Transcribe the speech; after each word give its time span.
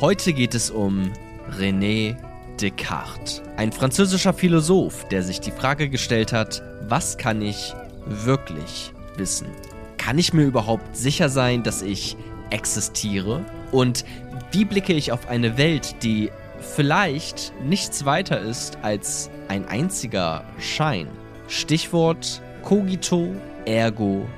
Heute 0.00 0.32
geht 0.32 0.54
es 0.54 0.70
um 0.70 1.12
René 1.58 2.14
Descartes, 2.60 3.42
ein 3.56 3.72
französischer 3.72 4.32
Philosoph, 4.32 5.08
der 5.08 5.24
sich 5.24 5.40
die 5.40 5.50
Frage 5.50 5.88
gestellt 5.88 6.32
hat, 6.32 6.62
was 6.82 7.18
kann 7.18 7.42
ich 7.42 7.74
wirklich 8.06 8.92
wissen? 9.16 9.48
Kann 9.96 10.16
ich 10.16 10.32
mir 10.32 10.44
überhaupt 10.44 10.96
sicher 10.96 11.28
sein, 11.28 11.64
dass 11.64 11.82
ich 11.82 12.16
existiere? 12.50 13.44
Und 13.72 14.04
wie 14.52 14.64
blicke 14.64 14.92
ich 14.92 15.10
auf 15.10 15.28
eine 15.28 15.58
Welt, 15.58 15.96
die 16.04 16.30
vielleicht 16.60 17.52
nichts 17.64 18.04
weiter 18.04 18.40
ist 18.40 18.78
als 18.82 19.30
ein 19.48 19.66
einziger 19.66 20.44
Schein? 20.60 21.08
Stichwort 21.48 22.40
cogito 22.62 23.34
ergo 23.64 24.28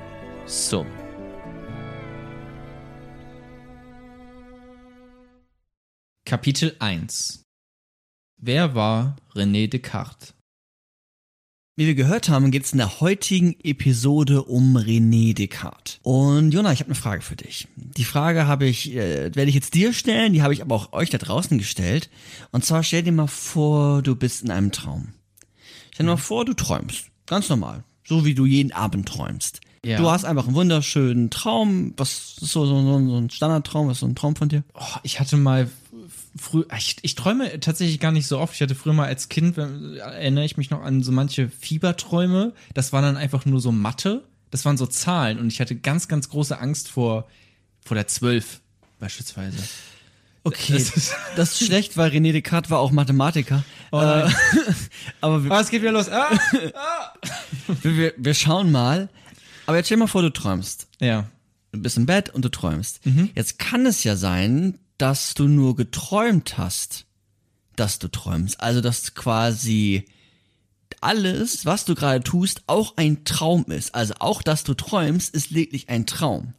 sum. 0.47 0.87
Kapitel 6.31 6.77
1 6.79 7.43
Wer 8.41 8.73
war 8.73 9.17
René 9.35 9.67
Descartes? 9.67 10.33
Wie 11.75 11.87
wir 11.87 11.93
gehört 11.93 12.29
haben, 12.29 12.51
geht 12.51 12.63
es 12.63 12.71
in 12.71 12.77
der 12.77 13.01
heutigen 13.01 13.57
Episode 13.65 14.43
um 14.43 14.77
René 14.77 15.33
Descartes. 15.33 15.99
Und 16.03 16.53
Jona, 16.53 16.71
ich 16.71 16.79
habe 16.79 16.87
eine 16.87 16.95
Frage 16.95 17.21
für 17.21 17.35
dich. 17.35 17.67
Die 17.75 18.05
Frage 18.05 18.47
habe 18.47 18.65
ich, 18.65 18.95
äh, 18.95 19.35
werde 19.35 19.49
ich 19.49 19.55
jetzt 19.55 19.73
dir 19.73 19.91
stellen, 19.91 20.31
die 20.31 20.41
habe 20.41 20.53
ich 20.53 20.61
aber 20.61 20.73
auch 20.73 20.93
euch 20.93 21.09
da 21.09 21.17
draußen 21.17 21.57
gestellt. 21.57 22.09
Und 22.53 22.63
zwar 22.63 22.81
stell 22.83 23.03
dir 23.03 23.11
mal 23.11 23.27
vor, 23.27 24.01
du 24.01 24.15
bist 24.15 24.41
in 24.41 24.51
einem 24.51 24.71
Traum. 24.71 25.09
Stell 25.93 26.05
dir 26.05 26.13
mal 26.13 26.15
vor, 26.15 26.45
du 26.45 26.53
träumst. 26.53 27.07
Ganz 27.25 27.49
normal. 27.49 27.83
So 28.05 28.23
wie 28.23 28.35
du 28.35 28.45
jeden 28.45 28.71
Abend 28.71 29.05
träumst. 29.05 29.59
Ja. 29.83 29.97
Du 29.97 30.09
hast 30.09 30.23
einfach 30.23 30.45
einen 30.45 30.55
wunderschönen 30.55 31.29
Traum. 31.29 31.93
Was 31.97 32.37
ist 32.41 32.51
so, 32.51 32.65
so, 32.65 32.81
so, 32.81 33.09
so 33.09 33.17
ein 33.17 33.29
Standardtraum? 33.29 33.89
Was 33.89 33.97
ist 33.97 33.99
so 33.99 34.05
ein 34.05 34.15
Traum 34.15 34.37
von 34.37 34.47
dir? 34.47 34.63
Oh, 34.75 34.95
ich 35.03 35.19
hatte 35.19 35.35
mal 35.35 35.69
früh, 36.35 36.63
ich, 36.77 36.97
ich 37.01 37.15
träume 37.15 37.59
tatsächlich 37.59 37.99
gar 37.99 38.11
nicht 38.11 38.27
so 38.27 38.39
oft. 38.39 38.53
Ich 38.55 38.61
hatte 38.61 38.75
früher 38.75 38.93
mal 38.93 39.07
als 39.07 39.29
Kind, 39.29 39.57
erinnere 39.57 40.45
ich 40.45 40.57
mich 40.57 40.69
noch 40.69 40.81
an 40.81 41.03
so 41.03 41.11
manche 41.11 41.49
Fieberträume. 41.49 42.53
Das 42.73 42.93
waren 42.93 43.03
dann 43.03 43.17
einfach 43.17 43.45
nur 43.45 43.59
so 43.59 43.71
Mathe. 43.71 44.23
Das 44.49 44.65
waren 44.65 44.77
so 44.77 44.85
Zahlen 44.87 45.39
und 45.39 45.47
ich 45.47 45.59
hatte 45.61 45.75
ganz, 45.75 46.07
ganz 46.07 46.29
große 46.29 46.59
Angst 46.59 46.89
vor, 46.89 47.27
vor 47.85 47.95
der 47.95 48.07
Zwölf 48.07 48.59
beispielsweise. 48.99 49.57
Okay, 50.43 50.73
Das 50.73 50.91
das 51.35 51.51
ist- 51.53 51.61
ist, 51.61 51.67
schlecht, 51.67 51.97
weil 51.97 52.11
René 52.11 52.31
Descartes 52.33 52.69
war 52.71 52.79
auch 52.79 52.91
Mathematiker. 52.91 53.63
nein. 53.91 54.27
Äh, 54.27 54.33
aber 55.21 55.43
wir, 55.43 55.51
Ah, 55.51 55.61
es 55.61 55.69
geht 55.69 55.81
wieder 55.81 55.91
los. 55.91 56.09
Ah! 56.11 56.29
wir, 57.81 57.95
wir, 57.97 58.13
wir 58.17 58.33
schauen 58.33 58.71
mal. 58.71 59.09
Aber 59.67 59.77
jetzt 59.77 59.85
stell 59.87 59.97
dir 59.97 60.03
mal 60.03 60.07
vor, 60.07 60.21
du 60.21 60.31
träumst. 60.33 60.87
Ja. 60.99 61.27
Du 61.71 61.79
bist 61.81 61.95
im 61.97 62.05
Bett 62.05 62.29
und 62.29 62.43
du 62.43 62.49
träumst. 62.49 62.99
Jetzt 63.35 63.57
kann 63.59 63.85
es 63.85 64.03
ja 64.03 64.17
sein, 64.17 64.77
dass 65.01 65.33
du 65.33 65.47
nur 65.47 65.75
geträumt 65.75 66.57
hast, 66.57 67.05
dass 67.75 67.99
du 67.99 68.07
träumst. 68.07 68.61
Also, 68.61 68.81
dass 68.81 69.15
quasi 69.15 70.05
alles, 70.99 71.65
was 71.65 71.85
du 71.85 71.95
gerade 71.95 72.23
tust, 72.23 72.63
auch 72.67 72.97
ein 72.97 73.23
Traum 73.23 73.65
ist. 73.65 73.95
Also 73.95 74.13
auch, 74.19 74.41
dass 74.41 74.63
du 74.63 74.73
träumst, 74.73 75.33
ist 75.33 75.49
lediglich 75.49 75.89
ein 75.89 76.05
Traum. 76.05 76.53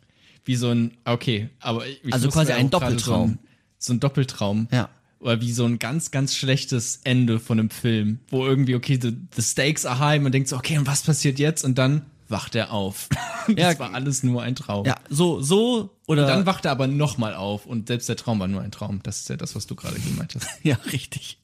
Wie 0.45 0.57
so 0.57 0.71
ein, 0.71 0.97
okay, 1.05 1.51
aber 1.61 1.87
ich 1.87 2.13
Also 2.13 2.29
quasi 2.29 2.53
ein 2.53 2.71
Doppeltraum. 2.71 3.29
So 3.29 3.35
ein, 3.35 3.39
so 3.79 3.93
ein 3.93 4.01
Doppeltraum. 4.01 4.69
Ja. 4.73 4.89
Oder 5.21 5.41
wie 5.41 5.53
so 5.53 5.65
ein 5.65 5.79
ganz, 5.79 6.11
ganz 6.11 6.35
schlechtes 6.35 7.01
Ende 7.05 7.39
von 7.39 7.61
einem 7.61 7.71
Film, 7.71 8.19
wo 8.29 8.45
irgendwie, 8.45 8.75
okay, 8.75 8.99
the, 9.01 9.17
the 9.37 9.43
stakes 9.43 9.87
are 9.87 10.01
high, 10.01 10.21
man 10.21 10.33
denkt 10.33 10.49
so, 10.49 10.57
okay, 10.57 10.79
und 10.79 10.87
was 10.89 11.05
passiert 11.05 11.39
jetzt? 11.39 11.65
Und 11.65 11.79
dann 11.79 12.07
wacht 12.33 12.57
er 12.57 12.73
auf. 12.73 13.09
das 13.47 13.57
Ja. 13.57 13.79
war 13.79 13.95
alles 13.95 14.25
nur 14.25 14.43
ein 14.43 14.57
Traum. 14.57 14.85
Ja, 14.85 14.97
so, 15.09 15.41
so 15.41 15.91
oder. 16.09 16.23
Und 16.23 16.29
dann 16.29 16.47
wacht 16.47 16.65
er 16.65 16.73
aber 16.73 16.89
nochmal 16.89 17.35
auf 17.35 17.65
und 17.67 17.87
selbst 17.87 18.09
der 18.09 18.17
Traum 18.17 18.41
war 18.41 18.49
nur 18.49 18.61
ein 18.63 18.73
Traum. 18.73 19.01
Das 19.05 19.21
ist 19.21 19.29
ja 19.29 19.37
das, 19.37 19.55
was 19.55 19.67
du 19.69 19.77
gerade 19.77 20.01
gemeint 20.01 20.35
hast. 20.35 20.49
Ja, 20.65 20.77
richtig. 20.93 21.39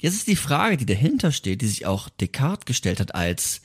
Jetzt 0.00 0.14
ist 0.14 0.28
die 0.28 0.36
Frage, 0.36 0.76
die 0.76 0.86
dahinter 0.86 1.32
steht, 1.32 1.60
die 1.62 1.66
sich 1.66 1.84
auch 1.86 2.08
Descartes 2.08 2.66
gestellt 2.66 3.00
hat 3.00 3.16
als 3.16 3.62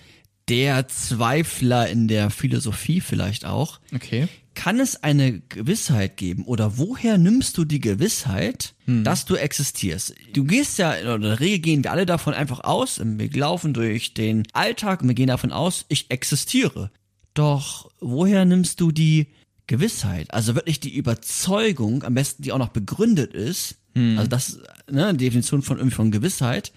der 0.49 0.87
Zweifler 0.87 1.87
in 1.87 2.07
der 2.07 2.29
Philosophie 2.31 2.99
vielleicht 3.01 3.45
auch. 3.45 3.79
Okay. 3.93 4.27
Kann 4.55 4.79
es 4.79 5.01
eine 5.03 5.39
Gewissheit 5.39 6.17
geben 6.17 6.45
oder 6.45 6.77
woher 6.77 7.17
nimmst 7.17 7.57
du 7.57 7.65
die 7.65 7.79
Gewissheit, 7.79 8.75
dass 8.85 9.25
du 9.25 9.35
existierst? 9.35 10.13
Du 10.33 10.43
gehst 10.43 10.77
ja, 10.77 10.93
oder 11.01 11.15
in 11.15 11.21
der 11.21 11.39
Regel 11.39 11.59
gehen 11.59 11.83
wir 11.83 11.91
alle 11.91 12.05
davon 12.05 12.33
einfach 12.33 12.59
aus, 12.63 13.01
wir 13.03 13.31
laufen 13.31 13.73
durch 13.73 14.13
den 14.13 14.43
Alltag 14.53 15.01
und 15.01 15.07
wir 15.07 15.15
gehen 15.15 15.27
davon 15.27 15.51
aus, 15.51 15.85
ich 15.89 16.11
existiere. 16.11 16.91
Doch 17.33 17.89
woher 17.99 18.45
nimmst 18.45 18.79
du 18.79 18.91
die 18.91 19.27
Gewissheit? 19.65 20.33
Also 20.33 20.55
wirklich 20.55 20.79
die 20.79 20.95
Überzeugung, 20.95 22.03
am 22.03 22.13
besten 22.13 22.43
die 22.43 22.51
auch 22.51 22.59
noch 22.59 22.69
begründet 22.69 23.33
ist, 23.33 23.77
also 23.95 24.27
das, 24.27 24.59
ne, 24.89 25.13
Definition 25.13 25.61
von 25.61 25.77
irgendwie 25.77 25.95
von 25.95 26.11
Gewissheit, 26.11 26.73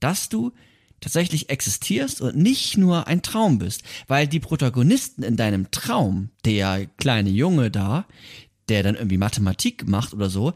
dass 0.00 0.28
du 0.30 0.52
tatsächlich 1.04 1.50
existierst 1.50 2.20
und 2.20 2.36
nicht 2.36 2.76
nur 2.76 3.06
ein 3.06 3.22
Traum 3.22 3.58
bist. 3.58 3.82
Weil 4.08 4.26
die 4.26 4.40
Protagonisten 4.40 5.22
in 5.22 5.36
deinem 5.36 5.70
Traum, 5.70 6.30
der 6.44 6.86
kleine 6.96 7.30
Junge 7.30 7.70
da, 7.70 8.06
der 8.68 8.82
dann 8.82 8.94
irgendwie 8.96 9.18
Mathematik 9.18 9.86
macht 9.86 10.14
oder 10.14 10.30
so, 10.30 10.54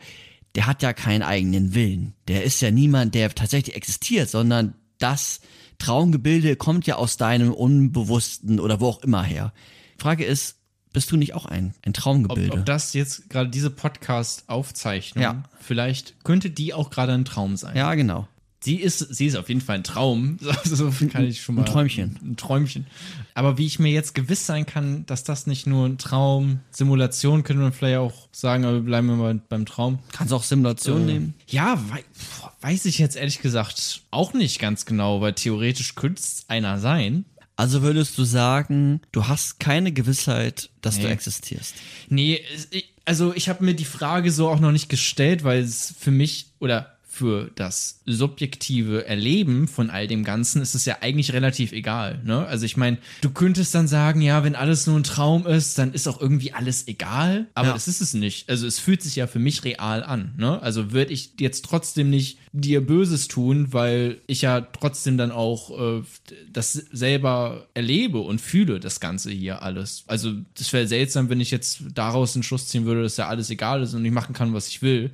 der 0.55 0.67
hat 0.67 0.83
ja 0.83 0.93
keinen 0.95 1.23
eigenen 1.23 1.75
Willen. 1.75 2.15
Der 2.27 2.43
ist 2.45 2.61
ja 2.63 2.71
niemand, 2.71 3.15
der 3.15 3.33
tatsächlich 3.35 3.77
existiert, 3.77 4.31
sondern 4.31 4.75
das 4.99 5.41
Traumgebilde 5.79 6.57
kommt 6.57 6.87
ja 6.87 6.97
aus 6.97 7.19
deinem 7.19 7.53
Unbewussten 7.53 8.59
oder 8.59 8.81
wo 8.81 8.89
auch 8.89 9.03
immer 9.03 9.23
her. 9.23 9.53
Frage 9.99 10.25
ist, 10.25 10.57
bist 10.95 11.13
du 11.13 11.17
nicht 11.19 11.35
auch 11.35 11.45
ein, 11.45 11.75
ein 11.85 11.91
Ob, 11.91 11.95
Traumgebilde? 11.95 12.59
ob 12.61 12.65
das 12.67 12.95
jetzt 12.95 13.29
gerade 13.29 13.51
diese 13.51 13.69
Podcast-Aufzeichnung, 13.71 15.23
Ja. 15.23 15.43
vielleicht 15.61 16.25
könnte 16.25 16.51
die 16.51 16.73
auch 16.73 16.89
gerade 16.91 17.13
ein 17.13 17.27
Traum 17.27 17.57
sein. 17.57 17.77
ja, 17.77 17.95
genau. 17.95 18.27
Sie 18.61 18.77
ist, 18.77 18.99
sie 18.99 19.27
ist 19.27 19.37
auf 19.37 19.49
jeden 19.49 19.61
Fall 19.61 19.77
ein 19.77 19.85
Traum. 19.85 20.39
So 20.65 20.93
kann 21.11 21.25
ich 21.25 21.43
schon 21.43 21.55
mal. 21.55 21.63
Ein 21.63 21.67
Träumchen. 21.67 22.19
Ein 22.23 22.37
Träumchen. 22.37 22.87
Aber 23.35 23.57
wie 23.57 23.67
ich 23.67 23.79
mir 23.79 23.91
jetzt 23.93 24.15
gewiss 24.15 24.47
sein 24.47 24.67
kann, 24.67 25.07
dass 25.07 25.23
das 25.25 25.47
nicht 25.47 25.67
nur 25.67 25.87
ein 25.87 25.97
Traum, 25.99 26.61
Simulation, 26.71 27.45
könnte 27.45 27.63
man 27.63 27.73
vielleicht 27.73 27.99
auch 27.99 28.29
sagen, 28.33 28.65
aber 28.65 28.81
bleiben 28.81 29.07
wir 29.07 29.15
mal 29.17 29.41
beim 29.49 29.65
Traum. 29.65 30.01
Kannst 30.13 30.33
auch 30.33 30.43
Simulation 30.43 31.07
nehmen. 31.07 31.35
Ja, 31.49 31.81
wei 31.91 32.05
weiß 32.61 32.87
ich 32.87 32.99
jetzt 32.99 33.15
ehrlich 33.17 33.41
gesagt 33.41 34.03
auch 34.11 34.33
nicht 34.35 34.59
ganz 34.59 34.85
genau, 34.85 35.21
weil 35.21 35.35
theoretisch 35.35 35.95
könnte 35.95 36.21
es 36.21 36.45
einer 36.49 36.81
sein. 36.81 37.25
Also 37.55 37.83
würdest 37.83 38.19
du 38.19 38.25
sagen, 38.25 39.01
du 39.13 39.27
hast 39.29 39.61
keine 39.61 39.93
Gewissheit, 39.93 40.71
dass 40.81 40.97
du 40.97 41.07
Nee. 41.07 41.13
existierst? 41.13 41.75
Nee, 42.09 42.41
also 43.05 43.33
ich 43.35 43.49
habe 43.49 43.65
mir 43.65 43.75
die 43.75 43.85
Frage 43.85 44.31
so 44.33 44.49
auch 44.49 44.61
noch 44.61 44.73
nicht 44.73 44.89
gestellt, 44.89 45.45
weil 45.45 45.61
es 45.63 45.95
für 45.99 46.11
mich 46.11 46.53
oder 46.59 46.98
für 47.19 47.51
das 47.57 48.01
subjektive 48.07 49.05
Erleben 49.07 49.67
von 49.67 49.91
all 49.91 50.07
dem 50.07 50.23
Ganzen 50.23 50.63
ist 50.63 50.75
es 50.77 50.85
ja 50.85 50.99
eigentlich 51.01 51.33
relativ 51.33 51.73
egal. 51.73 52.21
Ne? 52.25 52.47
Also 52.47 52.65
ich 52.65 52.77
meine, 52.77 52.99
du 53.23 53.31
könntest 53.31 53.75
dann 53.75 53.89
sagen, 53.89 54.21
ja, 54.21 54.45
wenn 54.45 54.55
alles 54.55 54.87
nur 54.87 54.97
ein 54.97 55.03
Traum 55.03 55.45
ist, 55.47 55.79
dann 55.79 55.93
ist 55.93 56.07
auch 56.07 56.21
irgendwie 56.21 56.53
alles 56.53 56.87
egal. 56.87 57.47
Aber 57.55 57.69
Ja. 57.69 57.75
das 57.75 57.89
ist 57.89 58.01
es 58.01 58.15
nicht. 58.15 58.49
Also 58.49 58.67
es 58.69 58.79
fühlt 58.79 59.03
sich 59.03 59.17
ja 59.17 59.27
für 59.27 59.41
mich 59.41 59.65
real 59.65 60.05
an. 60.05 60.33
Ne? 60.37 60.63
Also 60.63 60.93
würde 60.93 61.13
ich 61.13 61.33
jetzt 61.41 61.65
trotzdem 61.65 62.09
nicht 62.11 62.39
dir 62.53 62.87
Böses 62.87 63.27
tun, 63.27 63.73
weil 63.73 64.19
ich 64.29 64.43
ja 64.43 64.61
trotzdem 64.61 65.19
dann 65.19 65.33
auch 65.33 65.99
äh, 65.99 66.03
das 66.53 66.73
selber 66.73 67.67
erlebe 67.75 68.19
und 68.21 68.41
fühle, 68.41 68.79
das 68.79 69.01
Ganze 69.01 69.31
hier 69.33 69.63
alles. 69.63 70.05
Also 70.07 70.33
das 70.57 70.73
wäre 70.73 70.87
seltsam, 70.87 71.29
wenn 71.31 71.41
ich 71.41 71.51
jetzt 71.51 71.81
daraus 71.95 72.37
einen 72.37 72.45
Schluss 72.45 72.69
ziehen 72.69 72.85
würde, 72.85 73.03
dass 73.03 73.17
ja 73.17 73.27
alles 73.29 73.51
egal 73.51 73.83
ist 73.83 73.95
und 73.95 74.05
ich 74.05 74.13
machen 74.13 74.35
kann, 74.35 74.55
was 74.55 74.69
ich 74.69 74.83
will. 74.83 75.11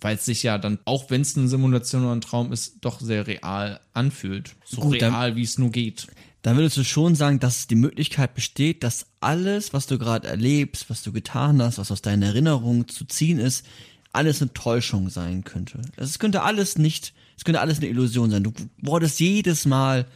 Weil 0.00 0.16
es 0.16 0.24
sich 0.26 0.42
ja 0.42 0.58
dann, 0.58 0.78
auch 0.84 1.10
wenn 1.10 1.22
es 1.22 1.36
eine 1.36 1.48
Simulation 1.48 2.04
oder 2.04 2.14
ein 2.14 2.20
Traum 2.20 2.52
ist, 2.52 2.76
doch 2.82 3.00
sehr 3.00 3.26
real 3.26 3.80
anfühlt. 3.94 4.54
So 4.64 4.82
Gut, 4.82 5.00
real, 5.02 5.36
wie 5.36 5.42
es 5.42 5.58
nur 5.58 5.70
geht. 5.70 6.06
Dann 6.42 6.56
würdest 6.56 6.76
du 6.76 6.84
schon 6.84 7.14
sagen, 7.14 7.40
dass 7.40 7.66
die 7.66 7.74
Möglichkeit 7.74 8.34
besteht, 8.34 8.84
dass 8.84 9.06
alles, 9.20 9.72
was 9.72 9.86
du 9.86 9.98
gerade 9.98 10.28
erlebst, 10.28 10.88
was 10.90 11.02
du 11.02 11.12
getan 11.12 11.60
hast, 11.60 11.78
was 11.78 11.90
aus 11.90 12.02
deiner 12.02 12.26
Erinnerung 12.26 12.86
zu 12.86 13.04
ziehen 13.04 13.38
ist, 13.38 13.66
alles 14.12 14.40
eine 14.40 14.52
Täuschung 14.52 15.10
sein 15.10 15.44
könnte. 15.44 15.80
Es 15.96 16.18
könnte 16.18 16.42
alles 16.42 16.78
nicht, 16.78 17.14
es 17.36 17.44
könnte 17.44 17.60
alles 17.60 17.78
eine 17.78 17.88
Illusion 17.88 18.30
sein. 18.30 18.44
Du 18.44 18.52
wurdest 18.78 19.18
jedes 19.18 19.66
Mal 19.66 20.06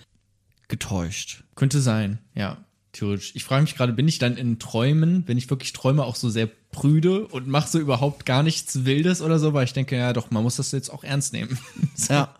getäuscht. 0.68 1.42
Könnte 1.54 1.80
sein, 1.80 2.18
ja. 2.34 2.58
Theoretisch. 2.92 3.32
Ich 3.34 3.44
frage 3.44 3.62
mich 3.62 3.74
gerade, 3.76 3.92
bin 3.92 4.08
ich 4.08 4.18
dann 4.18 4.36
in 4.36 4.58
Träumen, 4.58 5.24
wenn 5.26 5.38
ich 5.38 5.48
wirklich 5.50 5.72
träume, 5.72 6.04
auch 6.04 6.16
so 6.16 6.28
sehr 6.30 6.48
prüde 6.72 7.26
und 7.26 7.48
mache 7.48 7.68
so 7.68 7.78
überhaupt 7.78 8.26
gar 8.26 8.42
nichts 8.42 8.84
Wildes 8.84 9.22
oder 9.22 9.38
so, 9.38 9.52
weil 9.54 9.64
ich 9.64 9.72
denke, 9.72 9.96
ja 9.96 10.12
doch, 10.12 10.30
man 10.30 10.42
muss 10.42 10.56
das 10.56 10.72
jetzt 10.72 10.90
auch 10.90 11.04
ernst 11.04 11.32
nehmen. 11.32 11.58
so, 11.94 12.12
Ja. 12.14 12.34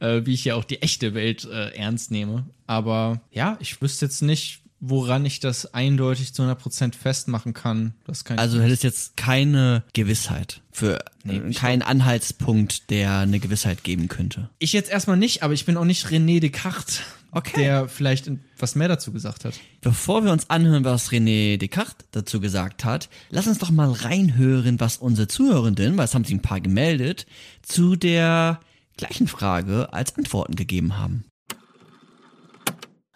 äh, 0.00 0.24
wie 0.24 0.34
ich 0.34 0.44
ja 0.44 0.54
auch 0.54 0.64
die 0.64 0.82
echte 0.82 1.14
Welt 1.14 1.44
äh, 1.44 1.70
ernst 1.76 2.10
nehme. 2.10 2.46
Aber 2.66 3.20
ja, 3.32 3.56
ich 3.60 3.80
wüsste 3.82 4.06
jetzt 4.06 4.22
nicht, 4.22 4.60
woran 4.82 5.26
ich 5.26 5.40
das 5.40 5.74
eindeutig 5.74 6.32
zu 6.32 6.42
100% 6.42 6.94
festmachen 6.94 7.52
kann. 7.52 7.92
Das 8.06 8.24
kann 8.24 8.38
Also 8.38 8.56
du 8.58 8.64
hättest 8.64 8.82
jetzt 8.82 9.16
keine 9.16 9.82
Gewissheit 9.92 10.62
für 10.72 11.00
äh, 11.26 11.52
keinen 11.52 11.82
Anhaltspunkt, 11.82 12.88
der 12.90 13.18
eine 13.18 13.40
Gewissheit 13.40 13.84
geben 13.84 14.08
könnte. 14.08 14.48
Ich 14.58 14.72
jetzt 14.72 14.90
erstmal 14.90 15.16
nicht, 15.18 15.42
aber 15.42 15.52
ich 15.52 15.66
bin 15.66 15.76
auch 15.76 15.84
nicht 15.84 16.06
René 16.06 16.40
Descartes, 16.40 17.00
Okay. 17.32 17.62
der 17.62 17.88
vielleicht 17.88 18.30
was 18.58 18.74
mehr 18.74 18.88
dazu 18.88 19.12
gesagt 19.12 19.44
hat. 19.44 19.54
Bevor 19.80 20.24
wir 20.24 20.32
uns 20.32 20.50
anhören, 20.50 20.84
was 20.84 21.10
René 21.10 21.58
Descartes 21.58 22.06
dazu 22.10 22.40
gesagt 22.40 22.84
hat, 22.84 23.08
lass 23.30 23.46
uns 23.46 23.58
doch 23.58 23.70
mal 23.70 23.92
reinhören, 23.92 24.80
was 24.80 24.96
unsere 24.96 25.28
Zuhörenden, 25.28 25.96
weil 25.96 26.06
es 26.06 26.14
haben 26.14 26.24
sich 26.24 26.34
ein 26.34 26.42
paar 26.42 26.60
gemeldet, 26.60 27.26
zu 27.62 27.96
der 27.96 28.60
gleichen 28.96 29.28
Frage 29.28 29.92
als 29.92 30.16
Antworten 30.16 30.56
gegeben 30.56 30.98
haben. 30.98 31.24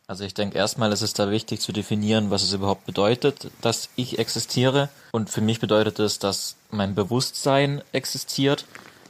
Also 0.07 0.25
ich 0.25 0.35
denke, 0.35 0.59
erstmal 0.59 0.93
ist 0.93 1.01
es 1.01 1.15
da 1.15 1.31
wichtig 1.31 1.61
zu 1.61 1.73
definieren, 1.73 2.31
was 2.31 2.43
es 2.43 2.53
überhaupt 2.53 2.85
bedeutet, 2.85 3.51
dass 3.63 3.89
ich 3.97 4.19
existiere. 4.19 4.91
Und 5.13 5.31
für 5.31 5.41
mich 5.41 5.61
bedeutet 5.61 5.99
es, 5.99 6.19
dass 6.19 6.57
mein 6.71 6.95
Bewusstsein 6.95 7.83
existiert 7.93 8.67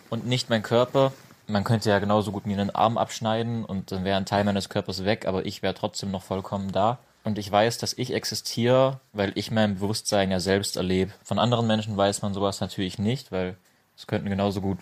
und 0.09 0.27
nicht 0.27 0.51
mein 0.51 0.63
Körper. 0.63 1.13
Man 1.47 1.65
könnte 1.65 1.91
ja 1.91 1.99
genauso 1.99 2.33
gut 2.33 2.47
mir 2.47 2.59
einen 2.59 2.71
Arm 2.71 2.97
abschneiden 2.99 3.65
und 3.65 3.93
dann 3.93 4.05
wäre 4.05 4.17
ein 4.17 4.27
Teil 4.27 4.45
meines 4.45 4.69
Körpers 4.69 5.05
weg, 5.05 5.27
aber 5.27 5.45
ich 5.47 5.63
wäre 5.63 5.75
trotzdem 5.75 6.11
noch 6.11 6.23
vollkommen 6.23 6.73
da. 6.73 6.99
Und 7.25 7.39
ich 7.39 7.51
weiß, 7.51 7.79
dass 7.79 7.95
ich 7.95 8.13
existiere, 8.13 9.01
weil 9.13 9.33
ich 9.35 9.51
mein 9.51 9.77
Bewusstsein 9.77 10.31
ja 10.31 10.41
selbst 10.41 10.77
erlebe. 10.77 11.13
Von 11.23 11.39
anderen 11.39 11.67
Menschen 11.67 11.97
weiß 11.97 12.23
man 12.23 12.35
sowas 12.35 12.61
natürlich 12.61 12.99
nicht, 12.99 13.33
weil 13.33 13.57
es 13.97 14.07
könnten 14.07 14.29
genauso 14.29 14.61
gut 14.61 14.79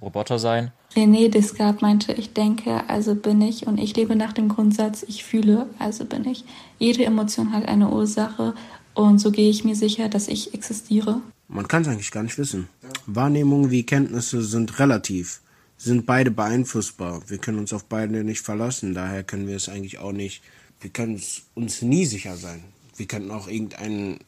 Roboter 0.00 0.38
sein. 0.38 0.70
René 0.94 1.28
Descartes 1.28 1.80
meinte, 1.80 2.12
ich 2.12 2.32
denke, 2.32 2.88
also 2.88 3.14
bin 3.14 3.40
ich 3.42 3.66
und 3.66 3.78
ich 3.78 3.96
lebe 3.96 4.16
nach 4.16 4.32
dem 4.32 4.48
Grundsatz, 4.48 5.04
ich 5.06 5.24
fühle, 5.24 5.66
also 5.78 6.04
bin 6.04 6.24
ich. 6.26 6.44
Jede 6.78 7.04
Emotion 7.04 7.52
hat 7.52 7.66
eine 7.66 7.88
Ursache 7.90 8.54
und 8.94 9.18
so 9.18 9.30
gehe 9.30 9.50
ich 9.50 9.64
mir 9.64 9.74
sicher, 9.74 10.08
dass 10.08 10.28
ich 10.28 10.54
existiere. 10.54 11.20
Man 11.48 11.66
kann 11.66 11.82
es 11.82 11.88
eigentlich 11.88 12.10
gar 12.10 12.22
nicht 12.22 12.38
wissen. 12.38 12.68
Wahrnehmungen 13.06 13.70
wie 13.70 13.84
Kenntnisse 13.84 14.42
sind 14.42 14.78
relativ, 14.78 15.40
sind 15.78 16.06
beide 16.06 16.30
beeinflussbar. 16.30 17.22
Wir 17.28 17.38
können 17.38 17.58
uns 17.58 17.72
auf 17.72 17.84
beide 17.84 18.24
nicht 18.24 18.42
verlassen, 18.42 18.94
daher 18.94 19.22
können 19.22 19.46
wir 19.46 19.56
es 19.56 19.68
eigentlich 19.68 19.98
auch 19.98 20.12
nicht, 20.12 20.42
wir 20.80 20.90
können 20.90 21.20
uns 21.54 21.82
nie 21.82 22.04
sicher 22.04 22.36
sein. 22.36 22.62
Wir 22.96 23.06
könnten 23.06 23.30
auch 23.30 23.48
irgendein 23.48 24.18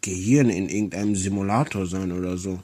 Gehirn 0.00 0.50
in 0.50 0.68
irgendeinem 0.68 1.16
Simulator 1.16 1.86
sein 1.86 2.12
oder 2.12 2.38
so. 2.38 2.60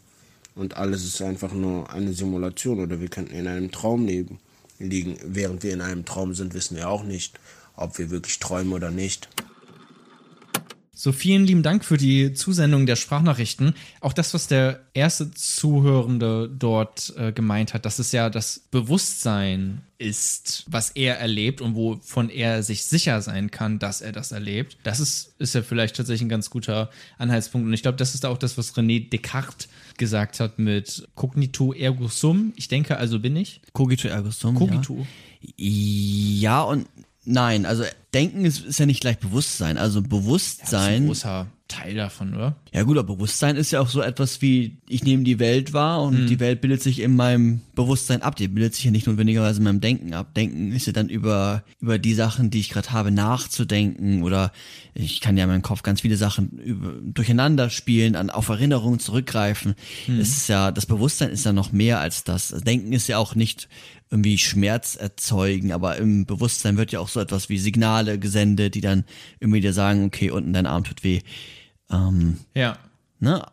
Und 0.54 0.76
alles 0.76 1.04
ist 1.04 1.20
einfach 1.22 1.52
nur 1.52 1.90
eine 1.90 2.12
Simulation 2.12 2.80
oder 2.80 3.00
wir 3.00 3.08
könnten 3.08 3.34
in 3.34 3.46
einem 3.46 3.70
Traum 3.70 4.06
leben, 4.06 4.38
liegen. 4.78 5.16
Während 5.24 5.62
wir 5.62 5.72
in 5.72 5.80
einem 5.80 6.04
Traum 6.04 6.34
sind, 6.34 6.54
wissen 6.54 6.76
wir 6.76 6.88
auch 6.88 7.02
nicht, 7.02 7.38
ob 7.76 7.98
wir 7.98 8.10
wirklich 8.10 8.38
träumen 8.38 8.72
oder 8.72 8.90
nicht. 8.90 9.28
So, 11.02 11.12
vielen 11.12 11.46
lieben 11.46 11.62
Dank 11.62 11.82
für 11.82 11.96
die 11.96 12.34
Zusendung 12.34 12.84
der 12.84 12.94
Sprachnachrichten. 12.94 13.72
Auch 14.02 14.12
das, 14.12 14.34
was 14.34 14.48
der 14.48 14.80
erste 14.92 15.30
Zuhörende 15.30 16.46
dort 16.54 17.14
äh, 17.16 17.32
gemeint 17.32 17.72
hat, 17.72 17.86
dass 17.86 17.98
es 17.98 18.12
ja 18.12 18.28
das 18.28 18.60
Bewusstsein 18.70 19.80
ist, 19.96 20.66
was 20.68 20.90
er 20.90 21.18
erlebt 21.18 21.62
und 21.62 21.74
wovon 21.74 22.28
er 22.28 22.62
sich 22.62 22.84
sicher 22.84 23.22
sein 23.22 23.50
kann, 23.50 23.78
dass 23.78 24.02
er 24.02 24.12
das 24.12 24.30
erlebt. 24.30 24.76
Das 24.82 25.00
ist, 25.00 25.32
ist 25.38 25.54
ja 25.54 25.62
vielleicht 25.62 25.96
tatsächlich 25.96 26.26
ein 26.26 26.28
ganz 26.28 26.50
guter 26.50 26.90
Anhaltspunkt. 27.16 27.66
Und 27.66 27.72
ich 27.72 27.80
glaube, 27.80 27.96
das 27.96 28.14
ist 28.14 28.26
auch 28.26 28.36
das, 28.36 28.58
was 28.58 28.74
René 28.74 29.08
Descartes 29.08 29.70
gesagt 29.96 30.38
hat 30.38 30.58
mit 30.58 31.08
Cognito 31.14 31.72
ergo 31.72 32.08
sum. 32.08 32.52
Ich 32.56 32.68
denke, 32.68 32.98
also 32.98 33.20
bin 33.20 33.36
ich. 33.36 33.62
Cogito 33.72 34.06
ergo 34.06 34.30
sum. 34.30 34.54
Cogito. 34.54 35.06
Ja. 35.56 36.58
ja 36.58 36.62
und 36.62 36.86
nein. 37.24 37.66
Also 37.66 37.84
Denken 38.14 38.44
ist, 38.44 38.64
ist 38.64 38.78
ja 38.78 38.86
nicht 38.86 39.00
gleich 39.00 39.18
Bewusstsein. 39.18 39.78
Also 39.78 40.00
Das 40.00 40.06
ist 40.08 40.12
ein 40.14 40.20
Bewusstsein. 40.20 41.06
großer 41.06 41.46
Teil 41.68 41.94
davon, 41.94 42.34
oder? 42.34 42.56
Ja 42.72 42.82
gut, 42.82 42.98
aber 42.98 43.14
Bewusstsein 43.14 43.56
ist 43.56 43.70
ja 43.70 43.80
auch 43.80 43.88
so 43.88 44.02
etwas 44.02 44.42
wie, 44.42 44.78
ich 44.88 45.04
nehme 45.04 45.22
die 45.22 45.38
Welt 45.38 45.72
wahr 45.72 46.02
und 46.02 46.26
die 46.26 46.40
Welt 46.40 46.60
bildet 46.60 46.82
sich 46.82 46.98
in 47.00 47.14
meinem 47.14 47.60
Bewusstsein 47.84 48.22
ab. 48.22 48.36
Die 48.36 48.48
bildet 48.48 48.74
sich 48.74 48.84
ja 48.84 48.90
nicht 48.90 49.06
notwendigerweise 49.06 49.58
in 49.58 49.64
meinem 49.64 49.80
Denken 49.80 50.12
ab. 50.14 50.34
Denken 50.34 50.72
ist 50.72 50.86
ja 50.86 50.92
dann 50.92 51.08
über, 51.08 51.64
über 51.80 51.98
die 51.98 52.14
Sachen, 52.14 52.50
die 52.50 52.60
ich 52.60 52.70
gerade 52.70 52.92
habe, 52.92 53.10
nachzudenken 53.10 54.22
oder 54.22 54.52
ich 54.94 55.20
kann 55.20 55.36
ja 55.36 55.44
in 55.44 55.50
meinem 55.50 55.62
Kopf 55.62 55.82
ganz 55.82 56.02
viele 56.02 56.16
Sachen 56.16 56.58
über, 56.58 56.92
durcheinander 57.02 57.70
spielen, 57.70 58.16
an, 58.16 58.30
auf 58.30 58.48
Erinnerungen 58.48 59.00
zurückgreifen. 59.00 59.74
Es 60.20 60.28
ist 60.36 60.48
ja, 60.48 60.70
das 60.72 60.86
Bewusstsein 60.86 61.30
ist 61.30 61.44
ja 61.44 61.52
noch 61.52 61.72
mehr 61.72 62.00
als 62.00 62.24
das. 62.24 62.48
Das 62.48 62.62
Denken 62.62 62.92
ist 62.92 63.08
ja 63.08 63.18
auch 63.18 63.34
nicht 63.34 63.68
irgendwie 64.10 64.38
Schmerz 64.38 64.96
erzeugen, 64.96 65.72
aber 65.72 65.96
im 65.96 66.26
Bewusstsein 66.26 66.76
wird 66.76 66.92
ja 66.92 67.00
auch 67.00 67.08
so 67.08 67.20
etwas 67.20 67.48
wie 67.48 67.58
Signale 67.58 68.18
gesendet, 68.18 68.74
die 68.74 68.80
dann 68.80 69.04
irgendwie 69.38 69.60
dir 69.60 69.72
sagen, 69.72 70.04
okay, 70.04 70.30
unten 70.30 70.52
dein 70.52 70.66
Arm 70.66 70.84
tut 70.84 71.04
weh. 71.04 71.20
Ähm, 71.90 72.38
Ja. 72.54 72.76
ne? 73.20 73.44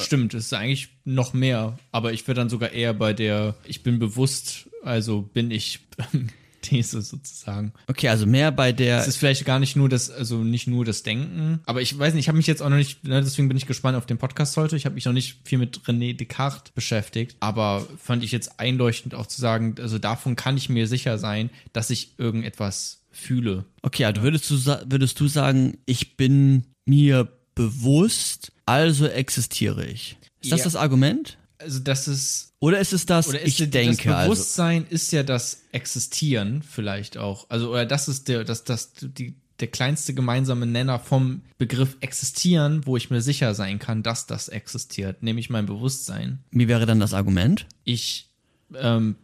Stimmt, 0.00 0.34
es 0.34 0.46
ist 0.46 0.54
eigentlich 0.54 0.88
noch 1.04 1.32
mehr, 1.32 1.78
aber 1.92 2.12
ich 2.12 2.26
wäre 2.26 2.34
dann 2.34 2.48
sogar 2.48 2.72
eher 2.72 2.94
bei 2.94 3.12
der 3.12 3.54
Ich 3.64 3.82
bin 3.82 3.98
bewusst, 3.98 4.68
also 4.82 5.22
bin 5.22 5.50
ich 5.50 5.80
These 6.62 7.00
sozusagen. 7.02 7.72
Okay, 7.86 8.08
also 8.08 8.26
mehr 8.26 8.52
bei 8.52 8.72
der. 8.72 8.98
Es 8.98 9.08
ist 9.08 9.16
vielleicht 9.16 9.44
gar 9.44 9.58
nicht 9.58 9.76
nur 9.76 9.88
das, 9.88 10.10
also 10.10 10.38
nicht 10.38 10.66
nur 10.66 10.84
das 10.84 11.02
Denken, 11.02 11.60
aber 11.66 11.80
ich 11.80 11.98
weiß 11.98 12.14
nicht, 12.14 12.24
ich 12.24 12.28
habe 12.28 12.36
mich 12.36 12.46
jetzt 12.46 12.62
auch 12.62 12.68
noch 12.68 12.76
nicht, 12.76 13.04
ne, 13.04 13.20
deswegen 13.22 13.48
bin 13.48 13.56
ich 13.56 13.66
gespannt 13.66 13.96
auf 13.96 14.06
den 14.06 14.18
Podcast 14.18 14.56
heute. 14.56 14.76
Ich 14.76 14.84
habe 14.84 14.94
mich 14.94 15.04
noch 15.04 15.12
nicht 15.12 15.40
viel 15.44 15.58
mit 15.58 15.80
René 15.80 16.16
Descartes 16.16 16.72
beschäftigt, 16.72 17.36
aber 17.40 17.86
fand 17.98 18.24
ich 18.24 18.32
jetzt 18.32 18.60
einleuchtend 18.60 19.14
auch 19.14 19.26
zu 19.26 19.40
sagen, 19.40 19.74
also 19.80 19.98
davon 19.98 20.36
kann 20.36 20.56
ich 20.56 20.68
mir 20.68 20.86
sicher 20.86 21.18
sein, 21.18 21.50
dass 21.72 21.90
ich 21.90 22.18
irgendetwas 22.18 23.04
fühle. 23.10 23.64
Okay, 23.82 24.04
also 24.04 24.22
würdest 24.22 24.50
du, 24.50 24.56
würdest 24.86 25.18
du 25.18 25.28
sagen, 25.28 25.78
ich 25.86 26.16
bin 26.16 26.64
mir 26.84 27.28
bewusst, 27.60 28.52
also 28.64 29.06
existiere 29.06 29.84
ich. 29.84 30.16
Ist 30.40 30.50
das 30.52 30.60
Ja. 30.60 30.64
das 30.64 30.76
Argument? 30.76 31.36
Also 31.58 31.78
das 31.80 32.08
ist 32.08 32.54
Oder 32.58 32.78
ist 32.80 32.94
es 32.94 33.04
das, 33.04 33.28
Oder 33.28 33.40
ist 33.40 33.48
ich 33.48 33.56
das 33.58 33.70
denke, 33.70 34.16
also. 34.16 34.30
Bewusstsein 34.32 34.86
ist 34.88 35.12
ja 35.12 35.22
das 35.22 35.62
Existieren 35.72 36.62
vielleicht 36.62 37.18
auch. 37.18 37.44
Also, 37.50 37.70
oder 37.70 37.84
das 37.84 38.08
ist 38.08 38.28
der, 38.28 38.44
das, 38.44 38.64
das, 38.64 38.92
die, 38.94 39.34
der 39.60 39.68
kleinste 39.68 40.14
gemeinsame 40.14 40.64
Nenner 40.64 40.98
vom 40.98 41.42
Begriff 41.58 41.98
existieren, 42.00 42.86
wo 42.86 42.96
ich 42.96 43.10
mir 43.10 43.20
sicher 43.20 43.54
sein 43.54 43.78
kann, 43.78 44.02
dass 44.02 44.26
das 44.26 44.48
existiert, 44.48 45.22
nämlich 45.22 45.50
mein 45.50 45.66
Bewusstsein. 45.66 46.38
Wie 46.50 46.66
wäre 46.66 46.86
dann 46.86 46.98
das 46.98 47.12
Argument? 47.12 47.66
Ich 47.84 48.30
ähm, 48.74 49.16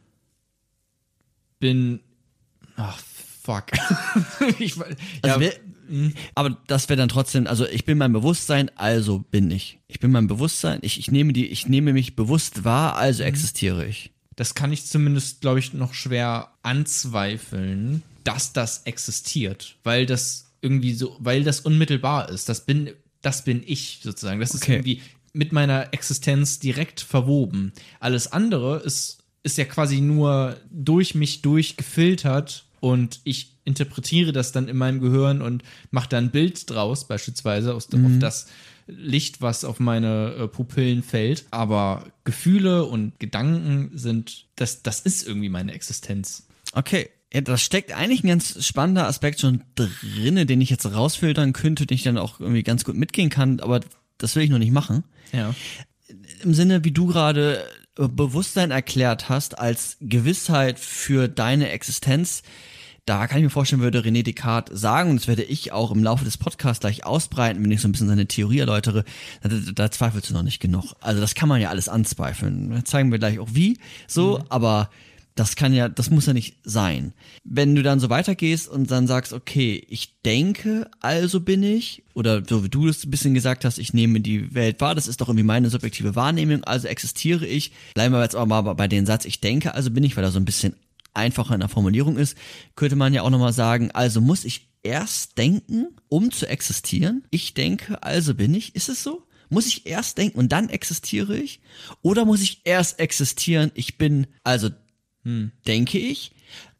bin. 1.59 2.01
Ach, 2.77 2.99
fuck. 3.43 3.67
ich, 4.59 4.77
Also 4.79 4.97
ja, 5.25 5.41
wär, 5.41 5.55
aber 6.35 6.57
das 6.67 6.89
wäre 6.89 6.97
dann 6.97 7.09
trotzdem, 7.09 7.47
also 7.47 7.67
ich 7.67 7.85
bin 7.85 7.99
mein 7.99 8.13
Bewusstsein, 8.13 8.71
also 8.77 9.21
bin 9.31 9.51
ich. 9.51 9.79
Ich 9.89 10.01
bin 10.01 10.11
mein 10.11 10.27
Bewusstsein, 10.27 10.79
ich, 10.83 10.99
ich 10.99 11.11
nehme 11.11 11.33
die, 11.33 11.47
ich 11.47 11.67
nehme 11.69 11.93
mich 11.93 12.17
bewusst 12.17 12.65
wahr, 12.65 12.97
also 12.97 13.23
Mhm. 13.23 13.29
existiere 13.29 13.87
ich. 13.87 14.11
das 14.37 14.55
kann 14.55 14.71
ich 14.73 14.85
zumindest, 14.87 15.41
glaube 15.41 15.59
ich, 15.61 15.73
noch 15.73 15.95
schwer 15.95 16.51
anzweifeln, 16.63 18.03
dass 18.25 18.53
das 18.53 18.83
existiert, 18.85 19.77
weil 19.85 20.05
das 20.07 20.53
irgendwie 20.61 20.93
so, 20.95 21.17
weil 21.21 21.45
das 21.45 21.61
unmittelbar 21.61 22.29
ist. 22.29 22.49
Das 22.49 22.67
bin, 22.67 22.91
das 23.23 23.45
bin 23.45 23.63
ich 23.65 24.01
sozusagen. 24.03 24.41
Das 24.41 24.51
ist 24.55 24.63
Okay. 24.63 24.75
irgendwie 24.75 25.01
mit 25.33 25.53
meiner 25.53 25.93
Existenz 25.93 26.59
direkt 26.59 27.01
verwoben. 27.01 27.73
Alles 28.01 28.33
andere 28.33 28.79
ist, 28.79 29.19
ist 29.43 29.59
ja 29.59 29.65
quasi 29.65 30.01
nur 30.01 30.57
durch 30.71 31.15
mich 31.15 31.43
durchgefiltert 31.43 32.65
und 32.81 33.21
ich 33.25 33.57
interpretiere 33.65 34.33
das 34.33 34.53
dann 34.53 34.69
in 34.69 34.77
meinem 34.77 35.01
Gehirn 35.01 35.43
und 35.43 35.63
mache 35.91 36.09
da 36.09 36.19
ein 36.19 36.31
Bild 36.31 36.71
draus, 36.71 37.09
beispielsweise 37.09 37.75
aus 37.75 37.89
dem, 37.89 38.07
auf 38.07 38.19
das 38.21 38.47
Licht, 38.87 39.41
was 39.41 39.65
auf 39.65 39.81
meine 39.81 40.35
äh, 40.35 40.49
Pupillen 40.49 41.03
fällt. 41.03 41.47
Aber 41.51 42.07
Gefühle 42.25 42.85
und 42.85 43.19
Gedanken 43.19 43.91
sind, 43.95 44.47
das, 44.55 44.83
das 44.83 45.01
ist 45.01 45.27
irgendwie 45.27 45.49
meine 45.49 45.73
Existenz. 45.73 46.47
Okay. 46.73 47.11
Ja, 47.33 47.41
das 47.41 47.61
steckt 47.61 47.93
eigentlich 47.93 48.23
ein 48.23 48.29
ganz 48.29 48.65
spannender 48.65 49.09
Aspekt 49.09 49.41
schon 49.41 49.65
drinne, 49.75 50.47
den 50.47 50.61
ich 50.61 50.71
jetzt 50.71 50.87
rausfiltern 50.87 51.53
könnte, 51.53 51.85
den 51.85 51.97
ich 51.97 52.05
dann 52.05 52.19
auch 52.19 52.39
irgendwie 52.39 52.63
ganz 52.63 52.85
gut 52.85 52.95
mitgehen 52.95 53.31
kann, 53.31 53.59
aber 53.59 53.81
das 54.17 54.37
will 54.37 54.45
ich 54.45 54.51
noch 54.51 54.59
nicht 54.59 54.73
machen. 54.73 55.03
Ja. 55.33 55.55
Im 56.43 56.55
Sinne, 56.55 56.85
wie 56.85 56.93
du 56.93 57.07
gerade 57.07 57.65
Bewusstsein 57.97 58.71
erklärt 58.71 59.29
hast, 59.29 59.59
als 59.59 59.97
Gewissheit 60.01 60.79
für 60.79 61.29
deine 61.29 61.71
Existenz, 61.71 62.43
da 63.07 63.27
kann 63.27 63.39
ich 63.39 63.45
mir 63.45 63.51
vorstellen, 63.51 63.83
würde 63.83 64.01
René 64.01 64.23
Descartes 64.23 64.81
sagen, 64.81 65.11
und 65.11 65.21
das 65.21 65.29
werde 65.29 65.45
ich 65.45 65.73
auch 65.73 65.93
im 65.93 66.03
Laufe 66.03 66.25
des 66.25 66.37
Podcasts 66.37 66.81
gleich 66.81 67.07
ausbreiten, 67.07 67.63
wenn 67.63 67.71
ich 67.71 67.81
so 67.81 67.89
ein 67.89 67.93
bisschen 67.93 68.09
seine 68.09 68.27
Theorie 68.27 68.59
erläutere, 68.59 69.05
da, 69.43 69.49
da, 69.49 69.91
zweifelst 69.91 70.29
du 70.29 70.35
noch 70.35 70.43
nicht 70.43 70.61
genug. 70.61 70.95
Also 71.01 71.21
das 71.21 71.35
kann 71.35 71.49
man 71.49 71.61
ja 71.61 71.71
alles 71.71 71.89
anzweifeln. 71.89 72.71
Da 72.71 72.85
zeigen 72.85 73.13
wir 73.13 73.19
gleich 73.19 73.39
auch 73.39 73.51
wie, 73.53 73.79
so, 74.09 74.43
aber 74.49 74.91
Das 75.37 75.55
kann 75.55 75.73
ja, 75.73 75.89
das 75.89 76.11
muss 76.11 76.27
ja 76.27 76.33
nicht 76.33 76.57
sein. 76.65 77.13
Wenn 77.45 77.75
du 77.75 77.83
dann 77.83 78.01
so 78.01 78.11
weitergehst 78.11 78.69
und 78.69 78.91
dann 78.91 79.07
sagst, 79.07 79.33
okay, 79.33 79.87
ich 79.89 80.21
denke, 80.23 80.91
also 81.01 81.41
bin 81.41 81.63
ich, 81.63 82.03
oder 82.15 82.43
so 82.45 82.65
wie 82.65 82.71
du 82.71 82.87
das 82.87 83.05
ein 83.05 83.11
bisschen 83.11 83.35
gesagt 83.35 83.65
hast, 83.65 83.79
ich 83.79 83.93
nehme 83.93 84.21
die 84.21 84.55
Welt 84.55 84.81
wahr, 84.81 84.95
das 84.95 85.07
ist 85.07 85.21
doch 85.21 85.29
irgendwie 85.29 85.45
meine 85.45 85.71
subjektive 85.71 86.17
Wahrnehmung, 86.17 86.65
also 86.65 86.89
existiere 86.89 87.47
ich. 87.47 87.73
Bleiben 87.95 88.15
wir 88.15 88.23
jetzt 88.23 88.35
auch 88.35 88.47
mal 88.47 88.63
bei 88.63 88.89
dem 88.89 89.07
Satz, 89.07 89.27
ich 89.27 89.41
denke, 89.41 89.75
also 89.75 89.91
bin 89.91 90.05
ich, 90.05 90.17
weil 90.17 90.25
er 90.25 90.33
so 90.33 90.41
ein 90.41 90.47
bisschen 90.47 90.75
einfacher 91.13 91.55
in 91.55 91.61
der 91.61 91.69
Formulierung 91.69 92.17
ist, 92.17 92.37
könnte 92.75 92.97
man 92.97 93.15
ja 93.15 93.23
auch 93.23 93.31
nochmal 93.31 93.53
sagen, 93.53 93.91
also 93.93 94.21
muss 94.21 94.45
ich 94.45 94.69
erst 94.83 95.37
denken, 95.37 95.89
um 96.09 96.31
zu 96.31 96.49
existieren? 96.49 97.25
Ich 97.31 97.55
denke, 97.55 98.03
also 98.03 98.35
bin 98.35 98.55
ich. 98.55 98.75
Ist 98.75 98.89
es 98.89 99.03
so? 99.03 99.27
Muss 99.49 99.67
ich 99.67 99.87
erst 99.87 100.19
denken 100.19 100.39
und 100.39 100.51
dann 100.51 100.69
existiere 100.69 101.37
ich? 101.37 101.61
Oder 102.03 102.25
muss 102.25 102.43
ich 102.43 102.63
erst 102.65 102.99
existieren, 102.99 103.71
ich 103.75 103.99
bin, 103.99 104.27
also 104.45 104.71
hm. 105.27 105.51
denke 105.67 105.99
ich? 105.99 106.31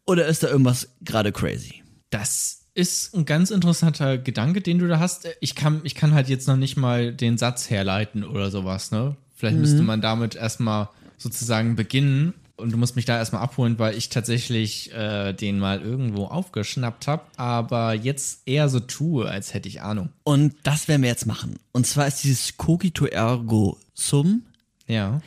Oder 0.05 0.25
ist 0.27 0.41
da 0.41 0.47
irgendwas 0.47 0.89
gerade 1.01 1.33
crazy? 1.33 1.83
Das 2.09 2.61
ist 2.73 3.13
ein 3.13 3.25
ganz 3.25 3.51
interessanter 3.51 4.17
Gedanke, 4.17 4.61
den 4.61 4.79
du 4.79 4.87
da 4.87 4.99
hast. 4.99 5.27
Ich 5.41 5.55
kann, 5.55 5.81
ich 5.83 5.95
kann 5.95 6.13
halt 6.13 6.29
jetzt 6.29 6.47
noch 6.47 6.55
nicht 6.55 6.77
mal 6.77 7.13
den 7.13 7.37
Satz 7.37 7.69
herleiten 7.69 8.23
oder 8.23 8.49
sowas, 8.49 8.91
ne? 8.91 9.17
Vielleicht 9.35 9.55
mhm. 9.55 9.61
müsste 9.61 9.81
man 9.83 9.99
damit 9.99 10.35
erstmal 10.35 10.89
sozusagen 11.17 11.75
beginnen 11.75 12.33
und 12.55 12.71
du 12.71 12.77
musst 12.77 12.95
mich 12.95 13.05
da 13.05 13.17
erstmal 13.17 13.41
abholen, 13.41 13.77
weil 13.79 13.97
ich 13.97 14.09
tatsächlich 14.09 14.93
äh, 14.93 15.33
den 15.33 15.59
mal 15.59 15.81
irgendwo 15.81 16.25
aufgeschnappt 16.25 17.07
habe, 17.07 17.23
aber 17.35 17.93
jetzt 17.93 18.47
eher 18.47 18.69
so 18.69 18.79
tue, 18.79 19.29
als 19.29 19.53
hätte 19.53 19.67
ich 19.67 19.81
Ahnung. 19.81 20.09
Und 20.23 20.55
das 20.63 20.87
werden 20.87 21.01
wir 21.01 21.09
jetzt 21.09 21.25
machen. 21.25 21.57
Und 21.73 21.85
zwar 21.85 22.07
ist 22.07 22.23
dieses 22.23 22.55
Cogito 22.57 23.05
ergo 23.05 23.77
sum 23.93 24.43
ja. 24.87 25.21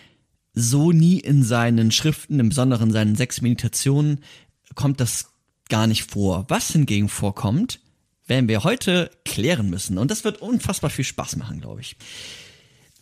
So 0.61 0.93
nie 0.93 1.19
in 1.19 1.43
seinen 1.43 1.91
Schriften, 1.91 2.41
im 2.41 2.51
Besonderen 2.51 2.93
seinen 2.93 3.17
sechs 3.17 3.41
Meditationen, 3.41 4.21
kommt 4.75 5.01
das 5.01 5.31
gar 5.69 5.87
nicht 5.87 6.11
vor. 6.11 6.47
Was 6.49 6.71
hingegen 6.71 7.09
vorkommt, 7.09 7.81
werden 8.27 8.49
wir 8.49 8.65
heute 8.65 9.11
klären 9.25 9.71
müssen. 9.71 9.99
Und 9.99 10.11
das 10.11 10.25
wird 10.25 10.41
unfassbar 10.41 10.91
viel 10.91 11.05
Spaß 11.05 11.37
machen, 11.37 11.61
glaube 11.61 11.81
ich. 11.81 11.97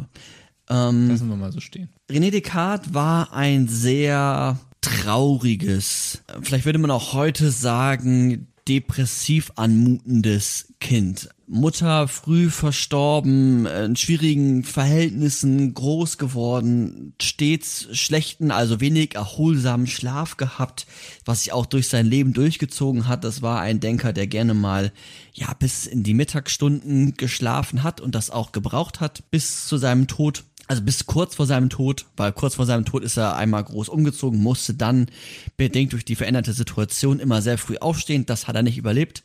Wow. 0.69 0.91
Ähm, 0.91 1.09
Lassen 1.09 1.29
wir 1.29 1.37
mal 1.37 1.53
so 1.53 1.61
stehen. 1.61 1.91
René 2.11 2.31
Descartes 2.31 2.93
war 2.95 3.33
ein 3.33 3.69
sehr 3.69 4.59
trauriges, 4.81 6.23
vielleicht 6.43 6.65
würde 6.65 6.79
man 6.79 6.91
auch 6.91 7.13
heute 7.13 7.51
sagen, 7.51 8.50
depressiv 8.69 9.53
anmutendes 9.57 10.75
Kind. 10.81 11.29
Mutter 11.47 12.07
früh 12.07 12.49
verstorben, 12.49 13.67
in 13.67 13.97
schwierigen 13.97 14.63
Verhältnissen 14.63 15.75
groß 15.75 16.17
geworden, 16.17 17.15
stets 17.21 17.89
schlechten, 17.91 18.53
also 18.53 18.81
wenig 18.81 19.17
erholsamen 19.17 19.89
Schlaf 19.89 20.37
gehabt, 20.37 20.87
was 21.25 21.43
sich 21.43 21.53
auch 21.53 21.67
durch 21.67 21.89
sein 21.89 22.07
Leben 22.07 22.33
durchgezogen 22.33 23.09
hat. 23.09 23.25
Das 23.25 23.43
war 23.43 23.61
ein 23.61 23.81
Denker, 23.81 24.13
der 24.13 24.29
gerne 24.29 24.55
mal, 24.55 24.93
ja, 25.33 25.53
bis 25.59 25.87
in 25.87 26.05
die 26.05 26.15
Mittagsstunden 26.15 27.15
geschlafen 27.17 27.83
hat 27.83 28.01
und 28.01 28.15
das 28.15 28.31
auch 28.31 28.53
gebraucht 28.53 29.01
hat, 29.01 29.29
bis 29.33 29.67
zu 29.67 29.77
seinem 29.77 30.07
Tod 30.07 30.45
also 30.71 30.83
bis 30.83 31.05
kurz 31.05 31.35
vor 31.35 31.47
seinem 31.47 31.69
Tod, 31.69 32.07
weil 32.17 32.31
kurz 32.31 32.55
vor 32.55 32.65
seinem 32.65 32.85
Tod 32.85 33.03
ist 33.03 33.17
er 33.17 33.35
einmal 33.35 33.65
groß 33.65 33.89
umgezogen, 33.89 34.41
musste 34.41 34.73
dann 34.73 35.09
bedingt 35.57 35.93
durch 35.93 36.05
die 36.05 36.15
veränderte 36.15 36.53
Situation 36.53 37.19
immer 37.19 37.43
sehr 37.43 37.59
früh 37.59 37.77
aufstehen. 37.79 38.25
Das 38.25 38.47
hat 38.47 38.55
er 38.55 38.63
nicht 38.63 38.79
überlebt. 38.79 39.25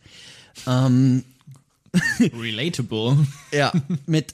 Ähm, 0.65 1.23
Relatable. 2.19 3.27
ja, 3.51 3.71
mit 4.07 4.33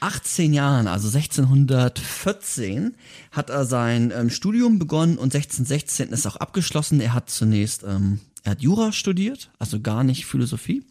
18 0.00 0.52
Jahren, 0.52 0.86
also 0.86 1.08
1614, 1.08 2.94
hat 3.32 3.48
er 3.48 3.64
sein 3.64 4.12
ähm, 4.14 4.28
Studium 4.28 4.78
begonnen 4.78 5.16
und 5.16 5.34
1616 5.34 6.10
ist 6.10 6.26
auch 6.26 6.36
abgeschlossen. 6.36 7.00
Er 7.00 7.14
hat 7.14 7.30
zunächst, 7.30 7.84
ähm, 7.84 8.20
er 8.42 8.50
hat 8.50 8.60
Jura 8.60 8.92
studiert, 8.92 9.48
also 9.58 9.80
gar 9.80 10.04
nicht 10.04 10.26
Philosophie. 10.26 10.82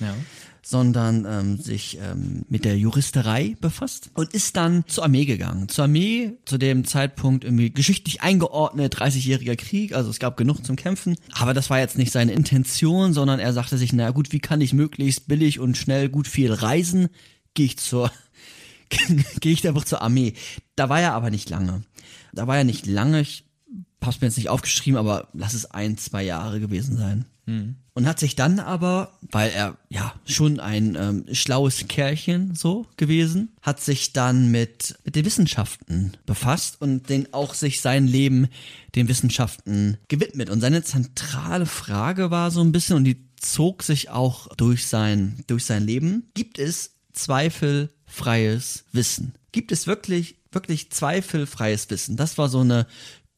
Ja 0.00 0.14
sondern 0.62 1.26
ähm, 1.28 1.56
sich 1.58 1.98
ähm, 2.00 2.44
mit 2.48 2.64
der 2.64 2.76
Juristerei 2.76 3.56
befasst 3.60 4.10
und 4.14 4.32
ist 4.34 4.56
dann 4.56 4.84
zur 4.86 5.04
Armee 5.04 5.24
gegangen. 5.24 5.68
Zur 5.68 5.84
Armee 5.84 6.32
zu 6.44 6.58
dem 6.58 6.84
Zeitpunkt 6.84 7.44
irgendwie 7.44 7.70
geschichtlich 7.70 8.22
eingeordnet, 8.22 8.96
30-jähriger 8.96 9.56
Krieg, 9.56 9.94
also 9.94 10.10
es 10.10 10.18
gab 10.18 10.36
genug 10.36 10.64
zum 10.64 10.76
Kämpfen. 10.76 11.16
Aber 11.32 11.54
das 11.54 11.70
war 11.70 11.78
jetzt 11.78 11.98
nicht 11.98 12.12
seine 12.12 12.32
Intention, 12.32 13.12
sondern 13.12 13.40
er 13.40 13.52
sagte 13.52 13.78
sich, 13.78 13.92
na 13.92 14.10
gut, 14.10 14.32
wie 14.32 14.40
kann 14.40 14.60
ich 14.60 14.72
möglichst 14.72 15.28
billig 15.28 15.60
und 15.60 15.76
schnell 15.76 16.08
gut 16.08 16.28
viel 16.28 16.52
reisen? 16.52 17.08
Gehe 17.54 17.66
ich 17.66 17.78
zur, 17.78 18.10
gehe 19.40 19.52
ich 19.52 19.66
einfach 19.66 19.84
zur 19.84 20.02
Armee. 20.02 20.34
Da 20.76 20.88
war 20.88 21.00
er 21.00 21.14
aber 21.14 21.30
nicht 21.30 21.50
lange. 21.50 21.82
Da 22.32 22.46
war 22.46 22.58
er 22.58 22.64
nicht 22.64 22.86
lange, 22.86 23.20
ich 23.20 23.44
hab's 24.02 24.20
mir 24.20 24.28
jetzt 24.28 24.36
nicht 24.36 24.48
aufgeschrieben, 24.48 24.98
aber 24.98 25.28
lass 25.32 25.54
es 25.54 25.70
ein, 25.70 25.98
zwei 25.98 26.22
Jahre 26.22 26.60
gewesen 26.60 26.96
sein. 26.96 27.24
Hm 27.48 27.76
und 27.98 28.06
hat 28.06 28.20
sich 28.20 28.36
dann 28.36 28.60
aber, 28.60 29.18
weil 29.22 29.50
er 29.50 29.76
ja 29.88 30.14
schon 30.24 30.60
ein 30.60 30.94
ähm, 30.94 31.24
schlaues 31.32 31.88
Kerlchen 31.88 32.54
so 32.54 32.86
gewesen, 32.96 33.56
hat 33.60 33.80
sich 33.80 34.12
dann 34.12 34.52
mit, 34.52 34.96
mit 35.04 35.16
den 35.16 35.24
Wissenschaften 35.24 36.12
befasst 36.24 36.80
und 36.80 37.08
den 37.08 37.34
auch 37.34 37.54
sich 37.54 37.80
sein 37.80 38.06
Leben 38.06 38.46
den 38.94 39.08
Wissenschaften 39.08 39.98
gewidmet. 40.06 40.48
Und 40.48 40.60
seine 40.60 40.84
zentrale 40.84 41.66
Frage 41.66 42.30
war 42.30 42.52
so 42.52 42.60
ein 42.60 42.70
bisschen, 42.70 42.94
und 42.94 43.02
die 43.02 43.26
zog 43.40 43.82
sich 43.82 44.10
auch 44.10 44.46
durch 44.54 44.86
sein, 44.86 45.42
durch 45.48 45.64
sein 45.64 45.84
Leben, 45.84 46.28
gibt 46.34 46.60
es 46.60 46.92
zweifelfreies 47.14 48.84
Wissen? 48.92 49.34
Gibt 49.50 49.72
es 49.72 49.88
wirklich, 49.88 50.36
wirklich 50.52 50.92
zweifelfreies 50.92 51.90
Wissen? 51.90 52.16
Das 52.16 52.38
war 52.38 52.48
so 52.48 52.60
eine 52.60 52.86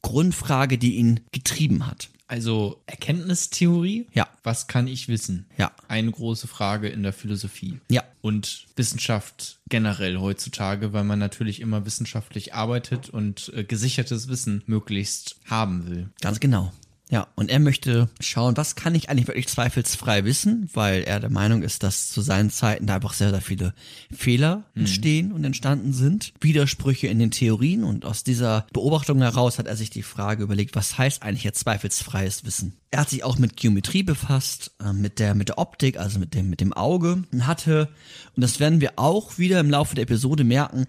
Grundfrage, 0.03 0.77
die 0.77 0.97
ihn 0.97 1.21
getrieben 1.33 1.87
hat. 1.87 2.11
Also 2.31 2.81
Erkenntnistheorie. 2.87 4.07
Ja. 4.15 4.29
Was 4.45 4.69
kann 4.69 4.87
ich 4.87 5.09
wissen? 5.09 5.47
Ja. 5.59 5.73
Eine 5.89 6.13
große 6.13 6.47
Frage 6.47 6.89
in 6.89 7.03
der 7.03 7.13
Philosophie. 7.13 7.81
Ja. 7.91 8.05
Und 8.21 8.67
Wissenschaft 8.77 9.59
generell 9.69 10.17
heutzutage, 10.19 10.93
weil 10.93 11.03
man 11.03 11.19
natürlich 11.19 11.59
immer 11.61 11.85
wissenschaftlich 11.87 12.55
arbeitet 12.55 13.11
und 13.11 13.51
äh, 13.57 13.65
gesichertes 13.65 14.29
Wissen 14.29 14.63
möglichst 14.67 15.41
haben 15.47 15.89
will. 15.89 16.09
Ganz 16.21 16.39
genau. 16.39 16.73
Ja, 17.11 17.27
und 17.35 17.51
er 17.51 17.59
möchte 17.59 18.09
schauen, 18.21 18.57
was 18.57 18.77
kann 18.77 18.95
ich 18.95 19.11
eigentlich 19.11 19.27
wirklich 19.27 19.49
zweifelsfrei 19.49 20.25
wissen, 20.25 20.71
weil 20.75 21.03
er 21.03 21.19
der 21.19 21.29
Meinung 21.29 21.63
ist, 21.63 21.83
dass 21.83 22.09
zu 22.09 22.21
seinen 22.21 22.51
Zeiten 22.51 22.87
da 22.87 22.95
einfach 22.95 23.15
sehr, 23.15 23.31
sehr 23.31 23.41
viele 23.41 23.75
Fehler 24.13 24.65
mhm. 24.75 24.83
entstehen 24.83 25.33
und 25.33 25.45
entstanden 25.45 25.93
sind, 25.93 26.33
Widersprüche 26.41 27.09
in 27.09 27.19
den 27.19 27.33
Theorien 27.33 27.83
und 27.83 28.05
aus 28.05 28.23
dieser 28.23 28.65
Beobachtung 28.73 29.19
heraus 29.19 29.59
hat 29.59 29.67
er 29.67 29.75
sich 29.75 29.91
die 29.91 30.05
Frage 30.05 30.45
überlegt, 30.45 30.77
was 30.77 30.99
heißt 30.99 31.25
eigentlich 31.25 31.43
jetzt 31.43 31.59
zweifelsfreies 31.59 32.45
Wissen? 32.45 32.77
Er 32.93 33.01
hat 33.01 33.11
sich 33.11 33.25
auch 33.25 33.39
mit 33.39 33.57
Geometrie 33.57 34.05
befasst, 34.05 34.73
äh, 34.81 34.93
mit 34.93 35.19
der, 35.19 35.35
mit 35.35 35.49
der 35.49 35.59
Optik, 35.59 35.99
also 35.99 36.21
mit 36.21 36.35
dem, 36.35 36.49
mit 36.49 36.61
dem 36.61 36.73
Auge 36.73 37.25
und 37.33 37.47
hatte, 37.47 37.89
und 38.37 38.43
das 38.43 38.61
werden 38.61 38.81
wir 38.81 38.93
auch 38.97 39.37
wieder 39.37 39.59
im 39.59 39.71
Laufe 39.71 39.97
der 39.97 40.05
Episode 40.05 40.45
merken, 40.45 40.87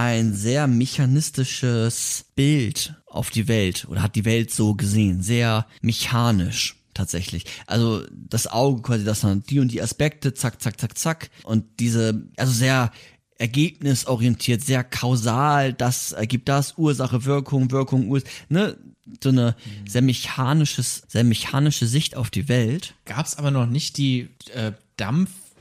ein 0.00 0.34
sehr 0.34 0.66
mechanistisches 0.66 2.24
Bild 2.34 2.94
auf 3.06 3.30
die 3.30 3.48
Welt 3.48 3.86
oder 3.88 4.02
hat 4.02 4.16
die 4.16 4.24
Welt 4.24 4.50
so 4.50 4.74
gesehen, 4.74 5.22
sehr 5.22 5.66
mechanisch 5.82 6.76
tatsächlich. 6.94 7.44
Also 7.66 8.02
das 8.10 8.46
Auge 8.46 8.82
quasi, 8.82 9.04
das 9.04 9.20
dann 9.20 9.42
die 9.42 9.60
und 9.60 9.72
die 9.72 9.82
Aspekte, 9.82 10.34
zack, 10.34 10.60
zack, 10.62 10.80
zack, 10.80 10.96
zack 10.98 11.30
und 11.44 11.64
diese, 11.78 12.28
also 12.36 12.52
sehr 12.52 12.92
ergebnisorientiert, 13.38 14.62
sehr 14.62 14.84
kausal, 14.84 15.72
das 15.72 16.12
ergibt 16.12 16.48
das, 16.48 16.76
Ursache, 16.76 17.24
Wirkung, 17.24 17.70
Wirkung, 17.70 18.08
Urs 18.08 18.24
ne? 18.48 18.76
So 19.22 19.30
eine 19.30 19.56
sehr 19.88 20.02
mechanisches, 20.02 21.02
sehr 21.08 21.24
mechanische 21.24 21.86
Sicht 21.86 22.16
auf 22.16 22.30
die 22.30 22.48
Welt. 22.48 22.94
Gab 23.06 23.26
es 23.26 23.34
aber 23.34 23.50
noch 23.50 23.66
nicht 23.66 23.96
die 23.96 24.28
äh, 24.54 24.70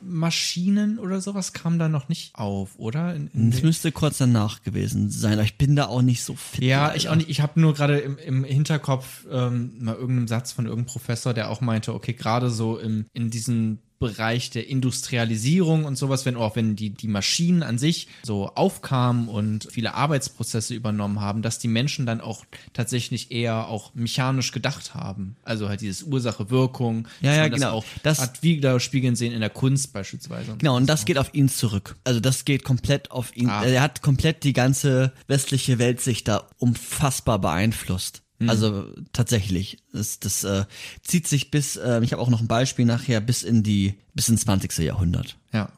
Dampfmaschinen 0.02 1.00
oder 1.00 1.22
sowas, 1.22 1.54
kam 1.54 1.80
da 1.80 1.90
noch 1.90 2.10
nicht 2.10 2.36
auf, 2.36 2.78
oder? 2.78 3.16
In, 3.16 3.30
in 3.34 3.52
Das 3.52 3.62
müsste 3.62 3.92
kurz 3.92 4.18
danach 4.18 4.64
gewesen 4.64 5.10
sein, 5.10 5.34
aber 5.34 5.44
ich 5.44 5.58
bin 5.58 5.76
da 5.76 5.88
auch 5.88 6.02
nicht 6.02 6.24
so 6.24 6.36
fit. 6.36 6.64
Ja, 6.64 6.88
leider. 6.88 6.98
ich 6.98 7.10
auch 7.10 7.16
nicht. 7.16 7.30
Ich 7.30 7.42
habe 7.42 7.60
nur 7.60 7.74
gerade 7.74 8.00
im, 8.00 8.18
im 8.18 8.44
Hinterkopf 8.44 9.26
ähm, 9.32 9.74
mal 9.80 9.96
irgendeinen 9.96 10.28
Satz 10.28 10.52
von 10.52 10.66
irgendeinem 10.66 10.92
Professor, 10.92 11.34
der 11.34 11.50
auch 11.50 11.62
meinte, 11.62 11.94
okay, 11.94 12.14
gerade 12.14 12.50
so 12.50 12.78
im, 12.78 13.06
in 13.14 13.30
diesen 13.30 13.80
Bereich 14.00 14.50
der 14.50 14.68
Industrialisierung 14.68 15.84
und 15.84 15.98
sowas, 15.98 16.26
wenn 16.26 16.38
auch 16.38 16.56
wenn 16.56 16.78
die, 16.78 16.90
die 16.90 17.10
Maschinen 17.10 17.64
an 17.64 17.78
sich 17.78 18.08
so 18.24 18.48
aufkamen 18.56 19.28
und 19.28 19.68
viele 19.70 19.94
Arbeitsprozesse 19.94 20.74
übernommen 20.74 21.20
haben, 21.20 21.42
dass 21.42 21.60
die 21.60 21.68
Menschen 21.68 22.06
dann 22.06 22.22
auch 22.22 22.46
tatsächlich 22.72 23.32
eher 23.32 23.68
auch 23.68 23.94
mechanisch 23.96 24.54
gedacht 24.54 24.96
haben. 24.96 25.36
Also 25.44 25.68
halt 25.68 25.82
dieses 25.82 26.04
Ursache-Wirkung. 26.04 27.08
Ja, 27.20 27.36
ja, 27.36 27.48
genau. 27.50 27.58
Das 27.60 27.74
auch 27.74 27.86
Das- 28.04 28.20
hat 28.22 28.42
widerspiegeln 28.44 29.18
sehen 29.18 29.34
in 29.34 29.42
der 29.42 29.50
Kunst 29.50 29.92
beispielsweise. 29.92 30.56
Genau, 30.58 30.78
und 30.78 30.88
das 30.88 31.04
geht 31.04 31.18
auf 31.18 31.34
ihn 31.34 31.50
zurück. 31.50 31.98
Also 32.06 32.22
das 32.22 32.46
geht 32.46 32.64
komplett 32.64 33.12
auf 33.12 33.36
ihn. 33.36 33.50
Ah. 33.50 33.66
Er 33.66 33.82
hat 33.82 34.02
komplett 34.02 34.46
die 34.46 34.54
ganze 34.54 35.12
westliche 35.28 35.78
Weltsicht 35.78 36.28
da 36.30 36.48
unfassbar 36.58 37.40
beeinflusst. 37.40 38.22
Also 38.48 38.86
tatsächlich, 39.12 39.80
das, 39.92 40.20
das 40.20 40.44
äh, 40.46 40.64
zieht 41.04 41.28
sich 41.28 41.52
bis, 41.52 41.76
äh, 41.76 42.02
ich 42.04 42.14
habe 42.14 42.22
auch 42.22 42.30
noch 42.30 42.40
ein 42.40 42.48
Beispiel 42.48 42.86
nachher, 42.86 43.20
bis 43.20 43.44
in 43.44 43.64
die, 43.64 43.96
bis 44.14 44.30
ins 44.30 44.42
20. 44.42 44.78
Jahrhundert. 44.78 45.36
Ja. 45.52 45.70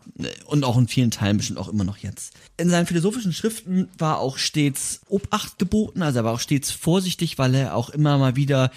Und 0.45 0.63
auch 0.63 0.77
in 0.77 0.87
vielen 0.87 1.09
Teilen 1.09 1.37
bestimmt 1.37 1.57
auch 1.57 1.69
immer 1.69 1.83
noch 1.83 1.97
jetzt. 1.97 2.33
In 2.57 2.69
seinen 2.69 2.85
philosophischen 2.85 3.33
Schriften 3.33 3.87
war 3.97 4.19
auch 4.19 4.37
stets 4.37 5.01
Obacht 5.07 5.57
geboten, 5.57 6.03
also 6.03 6.19
er 6.19 6.25
war 6.25 6.33
auch 6.33 6.39
stets 6.39 6.69
vorsichtig, 6.69 7.39
weil 7.39 7.55
er 7.55 7.75
auch 7.75 7.89
immer 7.89 8.19
mal 8.19 8.35
wieder 8.35 8.69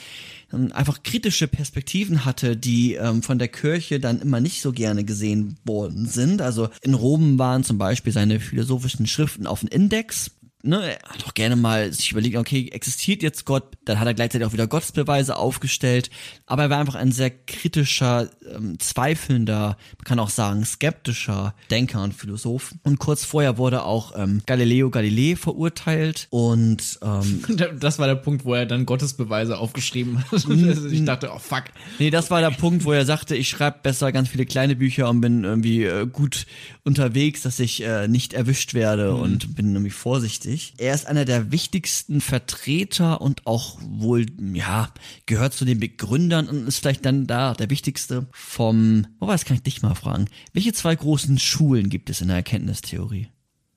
ähm, 0.53 0.73
einfach 0.73 1.03
kritische 1.03 1.49
Perspektiven 1.49 2.25
hatte, 2.25 2.57
die 2.57 2.95
ähm, 2.95 3.23
von 3.23 3.39
der 3.39 3.49
Kirche 3.49 4.01
dann 4.01 4.21
immer 4.21 4.41
nicht 4.41 4.63
so 4.63 4.73
gerne 4.73 5.05
gesehen 5.05 5.57
worden 5.65 6.07
sind. 6.07 6.41
Also 6.41 6.69
in 6.81 6.95
Rom 6.95 7.39
waren 7.39 7.65
zum 7.65 7.77
Beispiel 7.77 8.13
seine 8.13 8.41
philosophischen 8.41 9.07
Schriften 9.07 9.47
auf 9.47 9.61
dem 9.61 9.69
Index. 9.69 10.31
Ne, 10.67 10.97
er 10.97 11.09
hat 11.11 11.27
auch 11.27 11.35
gerne 11.35 11.57
mal 11.57 11.93
sich 11.93 12.13
überlegt, 12.13 12.37
okay, 12.37 12.71
existiert 12.73 13.23
jetzt 13.23 13.45
Gott? 13.45 13.65
Dann 13.85 14.01
hat 14.01 14.07
er 14.07 14.15
gleichzeitig 14.15 14.47
auch 14.47 14.55
wieder 14.55 14.67
Gottesbeweise 14.67 15.37
aufgestellt. 15.37 16.09
Aber 16.47 16.63
er 16.63 16.71
war 16.71 16.79
einfach 16.79 16.95
ein 16.95 17.13
sehr 17.13 17.29
kritischer, 17.29 18.31
ähm, 18.51 18.79
zweifelnder, 18.79 19.77
man 19.99 20.05
kann 20.05 20.19
auch 20.19 20.31
sagen 20.31 20.65
skeptischer 20.65 21.55
Denker 21.71 22.03
und 22.03 22.15
Philosoph. 22.15 22.75
Und 22.83 22.99
kurz 22.99 23.27
vorher 23.27 23.59
wurde 23.59 23.85
auch 23.85 24.13
ähm, 24.17 24.43
Galileo 24.47 24.89
Galilei 24.89 25.37
verurteilt 25.37 26.29
und 26.31 26.99
ähm, 27.03 27.43
Das 27.79 27.99
war 27.99 28.07
der 28.07 28.15
Punkt, 28.15 28.47
wo 28.47 28.55
er 28.55 28.65
dann 28.65 28.87
Gottesbeweise 28.87 29.59
aufgeschrieben 29.59 30.25
hat. 30.31 30.49
Mhm. 30.49 30.65
Also 30.75 30.89
ich 30.89 31.05
dachte, 31.05 31.31
oh 31.33 31.39
fuck. 31.39 31.65
Nee, 31.99 32.11
das 32.11 32.31
war 32.31 32.41
der 32.41 32.51
Punkt, 32.51 32.85
wo 32.85 32.93
er 32.93 33.05
sagte, 33.05 33.37
ich 33.37 33.51
schreibe 33.51 33.81
besser 33.83 34.13
ganz 34.13 34.31
viele 34.31 34.47
kleine 34.47 34.77
Bücher 34.77 35.11
und 35.11 35.21
bin 35.21 35.45
irgendwie 35.45 35.85
äh, 35.85 36.07
gut 36.07 36.47
unterwegs, 36.85 37.43
dass 37.43 37.61
ich 37.61 37.83
äh, 37.83 38.09
nicht 38.09 38.33
erwischt 38.33 38.75
werde 38.75 39.15
und 39.15 39.55
bin 39.57 39.73
irgendwie 39.73 39.91
vorsichtig. 39.91 40.54
Er 40.79 40.95
ist 40.95 41.07
einer 41.07 41.25
der 41.25 41.51
wichtigsten 41.53 42.21
Vertreter 42.21 43.21
und 43.21 43.47
auch 43.47 43.79
wohl, 43.83 44.27
ja, 44.53 44.93
gehört 45.27 45.53
zu 45.55 45.65
den 45.65 45.81
Begründern 45.81 46.49
und 46.49 46.67
ist 46.67 46.79
vielleicht 46.79 47.05
dann 47.05 47.27
da 47.27 47.55
der 47.55 47.71
wichtigste 47.71 48.27
vom, 48.33 49.07
wo 49.19 49.27
was 49.27 49.45
kann 49.45 49.57
ich 49.57 49.63
dich 49.63 49.83
mal 49.83 49.95
fragen? 49.95 50.27
Welche 50.53 50.73
zwei 50.73 50.95
großen 50.95 51.39
Schulen 51.39 51.89
gibt 51.89 52.11
es 52.11 52.21
in 52.21 52.29
der 52.29 52.37
Erkenntnistheorie? 52.39 53.29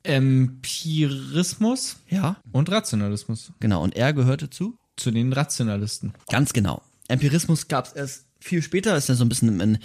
Empirismus 0.04 1.98
Ja, 2.10 2.38
und 2.52 2.70
Rationalismus. 2.72 3.52
genau. 3.60 3.84
Und 3.84 3.96
er 3.96 4.14
gehörte 4.14 4.50
zu? 4.50 4.78
Zu 4.96 5.12
den 5.12 5.34
Rationalisten. 5.34 6.14
Ganz 6.30 6.54
genau. 6.54 6.82
Empirismus 7.08 7.68
gab 7.68 7.88
es 7.88 7.94
erst 7.94 8.26
viel 8.40 8.62
später, 8.62 8.96
ist 8.98 9.10
ja 9.10 9.16
so 9.16 9.26
ein 9.26 9.30
bisschen 9.30 9.60
in, 9.60 9.78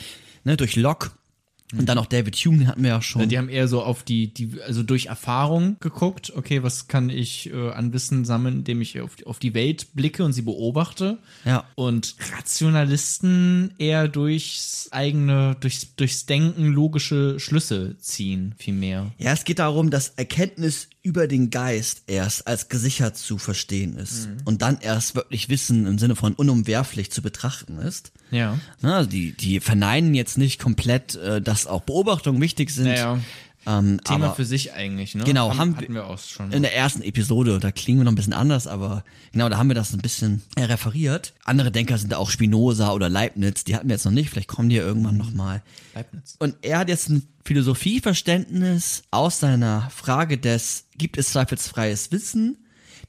ne, 0.44 0.56
durch 0.56 0.76
Locke. 0.76 1.10
Und 1.76 1.88
dann 1.88 1.98
auch 1.98 2.06
David 2.06 2.36
Hume, 2.36 2.58
den 2.58 2.68
hatten 2.68 2.82
wir 2.82 2.90
ja 2.90 3.02
schon. 3.02 3.28
Die 3.28 3.38
haben 3.38 3.48
eher 3.48 3.68
so 3.68 3.82
auf 3.82 4.02
die, 4.02 4.32
die 4.32 4.60
also 4.66 4.82
durch 4.82 5.06
Erfahrung 5.06 5.76
geguckt, 5.80 6.32
okay, 6.36 6.62
was 6.62 6.88
kann 6.88 7.08
ich 7.08 7.52
äh, 7.52 7.70
an 7.70 7.92
Wissen 7.92 8.24
sammeln, 8.24 8.58
indem 8.58 8.80
ich 8.80 9.00
auf, 9.00 9.16
auf 9.24 9.38
die 9.38 9.54
Welt 9.54 9.88
blicke 9.94 10.24
und 10.24 10.32
sie 10.32 10.42
beobachte. 10.42 11.18
Ja. 11.44 11.64
Und 11.74 12.16
Rationalisten 12.36 13.72
eher 13.78 14.08
durchs 14.08 14.88
eigene, 14.90 15.56
durchs, 15.60 15.94
durchs 15.96 16.26
Denken 16.26 16.66
logische 16.66 17.40
Schlüsse 17.40 17.96
ziehen, 17.98 18.54
viel 18.58 18.74
mehr. 18.74 19.12
Ja, 19.18 19.32
es 19.32 19.44
geht 19.44 19.58
darum, 19.58 19.90
dass 19.90 20.10
Erkenntnis 20.10 20.88
über 21.02 21.26
den 21.26 21.50
Geist 21.50 22.04
erst 22.06 22.46
als 22.46 22.68
gesichert 22.68 23.16
zu 23.16 23.38
verstehen 23.38 23.96
ist 23.96 24.28
und 24.44 24.62
dann 24.62 24.78
erst 24.80 25.14
wirklich 25.14 25.48
Wissen 25.48 25.86
im 25.86 25.98
Sinne 25.98 26.14
von 26.14 26.34
unumwerflich 26.34 27.10
zu 27.10 27.22
betrachten 27.22 27.78
ist. 27.78 28.12
Ja. 28.32 28.58
Na, 28.80 28.96
also 28.96 29.10
die, 29.10 29.32
die 29.32 29.60
verneinen 29.60 30.14
jetzt 30.14 30.38
nicht 30.38 30.58
komplett, 30.58 31.14
äh, 31.16 31.40
dass 31.40 31.66
auch 31.66 31.82
Beobachtungen 31.82 32.40
wichtig 32.40 32.70
sind. 32.70 32.86
Naja. 32.86 33.20
Ähm, 33.64 34.00
Thema 34.02 34.26
aber 34.26 34.34
für 34.34 34.44
sich 34.44 34.72
eigentlich, 34.72 35.14
ne? 35.14 35.22
Genau, 35.22 35.50
haben, 35.50 35.58
haben 35.58 35.76
hatten 35.76 35.94
wir 35.94 36.06
auch 36.06 36.18
schon. 36.18 36.50
in 36.50 36.62
der 36.62 36.74
ersten 36.74 37.02
Episode, 37.02 37.60
da 37.60 37.70
klingen 37.70 38.00
wir 38.00 38.04
noch 38.04 38.12
ein 38.12 38.16
bisschen 38.16 38.32
anders, 38.32 38.66
aber 38.66 39.04
genau, 39.30 39.48
da 39.48 39.56
haben 39.56 39.68
wir 39.68 39.76
das 39.76 39.92
ein 39.92 40.00
bisschen 40.00 40.42
äh, 40.56 40.64
referiert. 40.64 41.32
Andere 41.44 41.70
Denker 41.70 41.96
sind 41.96 42.10
da 42.10 42.16
auch 42.16 42.30
Spinoza 42.30 42.92
oder 42.92 43.08
Leibniz, 43.08 43.62
die 43.62 43.76
hatten 43.76 43.88
wir 43.88 43.94
jetzt 43.94 44.04
noch 44.04 44.10
nicht, 44.10 44.30
vielleicht 44.30 44.48
kommen 44.48 44.68
die 44.68 44.76
ja 44.76 44.82
irgendwann 44.82 45.16
nochmal. 45.16 45.62
Leibniz. 45.94 46.34
Und 46.40 46.56
er 46.62 46.80
hat 46.80 46.88
jetzt 46.88 47.08
ein 47.08 47.22
Philosophieverständnis 47.44 49.04
aus 49.12 49.38
seiner 49.38 49.88
Frage 49.90 50.38
des, 50.38 50.86
gibt 50.98 51.16
es 51.16 51.30
zweifelsfreies 51.30 52.10
Wissen, 52.10 52.56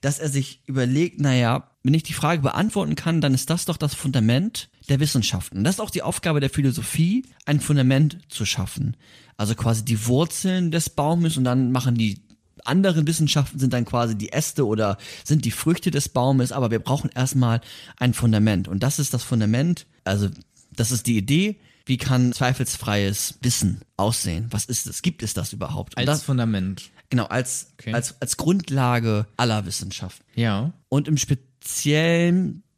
dass 0.02 0.20
er 0.20 0.30
sich 0.30 0.62
überlegt, 0.68 1.20
naja, 1.20 1.68
wenn 1.84 1.94
ich 1.94 2.04
die 2.04 2.14
Frage 2.14 2.42
beantworten 2.42 2.96
kann, 2.96 3.22
dann 3.22 3.34
ist 3.34 3.50
das 3.50 3.66
doch 3.66 3.78
das 3.78 3.94
Fundament 3.94 4.70
der 4.90 5.00
Wissenschaften. 5.00 5.64
Das 5.64 5.76
ist 5.76 5.80
auch 5.82 5.90
die 5.90 6.02
Aufgabe 6.02 6.40
der 6.40 6.50
Philosophie, 6.50 7.26
ein 7.46 7.60
Fundament 7.60 8.20
zu 8.30 8.46
schaffen. 8.46 8.96
Also 9.38 9.54
quasi 9.56 9.84
die 9.84 10.06
Wurzeln 10.08 10.72
des 10.72 10.90
Baumes 10.90 11.38
und 11.38 11.44
dann 11.44 11.72
machen 11.72 11.96
die 11.96 12.22
anderen 12.66 13.06
Wissenschaften 13.08 13.60
sind 13.60 13.74
dann 13.74 13.84
quasi 13.84 14.18
die 14.18 14.32
Äste 14.32 14.66
oder 14.66 14.98
sind 15.26 15.44
die 15.44 15.52
Früchte 15.52 15.92
des 15.92 16.08
Baumes, 16.08 16.54
aber 16.54 16.72
wir 16.72 16.80
brauchen 16.80 17.10
erstmal 17.14 17.60
ein 17.98 18.14
Fundament. 18.14 18.70
Und 18.70 18.82
das 18.84 19.00
ist 19.00 19.14
das 19.14 19.24
Fundament, 19.24 19.86
also 20.06 20.30
das 20.72 20.92
ist 20.92 21.06
die 21.08 21.18
Idee, 21.18 21.60
wie 21.86 21.98
kann 21.98 22.32
zweifelsfreies 22.32 23.40
Wissen 23.42 23.82
aussehen? 23.98 24.48
Was 24.52 24.64
ist 24.66 24.88
es? 24.88 25.02
Gibt 25.02 25.24
es 25.24 25.34
das 25.34 25.52
überhaupt? 25.52 25.96
Und 25.96 26.00
Als 26.00 26.06
das, 26.20 26.24
Fundament. 26.24 26.92
genau, 27.10 27.26
als, 27.26 27.74
Okay. 27.78 27.94
als, 27.94 28.22
als 28.22 28.38
Grundlage 28.38 29.28
aller 29.36 29.66
Wissenschaft. 29.66 30.22
Ja. 30.36 30.72
Und 30.88 31.10
im 31.10 31.18
Speziellen 31.18 31.50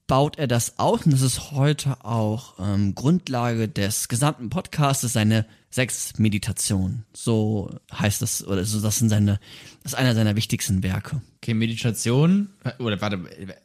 baut 0.08 0.38
er 0.38 0.48
das 0.48 0.78
aus, 0.78 1.06
und 1.06 1.12
das 1.13 1.21
ist 1.21 1.52
heute 1.52 2.04
auch 2.06 2.56
ähm, 2.60 2.93
Grundlage 2.93 3.67
des 3.67 4.08
gesamten 4.08 4.50
Podcastes, 4.50 5.13
seine 5.13 5.45
sechs 5.71 6.17
Meditationen. 6.17 7.06
So 7.13 7.76
heißt 7.91 8.21
das, 8.21 8.45
oder 8.45 8.63
so, 8.63 8.80
das 8.80 9.00
sind 9.00 9.10
seine, 9.10 9.39
das 9.84 9.93
ist 9.93 9.98
einer 9.98 10.15
seiner 10.15 10.36
wichtigsten 10.36 10.84
Werke. 10.84 11.21
Okay, 11.38 11.54
Meditation, 11.54 12.50
oder 12.80 13.02
warte, 13.02 13.19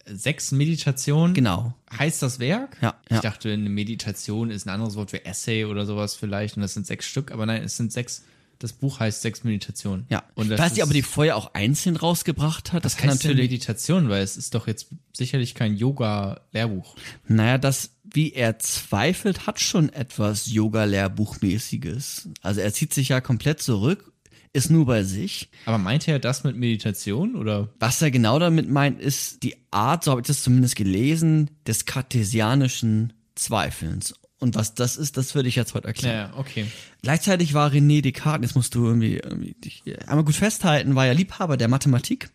sechs 0.06 0.50
Meditationen. 0.50 1.34
Genau. 1.34 1.74
Heißt 1.96 2.22
das 2.22 2.38
Werk? 2.40 2.76
Ja, 2.80 2.94
Ich 3.04 3.16
ja. 3.16 3.20
dachte, 3.20 3.52
eine 3.52 3.68
Meditation 3.68 4.50
ist 4.50 4.66
ein 4.66 4.70
anderes 4.70 4.96
Wort 4.96 5.10
für 5.10 5.24
Essay 5.24 5.64
oder 5.66 5.86
sowas 5.86 6.16
vielleicht 6.16 6.56
und 6.56 6.62
das 6.62 6.74
sind 6.74 6.86
sechs 6.86 7.06
Stück, 7.06 7.30
aber 7.30 7.46
nein, 7.46 7.62
es 7.62 7.76
sind 7.76 7.92
sechs, 7.92 8.24
das 8.60 8.72
Buch 8.74 9.00
heißt 9.00 9.22
sechs 9.22 9.42
Meditationen. 9.42 10.06
Ja. 10.10 10.22
Und 10.36 10.44
ich 10.44 10.50
das 10.50 10.60
weiß 10.60 10.70
nicht, 10.72 10.78
ist- 10.78 10.84
ob 10.84 10.90
er 10.90 10.94
die 10.94 11.02
vorher 11.02 11.36
auch 11.36 11.54
einzeln 11.54 11.96
rausgebracht 11.96 12.72
hat. 12.72 12.84
Das, 12.84 12.92
das 12.92 13.00
kann 13.00 13.10
natürlich. 13.10 13.50
Meditation, 13.50 14.08
weil 14.08 14.22
es 14.22 14.36
ist 14.36 14.54
doch 14.54 14.68
jetzt 14.68 14.86
sicherlich 15.16 15.54
kein 15.56 15.76
Yoga-Lehrbuch. 15.76 16.94
Naja, 17.26 17.58
das, 17.58 17.90
wie 18.04 18.32
er 18.32 18.58
zweifelt, 18.60 19.46
hat 19.48 19.60
schon 19.60 19.88
etwas 19.92 20.52
Yoga-Lehrbuchmäßiges. 20.52 22.28
Also 22.42 22.60
er 22.60 22.72
zieht 22.72 22.92
sich 22.94 23.08
ja 23.08 23.20
komplett 23.20 23.60
zurück, 23.60 24.12
ist 24.52 24.70
nur 24.70 24.86
bei 24.86 25.04
sich. 25.04 25.48
Aber 25.64 25.78
meinte 25.78 26.10
er 26.10 26.18
das 26.18 26.44
mit 26.44 26.56
Meditation 26.56 27.36
oder? 27.36 27.68
Was 27.78 28.02
er 28.02 28.10
genau 28.10 28.38
damit 28.38 28.68
meint, 28.68 29.00
ist 29.00 29.42
die 29.42 29.54
Art, 29.70 30.04
so 30.04 30.10
habe 30.10 30.20
ich 30.22 30.26
das 30.26 30.42
zumindest 30.42 30.76
gelesen, 30.76 31.50
des 31.66 31.84
kartesianischen 31.86 33.12
Zweifelns. 33.36 34.14
Und 34.40 34.54
was 34.54 34.74
das 34.74 34.96
ist, 34.96 35.18
das 35.18 35.34
würde 35.34 35.50
ich 35.50 35.56
jetzt 35.56 35.74
heute 35.74 35.86
erklären. 35.86 36.30
Ja, 36.32 36.38
okay. 36.38 36.66
Gleichzeitig 37.02 37.52
war 37.52 37.70
René 37.70 38.00
Descartes, 38.00 38.48
jetzt 38.48 38.56
musst 38.56 38.74
du 38.74 38.86
irgendwie, 38.86 39.18
irgendwie 39.18 39.52
dich 39.52 39.82
einmal 40.08 40.24
gut 40.24 40.34
festhalten, 40.34 40.94
war 40.94 41.06
ja 41.06 41.12
Liebhaber 41.12 41.58
der 41.58 41.68
Mathematik. 41.68 42.30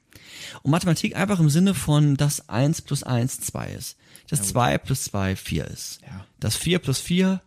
Und 0.61 0.71
Mathematik 0.71 1.15
einfach 1.15 1.39
im 1.39 1.49
Sinne 1.49 1.73
von, 1.73 2.15
dass 2.15 2.47
1 2.47 2.83
plus 2.83 3.03
1 3.03 3.41
2 3.41 3.71
ist. 3.71 3.97
Dass 4.29 4.43
2 4.43 4.77
plus 4.77 5.05
2 5.05 5.35
4 5.35 5.65
ist. 5.65 6.01
Ja. 6.03 6.25
Das 6.39 6.55
4 6.55 6.79
plus 6.79 6.99
4, 6.99 7.41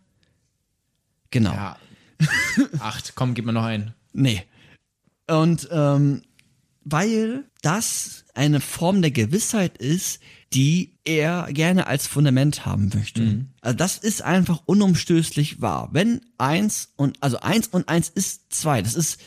genau. 1.31 1.53
Ja. 1.53 1.77
Acht, 2.81 3.13
komm, 3.15 3.35
gib 3.35 3.47
mir 3.47 3.53
noch 3.53 3.65
einen. 3.65 3.95
Nee. 4.13 4.43
Und 5.29 5.69
ähm, 5.71 6.23
weil 6.85 7.45
das 7.63 8.25
eine 8.35 8.61
Form 8.61 9.03
der 9.03 9.11
Gewissheit 9.11 9.79
ist, 9.79 10.21
die 10.53 10.98
er 11.09 11.49
gerne 11.53 11.87
als 11.87 12.07
Fundament 12.07 12.67
haben 12.67 12.91
möchte. 12.95 13.47
Also 13.63 13.77
das 13.77 13.97
ist 13.99 14.23
einfach 14.23 14.61
unumstößlich 14.67 15.61
wahr. 15.63 15.89
Wenn 15.93 16.21
eins 16.37 16.93
und, 16.97 17.17
also 17.23 17.41
eins 17.41 17.67
und 17.69 17.89
eins 17.89 18.11
ist 18.11 18.53
zwei, 18.53 18.83
das 18.83 18.95
ist, 18.95 19.19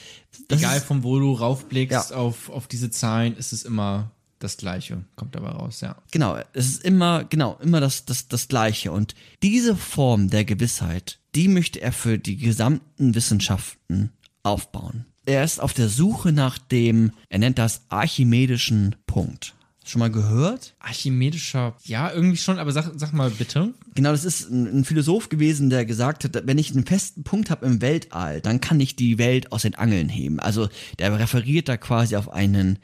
das 0.48 0.60
Egal 0.60 0.78
ist, 0.78 0.86
von 0.86 1.04
wo 1.04 1.20
du 1.20 1.34
raufblickst 1.34 2.12
Ja. 2.12 2.16
auf, 2.16 2.50
auf 2.50 2.68
diese 2.68 2.92
Zahlen, 2.92 3.36
ist 3.36 3.52
es 3.52 3.64
immer 3.64 4.12
das 4.40 4.58
Gleiche. 4.58 5.04
Kommt 5.16 5.36
dabei 5.36 5.50
raus, 5.50 5.82
ja. 5.82 5.96
Genau, 6.12 6.38
es 6.54 6.68
ist 6.68 6.84
immer, 6.84 7.24
genau, 7.26 7.58
immer 7.62 7.80
das, 7.80 8.06
das, 8.06 8.28
das 8.28 8.48
Gleiche. 8.48 8.92
Und 8.92 9.16
diese 9.44 9.76
Form 9.76 10.30
der 10.30 10.46
Gewissheit, 10.46 11.20
die 11.36 11.48
möchte 11.48 11.82
er 11.82 11.92
für 11.92 12.18
die 12.20 12.38
gesamten 12.38 13.16
Wissenschaften 13.16 14.12
aufbauen. 14.44 15.06
Er 15.26 15.44
ist 15.44 15.60
auf 15.60 15.74
der 15.74 15.90
Suche 15.90 16.32
nach 16.32 16.58
dem, 16.58 17.12
er 17.30 17.40
nennt 17.40 17.60
das 17.60 17.82
archimedischen 17.90 18.96
Punkt. 19.06 19.54
Schon 19.84 20.00
mal 20.00 20.12
gehört? 20.12 20.76
Archimedischer, 20.80 21.76
ja, 21.86 22.12
irgendwie 22.12 22.38
schon, 22.38 22.60
aber 22.60 22.72
sag, 22.72 22.92
sag 22.96 23.14
mal 23.14 23.32
bitte. 23.32 23.74
Genau, 23.96 24.12
das 24.12 24.26
ist 24.26 24.50
ein, 24.52 24.86
Philosoph 24.86 25.30
gewesen, 25.30 25.72
der 25.72 25.86
gesagt 25.86 26.24
hat, 26.24 26.46
wenn 26.46 26.60
ich 26.60 26.72
einen 26.72 26.86
festen 26.86 27.24
Punkt 27.24 27.50
habe 27.50 27.66
im 27.66 27.82
Weltall, 27.82 28.42
dann 28.42 28.62
kann 28.62 28.80
ich 28.80 28.96
die 28.96 29.18
Welt 29.18 29.52
aus 29.52 29.64
den 29.64 29.74
Angeln 29.74 30.08
heben. 30.08 30.40
Also 30.40 30.70
der 31.00 31.18
referiert 31.18 31.68
da 31.68 31.78
quasi 31.78 32.16
auf 32.16 32.32
einen 32.32 32.78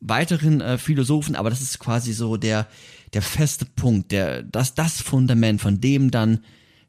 weiteren 0.00 0.60
äh, 0.60 0.78
Philosophen, 0.78 1.34
aber 1.34 1.50
das 1.50 1.60
ist 1.60 1.80
quasi 1.80 2.12
so 2.12 2.36
der 2.36 2.68
der 3.14 3.22
feste 3.22 3.64
Punkt, 3.64 4.10
der 4.12 4.42
das 4.42 4.74
das 4.74 5.00
Fundament, 5.00 5.60
von 5.60 5.80
dem 5.80 6.10
dann 6.10 6.40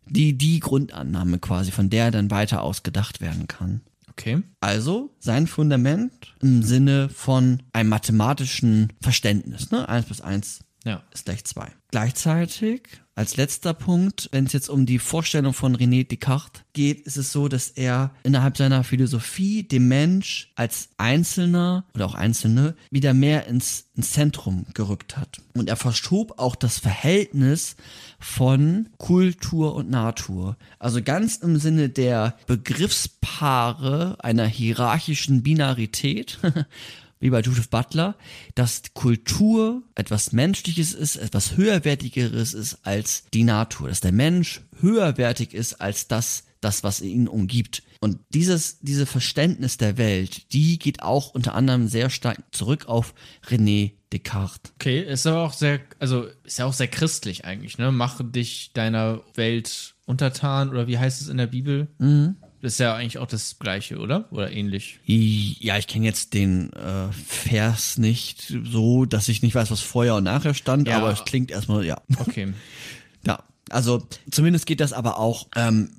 die 0.08 0.38
die 0.38 0.60
Grundannahme 0.60 1.40
quasi, 1.40 1.72
von 1.72 1.90
der 1.90 2.12
dann 2.12 2.30
weiter 2.30 2.62
ausgedacht 2.62 3.22
werden 3.22 3.48
kann. 3.48 3.82
Okay. 4.18 4.44
Also 4.62 5.14
sein 5.20 5.46
Fundament 5.46 6.36
im 6.42 6.64
Sinne 6.64 7.10
von 7.10 7.62
einem 7.74 7.90
mathematischen 7.90 8.94
Verständnis, 9.02 9.72
ne? 9.72 9.88
Eins 9.90 10.06
plus 10.06 10.22
eins 10.22 10.60
Ja. 10.86 11.04
ist 11.14 11.26
gleich 11.26 11.44
zwei. 11.44 11.72
Gleichzeitig, 11.92 12.84
als 13.16 13.38
letzter 13.38 13.74
Punkt, 13.74 14.28
wenn 14.34 14.46
es 14.46 14.52
jetzt 14.52 14.70
um 14.70 14.86
die 14.86 15.00
Vorstellung 15.00 15.54
von 15.54 15.76
René 15.76 16.06
Descartes 16.06 16.64
geht, 16.74 17.02
ist 17.02 17.16
es 17.16 17.32
so, 17.32 17.48
dass 17.48 17.70
er 17.70 18.12
innerhalb 18.24 18.58
seiner 18.58 18.84
Philosophie 18.84 19.64
den 19.64 19.88
Mensch 19.88 20.52
als 20.56 20.90
Einzelner 20.98 21.86
oder 21.94 22.08
auch 22.08 22.16
Einzelne 22.16 22.76
wieder 22.92 23.14
mehr 23.14 23.48
ins, 23.48 23.86
ins 23.96 24.12
Zentrum 24.12 24.66
gerückt 24.74 25.16
hat. 25.16 25.42
Und 25.54 25.70
er 25.70 25.78
verschob 25.78 26.40
auch 26.40 26.58
das 26.58 26.78
Verhältnis 26.78 27.78
von 28.20 28.90
Kultur 28.98 29.76
und 29.76 29.90
Natur. 29.90 30.58
Also 30.78 31.02
ganz 31.02 31.38
im 31.38 31.58
Sinne 31.58 31.88
der 31.88 32.36
Begriffspaare 32.48 34.18
einer 34.20 34.46
hierarchischen 34.46 35.42
Binarität 35.42 36.40
wie 37.20 37.30
bei 37.30 37.42
Judith 37.42 37.68
Butler, 37.68 38.16
dass 38.56 38.82
Kultur 38.94 39.84
etwas 39.96 40.32
Menschliches 40.32 40.94
ist, 40.94 41.16
etwas 41.16 41.58
Höherwertigeres 41.58 42.54
ist 42.54 42.80
als 42.84 43.24
die 43.34 43.44
Natur, 43.44 43.90
dass 43.90 44.02
der 44.02 44.12
Mensch 44.12 44.62
höherwertig 44.80 45.54
ist 45.54 45.76
als 45.82 46.08
das, 46.08 46.44
das, 46.62 46.84
was 46.84 47.02
ihn 47.02 47.28
umgibt. 47.28 47.84
Und 48.00 48.20
dieses, 48.30 48.80
diese 48.80 49.06
Verständnis 49.06 49.78
der 49.78 49.98
Welt, 49.98 50.54
die 50.54 50.78
geht 50.78 51.02
auch 51.02 51.34
unter 51.34 51.56
anderem 51.56 51.88
sehr 51.88 52.10
stark 52.10 52.44
zurück 52.52 52.88
auf 52.88 53.14
René 53.48 53.94
Descartes. 54.12 54.74
Okay, 54.76 55.02
ist 55.02 55.26
aber 55.26 55.44
auch 55.44 55.54
sehr, 55.54 55.80
also 56.00 56.28
ist 56.44 56.60
ja 56.60 56.66
auch 56.66 56.74
sehr 56.74 56.88
christlich 56.88 57.46
eigentlich, 57.46 57.78
ne? 57.78 57.92
Mache 57.92 58.24
dich 58.24 58.72
deiner 58.74 59.22
Welt 59.34 59.96
untertan 60.06 60.70
oder 60.70 60.88
wie 60.88 61.00
heißt 61.00 61.22
es 61.22 61.28
in 61.28 61.38
der 61.38 61.48
Bibel? 61.48 61.88
Mhm. 61.98 62.36
Das 62.66 62.74
ist 62.74 62.80
ja 62.80 62.96
eigentlich 62.96 63.20
auch 63.20 63.28
das 63.28 63.60
Gleiche, 63.60 64.00
oder? 64.00 64.26
Oder 64.32 64.52
ähnlich. 64.52 65.00
Ja, 65.06 65.78
ich 65.78 65.86
kenne 65.86 66.04
jetzt 66.04 66.34
den 66.34 66.74
äh, 66.74 67.12
Vers 67.12 68.00
nicht 68.00 68.52
so, 68.64 69.06
dass 69.06 69.28
ich 69.30 69.44
nicht 69.44 69.54
weiß, 69.54 69.70
was 69.70 69.82
vorher 69.82 70.16
und 70.16 70.24
nachher 70.24 70.56
stand, 70.56 70.88
Ja. 70.88 70.98
aber 70.98 71.12
es 71.12 71.26
klingt 71.26 71.52
erstmal, 71.52 71.86
ja. 71.86 72.02
Okay. 72.18 72.54
Ja, 73.28 73.44
also 73.70 74.08
zumindest 74.32 74.66
geht 74.66 74.80
das 74.80 74.94
aber 74.94 75.20
auch, 75.20 75.48
ähm, 75.56 75.92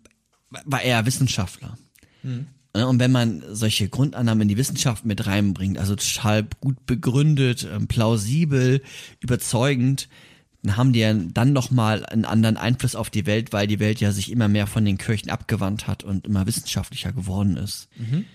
war 0.65 0.83
er 0.83 1.07
Wissenschaftler. 1.07 1.79
Ne, 2.25 2.47
Und 2.73 2.99
wenn 2.99 3.13
man 3.13 3.45
solche 3.53 3.89
Grundannahmen 3.89 4.43
in 4.43 4.49
die 4.49 4.57
Wissenschaft 4.57 5.05
mit 5.05 5.25
reinbringt, 5.27 5.79
also 5.79 5.95
total 5.95 6.49
gut 6.61 6.85
begründet, 6.87 7.65
ähm, 7.73 7.87
plausibel, 7.87 8.83
überzeugend, 9.21 10.09
dann 10.67 10.77
haben 10.77 10.93
die 10.93 10.99
ja 10.99 11.15
dann 11.15 11.53
nochmal 11.53 12.05
einen 12.07 12.25
anderen 12.25 12.57
Einfluss 12.57 12.97
auf 12.97 13.09
die 13.09 13.25
Welt, 13.25 13.53
weil 13.53 13.69
die 13.69 13.79
Welt 13.79 14.01
ja 14.01 14.11
sich 14.11 14.33
immer 14.33 14.49
mehr 14.49 14.67
von 14.67 14.85
den 14.85 14.99
Kirchen 14.99 15.31
abgewandt 15.31 15.87
hat 15.87 16.03
und 16.03 16.27
immer 16.27 16.45
wissenschaftlicher 16.47 17.13
geworden 17.13 17.57
ist. 17.57 17.89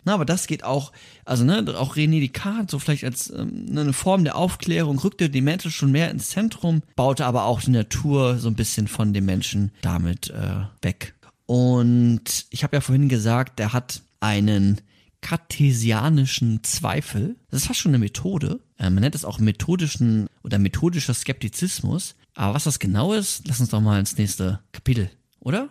Na, 0.06 0.13
aber 0.13 0.24
das 0.24 0.48
geht 0.48 0.63
auch, 0.63 0.94
also 1.26 1.44
ne, 1.44 1.65
auch 1.78 1.98
René 1.98 2.22
Descartes, 2.22 2.72
so 2.72 2.80
vielleicht 2.80 3.04
als 3.04 3.30
ähm, 3.32 3.65
eine 3.72 3.91
Form 3.91 4.24
der 4.24 4.38
Aufklärung, 4.38 4.98
rückte 5.00 5.30
die 5.30 5.41
Menschen 5.41 5.72
schon 5.72 5.91
mehr 5.91 6.10
ins 6.10 6.30
Zentrum, 6.30 6.84
baute 6.96 7.26
aber 7.26 7.44
auch 7.44 7.60
die 7.60 7.72
Natur 7.72 8.38
so 8.38 8.48
ein 8.48 8.56
bisschen 8.56 8.88
von 8.88 9.12
den 9.12 9.26
Menschen 9.26 9.72
damit 9.82 10.30
äh, 10.30 10.63
weg. 10.82 11.13
Und 11.48 12.46
ich 12.50 12.63
habe 12.63 12.78
ja 12.78 12.82
vorhin 12.82 13.10
gesagt, 13.10 13.60
der 13.60 13.74
hat 13.74 14.04
einen 14.22 14.80
kartesianischen 15.22 16.63
Zweifel. 16.63 17.36
Das 17.50 17.62
ist 17.62 17.67
fast 17.67 17.80
schon 17.80 17.91
eine 17.91 18.00
Methode. 18.00 18.60
Äh, 18.78 18.89
man 18.89 19.02
nennt 19.02 19.15
es 19.15 19.26
auch 19.26 19.39
methodischen 19.39 20.28
oder 20.44 20.60
methodischer 20.60 21.13
Skeptizismus. 21.13 22.15
Aber 22.34 22.54
was 22.54 22.63
das 22.63 22.80
genau 22.80 23.13
ist, 23.13 23.48
lass 23.48 23.60
uns 23.60 23.70
doch 23.70 23.82
mal 23.82 24.00
ins 24.00 24.17
nächste 24.17 24.60
Kapitel, 24.72 25.10
oder? 25.39 25.70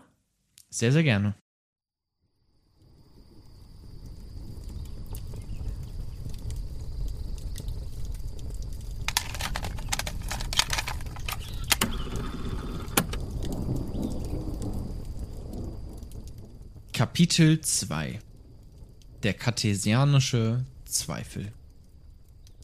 Sehr, 0.68 0.92
sehr 0.92 1.02
gerne. 1.02 1.34
Kapitel 16.92 17.62
2 17.62 18.20
Der 19.22 19.32
kartesianische 19.32 20.64
Zweifel. 20.84 21.50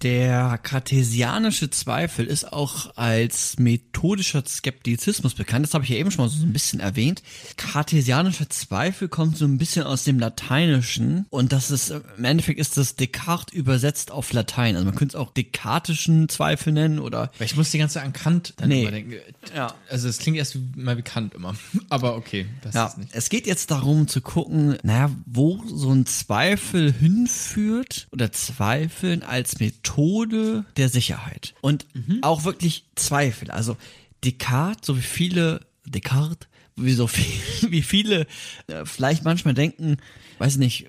Der 0.03 0.59
kartesianische 0.63 1.71
Zweifel 1.71 2.27
ist 2.27 2.53
auch 2.53 2.97
als 2.97 3.59
methodischer 3.59 4.45
Skeptizismus 4.47 5.33
bekannt. 5.35 5.65
Das 5.65 5.73
habe 5.73 5.85
ich 5.85 5.91
ja 5.91 5.97
eben 5.97 6.11
schon 6.11 6.27
mal 6.27 6.29
so 6.31 6.45
ein 6.45 6.53
bisschen 6.53 6.81
erwähnt. 6.81 7.23
Kartesianischer 7.57 8.51
Zweifel 8.51 9.09
kommt 9.09 9.39
so 9.39 9.47
ein 9.47 9.57
bisschen 9.57 9.85
aus 9.85 10.05
dem 10.05 10.19
Lateinischen 10.19 11.25
und 11.31 11.53
das 11.53 11.71
ist 11.71 11.95
im 12.19 12.25
Endeffekt 12.25 12.61
ist 12.61 12.77
das 12.77 12.97
Descartes 12.97 13.55
übersetzt 13.55 14.11
auf 14.11 14.33
Latein. 14.35 14.75
Also 14.77 14.85
man 14.85 14.95
könnte 14.95 15.17
es 15.17 15.21
auch 15.21 15.33
dekatischen 15.33 16.29
Zweifel 16.29 16.75
nennen 16.75 16.99
oder 16.99 17.31
Weil 17.39 17.47
ich 17.47 17.57
muss 17.57 17.71
die 17.71 17.79
ganze 17.79 17.95
Zeit 17.95 18.05
an 18.05 18.13
Kant 18.13 18.53
dann 18.59 18.69
Nee. 18.69 18.83
überdenken. 18.83 19.15
Ja. 19.55 19.73
Also 19.89 20.09
es 20.09 20.19
klingt 20.19 20.37
erst 20.37 20.59
mal 20.77 20.99
wie 20.99 21.03
Kant 21.03 21.33
immer. 21.35 21.55
Aber 21.89 22.17
okay, 22.17 22.45
das 22.61 22.75
Ja, 22.75 22.87
ist 22.87 22.99
nicht. 22.99 23.11
es 23.13 23.31
geht 23.31 23.47
jetzt 23.47 23.71
darum 23.71 24.09
zu 24.09 24.21
gucken, 24.21 24.77
naja, 24.83 25.11
wo 25.25 25.63
so 25.67 25.91
ein 25.91 26.05
Zweifel 26.05 26.93
hinführt 26.93 28.09
oder 28.13 28.31
Zweifeln 28.31 29.23
als 29.23 29.59
Methode 29.59 29.86
der 30.77 30.88
Sicherheit. 30.88 31.55
Und 31.61 31.87
auch 32.22 32.44
wirklich 32.44 32.87
Zweifel. 32.94 33.51
Also 33.51 33.77
Descartes, 34.25 34.87
so 34.87 34.96
wie 34.96 35.03
viele, 35.03 35.61
Descartes, 35.85 36.49
wie 36.77 36.92
so 36.92 37.07
viel, 37.07 37.40
wie 37.70 37.83
viele 37.83 38.27
äh, 38.66 38.85
vielleicht 38.85 39.25
manchmal 39.25 39.55
denken, 39.55 39.99
weiß 40.38 40.57
nicht, 40.57 40.87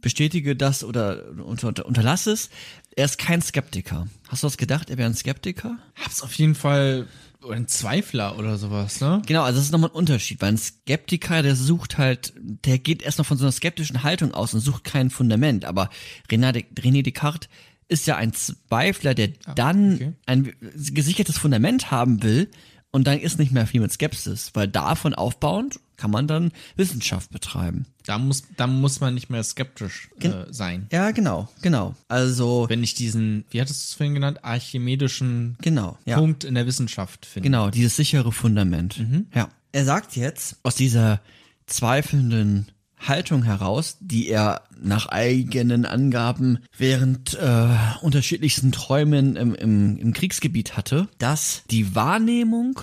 bestätige 0.00 0.56
das 0.56 0.82
oder 0.82 1.24
unter, 1.44 1.68
unter, 1.68 1.86
unterlasse 1.86 2.32
es. 2.32 2.50
Er 2.96 3.04
ist 3.04 3.18
kein 3.18 3.42
Skeptiker. 3.42 4.08
Hast 4.28 4.42
du 4.42 4.46
das 4.46 4.56
gedacht, 4.56 4.90
er 4.90 4.98
wäre 4.98 5.08
ein 5.08 5.14
Skeptiker? 5.14 5.78
Hab's 6.02 6.22
auf 6.22 6.32
jeden 6.34 6.54
Fall 6.54 7.06
oder 7.42 7.56
ein 7.56 7.68
Zweifler 7.68 8.38
oder 8.38 8.58
sowas, 8.58 9.00
ne? 9.00 9.22
Genau, 9.26 9.42
also 9.42 9.56
das 9.56 9.66
ist 9.66 9.72
nochmal 9.72 9.90
ein 9.90 9.96
Unterschied, 9.96 10.42
weil 10.42 10.50
ein 10.50 10.58
Skeptiker, 10.58 11.42
der 11.42 11.56
sucht 11.56 11.96
halt, 11.96 12.34
der 12.36 12.78
geht 12.78 13.02
erst 13.02 13.18
noch 13.18 13.24
von 13.24 13.38
so 13.38 13.44
einer 13.44 13.52
skeptischen 13.52 14.02
Haltung 14.02 14.34
aus 14.34 14.52
und 14.52 14.60
sucht 14.60 14.84
kein 14.84 15.08
Fundament. 15.10 15.64
Aber 15.64 15.88
René 16.30 17.02
Descartes 17.02 17.48
ist 17.90 18.06
ja 18.06 18.16
ein 18.16 18.32
Zweifler, 18.32 19.14
der 19.14 19.28
dann 19.54 19.94
okay. 19.94 20.12
ein 20.26 20.52
gesichertes 20.74 21.36
Fundament 21.36 21.90
haben 21.90 22.22
will 22.22 22.48
und 22.92 23.06
dann 23.06 23.18
ist 23.18 23.38
nicht 23.38 23.52
mehr 23.52 23.66
viel 23.66 23.80
mit 23.80 23.92
Skepsis, 23.92 24.50
weil 24.54 24.68
davon 24.68 25.14
aufbauend 25.14 25.80
kann 25.96 26.10
man 26.10 26.26
dann 26.26 26.52
Wissenschaft 26.76 27.30
betreiben. 27.30 27.84
Da 28.06 28.18
muss, 28.18 28.44
da 28.56 28.66
muss 28.66 29.00
man 29.00 29.14
nicht 29.14 29.28
mehr 29.28 29.44
skeptisch 29.44 30.08
äh, 30.20 30.46
sein. 30.50 30.86
Ja, 30.90 31.10
genau, 31.10 31.48
genau. 31.62 31.94
Also, 32.08 32.66
Wenn 32.68 32.82
ich 32.82 32.94
diesen, 32.94 33.44
wie 33.50 33.60
hattest 33.60 33.82
du 33.82 33.84
es 33.84 33.94
vorhin 33.94 34.14
genannt, 34.14 34.42
archimedischen 34.42 35.58
genau, 35.60 35.98
ja. 36.06 36.16
Punkt 36.16 36.44
in 36.44 36.54
der 36.54 36.66
Wissenschaft 36.66 37.26
finde. 37.26 37.48
Genau, 37.48 37.70
dieses 37.70 37.96
sichere 37.96 38.32
Fundament. 38.32 39.04
Ja. 39.34 39.50
Er 39.72 39.84
sagt 39.84 40.16
jetzt 40.16 40.56
aus 40.62 40.74
dieser 40.74 41.20
zweifelnden 41.66 42.66
Haltung 43.00 43.42
heraus, 43.42 43.96
die 44.00 44.28
er 44.28 44.62
nach 44.82 45.06
eigenen 45.06 45.86
Angaben 45.86 46.58
während 46.76 47.34
äh, 47.34 47.68
unterschiedlichsten 48.02 48.72
Träumen 48.72 49.36
im, 49.36 49.54
im, 49.54 49.98
im 49.98 50.12
Kriegsgebiet 50.12 50.76
hatte, 50.76 51.08
dass 51.18 51.62
die 51.70 51.94
Wahrnehmung, 51.94 52.80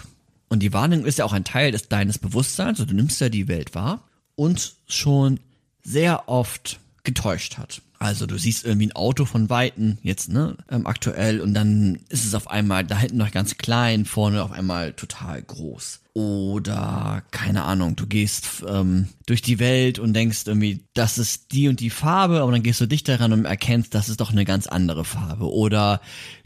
und 0.49 0.61
die 0.63 0.73
Wahrnehmung 0.73 1.05
ist 1.05 1.19
ja 1.19 1.25
auch 1.25 1.33
ein 1.33 1.43
Teil 1.43 1.71
des 1.71 1.87
deines 1.89 2.17
Bewusstseins, 2.17 2.79
also 2.79 2.85
du 2.85 2.95
nimmst 2.95 3.21
ja 3.21 3.29
die 3.29 3.47
Welt 3.47 3.75
wahr, 3.75 4.03
uns 4.35 4.77
schon 4.87 5.39
sehr 5.83 6.27
oft 6.27 6.79
getäuscht 7.03 7.57
hat. 7.57 7.81
Also 7.99 8.27
du 8.27 8.37
siehst 8.37 8.65
irgendwie 8.65 8.87
ein 8.87 8.95
Auto 8.95 9.25
von 9.25 9.49
Weitem 9.49 9.97
jetzt, 10.03 10.29
ne, 10.29 10.55
ähm, 10.69 10.85
aktuell 10.85 11.41
und 11.41 11.53
dann 11.53 11.99
ist 12.09 12.25
es 12.25 12.35
auf 12.35 12.49
einmal 12.49 12.83
da 12.83 12.97
hinten 12.97 13.17
noch 13.17 13.31
ganz 13.31 13.57
klein, 13.57 14.05
vorne 14.05 14.43
auf 14.43 14.51
einmal 14.51 14.93
total 14.93 15.41
groß. 15.41 16.01
Oder 16.17 17.21
keine 17.29 17.65
Ahnung, 17.65 17.95
du 17.95 18.07
gehst 18.07 18.65
ähm, 18.67 19.07
durch 19.27 19.43
die 19.43 19.59
Welt 19.59 19.99
und 19.99 20.13
denkst 20.13 20.47
irgendwie, 20.47 20.83
das 20.95 21.19
ist 21.19 21.51
die 21.51 21.67
und 21.67 21.79
die 21.79 21.91
Farbe, 21.91 22.41
aber 22.41 22.51
dann 22.51 22.63
gehst 22.63 22.81
du 22.81 22.87
dichter 22.87 23.19
ran 23.19 23.33
und 23.33 23.45
erkennst, 23.45 23.93
das 23.93 24.09
ist 24.09 24.19
doch 24.19 24.31
eine 24.31 24.43
ganz 24.43 24.65
andere 24.65 25.05
Farbe. 25.05 25.53
Oder 25.53 26.01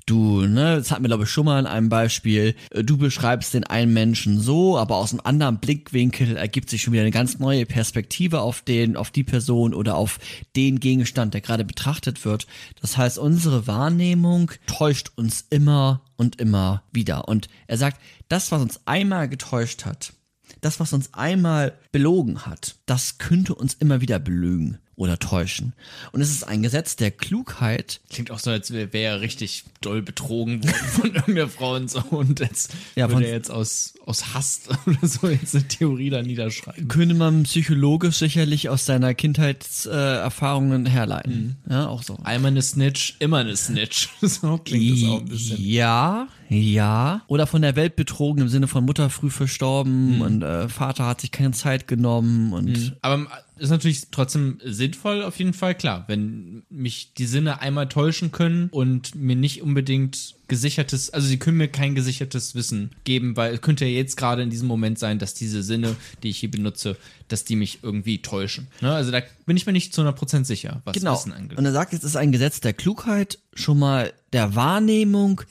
du, 0.05 0.41
ne, 0.41 0.77
das 0.77 0.91
hatten 0.91 1.03
wir 1.03 1.09
glaube 1.09 1.23
ich 1.23 1.29
schon 1.29 1.45
mal 1.45 1.59
in 1.59 1.65
einem 1.65 1.89
Beispiel, 1.89 2.55
äh, 2.71 2.83
du 2.83 2.97
beschreibst 2.97 3.53
den 3.53 3.63
einen 3.63 3.93
Menschen 3.93 4.39
so, 4.39 4.77
aber 4.77 4.97
aus 4.97 5.11
einem 5.11 5.21
anderen 5.23 5.59
Blickwinkel 5.59 6.37
ergibt 6.37 6.69
sich 6.69 6.81
schon 6.81 6.93
wieder 6.93 7.03
eine 7.03 7.11
ganz 7.11 7.39
neue 7.39 7.65
Perspektive 7.65 8.41
auf 8.41 8.61
den, 8.61 8.97
auf 8.97 9.11
die 9.11 9.23
Person 9.23 9.73
oder 9.73 9.95
auf 9.95 10.19
den 10.55 10.79
Gegenstand, 10.79 11.33
der 11.33 11.41
gerade 11.41 11.65
betrachtet 11.65 12.25
wird. 12.25 12.47
Das 12.81 12.97
heißt, 12.97 13.17
unsere 13.17 13.67
Wahrnehmung 13.67 14.51
täuscht 14.67 15.11
uns 15.15 15.45
immer 15.49 16.01
und 16.17 16.39
immer 16.39 16.83
wieder. 16.91 17.27
Und 17.27 17.47
er 17.67 17.77
sagt, 17.77 18.01
das, 18.27 18.51
was 18.51 18.61
uns 18.61 18.81
einmal 18.85 19.29
getäuscht 19.29 19.85
hat, 19.85 20.13
das, 20.61 20.79
was 20.79 20.93
uns 20.93 21.13
einmal 21.13 21.73
belogen 21.91 22.45
hat, 22.45 22.75
das 22.85 23.17
könnte 23.17 23.55
uns 23.55 23.73
immer 23.73 24.01
wieder 24.01 24.19
belügen 24.19 24.79
oder 24.95 25.17
täuschen. 25.17 25.73
Und 26.11 26.21
es 26.21 26.29
ist 26.29 26.43
ein 26.47 26.61
Gesetz 26.61 26.95
der 26.95 27.09
Klugheit. 27.11 28.01
Klingt 28.09 28.29
auch 28.29 28.39
so, 28.39 28.51
als 28.51 28.71
wäre 28.71 28.93
wär 28.93 29.11
er 29.13 29.21
richtig 29.21 29.63
doll 29.81 30.01
betrogen 30.01 30.63
worden 30.63 30.75
von 30.89 31.05
irgendeiner 31.15 31.47
Frau 31.47 31.75
und 31.75 31.89
so. 31.89 31.99
Und 32.11 32.39
jetzt 32.39 32.73
Ja, 32.95 33.09
würde 33.09 33.25
er 33.27 33.33
jetzt 33.33 33.49
aus, 33.49 33.95
aus 34.05 34.33
Hass 34.33 34.61
oder 34.85 35.07
so 35.07 35.27
jetzt 35.29 35.55
eine 35.55 35.67
Theorie 35.67 36.09
da 36.11 36.21
niederschreiben. 36.21 36.87
Könnte 36.87 37.15
man 37.15 37.43
psychologisch 37.43 38.17
sicherlich 38.17 38.69
aus 38.69 38.85
seiner 38.85 39.13
Kindheitserfahrungen 39.15 40.85
äh, 40.85 40.89
herleiten. 40.89 41.57
Ja, 41.69 41.87
auch 41.87 42.03
so. 42.03 42.17
Einmal 42.23 42.51
eine 42.51 42.61
Snitch, 42.61 43.15
immer 43.19 43.37
eine 43.37 43.55
Snitch. 43.55 44.09
So 44.21 44.57
klingt 44.57 45.01
das 45.03 45.09
auch 45.09 45.19
ein 45.19 45.25
bisschen. 45.25 45.57
Ja, 45.63 46.27
ja. 46.49 47.21
Oder 47.27 47.47
von 47.47 47.61
der 47.61 47.75
Welt 47.75 47.95
betrogen 47.95 48.41
im 48.43 48.49
Sinne 48.49 48.67
von 48.67 48.85
Mutter 48.85 49.09
früh 49.09 49.29
verstorben 49.29 50.15
Mhm. 50.15 50.21
und 50.21 50.41
äh, 50.43 50.69
Vater 50.69 51.05
hat 51.05 51.21
sich 51.21 51.31
keine 51.31 51.51
Zeit 51.51 51.87
genommen 51.87 52.53
und 52.53 52.95
Aber 53.01 53.27
ist 53.57 53.69
natürlich 53.69 54.07
trotzdem 54.11 54.59
sinnvoll, 54.63 55.23
auf 55.23 55.37
jeden 55.37 55.53
Fall, 55.53 55.75
klar. 55.75 56.05
Wenn 56.07 56.63
mich 56.69 57.13
die 57.13 57.25
Sinne 57.25 57.61
einmal 57.61 57.87
täuschen 57.89 58.31
können 58.31 58.69
und 58.69 59.13
mir 59.13 59.35
nicht 59.35 59.61
unbedingt 59.61 60.35
gesichertes, 60.47 61.11
also 61.11 61.27
sie 61.27 61.37
können 61.37 61.57
mir 61.57 61.67
kein 61.67 61.93
gesichertes 61.93 62.55
Wissen 62.55 62.91
geben, 63.03 63.37
weil 63.37 63.53
es 63.53 63.61
könnte 63.61 63.85
ja 63.85 63.91
jetzt 63.91 64.17
gerade 64.17 64.41
in 64.41 64.49
diesem 64.49 64.67
Moment 64.67 64.97
sein, 64.97 65.19
dass 65.19 65.33
diese 65.33 65.63
Sinne, 65.63 65.95
die 66.23 66.29
ich 66.29 66.39
hier 66.39 66.49
benutze, 66.49 66.97
dass 67.27 67.43
die 67.43 67.55
mich 67.55 67.79
irgendwie 67.83 68.21
täuschen. 68.21 68.67
Ne? 68.81 68.91
Also 68.91 69.11
da 69.11 69.21
bin 69.45 69.57
ich 69.57 69.65
mir 69.65 69.73
nicht 69.73 69.93
zu 69.93 70.01
100% 70.01 70.45
sicher, 70.45 70.81
was 70.85 70.95
genau. 70.95 71.13
Wissen 71.13 71.33
angeht. 71.33 71.57
Und 71.57 71.65
er 71.65 71.71
sagt, 71.71 71.93
es 71.93 72.03
ist 72.03 72.15
ein 72.15 72.31
Gesetz 72.31 72.61
der 72.61 72.73
Klugheit, 72.73 73.37
schon 73.53 73.77
mal 73.77 74.11
der 74.33 74.55
Wahrnehmung 74.55 75.41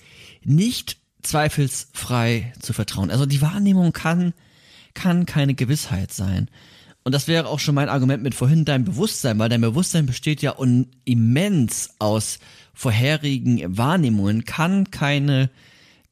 nicht 0.43 0.97
zweifelsfrei 1.23 2.53
zu 2.61 2.73
vertrauen. 2.73 3.11
Also 3.11 3.27
die 3.27 3.43
Wahrnehmung 3.43 3.93
kann, 3.93 4.33
kann 4.95 5.27
keine 5.27 5.55
Gewissheit 5.55 6.13
sein. 6.13 6.49
Und 7.03 7.13
das 7.13 7.29
wäre 7.29 7.49
auch 7.49 7.59
schon 7.59 7.75
mein 7.75 7.89
Argument 7.89 8.23
mit 8.23 8.35
vorhin 8.35 8.65
dein 8.65 8.85
Bewusstsein, 8.85 9.39
weil 9.39 9.49
dein 9.49 9.61
Bewusstsein 9.61 10.07
besteht 10.07 10.43
ja 10.43 10.55
immens 11.05 11.91
aus 11.99 12.39
vorherigen 12.75 13.77
Wahrnehmungen, 13.77 14.45
kann 14.45 14.91
keine 14.91 15.51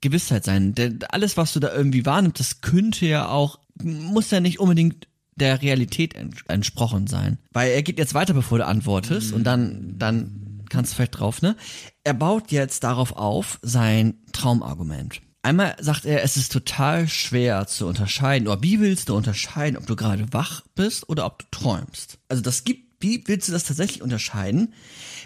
Gewissheit 0.01 0.45
sein. 0.45 0.75
Denn 0.75 1.01
alles, 1.11 1.37
was 1.37 1.53
du 1.53 1.61
da 1.61 1.75
irgendwie 1.75 2.07
wahrnimmst, 2.07 2.41
das 2.41 2.61
könnte 2.61 3.07
ja 3.07 3.29
auch, 3.29 3.59
muss 3.83 4.31
ja 4.31 4.41
nicht 4.41 4.61
unbedingt 4.61 5.09
der 5.37 5.63
Realität 5.63 6.15
ents 6.15 6.43
entsprochen 6.49 7.07
sein. 7.07 7.39
Weil 7.53 7.71
er 7.71 7.83
geht 7.83 7.99
jetzt 7.99 8.15
weiter, 8.15 8.35
bevor 8.35 8.59
du 8.59 8.67
antwortest 8.67 9.33
und 9.33 9.45
dann, 9.45 9.95
dann 9.99 10.65
kannst 10.69 10.93
du 10.93 10.97
vielleicht 10.97 11.19
drauf, 11.19 11.43
ne? 11.43 11.57
Er 12.05 12.15
baut 12.15 12.51
jetzt 12.51 12.85
darauf 12.85 13.13
auf 13.13 13.59
sein 13.63 14.15
Traumargument. 14.33 15.21
Einmal 15.49 15.77
sagt 15.81 16.05
er, 16.05 16.23
es 16.23 16.37
ist 16.37 16.53
total 16.53 17.09
schwer 17.09 17.67
zu 17.67 17.87
unterscheiden, 17.87 18.49
oder 18.49 18.63
wie 18.63 18.81
willst 18.81 19.09
du 19.09 19.17
unterscheiden, 19.17 19.79
ob 19.79 19.87
du 19.87 19.97
gerade 19.97 20.31
wach 20.31 20.61
bist 20.75 21.09
oder 21.09 21.25
ob 21.25 21.39
du 21.39 21.47
träumst? 21.51 22.19
Also 22.29 22.43
das 22.43 22.65
gibt, 22.65 23.03
wie 23.03 23.25
willst 23.27 23.49
du 23.49 23.53
das 23.53 23.65
tatsächlich 23.65 24.03
unterscheiden? 24.03 24.75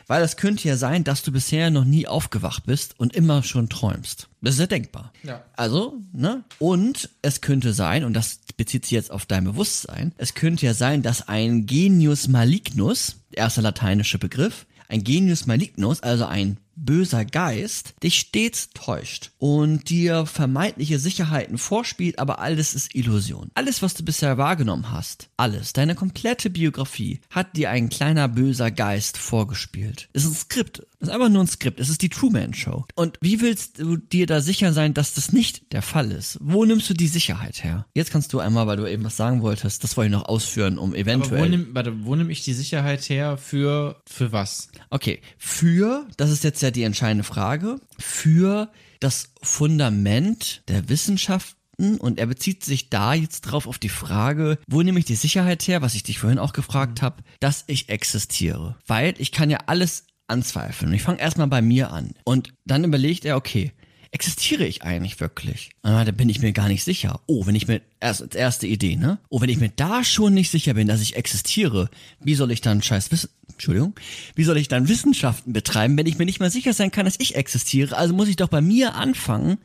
Weil 0.07 0.23
es 0.23 0.37
könnte 0.37 0.69
ja 0.69 0.77
sein, 0.77 1.03
dass 1.03 1.25
du 1.25 1.33
bisher 1.33 1.71
noch 1.71 1.85
nie 1.85 2.07
aufgewacht 2.07 2.67
bist 2.67 3.01
und 3.01 3.17
immer 3.17 3.43
schon 3.43 3.69
träumst. 3.69 4.29
Das 4.41 4.55
ist 4.55 4.61
ja 4.61 4.69
denkbar. 4.69 5.13
Ja. 5.25 5.43
Also, 5.57 5.95
ne? 6.13 6.45
Und 6.61 7.11
es 7.23 7.41
könnte 7.41 7.73
sein, 7.73 8.05
und 8.05 8.15
das 8.15 8.39
bezieht 8.57 8.85
sich 8.85 8.93
jetzt 8.93 9.11
auf 9.11 9.27
dein 9.27 9.43
Bewusstsein, 9.43 10.13
es 10.19 10.35
könnte 10.35 10.67
ja 10.67 10.75
sein, 10.75 11.03
dass 11.03 11.27
ein 11.27 11.67
Genius 11.67 12.29
malignus, 12.29 13.17
erster 13.33 13.63
lateinische 13.63 14.21
Begriff, 14.21 14.67
ein 14.87 15.03
Genius 15.03 15.47
malignus, 15.47 16.01
also 16.01 16.27
ein 16.27 16.59
böser 16.77 17.25
Geist, 17.25 17.95
dich 18.03 18.19
stets 18.19 18.71
täuscht 18.71 19.31
und 19.39 19.89
dir 19.91 20.27
vermeintliche 20.27 20.99
Sicherheiten 20.99 21.59
vorspielt, 21.59 22.19
aber 22.19 22.39
alles 22.39 22.75
ist 22.75 22.95
Illusion. 22.95 23.51
Alles, 23.55 23.83
was 23.83 23.95
du 23.95 24.05
bisher 24.05 24.39
wahrgenommen 24.39 24.91
hast, 24.91 25.29
alles, 25.37 25.73
deine 25.73 25.95
komplette 25.95 26.51
Biografie, 26.51 27.21
hat 27.31 27.57
dir 27.57 27.71
ein 27.71 27.89
kleiner 27.89 28.29
böser 28.29 28.71
Geist 28.71 29.19
vorgespielt. 29.19 30.09
Es 30.13 30.25
ist 30.25 30.31
ein 30.31 30.35
Skript. 30.37 30.87
Es 31.03 31.09
ist 31.09 31.15
einfach 31.15 31.31
nur 31.31 31.43
ein 31.43 31.49
Skript. 31.49 31.81
Es 31.81 31.89
ist 31.89 32.01
die 32.03 32.11
Truman 32.11 32.55
Show. 32.55 32.87
Und 32.95 33.19
wie 33.21 33.41
willst 33.41 33.81
du 33.81 33.97
dir 33.97 34.27
da 34.27 34.41
sicher 34.41 34.73
sein, 34.73 34.95
dass 34.95 35.15
das 35.15 35.33
nicht 35.33 35.73
der 35.73 35.83
Fall 35.83 36.13
ist? 36.13 36.39
Wo 36.41 36.65
nimmst 36.65 36.89
du 36.89 36.95
die 36.95 37.09
Sicherheit 37.09 37.65
her? 37.65 37.87
Jetzt 37.93 38.13
kannst 38.13 38.33
du 38.33 38.39
einmal, 38.39 38.69
weil 38.69 38.77
du 38.77 38.87
eben 38.89 39.03
was 39.03 39.17
sagen 39.17 39.43
wolltest, 39.43 39.83
das 39.83 39.97
wollte 39.97 40.07
ich 40.07 40.13
noch 40.13 40.29
ausführen, 40.29 40.79
um 40.79 40.91
Aber 40.91 40.99
eventuell. 40.99 41.43
wo 41.43 41.47
nimm, 41.47 41.75
warte, 41.75 42.05
wo 42.05 42.15
nehme 42.15 42.31
ich 42.31 42.45
die 42.45 42.53
Sicherheit 42.53 43.09
her 43.09 43.37
für, 43.37 44.01
für 44.07 44.31
was? 44.31 44.69
Okay, 44.91 45.21
für, 45.39 46.07
das 46.19 46.31
ist 46.31 46.45
jetzt 46.45 46.63
ja 46.63 46.71
die 46.71 46.85
entscheidende 46.85 47.25
Frage, 47.25 47.81
für 47.99 48.71
das 49.01 49.33
Fundament 49.43 50.63
der 50.69 50.89
Wissenschaften 50.89 51.99
und 51.99 52.21
er 52.21 52.27
bezieht 52.27 52.65
sich 52.65 52.91
da 52.91 53.15
jetzt 53.15 53.41
drauf 53.41 53.67
auf 53.67 53.81
die 53.81 53.89
Frage, 53.89 54.59
wo 54.69 54.83
nehme 54.83 55.01
ich 55.01 55.05
die 55.05 55.17
Sicherheit 55.17 55.67
her, 55.67 55.83
was 55.83 55.97
ich 55.97 56.05
dich 56.05 56.21
vorhin 56.21 56.39
auch 56.39 56.53
gefragt 56.53 57.03
habe, 57.03 57.25
dass 57.41 57.65
ich 57.67 57.89
existiere. 57.89 58.77
Weil 58.87 59.15
ich 59.19 59.33
kann 59.33 59.51
ja 59.51 59.59
alles 59.67 60.05
anzweifeln. 60.33 60.93
Ich 60.93 61.03
fange 61.03 61.21
erstmal 61.21 61.47
bei 61.47 61.63
mir 61.63 61.93
an. 61.93 62.15
Und 62.25 62.53
dann 62.65 62.83
überlegt 62.83 63.25
er, 63.25 63.37
okay, 63.37 63.73
existiere 64.11 64.65
ich 64.65 64.83
eigentlich 64.83 65.21
wirklich? 65.21 65.71
Ah, 65.83 66.05
da 66.05 66.13
bin 66.13 66.29
ich 66.29 66.41
mir 66.41 66.53
gar 66.53 66.69
nicht 66.69 66.85
sicher. 66.85 67.21
Oh, 67.27 67.47
wenn 67.47 67.55
ich 67.55 67.69
mir, 67.69 67.81
erst 68.01 68.23
als 68.23 68.35
erste 68.35 68.67
Idee, 68.67 68.97
ne? 68.97 69.19
Oh, 69.29 69.41
wenn 69.41 69.49
ich 69.49 69.61
mir 69.61 69.71
da 69.71 70.05
schon 70.05 70.35
nicht 70.35 70.51
sicher 70.51 70.75
bin, 70.75 70.89
dass 70.89 71.01
ich 71.01 71.17
existiere, 71.17 71.89
wie 72.21 72.35
soll 72.35 72.51
ich 72.51 72.61
dann 72.61 72.83
scheiß 72.83 73.11
Wissen, 73.11 73.31
Entschuldigung, 73.51 73.95
wie 74.35 74.45
soll 74.45 74.59
ich 74.59 74.69
dann 74.69 74.89
Wissenschaften 74.89 75.53
betreiben, 75.53 75.97
wenn 75.97 76.07
ich 76.07 76.19
mir 76.19 76.25
nicht 76.25 76.41
mal 76.41 76.51
sicher 76.51 76.73
sein 76.73 76.91
kann, 76.91 77.07
dass 77.07 77.21
ich 77.21 77.37
existiere? 77.37 77.97
Also 77.97 78.15
muss 78.15 78.29
ich 78.29 78.37
doch 78.37 78.49
bei 78.49 78.61
mir 78.61 78.95
anfangen 78.95 79.59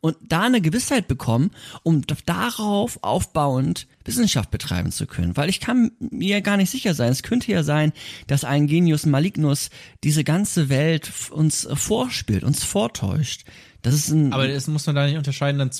und 0.00 0.16
da 0.20 0.42
eine 0.42 0.60
Gewissheit 0.60 1.08
bekommen, 1.08 1.50
um 1.82 2.02
darauf 2.26 2.98
aufbauend 3.02 3.86
Wissenschaft 4.04 4.50
betreiben 4.50 4.92
zu 4.92 5.06
können. 5.06 5.36
Weil 5.36 5.48
ich 5.48 5.60
kann 5.60 5.92
mir 5.98 6.40
gar 6.40 6.56
nicht 6.56 6.70
sicher 6.70 6.94
sein. 6.94 7.12
Es 7.12 7.22
könnte 7.22 7.52
ja 7.52 7.62
sein, 7.62 7.92
dass 8.26 8.44
ein 8.44 8.66
Genius 8.66 9.06
Malignus 9.06 9.70
diese 10.02 10.24
ganze 10.24 10.68
Welt 10.68 11.10
uns 11.30 11.68
vorspielt, 11.72 12.44
uns 12.44 12.64
vortäuscht. 12.64 13.44
Das 13.82 13.94
ist 13.94 14.08
ein, 14.10 14.32
Aber 14.32 14.48
das 14.48 14.66
muss 14.66 14.86
man 14.86 14.96
da 14.96 15.06
nicht 15.06 15.16
unterscheiden 15.16 15.58
dann 15.58 15.70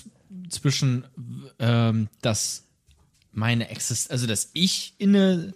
zwischen, 0.48 1.04
ähm, 1.59 2.09
dass 2.22 2.64
meine 3.33 3.68
Existenz, 3.68 4.11
also 4.11 4.26
dass 4.26 4.50
ich 4.52 4.94
in 4.98 5.14
eine, 5.14 5.54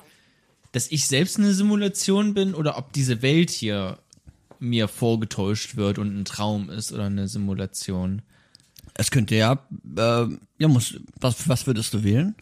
dass 0.72 0.90
ich 0.90 1.07
selbst 1.07 1.38
eine 1.38 1.53
Simulation 1.55 2.35
bin 2.35 2.55
oder 2.55 2.79
ob 2.79 2.92
diese 2.92 3.22
Welt 3.22 3.50
hier 3.50 3.98
mir 4.59 4.88
vorgetäuscht 4.88 5.77
wird 5.77 5.98
und 5.98 6.18
ein 6.18 6.24
Traum 6.24 6.70
ist 6.70 6.92
oder 6.92 7.05
eine 7.05 7.29
Simulation. 7.29 8.22
Es 8.94 9.11
könnte 9.11 9.35
ja, 9.35 9.66
äh, 9.96 10.26
ja 10.59 10.68
muss, 10.68 10.98
was, 11.20 11.48
was 11.48 11.66
würdest 11.66 11.94
du 11.94 12.04
wählen? 12.04 12.35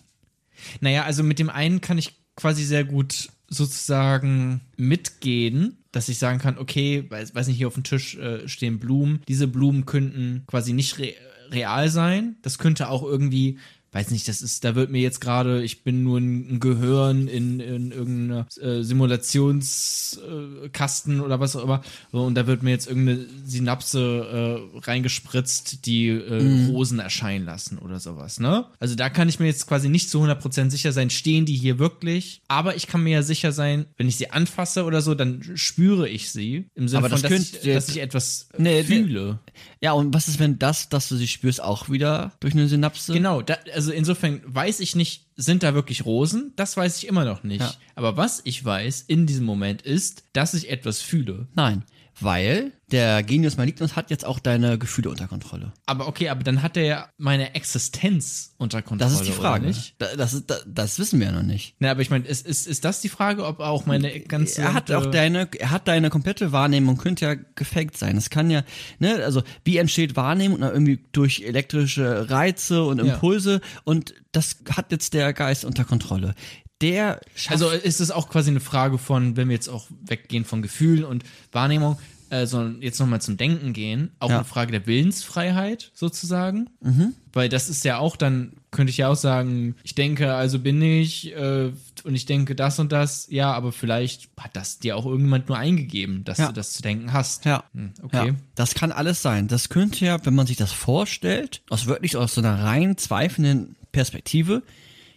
Naja, 0.80 1.04
also 1.04 1.22
mit 1.22 1.38
dem 1.38 1.50
einen 1.50 1.80
kann 1.80 1.98
ich 1.98 2.14
quasi 2.36 2.64
sehr 2.64 2.84
gut 2.84 3.30
sozusagen 3.48 4.60
mitgehen, 4.76 5.78
dass 5.92 6.08
ich 6.08 6.18
sagen 6.18 6.38
kann, 6.38 6.58
okay, 6.58 7.04
weiß, 7.08 7.34
weiß 7.34 7.48
nicht, 7.48 7.58
hier 7.58 7.66
auf 7.66 7.74
dem 7.74 7.84
Tisch 7.84 8.16
äh, 8.16 8.48
stehen 8.48 8.78
Blumen. 8.78 9.20
Diese 9.28 9.46
Blumen 9.46 9.84
könnten 9.86 10.44
quasi 10.46 10.72
nicht 10.72 10.98
re 10.98 11.14
real 11.50 11.90
sein. 11.90 12.36
Das 12.40 12.56
könnte 12.56 12.88
auch 12.88 13.02
irgendwie, 13.02 13.58
weiß 13.92 14.11
nicht, 14.11 14.26
das 14.26 14.42
ist, 14.42 14.64
da 14.64 14.74
wird 14.74 14.90
mir 14.90 15.00
jetzt 15.02 15.20
gerade, 15.20 15.62
ich 15.62 15.85
bin 15.85 16.02
nur 16.02 16.18
ein, 16.18 16.59
Gehirn 16.61 17.28
in, 17.28 17.61
in 17.61 17.92
irgendeiner 17.92 18.46
äh, 18.61 18.83
Simulationskasten 18.83 21.20
oder 21.20 21.40
was 21.40 21.57
auch 21.57 21.64
immer. 21.64 21.83
So, 22.11 22.22
und 22.22 22.35
da 22.35 22.46
wird 22.46 22.62
mir 22.62 22.70
jetzt 22.70 22.88
irgendeine 22.88 23.26
Synapse 23.44 24.00
äh, 24.00 24.78
reingespritzt, 24.87 25.85
die 25.87 26.09
äh, 26.09 26.68
Rosen 26.70 26.98
erscheinen 27.00 27.44
lassen 27.44 27.78
oder 27.78 28.00
sowas, 28.00 28.40
ne? 28.40 28.66
Also 28.78 28.94
da 28.94 29.11
kann 29.11 29.28
ich 29.28 29.40
mir 29.40 29.46
jetzt 29.46 29.66
quasi 29.66 29.88
nicht 29.88 30.09
zu 30.09 30.22
100% 30.22 30.70
sicher 30.70 30.92
sein, 30.92 31.11
stehen 31.11 31.44
die 31.44 31.57
hier 31.57 31.78
wirklich? 31.78 32.40
Aber 32.48 32.76
ich 32.76 32.87
kann 32.87 33.02
mir 33.02 33.12
ja 33.12 33.22
sicher 33.22 33.52
sein, 33.52 33.87
wenn 33.96 34.09
ich 34.09 34.16
sie 34.16 34.31
anfasse 34.31 34.85
oder 34.85 35.02
so, 35.02 35.14
dann 35.14 35.42
spüre 35.55 36.09
ich 36.09 36.31
sie. 36.31 36.66
Im 36.74 36.88
Sinne 36.88 37.05
Aber 37.05 37.11
von, 37.11 37.22
das 37.22 37.31
dass, 37.31 37.40
ich, 37.40 37.52
könnte- 37.52 37.74
dass 37.74 37.88
ich 37.88 38.00
etwas 38.00 38.48
äh, 38.57 38.62
nee. 38.62 38.85
fühle. 38.85 39.38
Ja, 39.81 39.92
und 39.92 40.14
was 40.14 40.28
ist, 40.28 40.38
wenn 40.38 40.59
das, 40.59 40.88
dass 40.88 41.09
du 41.09 41.16
sie 41.16 41.28
spürst, 41.28 41.62
auch 41.62 41.90
wieder 41.90 42.33
durch 42.40 42.55
eine 42.55 42.68
Synapse? 42.68 43.12
Genau, 43.12 43.42
da, 43.42 43.57
also 43.74 43.81
insofern 43.90 44.42
weiß 44.44 44.80
ich 44.80 44.94
nicht, 44.94 45.26
sind 45.36 45.62
da 45.62 45.74
wirklich 45.74 46.04
Rosen? 46.04 46.52
Das 46.56 46.76
weiß 46.76 46.98
ich 46.98 47.08
immer 47.08 47.24
noch 47.24 47.42
nicht. 47.42 47.62
Ja. 47.62 47.74
Aber 47.94 48.16
was 48.16 48.42
ich 48.44 48.64
weiß 48.64 49.02
in 49.08 49.26
diesem 49.26 49.46
Moment 49.46 49.82
ist, 49.82 50.24
dass 50.32 50.54
ich 50.54 50.70
etwas 50.70 51.00
fühle. 51.00 51.48
Nein, 51.54 51.82
weil 52.20 52.72
der 52.90 53.22
Genius 53.22 53.57
Malignus 53.57 53.96
hat 53.96 54.11
jetzt 54.11 54.25
auch 54.27 54.38
deine 54.38 54.77
Gefühle 54.79 55.09
unter 55.09 55.27
Kontrolle. 55.27 55.72
Aber 55.87 56.09
okay, 56.09 56.29
aber 56.29 56.42
dann 56.44 56.62
hat 56.62 56.77
er 56.77 56.85
ja 56.85 57.09
meine 57.16 57.55
Existenz 57.55 58.55
unter 58.59 58.83
Kontrolle. 58.83 59.11
Das 59.11 59.18
ist 59.20 59.27
die 59.27 59.33
Frage. 59.33 59.66
Nicht? 59.66 59.94
Da- 59.98 60.14
Das, 60.14 60.35
ist, 60.35 60.51
das, 60.51 60.64
das 60.66 60.98
wissen 60.98 61.18
wir 61.18 61.27
ja 61.29 61.33
noch 61.33 61.42
nicht. 61.42 61.75
Na, 61.79 61.90
aber 61.90 62.03
ich 62.03 62.11
meine, 62.11 62.27
ist, 62.27 62.46
ist, 62.46 62.66
ist 62.66 62.85
das 62.85 63.01
die 63.01 63.09
Frage, 63.09 63.46
ob 63.46 63.61
auch 63.61 63.87
meine 63.87 64.20
ganze. 64.20 64.61
Er 64.61 64.75
hat 64.75 64.90
auch 64.92 65.07
deine, 65.07 65.48
er 65.59 65.70
hat 65.70 65.88
deine 65.88 66.11
komplette 66.11 66.53
Wahrnehmung, 66.53 66.98
könnte 66.98 67.25
ja 67.25 67.35
gefaked 67.55 67.96
sein. 67.96 68.16
Es 68.18 68.29
kann 68.29 68.51
ja, 68.51 68.62
ne, 68.98 69.25
also 69.25 69.42
wie 69.64 69.79
entsteht 69.79 70.14
Wahrnehmung? 70.16 70.59
Na, 70.61 70.70
irgendwie 70.70 71.03
durch 71.12 71.42
elektrische 71.42 72.29
Reize 72.31 72.85
und 72.85 72.98
Ja. 72.98 73.14
Impulse 73.14 73.61
und 73.85 74.14
das 74.33 74.57
hat 74.75 74.92
jetzt 74.92 75.14
der 75.14 75.33
Geist 75.33 75.64
unter 75.64 75.85
Kontrolle. 75.85 76.35
Der 76.82 77.20
Also 77.48 77.70
ist 77.70 78.00
es 78.00 78.10
auch 78.10 78.28
quasi 78.28 78.50
eine 78.50 78.60
Frage 78.60 78.98
von, 78.98 79.36
wenn 79.36 79.48
wir 79.48 79.54
jetzt 79.54 79.68
auch 79.68 79.86
weggehen 80.04 80.44
von 80.44 80.60
Gefühlen 80.62 81.04
und 81.04 81.24
Wahrnehmung, 81.52 81.98
äh, 82.30 82.46
sondern 82.46 82.80
jetzt 82.82 82.98
nochmal 82.98 83.20
zum 83.20 83.36
Denken 83.36 83.72
gehen, 83.72 84.10
auch 84.18 84.30
Ja. 84.30 84.36
eine 84.36 84.44
Frage 84.44 84.72
der 84.72 84.86
Willensfreiheit 84.86 85.90
sozusagen. 85.94 86.70
Mhm. 86.80 87.14
Weil 87.34 87.48
das 87.48 87.68
ist 87.68 87.84
ja 87.84 87.98
auch 87.98 88.16
dann, 88.16 88.54
könnte 88.70 88.90
ich 88.90 88.96
ja 88.98 89.08
auch 89.08 89.16
sagen, 89.16 89.76
ich 89.82 89.94
denke, 89.94 90.34
also 90.34 90.58
bin 90.58 90.80
ich 90.82 91.32
äh, 91.34 91.70
und 92.04 92.14
ich 92.14 92.24
denke 92.26 92.54
das 92.54 92.78
und 92.78 92.90
das, 92.90 93.26
ja, 93.30 93.52
aber 93.52 93.70
vielleicht 93.72 94.30
hat 94.40 94.56
das 94.56 94.78
dir 94.78 94.96
auch 94.96 95.04
irgendjemand 95.06 95.48
nur 95.48 95.58
eingegeben, 95.58 96.24
dass 96.24 96.38
Ja. 96.38 96.48
du 96.48 96.52
das 96.54 96.72
zu 96.72 96.82
denken 96.82 97.12
hast. 97.12 97.44
Ja. 97.44 97.64
Hm, 97.74 97.92
okay. 98.02 98.28
Ja, 98.28 98.34
das 98.54 98.74
kann 98.74 98.92
alles 98.92 99.22
sein. 99.22 99.46
Das 99.48 99.68
könnte 99.68 100.04
ja, 100.04 100.24
wenn 100.24 100.34
man 100.34 100.46
sich 100.46 100.56
das 100.56 100.72
vorstellt, 100.72 101.62
aus 101.68 101.86
wirklich 101.86 102.16
aus 102.16 102.34
so 102.34 102.40
einer 102.40 102.64
rein 102.64 102.96
zweifelnden 102.96 103.76
Perspektive, 103.92 104.62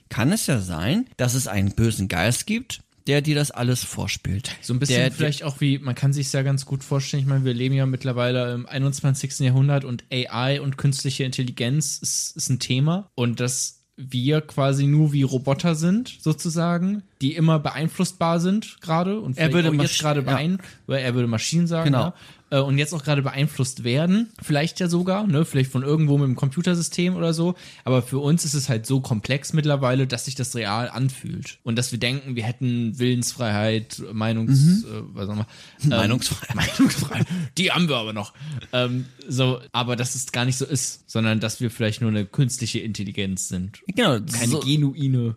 kann 0.09 0.31
es 0.31 0.47
ja 0.47 0.59
sein, 0.59 1.05
dass 1.17 1.33
es 1.33 1.47
einen 1.47 1.71
bösen 1.71 2.07
Geist 2.07 2.45
gibt, 2.47 2.81
der 3.07 3.21
dir 3.21 3.35
das 3.35 3.51
alles 3.51 3.83
vorspielt. 3.83 4.55
So 4.61 4.73
ein 4.73 4.79
bisschen 4.79 4.99
der, 5.01 5.11
vielleicht 5.11 5.43
auch 5.43 5.61
wie, 5.61 5.77
man 5.77 5.93
kann 5.95 6.11
sich 6.11 6.31
ja 6.33 6.41
ganz 6.41 6.65
gut 6.65 6.83
vorstellen, 6.83 7.21
ich 7.21 7.29
meine, 7.29 7.45
wir 7.45 7.53
leben 7.53 7.75
ja 7.75 7.85
mittlerweile 7.85 8.53
im 8.53 8.65
21. 8.65 9.39
Jahrhundert 9.39 9.85
und 9.85 10.03
AI 10.11 10.59
und 10.59 10.77
künstliche 10.77 11.23
Intelligenz 11.23 11.99
ist, 11.99 12.35
ist 12.35 12.49
ein 12.49 12.59
Thema 12.59 13.09
und 13.15 13.39
dass 13.39 13.81
wir 13.97 14.41
quasi 14.41 14.87
nur 14.87 15.13
wie 15.13 15.23
Roboter 15.23 15.73
sind, 15.75 16.17
sozusagen, 16.19 17.03
die 17.21 17.33
immer 17.33 17.59
beeinflussbar 17.59 18.41
sind 18.41 18.81
gerade 18.81 19.21
und 19.21 19.37
Er 19.37 19.53
würde 19.53 19.73
jetzt 19.81 19.99
gerade 19.99 20.21
beein, 20.21 20.57
weil 20.85 21.01
er 21.01 21.13
würde 21.13 21.27
Maschinen 21.29 21.65
sagen, 21.67 21.85
Genau. 21.85 22.07
ja, 22.07 22.13
äh, 22.49 22.59
und 22.59 22.77
jetzt 22.77 22.93
auch 22.93 23.03
gerade 23.03 23.21
beeinflusst 23.21 23.83
werden, 23.83 24.29
vielleicht 24.41 24.79
ja 24.79 24.87
sogar, 24.87 25.25
ne, 25.27 25.45
vielleicht 25.45 25.71
von 25.71 25.83
irgendwo 25.83 26.17
mit 26.17 26.27
dem 26.27 26.35
Computersystem 26.35 27.15
oder 27.15 27.33
so, 27.33 27.55
aber 27.83 28.01
für 28.01 28.19
uns 28.19 28.45
ist 28.45 28.53
es 28.53 28.69
halt 28.69 28.85
so 28.85 29.01
komplex 29.01 29.53
mittlerweile, 29.53 30.07
dass 30.07 30.25
sich 30.25 30.35
das 30.35 30.55
real 30.55 30.89
anfühlt. 30.89 31.59
Und 31.63 31.75
dass 31.77 31.91
wir 31.91 31.99
denken, 31.99 32.35
wir 32.35 32.43
hätten 32.43 32.97
Willensfreiheit, 32.99 34.01
Meinungs, 34.11 34.83
äh, 34.83 34.87
was 35.13 35.29
auch 35.29 35.33
immer, 35.33 35.47
ähm, 35.83 35.89
Meinungsfreiheit. 35.89 36.55
Meinungsfreiheit, 36.77 37.27
die 37.57 37.71
haben 37.71 37.89
wir 37.89 37.97
aber 37.97 38.13
noch, 38.13 38.33
ähm, 38.73 39.05
so, 39.27 39.59
aber 39.71 39.95
dass 39.95 40.15
es 40.15 40.31
gar 40.31 40.45
nicht 40.45 40.57
so 40.57 40.65
ist, 40.65 41.09
sondern 41.09 41.39
dass 41.39 41.61
wir 41.61 41.71
vielleicht 41.71 42.01
nur 42.01 42.11
eine 42.11 42.25
künstliche 42.25 42.79
Intelligenz 42.79 43.47
sind, 43.47 43.81
Genau, 43.87 44.19
keine 44.19 44.47
so, 44.47 44.59
genuine, 44.59 45.35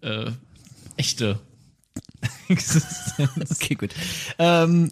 äh, 0.00 0.30
echte 0.96 1.38
Existenz. 2.48 3.30
Okay, 3.50 3.74
gut. 3.74 3.94
Ähm, 4.38 4.90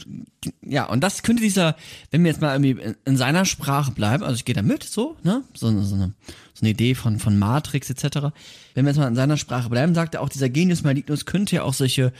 ja, 0.64 0.84
und 0.86 1.00
das 1.02 1.22
könnte 1.22 1.42
dieser, 1.42 1.76
wenn 2.10 2.22
wir 2.24 2.30
jetzt 2.30 2.40
mal 2.40 2.52
irgendwie 2.54 2.82
in, 2.82 2.96
in 3.04 3.16
seiner 3.16 3.44
Sprache 3.44 3.92
bleiben, 3.92 4.22
also 4.22 4.36
ich 4.36 4.44
gehe 4.44 4.54
da 4.54 4.62
mit, 4.62 4.84
so, 4.84 5.16
ne? 5.22 5.42
So, 5.54 5.68
eine- 5.68 5.82
so, 5.84 5.94
eine, 5.94 6.14
so 6.54 6.60
eine 6.62 6.70
Idee 6.70 6.94
von, 6.94 7.18
von 7.18 7.38
Matrix 7.38 7.90
etc. 7.90 8.28
Wenn 8.74 8.84
wir 8.84 8.90
jetzt 8.90 8.98
mal 8.98 9.08
in 9.08 9.14
seiner 9.16 9.36
Sprache 9.36 9.68
bleiben, 9.68 9.94
sagt 9.94 10.14
er 10.14 10.20
auch, 10.22 10.28
dieser 10.28 10.48
Genius 10.48 10.82
Malignus 10.82 11.26
könnte 11.26 11.56
ja 11.56 11.62
auch 11.62 11.74
solche 11.74 12.12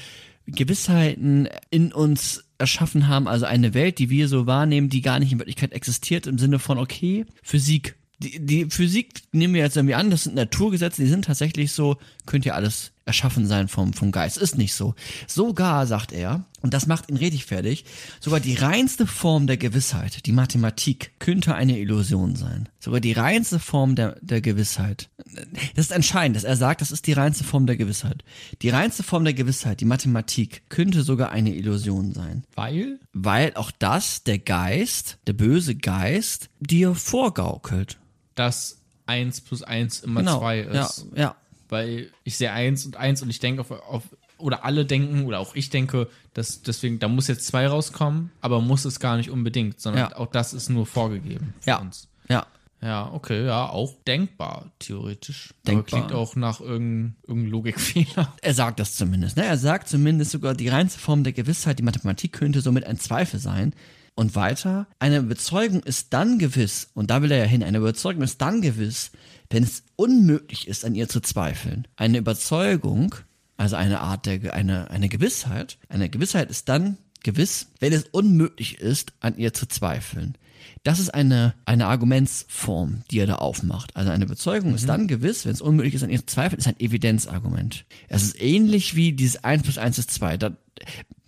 Gewissheiten 0.46 1.48
in 1.70 1.92
uns 1.92 2.44
erschaffen 2.58 3.08
haben, 3.08 3.26
also 3.28 3.46
eine 3.46 3.74
Welt, 3.74 3.98
die 3.98 4.10
wir 4.10 4.28
so 4.28 4.46
wahrnehmen, 4.46 4.88
die 4.88 5.00
gar 5.00 5.18
nicht 5.18 5.32
in 5.32 5.38
Wirklichkeit 5.38 5.72
existiert, 5.72 6.26
im 6.26 6.38
Sinne 6.38 6.58
von, 6.58 6.78
okay, 6.78 7.26
Physik. 7.42 7.96
Die, 8.18 8.38
die 8.44 8.66
Physik 8.70 9.22
nehmen 9.32 9.54
wir 9.54 9.62
jetzt 9.62 9.76
irgendwie 9.76 9.96
an, 9.96 10.10
das 10.10 10.24
sind 10.24 10.36
Naturgesetze, 10.36 11.02
die 11.02 11.08
sind 11.08 11.24
tatsächlich 11.24 11.72
so, 11.72 11.96
könnte 12.26 12.48
ja 12.50 12.54
alles 12.54 12.91
erschaffen 13.04 13.46
sein 13.46 13.68
vom, 13.68 13.92
vom 13.92 14.12
Geist. 14.12 14.36
Ist 14.38 14.56
nicht 14.58 14.74
so. 14.74 14.94
Sogar, 15.26 15.86
sagt 15.86 16.12
er, 16.12 16.44
und 16.60 16.72
das 16.72 16.86
macht 16.86 17.10
ihn 17.10 17.16
richtig 17.16 17.44
fertig, 17.46 17.84
sogar 18.20 18.38
die 18.38 18.54
reinste 18.54 19.06
Form 19.06 19.46
der 19.48 19.56
Gewissheit, 19.56 20.24
die 20.26 20.32
Mathematik, 20.32 21.12
könnte 21.18 21.54
eine 21.54 21.78
Illusion 21.78 22.36
sein. 22.36 22.68
Sogar 22.78 23.00
die 23.00 23.12
reinste 23.12 23.58
Form 23.58 23.96
der, 23.96 24.16
der 24.20 24.40
Gewissheit. 24.40 25.08
Das 25.74 25.86
ist 25.86 25.92
entscheidend, 25.92 26.36
dass 26.36 26.44
er 26.44 26.56
sagt, 26.56 26.80
das 26.80 26.92
ist 26.92 27.06
die 27.06 27.12
reinste 27.12 27.42
Form 27.44 27.66
der 27.66 27.76
Gewissheit. 27.76 28.22
Die 28.62 28.68
reinste 28.68 29.02
Form 29.02 29.24
der 29.24 29.34
Gewissheit, 29.34 29.80
die 29.80 29.84
Mathematik, 29.84 30.62
könnte 30.68 31.02
sogar 31.02 31.30
eine 31.32 31.54
Illusion 31.54 32.12
sein. 32.12 32.44
Weil? 32.54 33.00
Weil 33.12 33.54
auch 33.54 33.72
das 33.78 34.22
der 34.22 34.38
Geist, 34.38 35.18
der 35.26 35.32
böse 35.32 35.74
Geist, 35.74 36.48
dir 36.60 36.94
vorgaukelt. 36.94 37.98
dass 38.36 38.78
1 39.06 39.40
plus 39.42 39.62
1 39.64 40.00
immer 40.00 40.20
Genau. 40.20 40.38
2 40.38 40.58
Ja, 40.72 40.86
ist. 40.86 41.06
ja. 41.16 41.34
Weil 41.72 42.10
ich 42.22 42.36
sehe 42.36 42.52
1 42.52 42.84
und 42.86 42.96
1 42.96 43.22
und 43.22 43.30
ich 43.30 43.40
denke 43.40 43.62
auf, 43.62 43.70
auf 43.70 44.02
oder 44.36 44.64
alle 44.64 44.84
denken 44.84 45.24
oder 45.24 45.38
auch 45.38 45.54
ich 45.54 45.70
denke, 45.70 46.08
dass 46.34 46.60
deswegen, 46.62 46.98
da 46.98 47.08
muss 47.08 47.28
jetzt 47.28 47.46
2 47.46 47.66
rauskommen, 47.68 48.30
aber 48.42 48.60
muss 48.60 48.84
es 48.84 49.00
gar 49.00 49.16
nicht 49.16 49.30
unbedingt, 49.30 49.80
sondern 49.80 50.10
Ja. 50.10 50.16
auch 50.18 50.26
das 50.26 50.52
ist 50.52 50.68
nur 50.68 50.84
vorgegeben 50.84 51.54
für 51.60 51.70
Ja. 51.70 51.80
uns. 51.80 52.08
Ja. 52.28 52.46
Ja, 52.82 53.10
okay, 53.12 53.46
ja, 53.46 53.68
auch 53.70 53.94
denkbar, 54.08 54.72
theoretisch. 54.80 55.54
Denkbar. 55.66 56.00
Aber 56.00 56.08
klingt 56.08 56.12
auch 56.20 56.34
nach 56.36 56.60
irgendeinem 56.60 57.14
irgendein 57.28 57.50
Logikfehler. 57.52 58.34
Er 58.42 58.54
sagt 58.54 58.80
das 58.80 58.96
zumindest. 58.96 59.36
Ne? 59.36 59.44
Er 59.44 59.56
sagt 59.56 59.88
zumindest 59.88 60.32
sogar, 60.32 60.54
die 60.54 60.68
reinste 60.68 60.98
Form 60.98 61.22
der 61.22 61.32
Gewissheit, 61.32 61.78
die 61.78 61.84
Mathematik 61.84 62.32
könnte 62.32 62.60
somit 62.60 62.84
ein 62.84 62.98
Zweifel 62.98 63.38
sein. 63.38 63.72
Und 64.14 64.36
weiter, 64.36 64.86
eine 64.98 65.18
Überzeugung 65.18 65.82
ist 65.82 66.12
dann 66.12 66.38
gewiss, 66.38 66.90
und 66.94 67.10
da 67.10 67.22
will 67.22 67.32
er 67.32 67.38
ja 67.38 67.44
hin, 67.44 67.62
eine 67.62 67.78
Überzeugung 67.78 68.22
ist 68.22 68.42
dann 68.42 68.60
gewiss, 68.60 69.10
wenn 69.48 69.62
es 69.62 69.84
unmöglich 69.96 70.68
ist, 70.68 70.84
an 70.84 70.94
ihr 70.94 71.08
zu 71.08 71.20
zweifeln. 71.20 71.88
Eine 71.96 72.18
Überzeugung, 72.18 73.14
also 73.56 73.76
eine 73.76 74.00
Art 74.00 74.26
der, 74.26 74.54
eine, 74.54 74.90
eine 74.90 75.08
Gewissheit, 75.08 75.78
eine 75.88 76.10
Gewissheit 76.10 76.50
ist 76.50 76.68
dann 76.68 76.98
gewiss, 77.22 77.68
wenn 77.80 77.92
es 77.92 78.04
unmöglich 78.10 78.78
ist, 78.80 79.12
an 79.20 79.36
ihr 79.36 79.54
zu 79.54 79.66
zweifeln. 79.66 80.36
Das 80.84 80.98
ist 80.98 81.14
eine, 81.14 81.54
eine 81.64 81.86
Argumentsform, 81.86 83.02
die 83.10 83.20
er 83.20 83.26
da 83.26 83.36
aufmacht. 83.36 83.96
Also 83.96 84.10
eine 84.10 84.24
Überzeugung 84.24 84.74
ist 84.74 84.88
dann 84.88 85.06
gewiss, 85.06 85.44
wenn 85.44 85.52
es 85.52 85.60
unmöglich 85.60 85.94
ist, 85.94 86.02
an 86.02 86.10
ihr 86.10 86.18
zu 86.18 86.26
zweifeln, 86.26 86.58
ist 86.58 86.66
ein 86.66 86.80
Evidenzargument. 86.80 87.84
Es 88.08 88.22
ist 88.24 88.40
ähnlich 88.40 88.96
wie 88.96 89.12
dieses 89.12 89.44
1 89.44 89.62
plus 89.62 89.78
1 89.78 89.98
ist 89.98 90.10
2. 90.10 90.36
Da, 90.38 90.56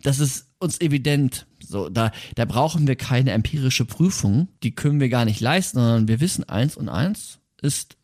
das 0.02 0.18
ist 0.18 0.48
uns 0.58 0.80
evident. 0.80 1.46
So, 1.60 1.88
da, 1.88 2.12
da 2.34 2.44
brauchen 2.44 2.86
wir 2.86 2.96
keine 2.96 3.32
empirische 3.32 3.84
Prüfung. 3.84 4.48
Die 4.62 4.74
können 4.74 5.00
wir 5.00 5.08
gar 5.08 5.24
nicht 5.24 5.40
leisten, 5.40 5.78
sondern 5.78 6.08
wir 6.08 6.20
wissen, 6.20 6.48
1 6.48 6.76
und 6.76 6.88
1 6.88 7.38
ist 7.62 7.96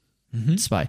2. 0.57 0.89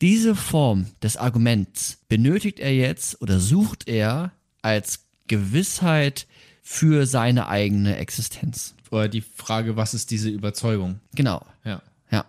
Diese 0.00 0.34
Form 0.34 0.86
des 1.02 1.16
Arguments 1.16 1.98
benötigt 2.08 2.60
er 2.60 2.74
jetzt 2.74 3.22
oder 3.22 3.40
sucht 3.40 3.88
er 3.88 4.32
als 4.62 5.06
Gewissheit 5.28 6.26
für 6.62 7.06
seine 7.06 7.48
eigene 7.48 7.96
Existenz. 7.96 8.74
Oder 8.90 9.08
die 9.08 9.20
Frage, 9.20 9.76
was 9.76 9.94
ist 9.94 10.10
diese 10.10 10.28
Überzeugung? 10.28 11.00
Genau. 11.14 11.44
Ja. 11.64 11.82
Ja. 12.10 12.24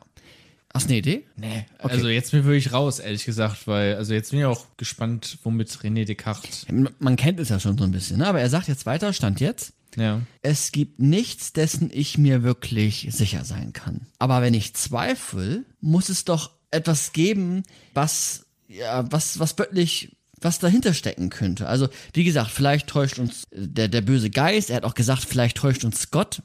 Hast 0.76 0.88
du 0.88 0.90
eine 0.90 0.98
Idee? 0.98 1.24
Nee, 1.38 1.66
also 1.78 2.10
jetzt 2.10 2.32
bin 2.32 2.42
ich 2.42 2.46
wirklich 2.46 2.74
raus, 2.74 3.00
ehrlich 3.00 3.24
gesagt, 3.24 3.66
weil, 3.66 3.96
also 3.96 4.14
jetzt 4.14 4.32
bin 4.32 4.40
ich 4.42 4.46
auch 4.46 4.66
gespannt, 4.76 5.38
womit 5.44 5.70
René 5.70 6.04
Descartes. 6.04 6.66
Man 7.00 7.16
kennt 7.16 7.40
es 7.40 7.48
ja 7.48 7.62
schon 7.62 7.78
so 7.78 7.86
ein 7.86 7.92
bisschen, 7.92 8.18
ne? 8.18 8.28
aber 8.28 8.42
er 8.42 8.50
sagt 8.50 8.68
jetzt 8.68 8.86
weiter, 8.86 9.14
stand 9.14 9.40
jetzt. 9.40 9.72
Ja. 9.96 10.20
Es 10.42 10.74
gibt 10.74 11.00
nichts, 11.00 11.54
dessen 11.54 11.90
ich 11.94 12.18
mir 12.18 12.44
wirklich 12.44 13.08
sicher 13.12 13.46
sein 13.46 13.72
kann. 13.72 14.02
Aber 14.20 14.42
wenn 14.42 14.54
ich 14.54 14.74
zweifle, 14.74 15.64
muss 15.80 16.10
es 16.10 16.26
doch 16.26 16.52
etwas 16.72 17.14
geben, 17.14 17.64
was, 17.94 18.46
ja, 18.68 19.10
was, 19.10 19.40
was 19.40 19.58
wirklich, 19.58 20.18
was 20.42 20.60
dahinter 20.60 20.94
stecken 20.94 21.30
könnte. 21.30 21.70
Also, 21.70 21.88
wie 22.12 22.26
gesagt, 22.26 22.52
vielleicht 22.52 22.88
täuscht 22.88 23.18
uns 23.18 23.46
äh, 23.52 23.66
der, 23.66 23.88
der 23.88 24.02
böse 24.02 24.30
Geist. 24.30 24.72
Er 24.72 24.76
hat 24.76 24.84
auch 24.84 24.96
gesagt, 24.96 25.24
vielleicht 25.24 25.56
täuscht 25.56 25.86
uns 25.86 26.12
Gott. 26.12 26.42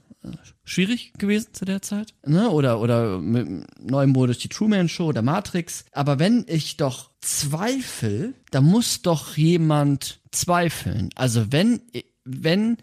Schwierig 0.65 1.13
gewesen 1.19 1.49
zu 1.53 1.65
der 1.65 1.83
Zeit. 1.83 2.15
Ne? 2.27 2.51
Oder, 2.51 2.81
oder 2.81 3.19
mit 3.19 3.47
dem 3.47 3.67
neuen 3.81 4.11
Modus 4.11 4.39
die 4.39 4.49
Truman 4.49 4.89
Show 4.89 5.07
oder 5.07 5.23
Matrix. 5.23 5.85
Aber 5.93 6.19
wenn 6.19 6.45
ich 6.47 6.77
doch 6.77 7.11
zweifle, 7.21 8.35
dann 8.51 8.65
muss 8.65 9.03
doch 9.03 9.37
jemand 9.37 10.21
zweifeln. 10.31 11.11
Also 11.15 11.51
wenn, 11.53 11.81
wenn 12.25 12.77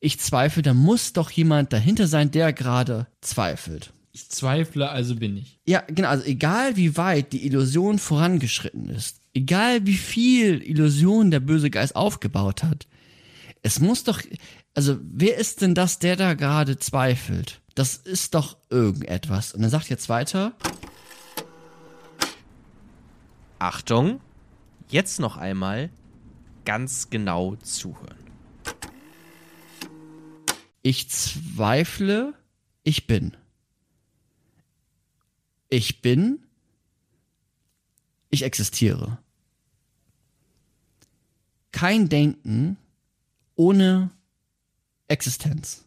ich 0.00 0.18
zweifle, 0.18 0.62
dann 0.62 0.78
muss 0.78 1.12
doch 1.12 1.30
jemand 1.30 1.72
dahinter 1.72 2.06
sein, 2.06 2.30
der 2.30 2.52
gerade 2.52 3.06
zweifelt. 3.20 3.92
Ich 4.12 4.28
zweifle, 4.28 4.88
also 4.88 5.14
bin 5.14 5.36
ich. 5.36 5.60
Ja, 5.66 5.84
genau, 5.86 6.08
also 6.08 6.24
egal 6.24 6.76
wie 6.76 6.96
weit 6.96 7.32
die 7.32 7.46
Illusion 7.46 7.98
vorangeschritten 7.98 8.88
ist, 8.88 9.20
egal 9.34 9.86
wie 9.86 9.94
viel 9.94 10.62
Illusion 10.62 11.30
der 11.30 11.40
böse 11.40 11.70
Geist 11.70 11.94
aufgebaut 11.94 12.64
hat, 12.64 12.88
es 13.62 13.78
muss 13.78 14.04
doch, 14.04 14.20
Also, 14.74 14.98
wer 15.02 15.36
ist 15.36 15.62
denn 15.62 15.74
das, 15.74 15.98
der 15.98 16.16
da 16.16 16.34
gerade 16.34 16.78
zweifelt? 16.78 17.60
Das 17.74 17.96
ist 17.96 18.34
doch 18.34 18.56
irgendetwas. 18.68 19.52
Und 19.52 19.62
dann 19.62 19.70
sagt 19.70 19.88
jetzt 19.88 20.08
weiter, 20.08 20.52
Achtung, 23.58 24.20
jetzt 24.88 25.20
noch 25.20 25.36
einmal 25.36 25.90
ganz 26.64 27.10
genau 27.10 27.56
zuhören. 27.56 28.16
ich 30.82 31.10
zweifle, 31.10 32.34
ich 32.82 33.06
bin. 33.06 33.36
Ich 35.68 36.02
bin, 36.02 36.44
ich 38.30 38.42
existiere. 38.42 39.18
Kein 41.72 42.08
Denken 42.08 42.76
ohne 43.54 44.10
Existenz. 45.10 45.84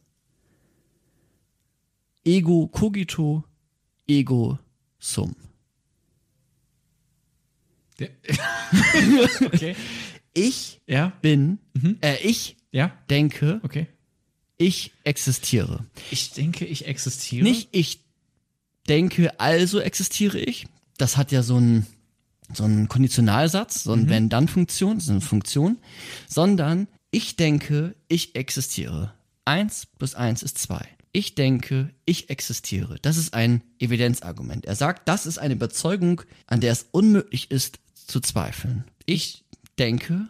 Ego 2.26 2.68
cogito, 2.68 3.44
ego 4.08 4.60
sum. 5.00 5.36
Okay. 9.46 9.76
Ich 10.34 10.82
Ja, 10.88 11.14
bin, 11.22 11.60
äh, 12.02 12.18
ich 12.24 12.58
ja, 12.72 12.92
denke, 13.10 13.62
okay. 13.64 13.88
ich 14.58 14.92
existiere. 15.04 15.86
Ich 16.10 16.32
denke, 16.32 16.66
ich 16.66 16.88
existiere. 16.88 17.44
Nicht 17.44 17.70
ich 17.72 18.00
denke, 18.90 19.40
also 19.40 19.80
existiere 19.80 20.40
ich. 20.40 20.66
Das 20.98 21.18
hat 21.18 21.32
ja 21.32 21.44
so 21.44 21.58
einen 21.58 21.86
so 22.52 22.64
einen 22.66 22.88
Konditionalsatz, 22.90 23.84
so 23.84 23.94
eine 23.94 24.10
Wenn-Dann-Funktion, 24.10 25.00
so 25.00 25.12
eine 25.12 25.22
Funktion, 25.22 25.78
sondern 26.28 26.88
ich 27.14 27.36
denke, 27.36 27.96
ich 28.08 28.36
existiere. 28.36 29.14
Eins 29.46 29.86
plus 29.98 30.16
eins 30.16 30.42
ist 30.44 30.58
zwei. 30.58 30.86
Ich 31.12 31.36
denke, 31.36 31.94
ich 32.06 32.30
existiere. 32.32 32.98
Das 33.04 33.18
ist 33.18 33.34
ein 33.36 33.62
Evidenzargument. 33.80 34.66
Er 34.66 34.76
sagt, 34.76 35.08
das 35.08 35.26
ist 35.28 35.38
eine 35.38 35.54
Überzeugung, 35.54 36.22
an 36.48 36.60
der 36.60 36.72
es 36.72 36.88
unmöglich 36.92 37.52
ist 37.52 37.78
zu 37.94 38.20
zweifeln. 38.20 38.84
Ich 39.06 39.44
denke, 39.78 40.28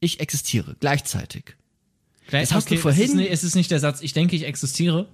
ich 0.00 0.18
existiere 0.18 0.74
gleichzeitig. 0.80 1.56
Gleich- 2.26 2.48
Das 2.48 2.54
hast 2.56 2.70
du 2.70 2.74
es 2.74 2.80
vorhin- 2.80 3.04
ist, 3.04 3.14
nicht, 3.14 3.30
es 3.30 3.44
ist 3.44 3.54
nicht 3.54 3.70
der 3.70 3.78
Satz, 3.78 4.00
ich 4.02 4.12
denke, 4.14 4.34
ich 4.34 4.42
existiere, 4.44 5.08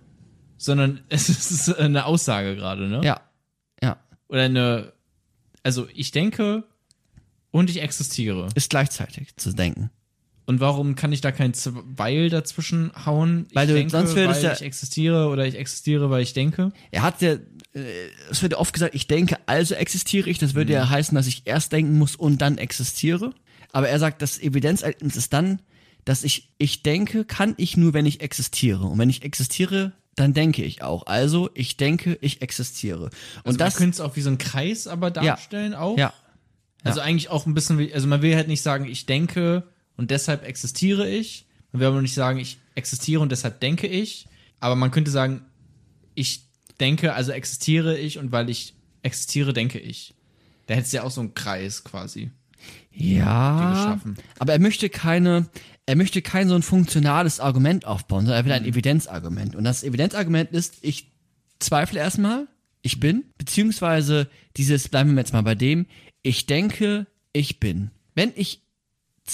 sondern 0.56 1.02
es 1.10 1.28
ist 1.28 1.68
eine 1.76 2.06
Aussage 2.06 2.56
gerade, 2.56 2.88
ne? 2.88 3.02
Ja, 3.04 3.20
ja, 3.82 3.98
Oder 4.28 4.44
eine, 4.44 4.92
also 5.62 5.88
ich 5.92 6.10
denke 6.12 6.64
und 7.50 7.68
ich 7.68 7.82
existiere. 7.82 8.48
ist 8.54 8.70
gleichzeitig 8.70 9.36
zu 9.36 9.52
denken. 9.52 9.90
Und 10.45 10.59
warum 10.61 10.97
kann 10.97 11.12
ich 11.12 11.20
da 11.20 11.30
kein 11.30 11.55
Z- 11.55 11.72
Weil 11.97 12.28
dazwischen 12.28 12.90
hauen? 13.07 13.47
Ich 13.51 13.55
Weil 13.55 13.66
du- 13.68 13.74
denke, 13.74 13.90
sonst 13.90 14.16
wäre 14.16 14.28
das 14.28 14.38
weil 14.38 14.45
ja- 14.45 14.53
ich 14.55 14.62
existiere 14.62 15.28
oder 15.28 15.47
ich 15.47 15.55
existiere, 15.57 16.11
weil 16.11 16.22
ich 16.22 16.32
denke. 16.32 16.72
Er 16.90 17.03
hat 17.03 17.22
ja, 17.22 17.32
äh, 17.32 17.38
es 18.30 18.43
wird 18.43 18.53
ja 18.53 18.59
oft 18.59 18.72
gesagt, 18.72 18.95
ich 18.95 19.07
denke, 19.07 19.36
also 19.47 19.74
existiere 19.74 20.28
ich. 20.28 20.38
Das 20.38 20.55
würde 20.55 20.72
ja 20.72 20.88
heißen, 20.88 21.14
dass 21.14 21.26
ich 21.28 21.43
erst 21.45 21.72
denken 21.72 21.97
muss 21.97 22.16
und 22.16 22.43
dann 22.43 22.59
existiere. 22.59 23.32
Aber 23.70 23.88
er 23.88 23.99
sagt, 23.99 24.20
das 24.20 24.38
Evidenzerlebnis 24.40 25.16
ist 25.16 25.32
dann, 25.32 25.62
dass 26.05 26.24
ich, 26.24 26.51
ich 26.59 26.82
denke, 26.82 27.24
kann 27.24 27.55
ich 27.57 27.76
nur, 27.76 27.95
wenn 27.95 28.07
ich 28.07 28.20
existiere. 28.20 28.84
Und 28.86 28.99
wenn 28.99 29.09
ich 29.11 29.22
existiere, 29.22 29.93
dann 30.16 30.34
denke 30.34 30.64
ich 30.64 30.82
auch. 30.82 31.07
Also, 31.07 31.49
ich 31.55 31.76
denke, 31.76 32.18
ich 32.20 32.43
existiere. 32.43 33.05
Und 33.05 33.53
Und 33.53 33.61
das, 33.61 33.74
man 33.74 33.78
könnte 33.78 33.95
es 33.95 34.01
auch 34.01 34.16
wie 34.16 34.20
so 34.20 34.28
ein 34.30 34.38
Kreis 34.38 34.88
aber 34.88 35.11
darstellen 35.12 35.74
auch. 35.74 35.97
ja, 35.97 36.12
Also 36.82 37.01
eigentlich 37.01 37.30
auch 37.30 37.47
ein 37.47 37.55
bisschen 37.55 37.78
wie, 37.78 37.95
also 37.95 38.09
man 38.09 38.20
will 38.22 38.34
halt 38.34 38.49
nicht 38.49 38.61
sagen, 38.62 38.84
ich 38.86 39.07
denke 39.07 39.62
und 39.97 40.11
deshalb 40.11 40.45
existiere 40.45 41.09
ich. 41.09 41.47
Man 41.72 41.80
will 41.80 41.88
aber 41.88 42.03
nicht 42.03 42.14
sagen, 42.14 42.38
ich 42.38 42.59
existiere 42.74 43.20
und 43.20 43.32
deshalb 43.32 43.61
denke 43.61 43.86
ich. 43.86 44.26
Aber 44.61 44.76
man 44.76 44.90
könnte 44.90 45.11
sagen, 45.11 45.43
ich 46.14 46.47
denke, 46.80 47.14
also 47.14 47.32
existiere 47.32 47.99
ich 47.99 48.18
und 48.18 48.32
weil 48.32 48.51
ich 48.51 48.74
existiere, 49.03 49.53
denke 49.53 49.78
ich. 49.78 50.14
Da 50.66 50.74
hättest 50.74 50.93
du 50.93 50.99
ja 50.99 51.03
auch 51.03 51.11
so 51.11 51.20
einen 51.20 51.34
Kreis 51.34 51.84
quasi. 51.84 52.30
ja. 52.93 54.01
Aber 54.38 54.53
er 54.53 54.59
möchte 54.59 54.88
keine, 54.88 55.49
er 55.86 55.97
möchte 55.97 56.22
kein 56.22 56.49
so 56.49 56.55
ein 56.55 56.62
funktionales 56.62 57.40
Argument 57.40 57.86
aufbauen, 57.86 58.26
sondern 58.26 58.43
er 58.43 58.45
will 58.45 58.53
ein 58.53 58.64
Evidenzargument. 58.64 59.57
Und 59.57 59.64
das 59.64 59.82
Evidenzargument 59.82 60.53
ist, 60.53 60.76
ich 60.82 61.11
zweifle 61.59 62.01
erstmal, 62.01 62.47
ich 62.82 63.01
bin, 63.01 63.24
beziehungsweise 63.38 64.28
dieses, 64.57 64.88
bleiben 64.88 65.12
wir 65.12 65.20
jetzt 65.20 65.32
mal 65.32 65.43
bei 65.43 65.55
dem, 65.55 65.86
ich 66.22 66.47
denke, 66.47 67.07
ich 67.32 67.61
bin. 67.61 67.90
Wenn 68.14 68.32
ich 68.34 68.61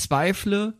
zweifle, 0.02 0.74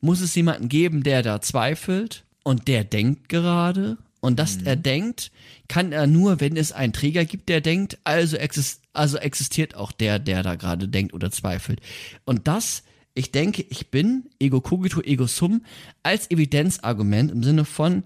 muss 0.00 0.20
es 0.20 0.34
jemanden 0.34 0.68
geben, 0.68 1.02
der 1.02 1.22
da 1.22 1.40
zweifelt 1.40 2.24
und 2.42 2.68
der 2.68 2.84
denkt 2.84 3.28
gerade. 3.28 3.98
Und 4.20 4.38
dass 4.38 4.58
er 4.58 4.76
denkt, 4.76 5.30
kann 5.66 5.92
er 5.92 6.06
nur, 6.06 6.40
wenn 6.40 6.56
es 6.58 6.72
einen 6.72 6.92
Träger 6.92 7.24
gibt, 7.24 7.48
der 7.48 7.62
denkt, 7.62 7.98
also, 8.04 8.36
exist 8.36 8.82
also 8.92 9.16
existiert 9.16 9.74
auch 9.74 9.92
der, 9.92 10.18
der 10.18 10.42
da 10.42 10.56
gerade 10.56 10.88
denkt 10.88 11.14
oder 11.14 11.30
zweifelt. 11.30 11.80
Und 12.26 12.46
das, 12.46 12.82
ich 13.14 13.32
denke, 13.32 13.64
ich 13.70 13.90
bin, 13.90 14.24
ego 14.38 14.60
cogito, 14.60 15.00
ego 15.00 15.26
sum, 15.26 15.64
als 16.02 16.30
Evidenzargument 16.30 17.30
im 17.30 17.42
Sinne 17.42 17.64
von, 17.64 18.02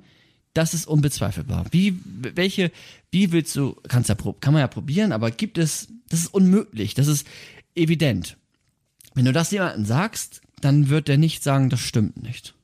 das 0.52 0.72
ist 0.72 0.86
unbezweifelbar. 0.86 1.66
Wie, 1.72 1.98
welche, 2.04 2.70
wie 3.10 3.32
willst 3.32 3.56
du, 3.56 3.74
kannst 3.88 4.08
ja, 4.08 4.14
kann 4.14 4.52
man 4.52 4.60
ja 4.60 4.68
probieren, 4.68 5.10
aber 5.10 5.32
gibt 5.32 5.58
es, 5.58 5.88
das 6.08 6.20
ist 6.20 6.34
unmöglich, 6.34 6.94
das 6.94 7.08
ist 7.08 7.26
evident. 7.74 8.36
Wenn 9.14 9.24
du 9.24 9.32
das 9.32 9.50
jemandem 9.50 9.84
sagst, 9.84 10.40
dann 10.60 10.88
wird 10.88 11.08
er 11.08 11.16
nicht 11.18 11.42
sagen, 11.42 11.70
das 11.70 11.80
stimmt 11.80 12.22
nicht. 12.22 12.54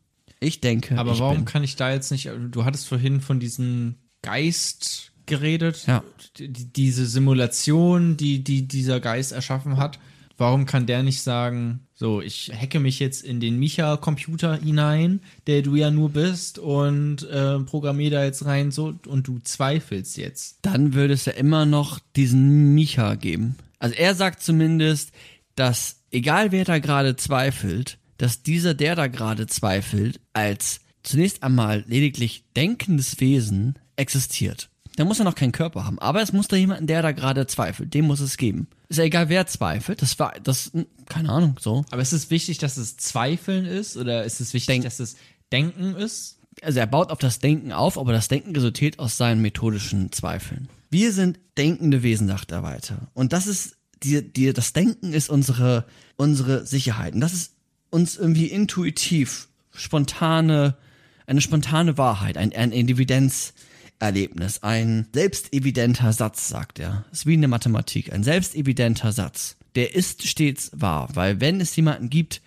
Ich 0.41 0.61
denke, 0.61 0.99
Aber 0.99 1.13
ich 1.13 1.21
warum 1.21 1.37
bin. 1.37 1.45
kann 1.45 1.63
ich 1.65 1.77
da 1.77 1.93
jetzt 1.93 2.11
nicht, 2.11 2.31
du 2.51 2.65
hattest 2.65 2.89
vorhin 2.89 3.21
von 3.21 3.41
diesem 3.41 3.97
Geist 4.23 5.13
geredet, 5.27 5.85
Ja. 5.87 6.03
die, 6.39 6.49
diese 6.49 7.07
Simulation, 7.07 8.17
die, 8.17 8.43
die 8.43 8.67
dieser 8.67 9.01
Geist 9.01 9.33
erschaffen 9.33 9.77
hat. 9.77 9.99
Warum 10.39 10.65
kann 10.65 10.87
der 10.87 11.03
nicht 11.03 11.21
sagen, 11.21 11.81
so, 11.95 12.23
ich 12.23 12.51
hacke 12.59 12.81
mich 12.81 12.99
jetzt 12.99 13.23
in 13.23 13.41
den 13.41 13.59
Micha-Computer 13.59 14.57
hinein, 14.57 15.21
der 15.47 15.61
du 15.61 15.77
ja 15.77 15.91
nur 15.91 16.09
bist, 16.09 16.59
und 16.59 17.23
äh, 17.29 17.59
programmiere 17.61 18.13
da 18.13 18.25
jetzt 18.25 18.47
rein 18.47 18.71
so 18.71 18.95
und 19.07 19.29
du 19.29 19.39
zweifelst 19.41 20.17
jetzt. 20.17 20.57
dann 20.63 20.95
würde 20.95 21.13
es 21.13 21.27
ja 21.27 21.33
immer 21.35 21.67
noch 21.67 21.99
diesen 22.17 22.75
Micha 22.75 23.17
geben. 23.17 23.57
Also 23.79 23.95
er 23.97 24.15
sagt 24.15 24.43
zumindest, 24.43 25.13
dass 25.57 26.00
egal 26.11 26.53
wer 26.53 26.65
da 26.65 26.79
gerade 26.79 27.17
zweifelt, 27.17 27.99
dass 28.19 28.43
dieser, 28.43 28.75
der 28.75 28.97
da 28.97 29.07
gerade 29.07 29.47
zweifelt, 29.47 30.21
als 30.33 30.81
zunächst 31.03 31.43
einmal 31.43 31.85
lediglich 31.87 32.45
denkendes 32.57 33.21
Wesen 33.21 33.79
existiert. 33.97 34.69
Der 34.99 35.05
muss 35.05 35.19
ja 35.19 35.25
noch 35.25 35.35
keinen 35.35 35.53
Körper 35.53 35.87
haben, 35.87 35.99
aber 35.99 36.21
es 36.21 36.33
muss 36.33 36.49
da 36.49 36.57
jemanden, 36.57 36.87
der 36.87 37.01
da 37.01 37.13
gerade 37.13 37.47
zweifelt, 37.47 37.95
dem 37.95 38.07
muss 38.07 38.21
es 38.21 38.37
geben. 38.37 38.69
Ist 38.89 38.99
ja 38.99 39.05
egal, 39.05 39.29
wer 39.29 39.47
zweifelt, 39.47 40.03
das 40.03 40.19
war, 40.19 40.35
das, 40.43 40.73
hm, 40.75 40.87
keine 41.07 41.31
Ahnung, 41.31 41.57
so. 41.61 41.85
Aber 41.91 42.03
ist 42.03 42.13
es 42.13 42.31
wichtig, 42.31 42.59
dass 42.59 42.77
es 42.77 42.97
Zweifeln 42.97 43.65
ist 43.65 43.97
oder 43.97 44.25
ist 44.25 44.41
es 44.41 44.53
wichtig, 44.53 44.67
Denk- 44.67 44.85
dass 44.85 45.01
es 45.01 45.17
Denken 45.53 45.95
ist? 45.95 46.37
also 46.63 46.79
er 46.81 46.87
baut 46.87 47.11
auf 47.11 47.19
das 47.19 47.39
Denken 47.39 47.73
auf, 47.73 47.97
aber 47.99 48.13
das 48.13 48.29
Denken 48.29 48.55
resultiert 48.55 48.99
aus 48.99 49.17
seinen 49.17 49.41
methodischen 49.41 50.13
Zweifeln. 50.13 50.69
Wir 50.91 51.13
sind 51.13 51.39
denkende 51.57 52.03
Wesen, 52.03 52.29
sagt 52.29 52.51
er 52.53 52.63
weiter. 52.63 53.09
Und 53.15 53.33
das 53.33 53.47
ist, 53.47 53.77
die, 54.03 54.23
die, 54.23 54.53
das 54.53 54.73
Denken 54.73 55.13
ist 55.13 55.31
unsere, 55.31 55.87
unsere 56.17 56.67
Sicherheit. 56.67 57.15
Und 57.15 57.21
das 57.21 57.33
ist 57.33 57.55
uns 57.91 58.17
irgendwie 58.17 58.47
intuitiv, 58.47 59.49
spontane, 59.73 60.77
eine 61.27 61.41
spontane 61.41 61.99
Wahrheit, 61.99 62.37
ein, 62.37 62.53
ein 62.55 62.73
Evidenzerlebnis, 62.73 64.63
ein 64.63 65.07
selbstevidenter 65.13 66.13
Satz, 66.13 66.49
sagt 66.49 66.79
er. 66.79 67.05
Das 67.11 67.21
ist 67.21 67.27
wie 67.27 67.35
in 67.35 67.41
der 67.41 67.49
Mathematik, 67.49 68.13
ein 68.13 68.25
selbstevidenter 68.25 69.13
Satz. 69.13 69.57
Der 69.75 69.95
ist 69.95 70.27
stets 70.27 70.71
wahr, 70.75 71.09
weil 71.15 71.41
wenn 71.41 71.61
es 71.61 71.77
jemanden 71.77 72.11
gibt, 72.11 72.43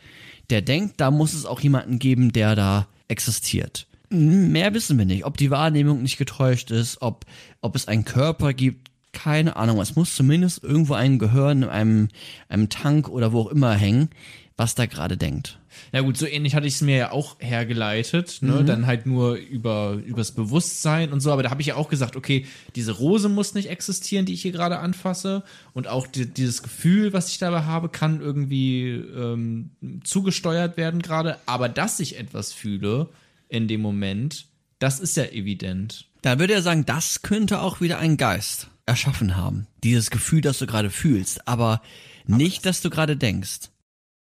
der 0.49 0.61
denkt, 0.61 0.99
da 0.99 1.11
muss 1.11 1.33
es 1.33 1.45
auch 1.45 1.61
jemanden 1.61 1.99
geben, 1.99 2.33
der 2.33 2.55
da 2.55 2.87
existiert. 3.07 3.87
Mehr 4.09 4.73
wissen 4.73 4.97
wir 4.97 5.05
nicht, 5.05 5.25
ob 5.25 5.37
die 5.37 5.49
Wahrnehmung 5.49 6.01
nicht 6.03 6.17
getäuscht 6.17 6.69
ist, 6.69 7.01
ob, 7.01 7.25
ob 7.61 7.75
es 7.75 7.87
einen 7.87 8.05
Körper 8.05 8.53
gibt, 8.53 8.91
keine 9.13 9.55
Ahnung. 9.55 9.79
Es 9.79 9.95
muss 9.95 10.15
zumindest 10.15 10.63
irgendwo 10.63 10.95
ein 10.95 11.19
Gehirn 11.19 11.63
in 11.63 11.69
einem, 11.69 12.07
einem 12.49 12.69
Tank 12.69 13.07
oder 13.07 13.31
wo 13.31 13.41
auch 13.41 13.47
immer 13.47 13.73
hängen, 13.73 14.09
was 14.57 14.75
da 14.75 14.85
gerade 14.85 15.17
denkt. 15.17 15.59
Na 15.91 16.01
gut, 16.01 16.17
so 16.17 16.27
ähnlich 16.27 16.55
hatte 16.55 16.67
ich 16.67 16.75
es 16.75 16.81
mir 16.81 16.97
ja 16.97 17.11
auch 17.11 17.37
hergeleitet, 17.39 18.39
ne? 18.41 18.63
Dann 18.63 18.85
halt 18.85 19.05
nur 19.05 19.35
über 19.35 19.99
übers 20.05 20.31
Bewusstsein 20.31 21.11
und 21.11 21.19
so, 21.19 21.31
aber 21.31 21.41
da 21.41 21.49
habe 21.49 21.61
ich 21.61 21.67
ja 21.67 21.75
auch 21.75 21.89
gesagt, 21.89 22.15
okay, 22.15 22.45
diese 22.75 22.91
Rose 22.91 23.29
muss 23.29 23.55
nicht 23.55 23.69
existieren, 23.69 24.25
die 24.25 24.33
ich 24.33 24.43
hier 24.43 24.51
gerade 24.51 24.79
anfasse 24.79 25.43
und 25.73 25.87
auch 25.87 26.05
die, 26.05 26.27
dieses 26.27 26.61
Gefühl, 26.61 27.13
was 27.13 27.29
ich 27.29 27.39
dabei 27.39 27.63
habe, 27.63 27.89
kann 27.89 28.21
irgendwie 28.21 28.91
ähm, 28.91 29.71
zugesteuert 30.03 30.77
werden 30.77 31.01
gerade, 31.01 31.37
aber 31.47 31.69
dass 31.69 31.99
ich 31.99 32.19
etwas 32.19 32.53
fühle 32.53 33.09
in 33.49 33.67
dem 33.67 33.81
Moment, 33.81 34.45
das 34.77 34.99
ist 34.99 35.17
ja 35.17 35.25
evident. 35.25 36.05
Da 36.21 36.39
würde 36.39 36.53
er 36.53 36.61
sagen, 36.61 36.85
das 36.85 37.23
könnte 37.23 37.61
auch 37.61 37.81
wieder 37.81 37.97
ein 37.97 38.17
Geist 38.17 38.69
erschaffen 38.85 39.35
haben. 39.37 39.67
Dieses 39.83 40.09
Gefühl, 40.11 40.41
das 40.41 40.59
du 40.59 40.65
gerade 40.67 40.89
fühlst, 40.89 41.47
aber 41.47 41.81
nicht, 42.25 42.65
dass 42.65 42.81
du 42.81 42.89
gerade 42.89 43.17
denkst. 43.17 43.69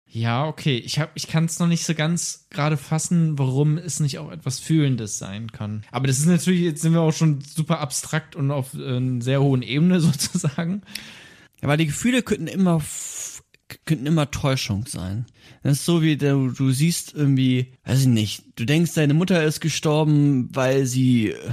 Ja, 0.07 0.45
okay. 0.47 0.77
Ich, 0.77 0.99
hab- 0.99 1.11
ich 1.15 1.27
kann 1.27 1.45
es 1.45 1.59
noch 1.59 1.67
nicht 1.67 1.83
so 1.83 1.93
ganz 1.93 2.47
gerade 2.49 2.77
fassen, 2.77 3.37
warum 3.37 3.77
es 3.77 3.99
nicht 3.99 4.17
auch 4.19 4.31
etwas 4.31 4.59
Fühlendes 4.59 5.17
sein 5.17 5.51
kann. 5.51 5.83
Aber 5.91 6.07
das 6.07 6.19
ist 6.19 6.25
natürlich, 6.27 6.61
jetzt 6.61 6.81
sind 6.81 6.93
wir 6.93 7.01
auch 7.01 7.11
schon 7.11 7.41
super 7.41 7.79
abstrakt 7.79 8.35
und 8.35 8.49
auf 8.51 8.73
äh, 8.75 8.95
einer 8.97 9.21
sehr 9.21 9.41
hohen 9.41 9.61
Ebene 9.61 9.99
sozusagen. 9.99 10.83
Ja, 11.61 11.67
weil 11.67 11.77
die 11.77 11.87
Gefühle 11.87 12.21
könnten 12.23 12.47
immer, 12.47 12.81
könnten 13.85 14.05
immer 14.05 14.31
Täuschung 14.31 14.85
sein. 14.87 15.25
Das 15.63 15.79
ist 15.79 15.85
so 15.85 16.01
wie 16.01 16.15
du, 16.15 16.49
du 16.49 16.71
siehst 16.71 17.13
irgendwie, 17.13 17.73
weiß 17.83 18.01
ich 18.01 18.07
nicht, 18.07 18.43
du 18.55 18.63
denkst, 18.65 18.93
deine 18.93 19.15
Mutter 19.15 19.43
ist 19.43 19.59
gestorben, 19.59 20.47
weil 20.53 20.85
sie 20.85 21.31
äh, 21.31 21.51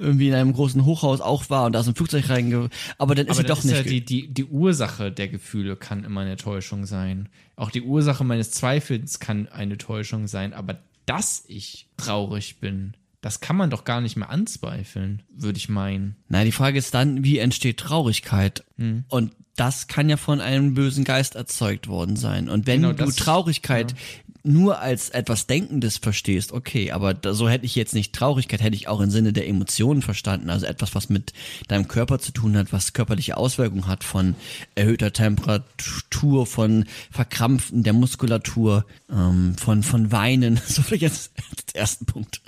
irgendwie 0.00 0.28
in 0.28 0.34
einem 0.34 0.52
großen 0.52 0.84
Hochhaus 0.84 1.20
auch 1.20 1.50
war 1.50 1.66
und 1.66 1.72
da 1.72 1.80
ist 1.80 1.86
ein 1.88 1.94
Flugzeug 1.94 2.28
reinge... 2.28 2.68
Aber 2.98 3.14
dann 3.14 3.26
ist 3.26 3.32
Aber 3.32 3.42
sie 3.42 3.46
doch 3.46 3.58
ist 3.58 3.64
nicht. 3.64 3.76
ja 3.76 3.82
die, 3.82 4.04
die, 4.04 4.28
die 4.28 4.44
Ursache 4.46 5.12
der 5.12 5.28
Gefühle 5.28 5.76
kann 5.76 6.04
immer 6.04 6.22
eine 6.22 6.36
Täuschung 6.36 6.86
sein. 6.86 7.28
Auch 7.56 7.70
die 7.70 7.82
Ursache 7.82 8.24
meines 8.24 8.50
Zweifels 8.50 9.20
kann 9.20 9.48
eine 9.48 9.78
Täuschung 9.78 10.26
sein. 10.26 10.54
Aber 10.54 10.78
dass 11.06 11.44
ich 11.46 11.86
traurig 11.96 12.58
bin, 12.60 12.94
das 13.20 13.40
kann 13.40 13.56
man 13.56 13.68
doch 13.68 13.84
gar 13.84 14.00
nicht 14.00 14.16
mehr 14.16 14.30
anzweifeln, 14.30 15.22
würde 15.34 15.58
ich 15.58 15.68
meinen. 15.68 16.16
Nein, 16.28 16.46
die 16.46 16.52
Frage 16.52 16.78
ist 16.78 16.94
dann, 16.94 17.22
wie 17.22 17.38
entsteht 17.38 17.76
Traurigkeit? 17.78 18.64
Hm. 18.78 19.04
Und 19.08 19.32
das 19.56 19.88
kann 19.88 20.08
ja 20.08 20.16
von 20.16 20.40
einem 20.40 20.72
bösen 20.72 21.04
Geist 21.04 21.34
erzeugt 21.34 21.86
worden 21.88 22.16
sein. 22.16 22.48
Und 22.48 22.66
wenn 22.66 22.80
Genau, 22.80 22.94
du 22.94 23.04
das- 23.04 23.16
Traurigkeit 23.16 23.94
nur 24.42 24.80
als 24.80 25.10
etwas 25.10 25.46
Denkendes 25.46 25.98
verstehst, 25.98 26.52
okay, 26.52 26.92
aber 26.92 27.14
da, 27.14 27.34
so 27.34 27.48
hätte 27.48 27.66
ich 27.66 27.74
jetzt 27.74 27.94
nicht 27.94 28.14
Traurigkeit, 28.14 28.62
hätte 28.62 28.76
ich 28.76 28.88
auch 28.88 29.00
im 29.00 29.10
Sinne 29.10 29.32
der 29.32 29.48
Emotionen 29.48 30.02
verstanden. 30.02 30.50
Also 30.50 30.66
etwas, 30.66 30.94
was 30.94 31.08
mit 31.08 31.32
deinem 31.68 31.88
Körper 31.88 32.18
zu 32.18 32.32
tun 32.32 32.56
hat, 32.56 32.72
was 32.72 32.92
körperliche 32.92 33.36
Auswirkungen 33.36 33.86
hat 33.86 34.04
von 34.04 34.34
erhöhter 34.74 35.12
Temperatur, 35.12 36.46
von 36.46 36.86
Verkrampfen 37.10 37.82
der 37.82 37.92
Muskulatur, 37.92 38.86
ähm, 39.10 39.56
von, 39.56 39.82
von 39.82 40.12
Weinen. 40.12 40.60
So 40.70 40.82
vielleicht 40.82 41.02
jetzt 41.02 41.32
als 41.36 41.74
ersten 41.74 42.06
Punkt. 42.06 42.42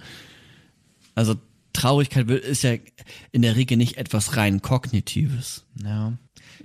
Also 1.14 1.34
Traurigkeit 1.72 2.30
ist 2.30 2.62
ja 2.62 2.76
in 3.32 3.42
der 3.42 3.56
Regel 3.56 3.76
nicht 3.76 3.96
etwas 3.96 4.36
rein 4.36 4.62
Kognitives. 4.62 5.64
Ja. 5.82 6.12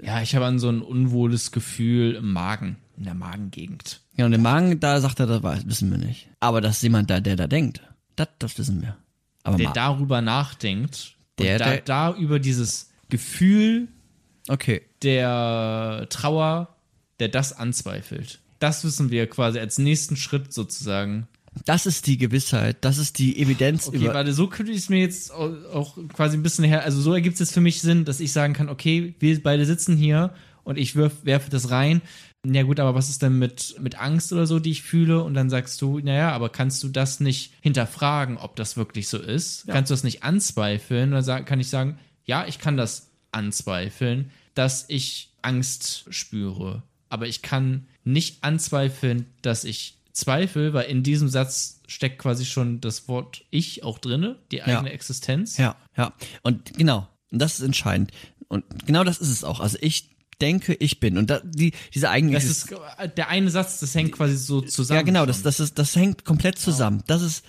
Ja, 0.01 0.21
ich 0.21 0.36
habe 0.36 0.45
an 0.45 0.59
so 0.59 0.69
ein 0.69 0.82
unwohles 0.82 1.51
Gefühl 1.51 2.15
im 2.15 2.32
Magen, 2.32 2.78
in 2.97 3.03
der 3.03 3.13
Magengegend. 3.13 4.01
Ja, 4.15 4.25
und 4.25 4.31
der 4.31 4.39
Magen, 4.39 4.79
da 4.79 4.99
sagt 4.99 5.19
er, 5.19 5.27
das 5.27 5.43
weiß, 5.43 5.67
wissen 5.67 5.91
wir 5.91 5.97
nicht. 5.99 6.27
Aber 6.39 6.61
dass 6.61 6.81
jemand 6.81 7.09
da, 7.09 7.19
der 7.19 7.35
da 7.35 7.47
denkt, 7.47 7.81
das, 8.15 8.29
das 8.39 8.57
wissen 8.57 8.81
wir. 8.81 8.97
Aber 9.43 9.57
Der 9.57 9.67
Ma 9.67 9.73
darüber 9.73 10.21
nachdenkt 10.21 11.15
Der, 11.39 11.59
da, 11.59 11.65
der- 11.69 11.81
da 11.81 12.13
über 12.15 12.39
dieses 12.39 12.89
Gefühl 13.09 13.87
okay. 14.49 14.81
der 15.03 16.07
Trauer, 16.09 16.75
der 17.19 17.29
das 17.29 17.53
anzweifelt. 17.53 18.39
Das 18.59 18.83
wissen 18.83 19.11
wir 19.11 19.27
quasi 19.29 19.59
als 19.59 19.77
nächsten 19.77 20.17
Schritt 20.17 20.51
sozusagen. 20.51 21.27
Das 21.65 21.85
ist 21.85 22.05
die 22.07 22.17
Gewissheit, 22.17 22.77
das 22.81 22.97
ist 22.99 23.17
die 23.17 23.39
Evidenz 23.39 23.87
Okay, 23.87 23.97
über. 23.97 24.13
warte, 24.13 24.33
so 24.33 24.47
könnte 24.47 24.71
ich 24.71 24.77
es 24.79 24.89
mir 24.89 24.99
jetzt 24.99 25.31
auch, 25.31 25.97
quasi 26.13 26.37
ein 26.37 26.43
bisschen 26.43 26.65
her, 26.65 26.83
also 26.83 27.01
so 27.01 27.13
ergibt 27.13 27.33
es 27.35 27.39
jetzt 27.39 27.53
für 27.53 27.61
mich 27.61 27.81
Sinn, 27.81 28.05
dass 28.05 28.19
ich 28.19 28.31
sagen 28.31 28.53
kann, 28.53 28.69
okay, 28.69 29.15
wir 29.19 29.41
beide 29.41 29.65
sitzen 29.65 29.97
hier 29.97 30.33
und 30.63 30.77
ich 30.77 30.95
werfe 30.95 31.49
das 31.49 31.71
rein. 31.71 32.01
Ja 32.53 32.63
gut, 32.63 32.79
aber 32.79 32.95
was 32.95 33.09
ist 33.09 33.21
denn 33.21 33.37
mit, 33.39 33.75
mit 33.79 33.99
Angst 33.99 34.31
oder 34.31 34.47
so, 34.47 34.59
die 34.59 34.71
ich 34.71 34.81
fühle? 34.81 35.23
Und 35.23 35.33
dann 35.33 35.49
sagst 35.49 35.81
du, 35.81 35.99
naja, 35.99 36.31
aber 36.31 36.49
kannst 36.49 36.83
du 36.83 36.89
das 36.89 37.19
nicht 37.19 37.53
hinterfragen, 37.61 38.37
ob 38.37 38.55
das 38.55 38.77
wirklich 38.77 39.07
so 39.07 39.17
ist? 39.17 39.67
Kannst 39.67 39.89
du 39.89 39.93
das 39.93 40.03
nicht 40.03 40.23
anzweifeln? 40.23 41.21
Sag, 41.23 41.45
kann 41.45 41.59
ich 41.59 41.69
sagen, 41.69 41.99
ja, 42.25 42.45
ich 42.45 42.59
kann 42.59 42.77
das 42.77 43.09
anzweifeln, 43.31 44.31
dass 44.53 44.85
ich 44.87 45.31
Angst 45.41 46.05
spüre. 46.09 46.83
Aber 47.09 47.27
ich 47.27 47.41
kann 47.41 47.87
nicht 48.03 48.43
anzweifeln, 48.43 49.25
dass 49.41 49.63
ich 49.63 49.97
zweifle, 50.11 50.73
weil 50.73 50.89
in 50.89 51.03
diesem 51.03 51.29
Satz 51.29 51.81
steckt 51.87 52.19
quasi 52.19 52.45
schon 52.45 52.81
das 52.81 53.07
Wort 53.07 53.45
ich 53.49 53.83
auch 53.83 53.99
drinne, 53.99 54.37
die 54.51 54.63
eigene 54.63 54.91
Existenz. 54.91 55.57
Ja, 55.57 55.75
ja. 55.95 56.13
Und 56.41 56.73
genau, 56.73 57.07
und 57.31 57.39
das 57.39 57.59
ist 57.59 57.65
entscheidend. 57.65 58.11
Und 58.47 58.63
genau 58.85 59.03
das 59.03 59.19
ist 59.19 59.29
es 59.29 59.43
auch. 59.43 59.59
Also 59.59 59.77
ich 59.81 60.09
denke, 60.41 60.73
ich 60.75 60.99
bin. 60.99 61.17
Und 61.17 61.29
da, 61.29 61.41
die, 61.43 61.73
diese 61.93 62.09
eigene 62.09 62.33
Das 62.33 62.45
ist 62.45 62.73
der 63.15 63.29
eine 63.29 63.49
Satz, 63.49 63.79
das 63.79 63.95
hängt 63.95 64.11
quasi 64.11 64.38
so 64.38 64.61
zusammen. 64.61 64.99
Ja, 64.99 65.03
genau, 65.03 65.25
das, 65.25 65.41
das 65.41 65.59
ist, 65.59 65.77
das 65.79 65.95
hängt 65.95 66.25
komplett 66.25 66.59
zusammen. 66.59 67.03
Das 67.07 67.21
ist, 67.21 67.43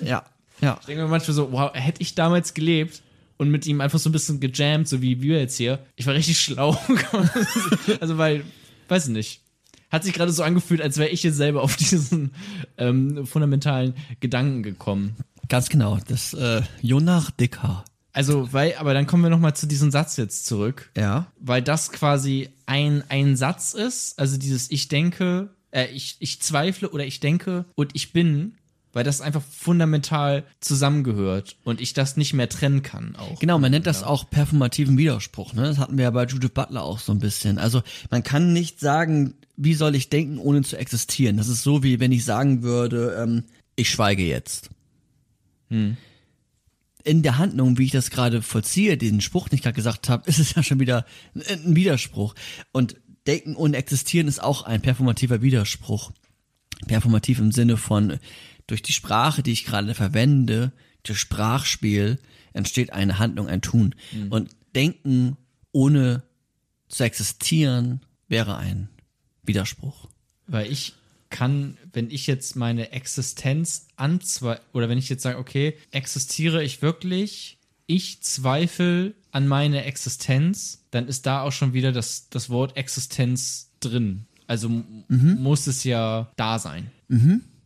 ja, 0.00 0.24
ja. 0.60 0.78
Ich 0.80 0.86
denke 0.86 1.02
mir 1.02 1.08
manchmal 1.08 1.34
so, 1.34 1.52
wow, 1.52 1.72
hätte 1.74 2.00
ich 2.00 2.14
damals 2.14 2.54
gelebt 2.54 3.02
und 3.36 3.50
mit 3.50 3.66
ihm 3.66 3.80
einfach 3.80 3.98
so 3.98 4.08
ein 4.08 4.12
bisschen 4.12 4.40
gejammt, 4.40 4.88
so 4.88 5.02
wie 5.02 5.20
wir 5.20 5.38
jetzt 5.40 5.56
hier, 5.56 5.80
ich 5.96 6.06
war 6.06 6.14
richtig 6.14 6.40
schlau. 6.40 6.78
also, 8.00 8.18
weil, 8.18 8.44
weiß 8.88 9.08
ich 9.08 9.12
nicht. 9.12 9.40
Hat 9.90 10.04
sich 10.04 10.14
gerade 10.14 10.32
so 10.32 10.42
angefühlt, 10.42 10.80
als 10.80 10.96
wäre 10.96 11.10
ich 11.10 11.22
jetzt 11.22 11.36
selber 11.36 11.62
auf 11.62 11.76
diesen 11.76 12.30
ähm, 12.78 13.26
fundamentalen 13.26 13.94
Gedanken 14.20 14.62
gekommen. 14.62 15.16
Ganz 15.48 15.68
genau. 15.68 15.98
Das 16.08 16.32
äh, 16.32 16.62
Jonach 16.80 17.30
Dicker. 17.30 17.84
Also, 18.12 18.52
weil, 18.52 18.74
aber 18.76 18.92
dann 18.94 19.06
kommen 19.06 19.22
wir 19.22 19.30
nochmal 19.30 19.54
zu 19.56 19.66
diesem 19.66 19.90
Satz 19.90 20.16
jetzt 20.16 20.46
zurück. 20.46 20.90
Ja. 20.96 21.32
Weil 21.40 21.62
das 21.62 21.92
quasi 21.92 22.50
ein, 22.66 23.02
ein 23.08 23.36
Satz 23.36 23.72
ist, 23.72 24.18
also 24.18 24.36
dieses 24.36 24.70
Ich 24.70 24.88
denke, 24.88 25.50
äh, 25.70 25.86
ich, 25.86 26.16
ich 26.20 26.40
zweifle 26.42 26.90
oder 26.90 27.06
ich 27.06 27.20
denke 27.20 27.64
und 27.74 27.90
ich 27.94 28.12
bin, 28.12 28.54
weil 28.92 29.04
das 29.04 29.22
einfach 29.22 29.42
fundamental 29.42 30.44
zusammengehört 30.60 31.56
und 31.64 31.80
ich 31.80 31.94
das 31.94 32.18
nicht 32.18 32.34
mehr 32.34 32.50
trennen 32.50 32.82
kann 32.82 33.16
auch. 33.16 33.40
Genau, 33.40 33.58
man 33.58 33.70
nennt 33.70 33.86
das 33.86 34.02
auch 34.02 34.28
performativen 34.28 34.98
Widerspruch. 34.98 35.54
Ne? 35.54 35.62
Das 35.62 35.78
hatten 35.78 35.96
wir 35.96 36.04
ja 36.04 36.10
bei 36.10 36.26
Judith 36.26 36.50
Butler 36.52 36.82
auch 36.82 36.98
so 36.98 37.12
ein 37.12 37.18
bisschen. 37.18 37.58
Also 37.58 37.82
man 38.10 38.22
kann 38.22 38.52
nicht 38.52 38.80
sagen, 38.80 39.34
wie 39.56 39.74
soll 39.74 39.94
ich 39.94 40.10
denken, 40.10 40.38
ohne 40.38 40.62
zu 40.62 40.76
existieren. 40.76 41.38
Das 41.38 41.48
ist 41.48 41.62
so, 41.62 41.82
wie 41.82 42.00
wenn 42.00 42.12
ich 42.12 42.26
sagen 42.26 42.62
würde, 42.62 43.16
ähm, 43.18 43.44
ich 43.76 43.88
schweige 43.88 44.24
jetzt. 44.24 44.68
In 47.04 47.22
der 47.22 47.38
Handlung, 47.38 47.78
wie 47.78 47.84
ich 47.84 47.90
das 47.90 48.10
gerade 48.10 48.42
vollziehe, 48.42 48.96
diesen 48.96 49.20
Spruch, 49.20 49.48
den 49.48 49.56
ich 49.56 49.62
gerade 49.62 49.74
gesagt 49.74 50.08
habe, 50.08 50.24
ist 50.28 50.38
es 50.38 50.54
ja 50.54 50.62
schon 50.62 50.80
wieder 50.80 51.04
ein- 51.34 51.74
Widerspruch. 51.76 52.34
Und 52.72 52.96
denken 53.26 53.56
ohne 53.56 53.76
existieren 53.76 54.28
ist 54.28 54.42
auch 54.42 54.62
ein 54.62 54.82
performativer 54.82 55.42
Widerspruch. 55.42 56.12
Performativ 56.86 57.38
im 57.38 57.52
Sinne 57.52 57.76
von, 57.76 58.18
durch 58.66 58.82
die 58.82 58.92
Sprache, 58.92 59.42
die 59.42 59.52
ich 59.52 59.64
gerade 59.64 59.94
verwende, 59.94 60.72
das 61.04 61.16
Sprachspiel, 61.18 62.18
entsteht 62.52 62.92
eine 62.92 63.18
Handlung, 63.18 63.48
ein 63.48 63.62
Tun. 63.62 63.94
Und 64.30 64.50
denken 64.74 65.36
ohne 65.72 66.22
zu 66.88 67.04
existieren 67.04 68.00
wäre 68.28 68.56
ein 68.56 68.88
Widerspruch. 69.42 70.08
Weil 70.46 70.70
ich 70.70 70.94
kann, 71.32 71.76
wenn 71.92 72.10
ich 72.10 72.28
jetzt 72.28 72.54
meine 72.54 72.92
Existenz 72.92 73.88
anzweifle, 73.96 74.62
oder 74.72 74.88
wenn 74.88 74.98
ich 74.98 75.08
jetzt 75.08 75.22
sage, 75.24 75.38
okay, 75.38 75.76
existiere 75.90 76.62
ich 76.62 76.80
wirklich, 76.82 77.58
ich 77.88 78.20
zweifle 78.22 79.14
an 79.32 79.48
meine 79.48 79.84
Existenz, 79.84 80.84
dann 80.92 81.08
ist 81.08 81.26
da 81.26 81.42
auch 81.42 81.50
schon 81.50 81.72
wieder 81.72 81.90
das, 81.90 82.28
das 82.30 82.48
Wort 82.50 82.76
Existenz 82.76 83.70
drin. 83.80 84.26
Also 84.46 84.68
m- 84.68 85.04
muss 85.42 85.66
es 85.66 85.82
ja 85.84 86.30
da 86.36 86.58
sein. 86.60 86.90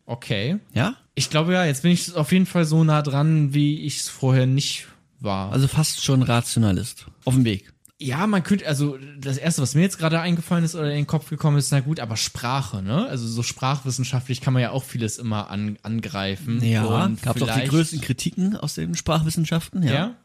Okay. 0.05 0.57
Ja? 0.73 0.95
Ich 1.15 1.29
glaube 1.29 1.53
ja, 1.53 1.65
jetzt 1.65 1.81
bin 1.83 1.91
ich 1.91 2.15
auf 2.15 2.31
jeden 2.31 2.45
Fall 2.45 2.65
so 2.65 2.83
nah 2.83 3.01
dran, 3.01 3.53
wie 3.53 3.81
ich 3.81 3.97
es 3.99 4.09
vorher 4.09 4.45
nicht 4.47 4.87
war. 5.19 5.51
Also 5.51 5.67
fast 5.67 6.03
schon 6.03 6.21
Rationalist. 6.23 7.07
Auf 7.25 7.33
dem 7.33 7.43
Weg. 7.45 7.73
Ja, 7.99 8.27
man 8.27 8.43
könnte, 8.43 8.67
also 8.67 8.97
das 9.19 9.37
erste, 9.37 9.63
was 9.63 9.73
mir 9.73 9.81
jetzt 9.81 9.97
gerade 9.97 10.19
eingefallen 10.19 10.63
ist 10.63 10.75
oder 10.75 10.89
in 10.91 10.97
den 10.97 11.07
Kopf 11.07 11.29
gekommen 11.29 11.57
ist, 11.57 11.71
na 11.71 11.79
gut, 11.79 11.99
aber 11.99 12.15
Sprache, 12.15 12.83
ne? 12.83 13.07
Also 13.07 13.27
so 13.27 13.41
sprachwissenschaftlich 13.41 14.39
kann 14.39 14.53
man 14.53 14.61
ja 14.61 14.69
auch 14.69 14.83
vieles 14.83 15.17
immer 15.17 15.49
an, 15.49 15.79
angreifen. 15.81 16.63
Ja, 16.63 17.11
gab 17.23 17.39
doch 17.39 17.51
die 17.59 17.67
größten 17.67 17.99
Kritiken 18.01 18.55
aus 18.55 18.75
den 18.75 18.93
Sprachwissenschaften. 18.93 19.81
Ja. 19.81 19.93
Ja? 19.93 20.15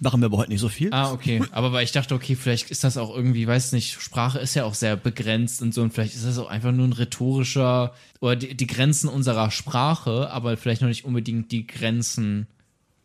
Machen 0.00 0.20
wir 0.20 0.26
aber 0.26 0.38
heute 0.38 0.50
nicht 0.50 0.60
so 0.60 0.68
viel. 0.68 0.92
Ah, 0.92 1.12
okay. 1.12 1.40
Aber 1.52 1.72
weil 1.72 1.84
ich 1.84 1.92
dachte, 1.92 2.16
okay, 2.16 2.34
vielleicht 2.34 2.70
ist 2.70 2.82
das 2.82 2.96
auch 2.96 3.14
irgendwie, 3.14 3.46
weiß 3.46 3.72
nicht, 3.72 4.00
Sprache 4.00 4.40
ist 4.40 4.54
ja 4.54 4.64
auch 4.64 4.74
sehr 4.74 4.96
begrenzt 4.96 5.62
und 5.62 5.72
so 5.72 5.82
und 5.82 5.92
vielleicht 5.92 6.16
ist 6.16 6.26
das 6.26 6.38
auch 6.38 6.48
einfach 6.48 6.72
nur 6.72 6.86
ein 6.86 6.92
rhetorischer 6.92 7.94
oder 8.20 8.34
die, 8.34 8.56
die 8.56 8.66
Grenzen 8.66 9.08
unserer 9.08 9.52
Sprache, 9.52 10.30
aber 10.30 10.56
vielleicht 10.56 10.82
noch 10.82 10.88
nicht 10.88 11.04
unbedingt 11.04 11.52
die 11.52 11.64
Grenzen 11.64 12.48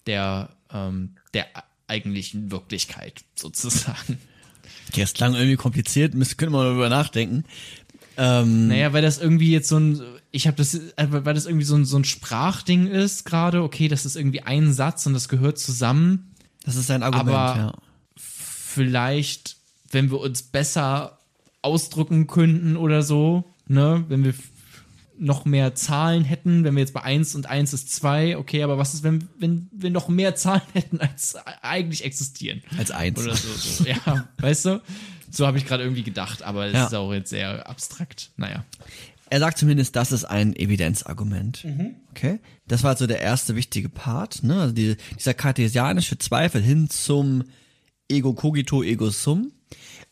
der, 0.08 0.50
ähm, 0.74 1.16
der 1.36 1.46
eigentlichen 1.92 2.50
Wirklichkeit 2.52 3.24
sozusagen. 3.36 4.18
Okay, 4.90 5.02
das 5.02 5.14
klang 5.14 5.36
irgendwie 5.36 5.56
kompliziert, 5.58 6.14
müsste, 6.16 6.36
könnte 6.36 6.54
man 6.54 6.66
darüber 6.66 6.90
nachdenken. 6.90 7.44
Ähm, 8.18 8.68
Naja, 8.68 8.92
weil 8.94 9.02
das 9.02 9.20
irgendwie 9.20 9.52
jetzt 9.52 9.70
so 9.70 9.78
ein, 9.80 10.02
ich 10.32 10.48
habe 10.48 10.58
das, 10.58 10.74
äh, 10.74 11.08
weil 11.10 11.34
das 11.34 11.46
irgendwie 11.46 11.66
so 11.66 11.76
ein, 11.76 11.86
so 11.86 11.98
ein 11.98 12.04
Sprachding 12.04 12.88
ist 12.88 13.24
gerade, 13.26 13.64
okay, 13.64 13.88
das 13.88 14.06
ist 14.06 14.16
irgendwie 14.18 14.42
ein 14.42 14.74
Satz 14.74 15.06
und 15.06 15.14
das 15.14 15.30
gehört 15.30 15.60
zusammen. 15.60 16.34
das 16.64 16.76
ist 16.76 16.92
ein 16.92 17.04
Argument, 17.04 17.30
aber- 17.30 17.56
ja. 17.58 17.74
Vielleicht, 18.18 19.58
wenn 19.92 20.12
wir 20.12 20.20
uns 20.20 20.44
besser 20.44 21.20
ausdrücken 21.62 22.28
könnten 22.28 22.78
oder 22.78 23.04
so, 23.04 23.44
ne, 23.68 24.06
wenn 24.08 24.24
wir 24.24 24.34
noch 25.22 25.46
mehr 25.46 25.76
Zahlen 25.76 26.24
hätten, 26.24 26.64
wenn 26.64 26.74
wir 26.76 26.82
jetzt 26.82 26.94
bei 26.94 27.04
1 27.04 27.36
und 27.36 27.46
1 27.46 27.74
ist 27.74 27.94
2, 27.94 28.38
okay, 28.38 28.64
aber 28.64 28.78
was 28.80 28.96
ist, 28.96 29.04
wenn, 29.04 29.30
wenn 29.38 29.70
wir 29.72 29.92
noch 29.92 30.08
mehr 30.10 30.36
Zahlen 30.36 30.64
hätten, 30.74 31.00
als 31.00 31.36
eigentlich 31.62 32.04
existieren? 32.04 32.64
Als 32.78 32.90
eins. 32.92 33.20
Oder 33.22 33.36
so, 33.36 33.48
so. 33.54 33.84
ja, 33.86 34.28
weißt 34.40 34.66
du? 34.66 34.82
So 35.30 35.46
habe 35.48 35.58
ich 35.60 35.66
gerade 35.66 35.84
irgendwie 35.84 36.04
gedacht, 36.04 36.42
aber 36.44 36.66
es 36.66 36.74
Ja. 36.74 36.88
ist 36.88 36.94
auch 36.96 37.14
jetzt 37.14 37.30
sehr 37.30 37.70
abstrakt. 37.70 38.32
Naja. 38.36 38.66
Er 39.30 39.40
sagt 39.40 39.60
zumindest, 39.60 39.96
das 39.96 40.12
ist 40.12 40.26
ein 40.26 40.54
Evidenzargument. 40.56 41.66
Okay? 42.10 42.40
Das 42.68 42.84
war 42.84 42.98
so 42.98 43.08
der 43.08 43.22
erste 43.22 43.56
wichtige 43.56 43.88
Part, 43.88 44.44
ne? 44.44 44.60
Also 44.60 44.74
die, 44.74 44.98
dieser 45.18 45.34
kartesianische 45.34 46.18
Zweifel 46.18 46.62
hin 46.62 46.90
zum 46.90 47.44
Ego 48.10 48.34
cogito, 48.34 48.84
ego 48.84 49.10
sum. 49.10 49.54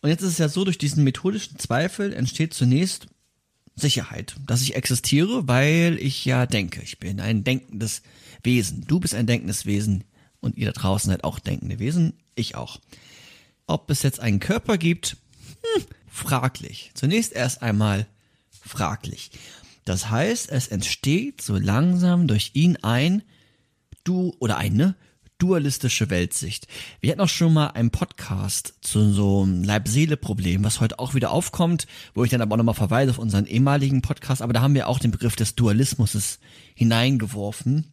Und 0.01 0.09
jetzt 0.09 0.21
ist 0.21 0.33
es 0.33 0.37
ja 0.37 0.47
so, 0.47 0.63
durch 0.63 0.77
diesen 0.77 1.03
methodischen 1.03 1.59
Zweifel 1.59 2.13
entsteht 2.13 2.53
zunächst 2.53 3.07
Sicherheit, 3.79 4.35
dass 4.45 4.61
ich 4.61 4.75
existiere, 4.75 5.47
weil 5.47 5.97
ich 5.99 6.25
ja 6.25 6.45
denke. 6.45 6.81
Ich 6.81 6.99
bin 6.99 7.19
ein 7.19 7.43
denkendes 7.43 8.01
Wesen. 8.43 8.85
Du 8.87 8.99
bist 8.99 9.15
ein 9.15 9.27
denkendes 9.27 9.65
Wesen 9.65 10.03
und 10.39 10.57
ihr 10.57 10.67
da 10.67 10.71
draußen 10.73 11.09
seid 11.09 11.23
auch 11.23 11.39
denkende 11.39 11.79
Wesen. 11.79 12.13
Ich 12.35 12.55
auch. 12.55 12.79
Ob 13.67 13.89
es 13.89 14.03
jetzt 14.03 14.19
einen 14.19 14.39
Körper 14.39 14.77
gibt, 14.77 15.17
hm, 15.75 15.85
fraglich. 16.07 16.91
Zunächst 16.93 17.33
erst 17.33 17.61
einmal 17.61 18.07
fraglich. 18.51 19.31
Das 19.85 20.09
heißt, 20.09 20.49
es 20.51 20.67
entsteht 20.67 21.41
so 21.41 21.57
langsam 21.57 22.27
durch 22.27 22.51
ihn 22.53 22.77
ein 22.77 23.23
du 24.03 24.35
oder 24.39 24.57
eine 24.57 24.95
dualistische 25.39 26.09
Weltsicht. 26.09 26.67
Wir 26.99 27.11
hatten 27.11 27.21
auch 27.21 27.29
schon 27.29 27.53
mal 27.53 27.67
einen 27.67 27.89
Podcast 27.89 28.75
zu 28.81 29.11
so 29.11 29.43
einem 29.43 29.63
Leib-Seele-Problem, 29.63 30.63
was 30.63 30.81
heute 30.81 30.99
auch 30.99 31.15
wieder 31.15 31.31
aufkommt, 31.31 31.87
wo 32.13 32.23
ich 32.23 32.29
dann 32.29 32.41
aber 32.41 32.53
auch 32.53 32.57
nochmal 32.57 32.75
verweise 32.75 33.11
auf 33.11 33.17
unseren 33.17 33.45
ehemaligen 33.45 34.01
Podcast, 34.01 34.41
aber 34.41 34.53
da 34.53 34.61
haben 34.61 34.75
wir 34.75 34.87
auch 34.87 34.99
den 34.99 35.11
Begriff 35.11 35.35
des 35.35 35.55
Dualismus 35.55 36.39
hineingeworfen. 36.75 37.91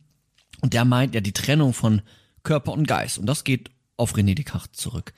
Und 0.60 0.74
der 0.74 0.84
meint 0.84 1.14
ja 1.14 1.20
die 1.20 1.32
Trennung 1.32 1.72
von 1.72 2.02
Körper 2.42 2.72
und 2.72 2.86
Geist. 2.86 3.18
Und 3.18 3.26
das 3.26 3.44
geht 3.44 3.70
auf 3.96 4.14
René 4.14 4.34
Descartes 4.34 4.80
zurück. 4.80 5.14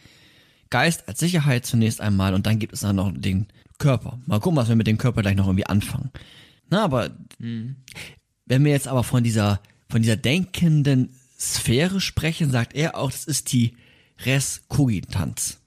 Geist 0.71 1.09
als 1.09 1.19
Sicherheit 1.19 1.65
zunächst 1.65 2.01
einmal 2.01 2.35
und 2.35 2.47
dann 2.47 2.59
gibt 2.59 2.75
es 2.75 2.81
dann 2.81 2.97
noch 2.97 3.11
den 3.15 3.47
Körper. 3.79 4.19
Mal 4.27 4.41
gucken, 4.41 4.57
was 4.57 4.69
wir 4.69 4.77
mit 4.77 4.87
dem 4.87 4.99
Körper 4.99 5.23
gleich 5.23 5.37
noch 5.37 5.47
irgendwie 5.47 5.67
anfangen. 5.67 6.11
Na, 6.69 6.85
aber 6.85 7.11
wenn 7.39 8.65
wir 8.65 8.73
jetzt 8.73 8.89
aber 8.89 9.05
von 9.05 9.25
dieser, 9.25 9.61
von 9.89 10.03
dieser 10.03 10.17
denkenden 10.17 11.11
Sphäre 11.39 12.01
sprechen, 12.01 12.51
sagt 12.51 12.75
er 12.75 12.97
auch, 12.97 13.11
das 13.11 13.25
ist 13.25 13.53
die 13.53 13.77
Res 14.25 14.63
Cogitans. 14.69 15.61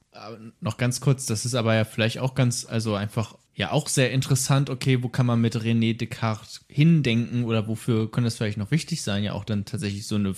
Noch 0.59 0.77
ganz 0.77 0.99
kurz, 0.99 1.25
das 1.25 1.45
ist 1.45 1.55
aber 1.55 1.73
ja 1.73 1.85
vielleicht 1.85 2.19
auch 2.19 2.35
ganz, 2.35 2.65
also 2.65 2.95
einfach, 2.95 3.35
ja 3.55 3.71
auch 3.71 3.87
sehr 3.87 4.11
interessant, 4.11 4.69
okay, 4.69 5.03
wo 5.03 5.09
kann 5.09 5.25
man 5.25 5.39
mit 5.39 5.55
René 5.55 5.95
Descartes 5.95 6.65
hindenken 6.67 7.43
oder 7.43 7.67
wofür 7.67 8.09
könnte 8.11 8.27
das 8.27 8.37
vielleicht 8.37 8.57
noch 8.57 8.71
wichtig 8.71 9.01
sein? 9.01 9.23
Ja 9.23 9.33
auch 9.33 9.45
dann 9.45 9.65
tatsächlich 9.65 10.07
so 10.07 10.15
eine 10.15 10.35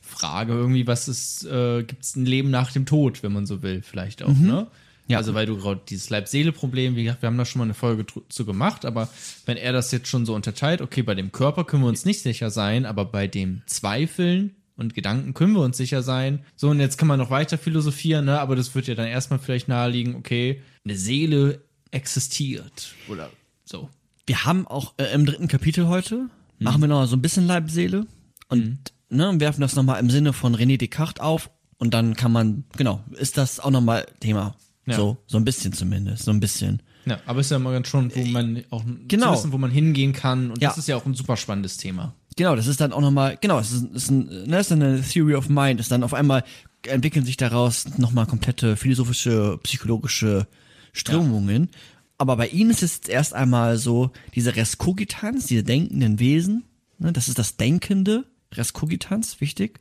Frage 0.00 0.52
irgendwie, 0.52 0.86
was 0.86 1.08
ist, 1.08 1.44
äh, 1.44 1.82
gibt 1.82 2.02
es 2.02 2.16
ein 2.16 2.26
Leben 2.26 2.50
nach 2.50 2.72
dem 2.72 2.86
Tod, 2.86 3.22
wenn 3.22 3.32
man 3.32 3.46
so 3.46 3.62
will, 3.62 3.82
vielleicht 3.82 4.22
auch, 4.22 4.34
ne? 4.34 4.66
Ja. 5.08 5.18
Also 5.18 5.34
weil 5.34 5.46
du 5.46 5.56
gerade 5.56 5.80
dieses 5.88 6.10
Leib-Seele-Problem, 6.10 6.96
wie 6.96 7.04
gesagt, 7.04 7.22
wir 7.22 7.28
haben 7.28 7.38
da 7.38 7.44
schon 7.44 7.60
mal 7.60 7.64
eine 7.64 7.74
Folge 7.74 8.04
zu 8.28 8.44
gemacht, 8.44 8.84
aber 8.84 9.08
wenn 9.44 9.56
er 9.56 9.72
das 9.72 9.92
jetzt 9.92 10.08
schon 10.08 10.26
so 10.26 10.34
unterteilt, 10.34 10.80
okay, 10.80 11.02
bei 11.02 11.14
dem 11.14 11.30
Körper 11.30 11.64
können 11.64 11.84
wir 11.84 11.88
uns 11.88 12.04
nicht 12.04 12.22
sicher 12.22 12.50
sein, 12.50 12.84
aber 12.84 13.04
bei 13.04 13.28
dem 13.28 13.62
Zweifeln 13.66 14.56
und 14.76 14.94
Gedanken 14.94 15.34
können 15.34 15.54
wir 15.54 15.62
uns 15.62 15.76
sicher 15.76 16.02
sein. 16.02 16.40
So, 16.54 16.68
und 16.70 16.80
jetzt 16.80 16.98
kann 16.98 17.08
man 17.08 17.18
noch 17.18 17.30
weiter 17.30 17.58
philosophieren, 17.58 18.26
ne? 18.26 18.40
aber 18.40 18.56
das 18.56 18.74
wird 18.74 18.86
ja 18.86 18.94
dann 18.94 19.06
erstmal 19.06 19.38
vielleicht 19.38 19.68
naheliegen, 19.68 20.14
okay, 20.14 20.62
eine 20.84 20.96
Seele 20.96 21.62
existiert 21.90 22.94
oder 23.08 23.30
so. 23.64 23.88
Wir 24.26 24.44
haben 24.44 24.66
auch 24.66 24.94
äh, 24.98 25.12
im 25.14 25.24
dritten 25.24 25.48
Kapitel 25.48 25.88
heute, 25.88 26.28
machen 26.58 26.80
wir 26.80 26.88
noch 26.88 27.06
so 27.06 27.16
ein 27.16 27.22
bisschen 27.22 27.46
Leib-Seele 27.46 28.06
und 28.48 28.78
ne, 29.08 29.32
werfen 29.38 29.60
das 29.60 29.76
nochmal 29.76 30.00
im 30.00 30.10
Sinne 30.10 30.32
von 30.32 30.54
René 30.54 30.78
Descartes 30.78 31.20
auf 31.20 31.50
und 31.78 31.94
dann 31.94 32.16
kann 32.16 32.32
man, 32.32 32.64
genau, 32.76 33.02
ist 33.12 33.38
das 33.38 33.60
auch 33.60 33.70
nochmal 33.70 34.06
Thema. 34.20 34.56
Ja. 34.86 34.94
So, 34.94 35.16
so 35.26 35.36
ein 35.36 35.44
bisschen 35.44 35.72
zumindest, 35.72 36.24
so 36.24 36.30
ein 36.30 36.38
bisschen. 36.38 36.80
Ja, 37.06 37.20
aber 37.26 37.40
ist 37.40 37.50
ja 37.50 37.58
mal 37.58 37.72
ganz 37.72 37.88
schon, 37.88 38.14
wo 38.14 38.24
man 38.24 38.62
auch 38.70 38.84
genau. 39.08 39.32
wissen, 39.32 39.52
wo 39.52 39.58
man 39.58 39.70
hingehen 39.70 40.12
kann 40.12 40.50
und 40.50 40.60
Ja. 40.60 40.68
das 40.68 40.78
ist 40.78 40.88
ja 40.88 40.96
auch 40.96 41.06
ein 41.06 41.14
super 41.14 41.36
spannendes 41.36 41.76
Thema. 41.76 42.14
Genau, 42.36 42.54
das 42.54 42.66
ist 42.66 42.80
dann 42.80 42.92
auch 42.92 43.00
nochmal, 43.00 43.38
genau, 43.40 43.58
es 43.58 43.72
ist, 43.72 43.84
ist, 43.94 44.10
ein, 44.10 44.26
ne, 44.46 44.60
ist 44.60 44.70
eine 44.70 45.00
Theory 45.00 45.34
of 45.34 45.48
Mind, 45.48 45.80
ist 45.80 45.90
dann 45.90 46.02
auf 46.04 46.12
einmal 46.14 46.44
entwickeln 46.82 47.24
sich 47.24 47.36
daraus 47.36 47.98
nochmal 47.98 48.26
komplette 48.26 48.76
philosophische, 48.76 49.58
psychologische 49.62 50.46
Strömungen. 50.92 51.70
Aber 52.18 52.36
bei 52.36 52.48
ihnen 52.48 52.70
ist 52.70 52.82
es 52.82 52.96
jetzt 52.96 53.08
erst 53.08 53.34
einmal 53.34 53.76
so, 53.76 54.10
diese 54.34 54.56
Res 54.56 54.78
Cogitans, 54.78 55.46
diese 55.46 55.64
denkenden 55.64 56.18
Wesen, 56.18 56.64
ne, 56.98 57.12
das 57.12 57.28
ist 57.28 57.38
das 57.38 57.56
Denkende, 57.56 58.24
Res 58.54 58.72
Cogitans, 58.72 59.40
wichtig. 59.40 59.80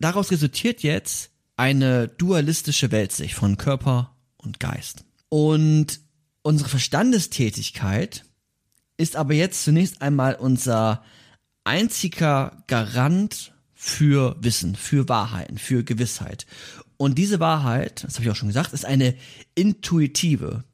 Daraus 0.00 0.30
resultiert 0.30 0.82
jetzt 0.82 1.30
eine 1.56 2.08
dualistische 2.08 2.90
Weltsicht 2.92 3.34
von 3.34 3.56
Körper 3.56 4.16
und 4.36 4.60
Geist. 4.60 5.04
Und 5.28 6.00
unsere 6.42 6.68
Verstandestätigkeit 6.68 8.24
ist 8.96 9.16
aber 9.16 9.34
jetzt 9.34 9.64
zunächst 9.64 10.02
einmal 10.02 10.34
unser 10.34 11.02
einziger 11.68 12.64
Garant 12.66 13.52
für 13.74 14.36
Wissen, 14.40 14.74
für 14.74 15.06
Wahrheiten, 15.10 15.58
für 15.58 15.84
Gewissheit. 15.84 16.46
Und 16.96 17.18
diese 17.18 17.40
Wahrheit, 17.40 18.04
das 18.04 18.14
habe 18.14 18.24
ich 18.24 18.30
auch 18.30 18.36
schon 18.36 18.48
gesagt, 18.48 18.72
ist 18.72 18.86
eine 18.86 19.14
intuitive. 19.54 20.64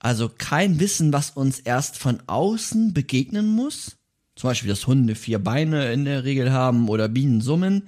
Also 0.00 0.28
kein 0.28 0.80
Wissen, 0.80 1.12
was 1.12 1.30
uns 1.30 1.60
erst 1.60 1.96
von 1.96 2.20
außen 2.26 2.92
begegnen 2.92 3.46
muss. 3.46 3.98
Zum 4.34 4.50
Beispiel, 4.50 4.68
dass 4.68 4.88
Hunde 4.88 5.14
vier 5.14 5.38
Beine 5.38 5.92
in 5.92 6.04
der 6.04 6.24
Regel 6.24 6.52
haben 6.52 6.88
oder 6.88 7.08
Bienen 7.08 7.40
summen, 7.40 7.84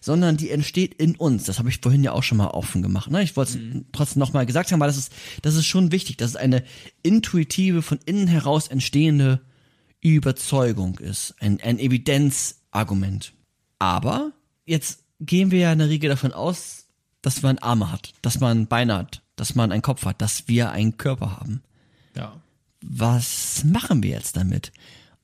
sondern 0.00 0.36
die 0.36 0.50
entsteht 0.50 0.94
in 0.94 1.16
uns. 1.16 1.44
Das 1.44 1.58
habe 1.58 1.68
ich 1.68 1.80
vorhin 1.82 2.04
ja 2.04 2.12
auch 2.12 2.22
schon 2.22 2.38
mal 2.38 2.48
offen 2.48 2.82
gemacht. 2.82 3.10
Ne? 3.10 3.24
Ich 3.24 3.36
wollte 3.36 3.58
es 3.58 3.84
trotzdem 3.90 4.20
nochmal 4.20 4.46
gesagt 4.46 4.70
haben, 4.70 4.78
weil 4.78 4.88
das 4.88 4.98
ist, 4.98 5.12
das 5.42 5.56
ist 5.56 5.66
schon 5.66 5.90
wichtig, 5.90 6.16
dass 6.16 6.30
es 6.30 6.36
eine 6.36 6.62
intuitive, 7.02 7.82
von 7.82 7.98
innen 8.06 8.28
heraus 8.28 8.68
entstehende 8.68 9.40
Überzeugung 10.02 10.98
ist. 10.98 11.34
Ein, 11.40 11.60
ein 11.62 11.78
Evidenzargument. 11.78 13.32
Aber 13.78 14.32
jetzt 14.66 15.04
gehen 15.20 15.50
wir 15.50 15.60
ja 15.60 15.72
in 15.72 15.78
der 15.78 15.88
Regel 15.88 16.10
davon 16.10 16.32
aus, 16.32 16.86
dass 17.22 17.42
man 17.42 17.58
Arme 17.58 17.90
hat, 17.90 18.12
dass 18.20 18.40
man 18.40 18.66
Beine 18.66 18.98
hat, 18.98 19.22
dass 19.36 19.54
man 19.54 19.72
einen 19.72 19.82
Kopf 19.82 20.04
hat, 20.04 20.20
dass 20.20 20.48
wir 20.48 20.70
einen 20.72 20.96
Körper 20.96 21.38
haben. 21.38 21.62
Ja. 22.16 22.40
Was 22.82 23.62
machen 23.64 24.02
wir 24.02 24.10
jetzt 24.10 24.36
damit? 24.36 24.72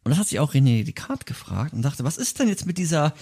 Und 0.04 0.12
das 0.12 0.20
hat 0.20 0.28
sich 0.28 0.40
auch 0.40 0.54
René 0.54 0.84
Descartes 0.84 1.26
gefragt 1.26 1.74
und 1.74 1.82
sagte, 1.82 2.02
was 2.02 2.16
ist 2.16 2.38
denn 2.38 2.48
jetzt 2.48 2.64
mit 2.64 2.78
dieser, 2.78 3.12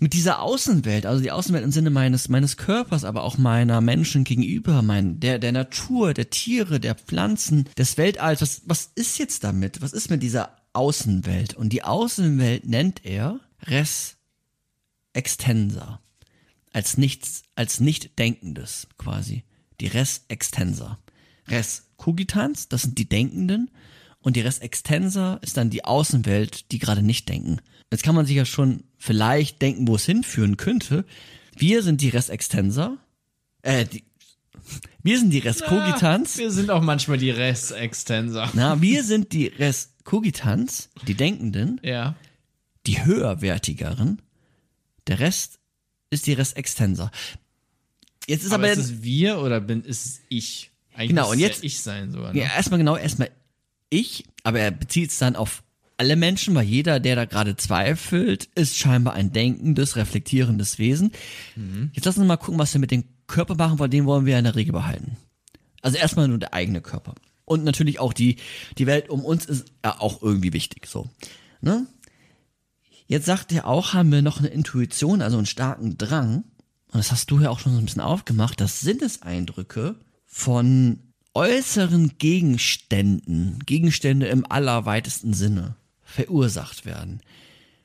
mit 0.00 0.12
dieser 0.12 0.42
Außenwelt? 0.42 1.06
Also 1.06 1.22
die 1.22 1.30
Außenwelt 1.30 1.64
im 1.64 1.72
Sinne 1.72 1.88
meines, 1.88 2.28
meines 2.28 2.58
Körpers, 2.58 3.04
aber 3.04 3.22
auch 3.22 3.38
meiner 3.38 3.80
Menschen 3.80 4.24
gegenüber, 4.24 4.82
mein, 4.82 5.18
der, 5.18 5.38
der 5.38 5.52
Natur, 5.52 6.12
der 6.12 6.28
Tiere, 6.28 6.78
der 6.78 6.94
Pflanzen, 6.94 7.68
des 7.78 7.96
Weltalls. 7.96 8.42
Was, 8.42 8.62
was 8.66 8.90
ist 8.96 9.18
jetzt 9.18 9.44
damit? 9.44 9.80
Was 9.80 9.94
ist 9.94 10.10
mit 10.10 10.22
dieser 10.22 10.55
Außenwelt? 10.76 11.54
Und 11.54 11.72
die 11.72 11.82
Außenwelt 11.82 12.66
nennt 12.66 13.04
er 13.04 13.40
Res 13.62 14.16
Extensa. 15.12 16.00
Als 16.72 16.98
nichts, 16.98 17.42
als 17.54 17.80
nicht 17.80 18.18
Denkendes 18.18 18.86
quasi. 18.98 19.44
Die 19.80 19.86
Res 19.86 20.24
Extensa. 20.28 20.98
Res 21.48 21.88
Cogitans, 21.96 22.68
das 22.68 22.82
sind 22.82 22.98
die 22.98 23.08
Denkenden. 23.08 23.70
Und 24.20 24.36
die 24.36 24.42
Res 24.42 24.58
Extensa 24.58 25.36
ist 25.42 25.56
dann 25.56 25.70
die 25.70 25.84
Außenwelt, 25.84 26.70
die 26.72 26.78
gerade 26.78 27.02
nicht 27.02 27.28
denken. 27.28 27.60
Jetzt 27.90 28.02
kann 28.02 28.14
man 28.14 28.26
sich 28.26 28.36
ja 28.36 28.44
schon 28.44 28.84
vielleicht 28.98 29.62
denken, 29.62 29.88
wo 29.88 29.96
es 29.96 30.04
hinführen 30.04 30.56
könnte. 30.56 31.04
Wir 31.56 31.82
sind 31.82 32.00
die 32.00 32.10
Res 32.10 32.28
Extensa. 32.28 32.98
Äh, 33.62 33.86
die, 33.86 34.04
wir 35.02 35.18
sind 35.18 35.30
die 35.30 35.38
Res 35.38 35.62
Cogitans. 35.62 36.36
Wir 36.38 36.50
sind 36.50 36.70
auch 36.70 36.82
manchmal 36.82 37.18
die 37.18 37.30
Res-Extenser. 37.30 38.50
Na, 38.54 38.80
wir 38.80 39.04
sind 39.04 39.32
die 39.32 39.46
Res 39.46 39.92
Cogitans, 40.06 40.88
die 41.06 41.14
Denkenden, 41.14 41.78
Ja. 41.82 42.14
die 42.86 43.04
höherwertigeren. 43.04 44.22
Der 45.06 45.20
Rest 45.20 45.58
ist 46.08 46.26
die 46.26 46.32
Res 46.32 46.54
Extensa. 46.54 47.10
Jetzt 48.26 48.44
ist 48.44 48.52
Aber 48.52 48.64
aber, 48.64 48.72
ist 48.72 48.78
es 48.78 49.02
wir 49.02 49.38
oder 49.40 49.60
bin, 49.60 49.82
ist 49.82 50.06
es 50.06 50.20
ich? 50.28 50.70
Eigentlich 50.94 51.10
Genau, 51.10 51.30
und 51.30 51.38
jetzt- 51.38 51.62
ja 51.62 51.66
ich 51.66 51.80
sein 51.80 52.10
sogar. 52.10 52.32
Ne? 52.32 52.40
Ja, 52.40 52.46
erstmal 52.46 52.78
genau, 52.78 52.96
erstmal 52.96 53.30
ich, 53.90 54.24
aber 54.42 54.60
er 54.60 54.70
bezieht 54.70 55.10
es 55.10 55.18
dann 55.18 55.36
auf 55.36 55.62
alle 55.98 56.16
Menschen, 56.16 56.54
weil 56.54 56.64
jeder, 56.66 56.98
der 57.00 57.16
da 57.16 57.24
gerade 57.24 57.56
zweifelt, 57.56 58.48
ist 58.54 58.76
scheinbar 58.76 59.14
ein 59.14 59.32
denkendes, 59.32 59.96
reflektierendes 59.96 60.78
Wesen. 60.78 61.10
Jetzt 61.92 62.04
lass 62.04 62.18
uns 62.18 62.26
mal 62.26 62.36
gucken, 62.36 62.58
was 62.58 62.72
wir 62.74 62.80
mit 62.80 62.90
dem 62.90 63.04
Körper 63.26 63.54
machen, 63.54 63.78
weil 63.78 63.88
den 63.88 64.04
wollen 64.06 64.26
wir 64.26 64.38
in 64.38 64.44
der 64.44 64.54
Regel 64.56 64.72
behalten. 64.72 65.16
Also 65.82 65.96
erstmal 65.98 66.28
nur 66.28 66.38
der 66.38 66.52
eigene 66.54 66.80
Körper. 66.80 67.14
Und 67.46 67.64
natürlich 67.64 68.00
auch 68.00 68.12
die, 68.12 68.36
die 68.76 68.86
Welt 68.86 69.08
um 69.08 69.24
uns 69.24 69.46
ist 69.46 69.72
ja 69.82 70.00
auch 70.00 70.20
irgendwie 70.20 70.52
wichtig, 70.52 70.86
so. 70.86 71.08
Ne? 71.62 71.86
Jetzt 73.06 73.24
sagt 73.24 73.52
er 73.52 73.66
auch, 73.66 73.94
haben 73.94 74.10
wir 74.10 74.20
noch 74.20 74.40
eine 74.40 74.48
Intuition, 74.48 75.22
also 75.22 75.38
einen 75.38 75.46
starken 75.46 75.96
Drang. 75.96 76.44
Und 76.88 76.98
das 76.98 77.12
hast 77.12 77.30
du 77.30 77.40
ja 77.40 77.50
auch 77.50 77.60
schon 77.60 77.72
so 77.72 77.78
ein 77.78 77.84
bisschen 77.84 78.02
aufgemacht, 78.02 78.60
dass 78.60 78.80
Sinneseindrücke 78.80 79.94
von 80.26 80.98
äußeren 81.34 82.18
Gegenständen, 82.18 83.60
Gegenstände 83.64 84.26
im 84.26 84.44
allerweitesten 84.50 85.32
Sinne, 85.32 85.76
verursacht 86.02 86.84
werden. 86.84 87.20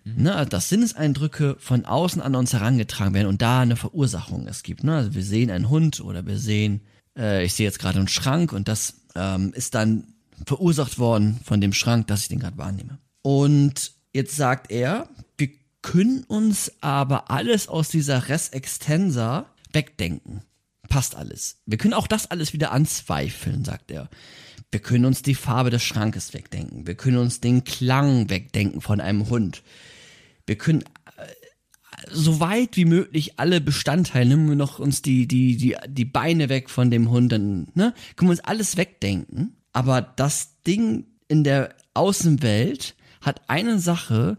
Ne, 0.03 0.34
also 0.34 0.49
dass 0.49 0.70
Sinneseindrücke 0.70 1.57
von 1.59 1.86
außen 1.86 2.24
an 2.24 2.34
uns 2.34 2.53
herangetragen 2.53 3.14
werden 3.14 3.28
und 3.28 3.43
da 3.43 3.59
eine 3.59 3.76
Verursachung 3.76 4.47
es 4.47 4.64
gibt. 4.64 4.84
Ne? 4.84 4.95
Also 4.95 5.14
wir 5.14 5.24
sehen 5.24 5.51
einen 5.51 5.70
Hund 5.70 6.01
oder 6.01 6.26
wir 6.26 6.39
sehen 6.39 6.82
äh, 7.18 7.43
ich 7.43 7.53
sehe 7.53 7.66
jetzt 7.66 7.80
gerade 7.80 7.99
einen 7.99 8.07
Schrank 8.07 8.53
und 8.53 8.68
das 8.68 9.01
ähm, 9.16 9.53
ist 9.53 9.76
dann 9.76 10.14
verursacht 10.45 10.99
worden 10.99 11.39
von 11.43 11.62
dem 11.62 11.74
Schrank, 11.74 12.07
dass 12.07 12.24
ich 12.24 12.28
den 12.30 12.39
gerade 12.39 12.57
wahrnehme. 12.57 12.97
Und 13.22 13.93
jetzt 14.14 14.36
sagt 14.36 14.72
er, 14.72 15.07
wir 15.38 15.49
können 15.82 16.24
uns 16.24 16.72
aber 16.82 17.30
alles 17.30 17.68
aus 17.68 17.89
dieser 17.89 18.30
Res 18.30 18.49
Extensa 18.49 19.45
wegdenken. 19.72 20.43
Passt 20.89 21.16
alles. 21.16 21.57
Wir 21.66 21.78
können 21.78 21.93
auch 21.93 22.07
das 22.07 22.30
alles 22.30 22.53
wieder 22.53 22.72
anzweifeln, 22.72 23.64
sagt 23.64 23.91
er. 23.91 24.09
Wir 24.72 24.82
können 24.82 25.05
uns 25.05 25.22
die 25.22 25.36
Farbe 25.36 25.70
des 25.70 25.84
Schrankes 25.84 26.34
wegdenken. 26.34 26.88
Wir 26.88 26.95
können 26.95 27.18
uns 27.18 27.41
den 27.41 27.64
Klang 27.64 28.30
wegdenken 28.30 28.82
von 28.82 29.01
einem 29.01 29.30
Hund. 29.30 29.64
Wir 30.45 30.57
können 30.57 30.84
so 32.10 32.39
weit 32.39 32.78
wie 32.78 32.86
möglich 32.86 33.39
alle 33.39 33.62
Bestandteile, 33.62 34.30
nehmen 34.30 34.49
wir 34.49 34.56
noch 34.56 34.80
uns 34.80 35.02
die, 35.02 35.28
die, 35.28 35.58
die, 35.58 35.76
die 35.88 36.06
Beine 36.06 36.49
weg 36.49 36.70
von 36.70 36.89
dem 36.89 37.10
Hund, 37.10 37.32
dann, 37.32 37.68
ne, 37.74 37.93
können 38.16 38.30
wir 38.30 38.34
uns 38.34 38.43
alles 38.43 38.78
wegdenken. 38.78 39.56
Aber 39.74 40.02
das 40.02 40.62
Ding 40.64 41.06
in 41.28 41.43
der 41.43 41.76
Außenwelt 41.93 42.95
hat 43.22 43.49
eine 43.49 43.80
Sache, 43.80 44.38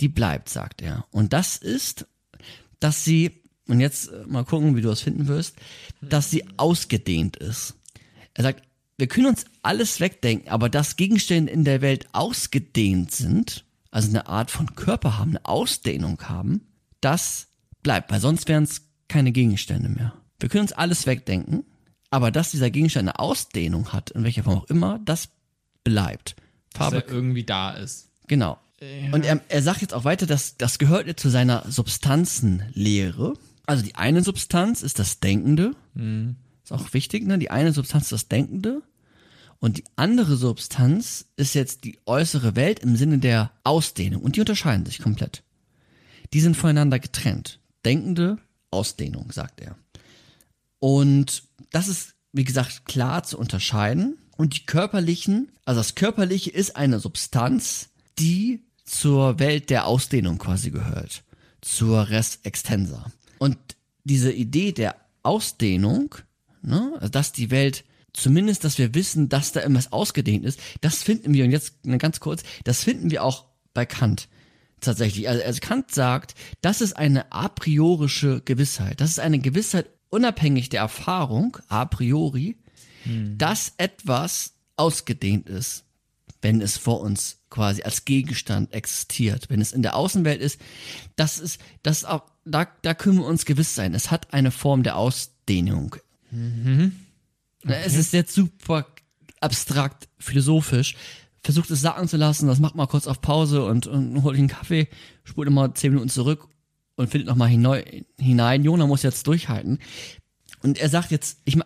die 0.00 0.08
bleibt, 0.08 0.48
sagt 0.48 0.82
er. 0.82 1.04
Und 1.10 1.32
das 1.32 1.56
ist, 1.56 2.06
dass 2.80 3.04
sie, 3.04 3.42
und 3.68 3.80
jetzt 3.80 4.10
mal 4.26 4.44
gucken, 4.44 4.76
wie 4.76 4.80
du 4.80 4.88
das 4.88 5.02
finden 5.02 5.28
wirst, 5.28 5.56
dass 6.00 6.30
sie 6.30 6.44
ausgedehnt 6.56 7.36
ist. 7.36 7.74
Er 8.34 8.42
sagt, 8.42 8.62
wir 8.98 9.06
können 9.06 9.26
uns 9.26 9.44
alles 9.62 10.00
wegdenken, 10.00 10.48
aber 10.48 10.68
dass 10.68 10.96
Gegenstände 10.96 11.52
in 11.52 11.64
der 11.64 11.80
Welt 11.80 12.06
ausgedehnt 12.12 13.12
sind, 13.12 13.64
also 13.90 14.08
eine 14.08 14.26
Art 14.26 14.50
von 14.50 14.74
Körper 14.74 15.18
haben, 15.18 15.30
eine 15.30 15.44
Ausdehnung 15.44 16.20
haben, 16.22 16.62
das 17.02 17.48
bleibt, 17.82 18.10
weil 18.10 18.20
sonst 18.20 18.48
wären 18.48 18.64
es 18.64 18.82
keine 19.08 19.32
Gegenstände 19.32 19.88
mehr. 19.88 20.14
Wir 20.40 20.48
können 20.48 20.62
uns 20.62 20.72
alles 20.72 21.06
wegdenken, 21.06 21.64
aber 22.10 22.30
dass 22.30 22.50
dieser 22.50 22.70
Gegenstand 22.70 23.08
eine 23.08 23.18
Ausdehnung 23.18 23.92
hat, 23.92 24.10
in 24.10 24.24
welcher 24.24 24.44
Form 24.44 24.58
auch 24.58 24.70
immer, 24.70 24.98
das 25.04 25.28
bleibt. 25.84 26.36
Dass 26.72 26.78
Farbe, 26.78 27.04
er 27.06 27.08
irgendwie 27.08 27.44
da 27.44 27.72
ist. 27.72 28.08
genau. 28.26 28.58
Und 29.12 29.24
er, 29.24 29.40
er 29.48 29.62
sagt 29.62 29.80
jetzt 29.80 29.94
auch 29.94 30.02
weiter, 30.04 30.26
dass 30.26 30.56
das 30.56 30.78
gehört 30.78 31.06
jetzt 31.06 31.22
zu 31.22 31.28
seiner 31.28 31.64
Substanzenlehre. 31.70 33.34
Also 33.64 33.84
die 33.84 33.94
eine 33.94 34.24
Substanz 34.24 34.82
ist 34.82 34.98
das 34.98 35.20
Denkende. 35.20 35.76
Ist 36.64 36.72
auch 36.72 36.92
wichtig, 36.92 37.24
ne? 37.24 37.38
Die 37.38 37.50
eine 37.50 37.72
Substanz 37.72 38.06
ist 38.06 38.12
das 38.12 38.28
Denkende. 38.28 38.82
Und 39.60 39.78
die 39.78 39.84
andere 39.94 40.34
Substanz 40.36 41.26
ist 41.36 41.54
jetzt 41.54 41.84
die 41.84 42.00
äußere 42.06 42.56
Welt 42.56 42.80
im 42.80 42.96
Sinne 42.96 43.18
der 43.18 43.52
Ausdehnung. 43.62 44.20
Und 44.22 44.34
die 44.34 44.40
unterscheiden 44.40 44.84
sich 44.84 44.98
komplett. 44.98 45.44
Die 46.32 46.40
sind 46.40 46.56
voneinander 46.56 46.98
getrennt. 46.98 47.60
Denkende 47.84 48.38
Ausdehnung, 48.70 49.30
sagt 49.32 49.60
er. 49.60 49.76
Und 50.78 51.44
das 51.70 51.88
ist, 51.88 52.14
wie 52.32 52.44
gesagt, 52.44 52.86
klar 52.86 53.22
zu 53.22 53.38
unterscheiden. 53.38 54.18
Und 54.36 54.56
die 54.56 54.66
körperlichen, 54.66 55.50
also 55.64 55.80
das 55.80 55.94
Körperliche 55.94 56.50
ist 56.50 56.76
eine 56.76 57.00
Substanz, 57.00 57.90
die 58.18 58.64
zur 58.84 59.38
Welt 59.38 59.70
der 59.70 59.86
Ausdehnung 59.86 60.38
quasi 60.38 60.70
gehört. 60.70 61.22
Zur 61.60 62.08
Res 62.08 62.40
Extensa. 62.42 63.12
Und 63.38 63.56
diese 64.04 64.32
Idee 64.32 64.72
der 64.72 64.96
Ausdehnung, 65.22 66.14
ne, 66.62 66.92
also 66.94 67.08
dass 67.08 67.32
die 67.32 67.50
Welt 67.50 67.84
zumindest, 68.12 68.64
dass 68.64 68.78
wir 68.78 68.94
wissen, 68.94 69.28
dass 69.28 69.52
da 69.52 69.60
irgendwas 69.60 69.92
ausgedehnt 69.92 70.44
ist, 70.44 70.58
das 70.80 71.02
finden 71.02 71.32
wir, 71.34 71.44
und 71.44 71.50
jetzt 71.50 71.74
ganz 71.98 72.20
kurz, 72.20 72.42
das 72.64 72.82
finden 72.82 73.10
wir 73.10 73.22
auch 73.22 73.46
bei 73.74 73.86
Kant 73.86 74.28
tatsächlich. 74.84 75.28
Also, 75.28 75.42
also 75.42 75.60
Kant 75.60 75.90
sagt, 75.92 76.34
das 76.60 76.80
ist 76.80 76.94
eine 76.94 77.32
a 77.32 77.48
priorische 77.48 78.42
Gewissheit. 78.44 79.00
Das 79.00 79.10
ist 79.10 79.20
eine 79.20 79.38
Gewissheit 79.38 79.86
unabhängig 80.10 80.68
der 80.68 80.80
Erfahrung, 80.80 81.56
a 81.68 81.84
priori, 81.86 82.56
dass 83.36 83.72
etwas 83.78 84.52
ausgedehnt 84.76 85.48
ist, 85.48 85.84
wenn 86.40 86.60
es 86.60 86.76
vor 86.76 87.00
uns 87.00 87.38
quasi 87.50 87.82
als 87.82 88.04
Gegenstand 88.04 88.72
existiert. 88.72 89.48
Wenn 89.48 89.60
es 89.60 89.72
in 89.72 89.82
der 89.82 89.96
Außenwelt 89.96 90.40
ist, 90.40 90.60
das 91.16 91.38
ist, 91.38 91.60
das 91.82 92.04
auch, 92.04 92.22
da, 92.44 92.66
da 92.82 92.94
können 92.94 93.18
wir 93.18 93.26
uns 93.26 93.44
gewiss 93.44 93.74
sein. 93.74 93.94
Es 93.94 94.10
hat 94.10 94.32
eine 94.32 94.50
Form 94.50 94.82
der 94.82 94.96
Ausdehnung. 94.96 95.96
Es 97.64 97.94
ist 97.94 98.12
jetzt 98.12 98.34
super 98.34 98.86
abstrakt, 99.40 100.08
philosophisch. 100.18 100.94
Versucht 101.42 101.70
es 101.70 101.80
sagen 101.80 102.06
zu 102.06 102.16
lassen, 102.16 102.46
das 102.46 102.60
macht 102.60 102.76
mal 102.76 102.86
kurz 102.86 103.06
auf 103.06 103.20
Pause 103.20 103.64
und, 103.64 103.86
und 103.86 104.22
holt 104.22 104.38
einen 104.38 104.48
Kaffee, 104.48 104.88
spult 105.24 105.48
immer 105.48 105.74
zehn 105.74 105.92
Minuten 105.92 106.08
zurück 106.08 106.46
und 106.94 107.10
findet 107.10 107.28
nochmal 107.28 107.48
hinein. 107.48 108.64
Jona 108.64 108.86
muss 108.86 109.02
jetzt 109.02 109.26
durchhalten. 109.26 109.78
Und 110.62 110.78
er 110.78 110.88
sagt 110.88 111.10
jetzt, 111.10 111.38
ich 111.44 111.58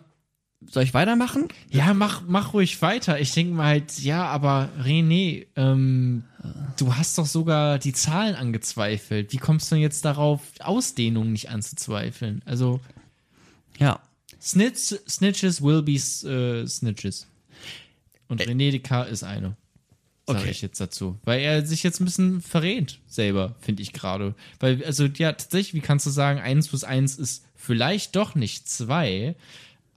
soll 0.65 0.83
ich 0.83 0.93
weitermachen? 0.93 1.47
Ja, 1.69 1.93
mach, 1.93 2.23
mach 2.27 2.53
ruhig 2.53 2.81
weiter. 2.81 3.19
Ich 3.19 3.31
denke 3.31 3.53
mal 3.53 3.67
halt, 3.67 3.99
ja, 3.99 4.25
aber 4.25 4.69
René, 4.83 5.45
ähm, 5.55 6.23
du 6.77 6.95
hast 6.95 7.17
doch 7.17 7.25
sogar 7.25 7.77
die 7.77 7.93
Zahlen 7.93 8.35
angezweifelt. 8.35 9.31
Wie 9.31 9.37
kommst 9.37 9.71
du 9.71 9.75
denn 9.75 9.83
jetzt 9.83 10.03
darauf, 10.03 10.41
Ausdehnung 10.59 11.31
nicht 11.31 11.49
anzuzweifeln? 11.49 12.41
Also, 12.45 12.79
Ja. 13.79 13.99
Snitch, 14.39 14.95
Snitches 15.07 15.61
will 15.61 15.81
be 15.81 15.93
äh, 15.93 16.67
Snitches. 16.67 17.27
Und 18.27 18.41
René 18.41 18.71
Descartes 18.71 19.13
ist 19.13 19.23
eine. 19.23 19.57
Sag 20.27 20.37
Okay. 20.41 20.49
ich 20.51 20.61
jetzt 20.61 20.81
dazu. 20.81 21.17
Weil 21.23 21.39
er 21.39 21.65
sich 21.65 21.83
jetzt 21.83 22.01
ein 22.01 22.05
bisschen 22.05 22.41
verrät 22.41 22.99
selber, 23.07 23.55
finde 23.61 23.81
ich 23.81 23.93
gerade. 23.93 24.35
Weil, 24.59 24.83
also, 24.83 25.05
ja, 25.05 25.31
tatsächlich, 25.31 25.73
wie 25.73 25.85
kannst 25.85 26.05
du 26.05 26.09
sagen, 26.09 26.39
1 26.39 26.67
plus 26.67 26.83
1 26.83 27.17
ist 27.17 27.45
vielleicht 27.55 28.15
doch 28.15 28.35
nicht 28.35 28.67
2, 28.67 29.35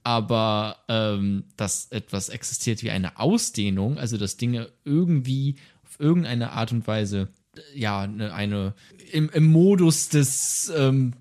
aber 0.03 0.77
ähm, 0.87 1.43
dass 1.57 1.91
etwas 1.91 2.29
existiert 2.29 2.81
wie 2.81 2.91
eine 2.91 3.19
Ausdehnung, 3.19 3.97
also 3.97 4.17
dass 4.17 4.37
Dinge 4.37 4.69
irgendwie 4.85 5.55
auf 5.85 5.99
irgendeine 5.99 6.51
Art 6.51 6.71
und 6.71 6.87
Weise, 6.87 7.27
äh, 7.55 7.79
ja, 7.79 8.01
eine, 8.01 8.33
eine 8.33 8.73
im, 9.11 9.29
im 9.29 9.45
Modus 9.45 10.09
des 10.09 10.71
ähm, 10.75 11.13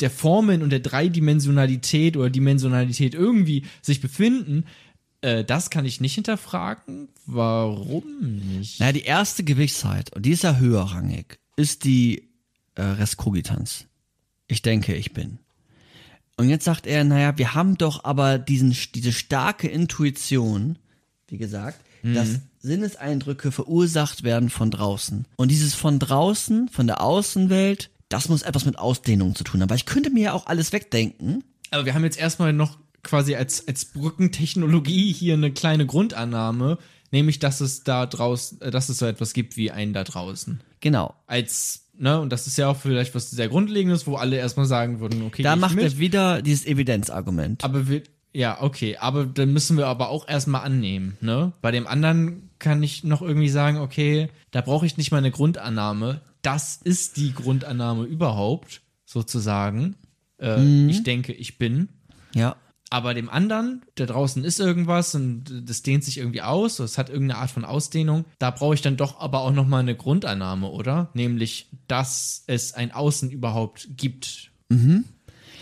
der 0.00 0.10
Formen 0.10 0.62
und 0.62 0.70
der 0.70 0.80
Dreidimensionalität 0.80 2.16
oder 2.18 2.28
Dimensionalität 2.28 3.14
irgendwie 3.14 3.64
sich 3.80 4.00
befinden, 4.02 4.64
äh, 5.20 5.44
das 5.44 5.70
kann 5.70 5.84
ich 5.84 6.00
nicht 6.00 6.14
hinterfragen. 6.14 7.08
Warum 7.26 8.04
nicht? 8.58 8.80
Naja, 8.80 8.92
die 8.92 9.02
erste 9.02 9.44
Gewissheit, 9.44 10.14
und 10.14 10.24
die 10.24 10.30
ist 10.30 10.42
ja 10.42 10.56
höherrangig, 10.56 11.38
ist 11.56 11.84
die 11.84 12.28
äh, 12.74 12.82
Res 12.82 13.16
Cogitans. 13.16 13.86
Ich 14.46 14.62
denke, 14.62 14.94
ich 14.94 15.12
bin. 15.12 15.38
Und 16.36 16.48
jetzt 16.48 16.64
sagt 16.64 16.86
er, 16.86 17.02
naja, 17.04 17.38
wir 17.38 17.54
haben 17.54 17.78
doch 17.78 18.04
aber 18.04 18.38
diesen, 18.38 18.76
diese 18.94 19.12
starke 19.12 19.68
Intuition, 19.68 20.78
wie 21.28 21.38
gesagt, 21.38 21.80
dass 22.14 22.40
Sinneseindrücke 22.60 23.50
verursacht 23.50 24.22
werden 24.22 24.50
von 24.50 24.70
draußen. 24.70 25.26
Und 25.36 25.50
dieses 25.50 25.74
von 25.74 25.98
draußen, 25.98 26.68
von 26.68 26.86
der 26.86 27.00
Außenwelt, 27.00 27.90
das 28.08 28.28
muss 28.28 28.42
etwas 28.42 28.64
mit 28.64 28.78
Ausdehnung 28.78 29.34
zu 29.34 29.44
tun 29.44 29.60
haben. 29.60 29.68
Aber 29.68 29.74
ich 29.74 29.86
könnte 29.86 30.10
mir 30.10 30.24
ja 30.24 30.32
auch 30.32 30.46
alles 30.46 30.72
wegdenken. 30.72 31.42
Aber 31.70 31.84
wir 31.84 31.94
haben 31.94 32.04
jetzt 32.04 32.18
erstmal 32.18 32.52
noch 32.52 32.78
quasi 33.02 33.34
als, 33.36 33.66
als 33.68 33.84
Brückentechnologie 33.86 35.12
hier 35.12 35.34
eine 35.34 35.52
kleine 35.52 35.86
Grundannahme, 35.86 36.78
nämlich 37.12 37.38
dass 37.38 37.60
es 37.60 37.84
da 37.84 38.06
draußen, 38.06 38.60
äh, 38.60 38.70
dass 38.70 38.88
es 38.88 38.98
so 38.98 39.06
etwas 39.06 39.32
gibt 39.32 39.56
wie 39.56 39.70
einen 39.70 39.92
da 39.92 40.04
draußen. 40.04 40.60
Genau. 40.80 41.14
Als, 41.26 41.86
ne, 41.98 42.20
und 42.20 42.30
das 42.30 42.46
ist 42.46 42.58
ja 42.58 42.68
auch 42.68 42.76
vielleicht 42.76 43.14
was 43.14 43.30
sehr 43.30 43.48
Grundlegendes, 43.48 44.06
wo 44.06 44.16
alle 44.16 44.36
erstmal 44.36 44.66
sagen 44.66 45.00
würden, 45.00 45.22
okay, 45.22 45.42
Da 45.42 45.56
macht 45.56 45.74
mit. 45.76 45.84
er 45.84 45.98
wieder 45.98 46.42
dieses 46.42 46.66
Evidenzargument. 46.66 47.64
Aber 47.64 47.88
wir, 47.88 48.02
ja, 48.32 48.60
okay, 48.62 48.96
aber 48.98 49.24
dann 49.24 49.52
müssen 49.52 49.76
wir 49.78 49.86
aber 49.86 50.10
auch 50.10 50.28
erstmal 50.28 50.62
annehmen, 50.62 51.16
ne? 51.20 51.52
Bei 51.62 51.70
dem 51.70 51.86
anderen 51.86 52.50
kann 52.58 52.82
ich 52.82 53.04
noch 53.04 53.22
irgendwie 53.22 53.48
sagen, 53.48 53.78
okay, 53.78 54.28
da 54.50 54.60
brauche 54.60 54.84
ich 54.86 54.96
nicht 54.96 55.10
mal 55.10 55.18
eine 55.18 55.30
Grundannahme. 55.30 56.20
Das 56.42 56.80
ist 56.82 57.16
die 57.16 57.32
Grundannahme 57.34 58.04
überhaupt, 58.04 58.82
sozusagen. 59.04 59.96
Äh, 60.38 60.58
Mhm. 60.58 60.88
Ich 60.90 61.02
denke, 61.02 61.32
ich 61.32 61.56
bin. 61.58 61.88
Ja. 62.34 62.56
Aber 62.88 63.14
dem 63.14 63.28
anderen, 63.28 63.82
da 63.96 64.06
draußen 64.06 64.44
ist 64.44 64.60
irgendwas 64.60 65.14
und 65.16 65.44
das 65.68 65.82
dehnt 65.82 66.04
sich 66.04 66.18
irgendwie 66.18 66.42
aus, 66.42 66.78
es 66.78 66.98
hat 66.98 67.08
irgendeine 67.08 67.40
Art 67.40 67.50
von 67.50 67.64
Ausdehnung, 67.64 68.24
da 68.38 68.52
brauche 68.52 68.74
ich 68.74 68.82
dann 68.82 68.96
doch 68.96 69.18
aber 69.18 69.40
auch 69.40 69.52
nochmal 69.52 69.80
eine 69.80 69.96
Grundannahme, 69.96 70.68
oder? 70.68 71.10
Nämlich, 71.12 71.68
dass 71.88 72.44
es 72.46 72.74
ein 72.74 72.92
Außen 72.92 73.30
überhaupt 73.30 73.88
gibt. 73.96 74.50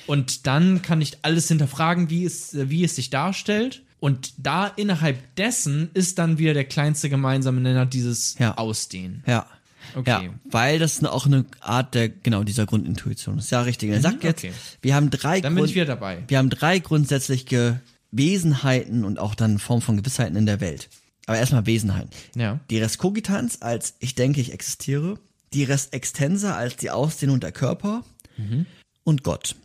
Und 0.06 0.46
dann 0.46 0.82
kann 0.82 1.00
ich 1.00 1.18
alles 1.22 1.48
hinterfragen, 1.48 2.10
wie 2.10 2.24
es, 2.26 2.50
wie 2.54 2.84
es 2.84 2.96
sich 2.96 3.08
darstellt. 3.08 3.82
Und 4.00 4.34
da 4.36 4.66
innerhalb 4.66 5.34
dessen 5.36 5.88
ist 5.94 6.18
dann 6.18 6.36
wieder 6.36 6.52
der 6.52 6.66
kleinste 6.66 7.08
gemeinsame 7.08 7.62
Nenner 7.62 7.86
dieses 7.86 8.38
Ja. 8.38 8.58
Ausdehnen. 8.58 9.24
Ja. 9.26 9.46
Okay. 9.94 10.10
Ja, 10.10 10.22
weil 10.44 10.78
das 10.78 11.02
auch 11.04 11.26
eine 11.26 11.44
Art 11.60 11.94
der, 11.94 12.08
genau, 12.08 12.42
dieser 12.42 12.66
Grundintuition 12.66 13.38
ist. 13.38 13.50
Ja, 13.50 13.62
richtig. 13.62 13.90
Er 13.90 14.00
sagt 14.00 14.24
jetzt, 14.24 14.44
okay. 14.44 14.52
wir 14.82 14.94
haben 14.94 15.10
drei 15.10 15.40
Dann 15.40 15.54
bin 15.54 15.60
Grund- 15.60 15.70
ich 15.70 15.74
wieder 15.76 15.86
dabei. 15.86 16.24
wir 16.28 16.38
haben 16.38 16.50
drei 16.50 16.78
grundsätzliche 16.78 17.80
Wesenheiten 18.10 19.04
und 19.04 19.18
auch 19.18 19.34
dann 19.34 19.58
Form 19.58 19.80
von 19.82 19.96
Gewissheiten 19.96 20.36
in 20.36 20.46
der 20.46 20.60
Welt. 20.60 20.88
Aber 21.26 21.38
erstmal 21.38 21.66
Wesenheiten. 21.66 22.10
Ja. 22.36 22.60
Die 22.70 22.78
Res 22.78 22.98
Cogitans 22.98 23.62
als 23.62 23.94
ich 23.98 24.14
denke, 24.14 24.40
ich 24.40 24.52
existiere. 24.52 25.18
Die 25.52 25.64
Res 25.64 25.86
Extensa 25.88 26.54
als 26.56 26.76
die 26.76 26.90
Ausdehnung 26.90 27.40
der 27.40 27.52
Körper. 27.52 28.04
Mhm. 28.36 28.66
Und 29.04 29.22
Gott. 29.22 29.56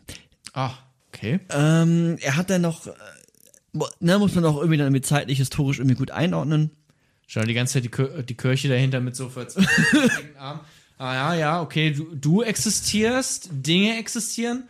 Ah, 0.54 0.72
okay. 1.10 1.40
Ähm, 1.50 2.18
er 2.22 2.36
hat 2.38 2.50
dann 2.50 2.62
noch, 2.62 2.88
äh, 2.88 2.92
ne, 4.00 4.20
muss 4.20 4.36
man 4.36 4.46
auch 4.46 4.58
irgendwie 4.58 4.78
dann 4.78 4.88
irgendwie 4.88 5.02
zeitlich, 5.02 5.38
historisch 5.40 5.80
irgendwie 5.80 5.96
gut 5.96 6.12
einordnen. 6.12 6.72
Schau 7.32 7.44
die 7.44 7.54
ganze 7.54 7.74
Zeit 7.74 7.84
die, 7.86 8.24
die 8.24 8.34
Kirche 8.34 8.70
dahinter 8.70 9.02
mit 9.02 9.16
so 9.16 9.30
verzweigten 9.30 10.36
Armen. 10.40 10.62
Ah 10.98 11.14
ja, 11.14 11.34
ja, 11.36 11.62
okay, 11.62 11.92
du, 11.92 12.08
du 12.16 12.42
existierst, 12.42 13.50
Dinge 13.52 14.00
existieren. 14.00 14.68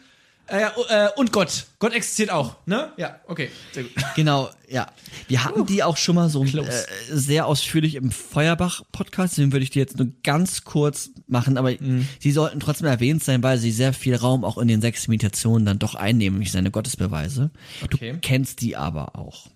Äh, 0.47 0.61
ja, 0.61 0.73
äh, 0.89 1.09
und 1.15 1.31
Gott. 1.31 1.67
Gott 1.79 1.93
existiert 1.93 2.31
auch, 2.31 2.57
ne? 2.65 2.91
Ja, 2.97 3.21
okay, 3.27 3.49
sehr 3.71 3.83
gut. 3.83 3.93
Genau, 4.17 4.49
ja. 4.67 4.91
Wir 5.29 5.45
hatten 5.45 5.67
die 5.67 5.83
auch 5.83 5.95
schon 5.95 6.15
mal 6.15 6.27
so 6.27 6.43
äh, 6.43 6.63
sehr 7.09 7.45
ausführlich 7.45 7.95
im 7.95 8.11
Feuerbach-Podcast, 8.11 9.37
den 9.37 9.53
würde 9.53 9.63
ich 9.63 9.69
dir 9.69 9.79
jetzt 9.79 9.97
nur 9.97 10.09
ganz 10.23 10.65
kurz 10.65 11.11
machen, 11.27 11.57
aber 11.57 11.71
sie 12.19 12.31
sollten 12.31 12.59
trotzdem 12.59 12.87
erwähnt 12.87 13.23
sein, 13.23 13.41
weil 13.41 13.57
sie 13.57 13.71
sehr 13.71 13.93
viel 13.93 14.15
Raum 14.15 14.43
auch 14.43 14.57
in 14.57 14.67
den 14.67 14.81
sechs 14.81 15.07
Meditationen 15.07 15.65
dann 15.65 15.79
doch 15.79 15.95
einnehmen, 15.95 16.39
nämlich 16.39 16.51
seine 16.51 16.71
Gottesbeweise. 16.71 17.51
Okay. 17.81 18.11
Du 18.11 18.19
kennst 18.19 18.59
die 18.59 18.75
aber 18.75 19.15
auch. 19.15 19.47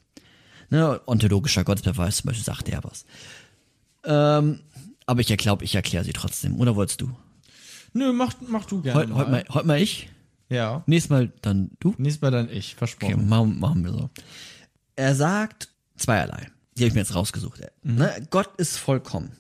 Ne, 0.74 1.00
ontologischer 1.06 1.64
Gottesbeweis 1.64 2.18
zum 2.18 2.30
Beispiel 2.30 2.44
sagt 2.44 2.68
er 2.68 2.84
was. 2.84 3.06
Ähm, 4.06 4.62
aber 5.06 5.22
ich 5.22 5.28
glaube, 5.38 5.64
ich 5.64 5.76
erkläre 5.76 6.04
sie 6.04 6.14
trotzdem. 6.14 6.60
Oder 6.60 6.76
wolltest 6.76 7.00
du? 7.02 7.16
Nö, 7.94 8.12
mach, 8.12 8.34
mach 8.48 8.66
du 8.66 8.82
gerne. 8.82 9.00
Heute 9.00 9.16
heut 9.16 9.30
mal, 9.30 9.46
heut 9.54 9.66
mal 9.68 9.80
ich, 9.80 10.10
Ja. 10.50 10.82
nächstes 10.88 11.12
Mal 11.12 11.32
dann 11.44 11.70
du. 11.80 11.94
Nächstes 12.00 12.22
Mal 12.24 12.32
dann 12.32 12.50
ich, 12.50 12.70
Okay, 12.72 12.78
versprochen. 12.78 13.30
machen, 13.30 13.60
machen 13.60 13.84
wir 13.86 13.92
so. 13.92 14.10
Er 14.96 15.14
sagt 15.14 15.70
zweierlei. 15.96 16.48
Die 16.76 16.82
habe 16.82 16.88
ich 16.88 16.94
mir 16.96 17.02
jetzt 17.02 17.14
rausgesucht. 17.14 17.62
Ne? 17.84 18.26
Gott 18.32 18.50
ist 18.58 18.78
vollkommen. 18.78 19.38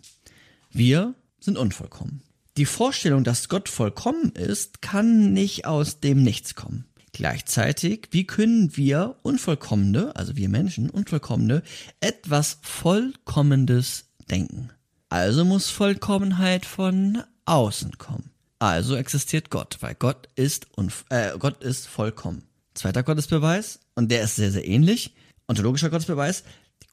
Wir 0.69 1.15
sind 1.39 1.57
unvollkommen. 1.57 2.21
Die 2.57 2.65
Vorstellung, 2.65 3.23
dass 3.23 3.49
Gott 3.49 3.69
vollkommen 3.69 4.33
ist, 4.33 4.83
kann 4.83 5.33
nicht 5.33 5.65
aus 5.65 5.99
dem 5.99 6.21
Nichts 6.21 6.53
kommen. 6.53 6.85
Gleichzeitig, 7.13 8.09
wie 8.11 8.25
können 8.25 8.75
wir 8.75 9.17
Unvollkommene, 9.21 10.15
also 10.15 10.35
wir 10.35 10.49
Menschen, 10.49 10.89
Unvollkommene, 10.89 11.61
etwas 11.99 12.57
Vollkommendes 12.63 14.05
denken? 14.29 14.71
Also 15.09 15.45
muss 15.45 15.69
Vollkommenheit 15.69 16.65
von 16.65 17.23
außen 17.45 17.99
kommen. 17.99 18.31
Also 18.57 18.95
existiert 18.95 19.51
Gott, 19.51 19.77
weil 19.81 19.93
Gott 19.93 20.27
ist, 20.35 20.67
äh, 21.09 21.37
Gott 21.37 21.63
ist 21.63 21.87
vollkommen. 21.87 22.43
Zweiter 22.73 23.03
Gottesbeweis, 23.03 23.79
und 23.93 24.09
der 24.09 24.23
ist 24.23 24.37
sehr, 24.37 24.51
sehr 24.51 24.67
ähnlich, 24.67 25.13
ontologischer 25.47 25.91
Gottesbeweis, 25.91 26.43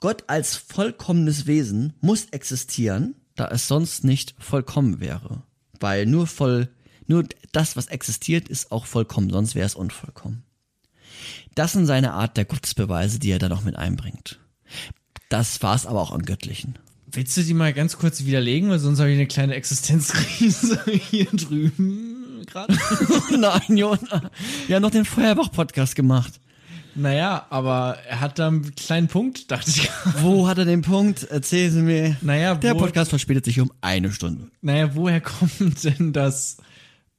Gott 0.01 0.25
als 0.27 0.57
vollkommenes 0.57 1.47
Wesen 1.47 1.95
muss 2.03 2.27
existieren, 2.27 3.15
da 3.37 3.49
es 3.49 3.69
sonst 3.69 4.05
nicht 4.05 4.35
vollkommen 4.39 5.01
wäre. 5.01 5.43
Weil 5.79 6.05
nur 6.05 6.27
voll, 6.27 6.69
nur 7.11 7.25
das, 7.53 7.77
was 7.77 7.87
existiert, 7.89 8.49
ist 8.49 8.73
auch 8.73 8.87
vollkommen, 8.87 9.31
sonst 9.31 9.55
wäre 9.55 9.67
es 9.67 9.75
unvollkommen. 9.75 10.45
Das 11.55 11.73
sind 11.73 11.87
seine 11.87 12.13
Art 12.13 12.37
der 12.37 12.45
Gottesbeweise, 12.45 13.19
die 13.19 13.31
er 13.31 13.39
da 13.39 13.49
noch 13.49 13.65
mit 13.65 13.77
einbringt. 13.77 14.39
Das 15.29 15.61
war's 15.63 15.87
aber 15.87 16.01
auch 16.01 16.13
an 16.13 16.23
Göttlichen. 16.23 16.79
Willst 17.13 17.37
du 17.37 17.43
die 17.43 17.55
mal 17.55 17.73
ganz 17.73 17.99
kurz 17.99 18.25
widerlegen, 18.25 18.71
weil 18.71 18.79
sonst 18.79 19.01
habe 19.01 19.11
ich 19.11 19.17
eine 19.17 19.27
kleine 19.27 19.55
Existenzkrise 19.55 20.81
hier 21.11 21.27
drüben 21.27 22.45
gerade. 22.47 22.79
Nein, 23.37 23.77
Jona. 23.77 24.31
Wir 24.69 24.77
haben 24.77 24.83
noch 24.83 24.91
den 24.93 25.05
Feuerbach-Podcast 25.05 25.97
gemacht. 25.97 26.41
naja, 26.95 27.47
aber 27.51 27.99
er 28.09 28.21
hat 28.21 28.39
da 28.39 28.47
einen 28.47 28.75
kleinen 28.77 29.09
Punkt, 29.09 29.51
dachte 29.51 29.71
ich. 29.71 29.91
Wo 30.23 30.47
hat 30.47 30.59
er 30.59 30.65
den 30.65 30.83
Punkt? 30.83 31.25
Erzählen 31.25 31.73
Sie 31.73 31.83
mir. 31.83 32.17
Naja, 32.21 32.55
Der 32.55 32.75
Podcast 32.75 33.11
verspätet 33.11 33.45
sich 33.45 33.61
um 33.61 33.73
eine 33.81 34.13
Stunde. 34.13 34.49
Naja, 34.63 34.95
woher 34.95 35.21
kommt 35.21 35.83
denn 35.83 36.13
das? 36.13 36.59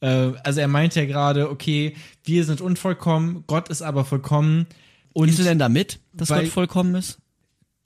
Äh, 0.02 0.34
also 0.44 0.60
er 0.60 0.68
meint 0.68 0.96
ja 0.96 1.06
gerade, 1.06 1.50
okay, 1.50 1.96
wir 2.24 2.44
sind 2.46 2.60
unvollkommen, 2.62 3.44
Gott 3.48 3.70
ist 3.70 3.82
aber 3.82 4.04
vollkommen. 4.06 4.68
Und 5.14 5.28
Gehst 5.28 5.40
du 5.40 5.44
denn 5.44 5.60
damit, 5.60 6.00
dass 6.14 6.30
Weil- 6.30 6.44
Gott 6.44 6.52
vollkommen 6.54 6.96
ist? 6.96 7.20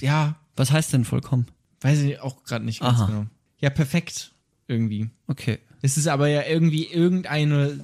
ja, 0.01 0.35
Was 0.55 0.71
heißt 0.71 0.93
denn 0.93 1.05
vollkommen? 1.05 1.47
weiß 1.81 1.99
ich 1.99 2.19
auch 2.19 2.43
gerade 2.43 2.65
nicht 2.65 2.79
ganz 2.79 2.99
Aha. 2.99 3.05
genau. 3.07 3.25
Ja, 3.59 3.69
perfekt 3.69 4.31
irgendwie. 4.67 5.09
Okay. 5.27 5.59
Es 5.83 5.97
ist 5.97 6.07
aber 6.07 6.27
ja 6.27 6.43
irgendwie 6.47 6.85
irgendeine 6.87 7.79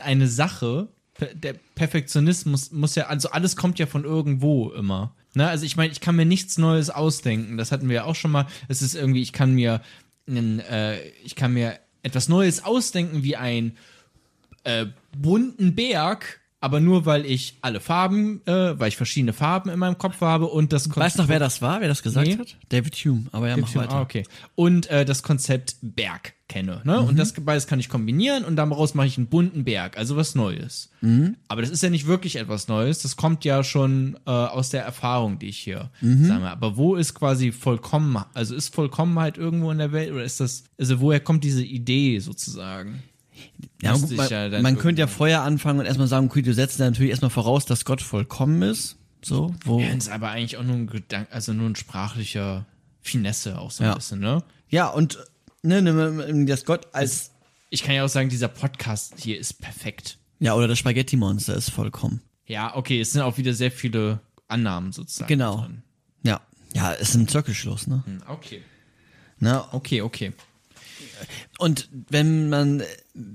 eine 0.00 0.28
Sache. 0.28 0.88
Der 1.34 1.54
Perfektionismus 1.74 2.72
muss 2.72 2.94
ja, 2.96 3.06
also 3.06 3.30
alles 3.30 3.56
kommt 3.56 3.78
ja 3.78 3.86
von 3.86 4.04
irgendwo 4.04 4.70
immer. 4.72 5.14
Ne? 5.34 5.48
Also 5.48 5.64
ich 5.64 5.76
meine, 5.76 5.90
ich 5.92 6.00
kann 6.00 6.16
mir 6.16 6.26
nichts 6.26 6.58
Neues 6.58 6.90
ausdenken. 6.90 7.56
Das 7.56 7.72
hatten 7.72 7.88
wir 7.88 7.96
ja 7.96 8.04
auch 8.04 8.14
schon 8.16 8.30
mal. 8.30 8.46
Es 8.68 8.82
ist 8.82 8.94
irgendwie, 8.94 9.22
ich 9.22 9.32
kann 9.32 9.54
mir 9.54 9.80
einen, 10.28 10.60
äh, 10.60 11.00
ich 11.24 11.34
kann 11.36 11.54
mir 11.54 11.78
etwas 12.06 12.28
Neues 12.28 12.64
ausdenken 12.64 13.24
wie 13.24 13.34
ein 13.34 13.76
äh, 14.62 14.86
bunten 15.16 15.74
Berg, 15.74 16.40
aber 16.60 16.80
nur 16.80 17.04
weil 17.06 17.26
ich 17.26 17.58
alle 17.60 17.80
Farben, 17.80 18.40
äh, 18.46 18.78
weil 18.78 18.88
ich 18.88 18.96
verschiedene 18.96 19.32
Farben 19.32 19.70
in 19.70 19.78
meinem 19.78 19.98
Kopf 19.98 20.20
habe 20.20 20.46
und 20.46 20.72
das 20.72 20.94
Weißt 20.94 21.18
du 21.18 21.22
noch, 21.22 21.28
wer 21.28 21.38
das 21.38 21.60
war, 21.62 21.80
wer 21.80 21.88
das 21.88 22.02
gesagt 22.02 22.26
Nee. 22.26 22.38
hat? 22.38 22.56
David 22.70 22.94
Hume. 22.96 23.24
Aber 23.32 23.48
ja, 23.48 23.56
mach 23.56 23.74
weiter. 23.74 23.96
Ah, 23.96 24.00
okay. 24.02 24.24
Und 24.54 24.88
äh, 24.88 25.04
das 25.04 25.22
Konzept 25.22 25.76
Berg 25.82 26.34
kenne. 26.48 26.80
Ne? 26.84 27.00
Mhm. 27.00 27.08
Und 27.08 27.18
das 27.18 27.32
beides 27.32 27.66
kann 27.66 27.80
ich 27.80 27.88
kombinieren 27.88 28.44
und 28.44 28.56
daraus 28.56 28.94
mache 28.94 29.06
ich 29.08 29.18
einen 29.18 29.26
bunten 29.26 29.64
Berg, 29.64 29.98
also 29.98 30.16
was 30.16 30.34
Neues. 30.34 30.90
Mhm. 31.00 31.36
Aber 31.48 31.60
das 31.60 31.70
ist 31.70 31.82
ja 31.82 31.90
nicht 31.90 32.06
wirklich 32.06 32.36
etwas 32.36 32.68
Neues, 32.68 33.00
das 33.02 33.16
kommt 33.16 33.44
ja 33.44 33.62
schon 33.64 34.16
äh, 34.26 34.30
aus 34.30 34.70
der 34.70 34.82
Erfahrung, 34.84 35.38
die 35.38 35.48
ich 35.48 35.58
hier 35.58 35.90
Mhm. 36.00 36.24
sage. 36.26 36.46
Aber 36.48 36.76
wo 36.76 36.94
ist 36.96 37.14
quasi 37.14 37.52
vollkommen, 37.52 38.18
also 38.32 38.54
ist 38.54 38.74
Vollkommenheit 38.74 39.38
irgendwo 39.38 39.70
in 39.72 39.78
der 39.78 39.92
Welt 39.92 40.12
oder 40.12 40.22
ist 40.24 40.40
das, 40.40 40.64
also 40.78 41.00
woher 41.00 41.20
kommt 41.20 41.42
diese 41.44 41.64
Idee 41.64 42.18
sozusagen? 42.20 43.02
Ja, 43.82 43.94
ich 43.94 44.16
man, 44.16 44.28
ja 44.30 44.60
man 44.62 44.78
könnte 44.78 45.00
ja 45.00 45.06
vorher 45.06 45.42
anfangen 45.42 45.80
und 45.80 45.86
erstmal 45.86 46.08
sagen, 46.08 46.26
okay, 46.26 46.42
du 46.42 46.52
setzt 46.54 46.80
da 46.80 46.84
natürlich 46.84 47.10
erstmal 47.10 47.30
voraus, 47.30 47.64
dass 47.66 47.84
Gott 47.84 48.00
vollkommen 48.02 48.62
ist. 48.62 48.96
So, 49.22 49.54
wo. 49.64 49.80
Ja, 49.80 49.88
ist 49.88 50.08
aber 50.08 50.30
eigentlich 50.30 50.56
auch 50.56 50.62
nur 50.62 50.76
ein 50.76 50.86
Gedanke, 50.86 51.32
also 51.32 51.52
nur 51.52 51.68
ein 51.68 51.76
sprachlicher 51.76 52.64
Finesse 53.00 53.58
auch 53.58 53.70
so 53.70 53.82
ein 53.84 53.90
Ja. 53.90 53.94
bisschen, 53.94 54.20
ne? 54.20 54.42
Ja, 54.68 54.88
und 54.88 55.18
ne, 55.62 55.82
ne, 55.82 56.44
dass 56.46 56.64
Gott 56.64 56.88
als. 56.94 57.32
Ich 57.70 57.82
kann 57.82 57.94
ja 57.94 58.04
auch 58.04 58.08
sagen, 58.08 58.28
dieser 58.28 58.48
Podcast 58.48 59.14
hier 59.18 59.38
ist 59.38 59.60
perfekt. 59.60 60.18
Ja, 60.38 60.54
oder 60.54 60.68
das 60.68 60.78
Spaghetti-Monster 60.78 61.54
ist 61.56 61.70
vollkommen. 61.70 62.20
Ja, 62.46 62.76
okay, 62.76 63.00
es 63.00 63.12
sind 63.12 63.22
auch 63.22 63.36
wieder 63.38 63.52
sehr 63.54 63.72
viele 63.72 64.20
Annahmen 64.48 64.92
sozusagen. 64.92 65.28
Genau. 65.28 65.62
Drin. 65.62 65.82
Ja. 66.22 66.40
Ja, 66.74 66.92
ist 66.92 67.14
ein 67.14 67.26
Zirkelschluss, 67.26 67.86
ne? 67.88 68.02
Hm, 68.06 68.18
Okay. 68.28 68.62
ne? 69.40 69.64
Okay, 69.72 70.02
okay. 70.02 70.32
Und 71.58 71.88
wenn 72.10 72.48
man, 72.48 72.82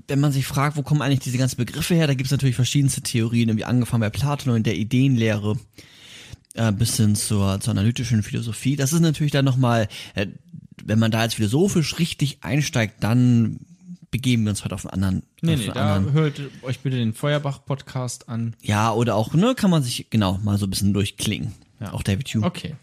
wenn 0.08 0.20
man 0.20 0.32
sich 0.32 0.46
fragt, 0.46 0.76
wo 0.76 0.82
kommen 0.82 1.02
eigentlich 1.02 1.20
diese 1.20 1.38
ganzen 1.38 1.56
Begriffe 1.56 1.94
her, 1.94 2.06
da 2.06 2.14
gibt 2.14 2.26
es 2.26 2.30
natürlich 2.30 2.56
verschiedenste 2.56 3.02
Theorien, 3.02 3.48
irgendwie 3.48 3.64
angefangen 3.64 4.00
bei 4.00 4.10
Platon 4.10 4.54
und 4.54 4.66
der 4.66 4.76
Ideenlehre 4.76 5.58
äh, 6.54 6.72
bis 6.72 6.96
hin 6.96 7.14
zur, 7.16 7.60
zur 7.60 7.70
analytischen 7.72 8.22
Philosophie. 8.22 8.76
Das 8.76 8.92
ist 8.92 9.00
natürlich 9.00 9.32
dann 9.32 9.44
nochmal, 9.44 9.88
äh, 10.14 10.26
wenn 10.84 10.98
man 10.98 11.10
da 11.10 11.22
jetzt 11.22 11.34
philosophisch 11.34 11.98
richtig 11.98 12.38
einsteigt, 12.42 13.02
dann 13.02 13.60
begeben 14.10 14.44
wir 14.44 14.50
uns 14.50 14.62
halt 14.62 14.72
auf 14.72 14.86
einen 14.86 15.04
anderen. 15.04 15.22
Nee, 15.40 15.56
nee, 15.56 15.70
da 15.72 15.96
anderen. 15.96 16.12
hört 16.12 16.40
euch 16.62 16.80
bitte 16.80 16.96
den 16.96 17.14
Feuerbach-Podcast 17.14 18.28
an. 18.28 18.54
Ja, 18.62 18.92
oder 18.92 19.16
auch, 19.16 19.34
ne, 19.34 19.54
kann 19.56 19.70
man 19.70 19.82
sich 19.82 20.08
genau 20.10 20.38
mal 20.42 20.58
so 20.58 20.66
ein 20.66 20.70
bisschen 20.70 20.92
durchklingen. 20.92 21.52
Ja. 21.80 21.92
Auch 21.92 22.02
David 22.02 22.28
Hume. 22.28 22.46
Okay. 22.46 22.76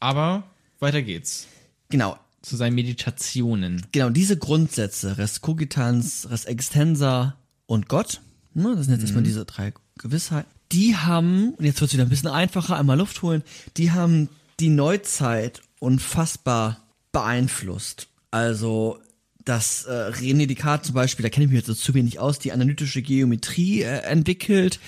Aber 0.00 0.44
weiter 0.78 1.02
geht's. 1.02 1.48
Genau. 1.88 2.16
Zu 2.46 2.56
seinen 2.56 2.76
Meditationen. 2.76 3.84
Genau, 3.90 4.08
diese 4.08 4.36
Grundsätze, 4.36 5.18
Res 5.18 5.40
Cogitans, 5.40 6.28
Res 6.30 6.44
Extensa 6.44 7.34
und 7.66 7.88
Gott, 7.88 8.20
ne, 8.54 8.74
das 8.76 8.84
sind 8.84 8.94
jetzt 8.94 9.02
erstmal 9.02 9.24
diese 9.24 9.44
drei 9.44 9.72
Gewissheiten, 9.98 10.48
die 10.70 10.94
haben, 10.94 11.54
und 11.54 11.64
jetzt 11.64 11.80
wird 11.80 11.88
es 11.88 11.94
wieder 11.94 12.04
ein 12.04 12.08
bisschen 12.08 12.28
einfacher, 12.28 12.76
einmal 12.76 12.98
Luft 12.98 13.22
holen, 13.22 13.42
die 13.76 13.90
haben 13.90 14.28
die 14.60 14.68
Neuzeit 14.68 15.60
unfassbar 15.80 16.84
beeinflusst. 17.10 18.06
Also 18.30 19.00
das 19.44 19.84
äh, 19.86 20.10
René 20.10 20.46
Descartes 20.46 20.86
zum 20.86 20.94
Beispiel, 20.94 21.24
da 21.24 21.30
kenne 21.30 21.46
ich 21.46 21.50
mich 21.50 21.66
jetzt 21.66 21.80
zu 21.80 21.94
wenig 21.94 22.20
aus, 22.20 22.38
die 22.38 22.52
analytische 22.52 23.02
Geometrie 23.02 23.82
äh, 23.82 24.02
entwickelt, 24.02 24.78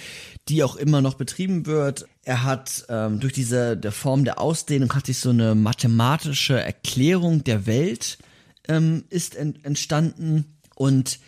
die 0.48 0.62
auch 0.62 0.76
immer 0.76 1.00
noch 1.00 1.14
betrieben 1.14 1.66
wird. 1.66 2.06
Er 2.29 2.45
hat 2.45 2.85
ähm, 2.91 3.20
durch 3.20 3.33
diese 3.33 3.74
der 3.74 3.91
Form 3.91 4.22
der 4.22 4.39
Ausdehnung 4.39 4.95
hat 4.95 5.07
sich 5.07 5.18
so 5.18 5.31
eine 5.31 5.55
mathematische 5.55 6.61
Erklärung 6.61 7.43
der 7.43 7.64
Welt 7.64 8.18
ähm, 8.68 9.05
ist 9.09 9.35
en 9.35 9.64
entstanden. 9.64 10.59
Und 10.74 11.20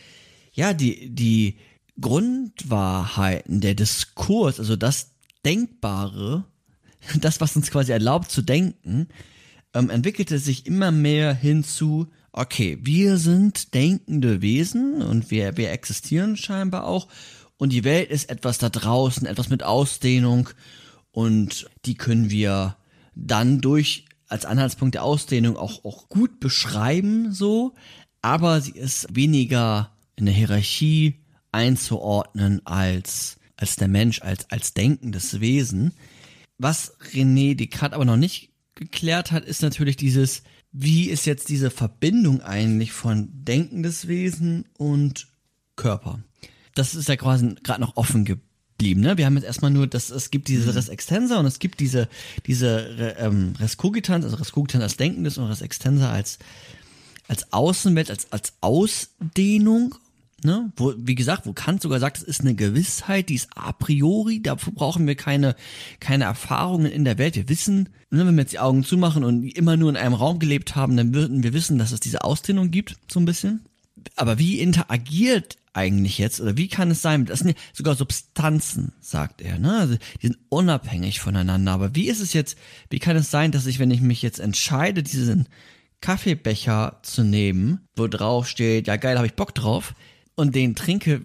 ja 0.52 0.74
die 0.74 1.08
die 1.08 1.56
Grundwahrheiten 1.98 3.62
der 3.62 3.72
Diskurs, 3.72 4.58
also 4.58 4.76
das 4.76 5.12
Denkbare, 5.42 6.44
das 7.22 7.40
was 7.40 7.56
uns 7.56 7.70
quasi 7.70 7.92
erlaubt 7.92 8.30
zu 8.30 8.42
denken, 8.42 9.08
ähm, 9.72 9.88
entwickelte 9.88 10.38
sich 10.38 10.66
immer 10.66 10.90
mehr 10.90 11.32
hinzu, 11.32 12.08
okay, 12.32 12.78
wir 12.82 13.16
sind 13.16 13.72
denkende 13.72 14.42
Wesen 14.42 15.00
und 15.00 15.30
wir, 15.30 15.56
wir 15.56 15.70
existieren 15.70 16.36
scheinbar 16.36 16.84
auch. 16.84 17.08
Und 17.56 17.72
die 17.72 17.84
Welt 17.84 18.10
ist 18.10 18.28
etwas 18.28 18.58
da 18.58 18.68
draußen, 18.68 19.26
etwas 19.26 19.48
mit 19.48 19.62
Ausdehnung 19.62 20.50
und 21.12 21.68
die 21.84 21.94
können 21.94 22.30
wir 22.30 22.76
dann 23.14 23.60
durch 23.60 24.06
als 24.28 24.44
Anhaltspunkt 24.44 24.94
der 24.94 25.02
Ausdehnung 25.02 25.56
auch, 25.56 25.84
auch 25.84 26.08
gut 26.08 26.38
beschreiben, 26.40 27.32
so, 27.32 27.74
aber 28.22 28.60
sie 28.60 28.72
ist 28.72 29.14
weniger 29.14 29.96
in 30.16 30.26
der 30.26 30.34
Hierarchie 30.34 31.24
einzuordnen 31.52 32.64
als, 32.64 33.38
als 33.56 33.76
der 33.76 33.88
Mensch, 33.88 34.22
als, 34.22 34.48
als 34.50 34.72
denkendes 34.72 35.40
Wesen 35.40 35.92
was 36.60 36.94
René 37.14 37.54
Descartes 37.54 37.94
aber 37.94 38.04
noch 38.04 38.18
nicht 38.18 38.50
geklärt 38.74 39.32
hat, 39.32 39.46
ist 39.46 39.62
natürlich 39.62 39.96
dieses, 39.96 40.42
wie 40.72 41.08
ist 41.08 41.24
jetzt 41.24 41.48
diese 41.48 41.70
Verbindung 41.70 42.42
eigentlich 42.42 42.92
von 42.92 43.30
denkendes 43.32 44.08
Wesen 44.08 44.68
und 44.76 45.28
Körper? 45.74 46.22
Das 46.74 46.94
ist 46.94 47.08
ja 47.08 47.16
quasi 47.16 47.54
gerade 47.62 47.80
noch 47.80 47.96
offen 47.96 48.26
geblieben. 48.26 48.49
Ne? 48.80 49.18
Wir 49.18 49.26
haben 49.26 49.36
jetzt 49.36 49.44
erstmal 49.44 49.70
nur, 49.70 49.86
dass 49.86 50.10
es 50.10 50.30
gibt 50.30 50.48
diese 50.48 50.74
Res 50.74 50.88
Extensa 50.88 51.38
und 51.38 51.46
es 51.46 51.58
gibt 51.58 51.80
diese, 51.80 52.08
diese 52.46 53.16
ähm, 53.18 53.54
Res 53.58 53.76
Cogitans, 53.76 54.24
also 54.24 54.36
Res 54.36 54.52
Cogitans 54.52 54.82
als 54.82 54.96
Denkendes 54.96 55.38
und 55.38 55.46
Res 55.46 55.60
Extensa 55.60 56.10
als, 56.10 56.38
als 57.28 57.52
Außenwelt, 57.52 58.10
als, 58.10 58.32
als 58.32 58.54
Ausdehnung. 58.60 59.94
Ne? 60.42 60.72
Wo, 60.76 60.94
wie 60.96 61.14
gesagt, 61.14 61.46
wo 61.46 61.52
Kant 61.52 61.82
sogar 61.82 62.00
sagt, 62.00 62.16
es 62.16 62.22
ist 62.22 62.40
eine 62.40 62.54
Gewissheit, 62.54 63.28
die 63.28 63.34
ist 63.34 63.50
a 63.54 63.72
priori, 63.72 64.40
dafür 64.40 64.72
brauchen 64.72 65.06
wir 65.06 65.14
keine, 65.14 65.54
keine 66.00 66.24
Erfahrungen 66.24 66.90
in 66.90 67.04
der 67.04 67.18
Welt. 67.18 67.36
Wir 67.36 67.48
wissen, 67.50 67.90
ne, 68.10 68.26
wenn 68.26 68.34
wir 68.34 68.42
jetzt 68.42 68.52
die 68.52 68.58
Augen 68.58 68.82
zumachen 68.82 69.22
und 69.22 69.44
immer 69.44 69.76
nur 69.76 69.90
in 69.90 69.96
einem 69.96 70.14
Raum 70.14 70.38
gelebt 70.38 70.76
haben, 70.76 70.96
dann 70.96 71.12
würden 71.12 71.42
wir 71.42 71.52
wissen, 71.52 71.78
dass 71.78 71.92
es 71.92 72.00
diese 72.00 72.24
Ausdehnung 72.24 72.70
gibt, 72.70 72.96
so 73.12 73.20
ein 73.20 73.26
bisschen. 73.26 73.60
Aber 74.16 74.38
wie 74.38 74.60
interagiert 74.60 75.58
eigentlich 75.72 76.18
jetzt, 76.18 76.40
oder 76.40 76.56
wie 76.56 76.68
kann 76.68 76.90
es 76.90 77.02
sein, 77.02 77.26
das 77.26 77.40
sind 77.40 77.48
ja 77.50 77.54
sogar 77.72 77.94
Substanzen, 77.94 78.92
sagt 79.00 79.40
er, 79.40 79.58
ne? 79.58 79.78
Also 79.78 79.96
die 80.20 80.26
sind 80.26 80.38
unabhängig 80.48 81.20
voneinander. 81.20 81.72
Aber 81.72 81.94
wie 81.94 82.08
ist 82.08 82.20
es 82.20 82.32
jetzt, 82.32 82.58
wie 82.88 82.98
kann 82.98 83.16
es 83.16 83.30
sein, 83.30 83.52
dass 83.52 83.66
ich, 83.66 83.78
wenn 83.78 83.90
ich 83.90 84.00
mich 84.00 84.22
jetzt 84.22 84.40
entscheide, 84.40 85.02
diesen 85.02 85.46
Kaffeebecher 86.00 86.98
zu 87.02 87.22
nehmen, 87.22 87.80
wo 87.96 88.08
drauf 88.08 88.48
steht, 88.48 88.88
ja 88.88 88.96
geil, 88.96 89.16
habe 89.16 89.26
ich 89.26 89.34
Bock 89.34 89.54
drauf, 89.54 89.94
und 90.34 90.54
den 90.54 90.74
trinke, 90.74 91.24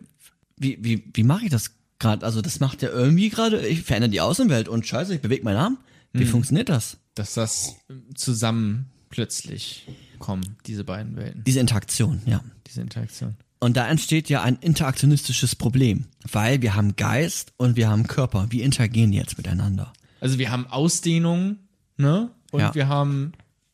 wie, 0.58 0.78
wie, 0.82 1.10
wie 1.14 1.24
mache 1.24 1.46
ich 1.46 1.52
das 1.52 1.72
gerade? 2.00 2.26
Also 2.26 2.42
das 2.42 2.60
macht 2.60 2.82
ja 2.82 2.90
irgendwie 2.90 3.30
gerade, 3.30 3.66
ich 3.68 3.84
verändere 3.84 4.12
die 4.12 4.22
Außenwelt 4.22 4.68
und 4.68 4.86
scheiße, 4.86 5.16
ich 5.16 5.22
bewege 5.22 5.44
meinen 5.44 5.58
Arm. 5.58 5.78
Wie 6.14 6.26
funktioniert 6.26 6.70
das? 6.70 6.98
Dass 7.14 7.34
das 7.34 7.76
zusammen 8.16 8.90
plötzlich 9.10 9.86
kommen, 10.20 10.56
diese 10.66 10.86
beiden 10.86 11.18
Welten, 11.18 11.44
Diese 11.46 11.60
Interaktion, 11.60 12.22
ja. 12.26 12.42
diese 12.68 12.82
Interaktion. 12.82 13.36
Und 13.66 13.78
da 13.78 13.88
entsteht 13.88 14.30
ja 14.30 14.44
ein 14.44 14.58
interaktionistisches 14.58 15.56
Problem, 15.56 16.06
weil 16.32 16.62
wir 16.62 16.76
haben 16.76 16.96
Geist 16.98 17.52
und 17.58 17.76
wir 17.76 17.90
haben 17.90 18.06
Körper. 18.06 18.46
Wie 18.52 18.62
interagieren 18.62 19.12
die 19.12 19.18
jetzt 19.18 19.40
miteinander? 19.40 19.92
Also 20.20 20.38
wir 20.38 20.52
haben 20.52 20.68
Ausdehnung, 20.68 21.58
ne? 21.98 22.30
Und 22.52 22.60
Ja. 22.60 22.76
wir 22.76 22.88
haben, 22.90 23.32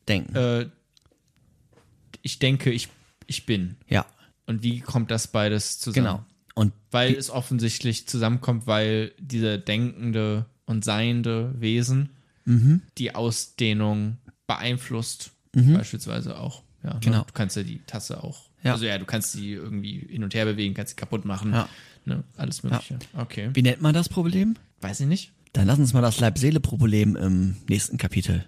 Denken. 0.08 0.34
äh, 0.34 0.70
ich 2.22 2.40
denke, 2.40 2.72
ich, 2.72 2.88
ich 3.28 3.46
bin. 3.46 3.76
ja, 3.90 4.06
Und 4.48 4.64
wie 4.64 4.80
kommt 4.80 5.12
das 5.12 5.28
beides 5.28 5.80
zusammen? 5.80 6.06
genau. 6.06 6.26
Und 6.56 6.72
Weil 6.90 7.14
es 7.16 7.30
offensichtlich 7.30 8.08
zusammenkommt, 8.08 8.68
weil 8.68 9.12
diese 9.20 9.60
denkende 9.60 10.46
und 10.66 10.86
seiende 10.86 11.54
Wesen 11.60 12.12
Mhm. 12.46 12.82
die 12.98 13.14
Ausdehnung 13.14 14.20
beeinflusst, 14.48 15.32
beispielsweise 15.54 16.40
auch. 16.40 16.64
Ja, 16.82 16.94
ne? 16.94 17.00
Genau. 17.02 17.24
Du 17.24 17.34
kannst 17.34 17.58
ja 17.58 17.64
die 17.64 17.80
Tasse 17.86 18.24
auch. 18.24 18.51
Ja. 18.64 18.74
Also 18.74 18.86
ja, 18.86 18.98
du 18.98 19.06
kannst 19.06 19.32
sie 19.32 19.54
irgendwie 19.54 20.06
hin 20.10 20.24
und 20.24 20.34
her 20.34 20.46
bewegen, 20.46 20.74
kannst 20.74 20.92
sie 20.92 20.96
kaputt 20.96 21.26
machen. 21.26 21.54
Ja. 21.54 21.70
Ne? 22.06 22.24
Alles 22.38 22.64
Mögliche. 22.64 22.98
Okay. 23.16 23.50
wie 23.54 23.62
nennt 23.62 23.82
man 23.82 23.94
das 23.94 24.10
Problem? 24.10 24.56
Weiß 24.82 25.00
ich 25.00 25.08
nicht. 25.08 25.32
Dann 25.54 25.68
lass 25.68 25.80
uns 25.80 25.94
mal 25.94 26.02
das 26.02 26.20
Leib-Seele-Problem 26.20 27.16
im 27.16 27.58
nächsten 27.68 27.98
Kapitel 27.98 28.46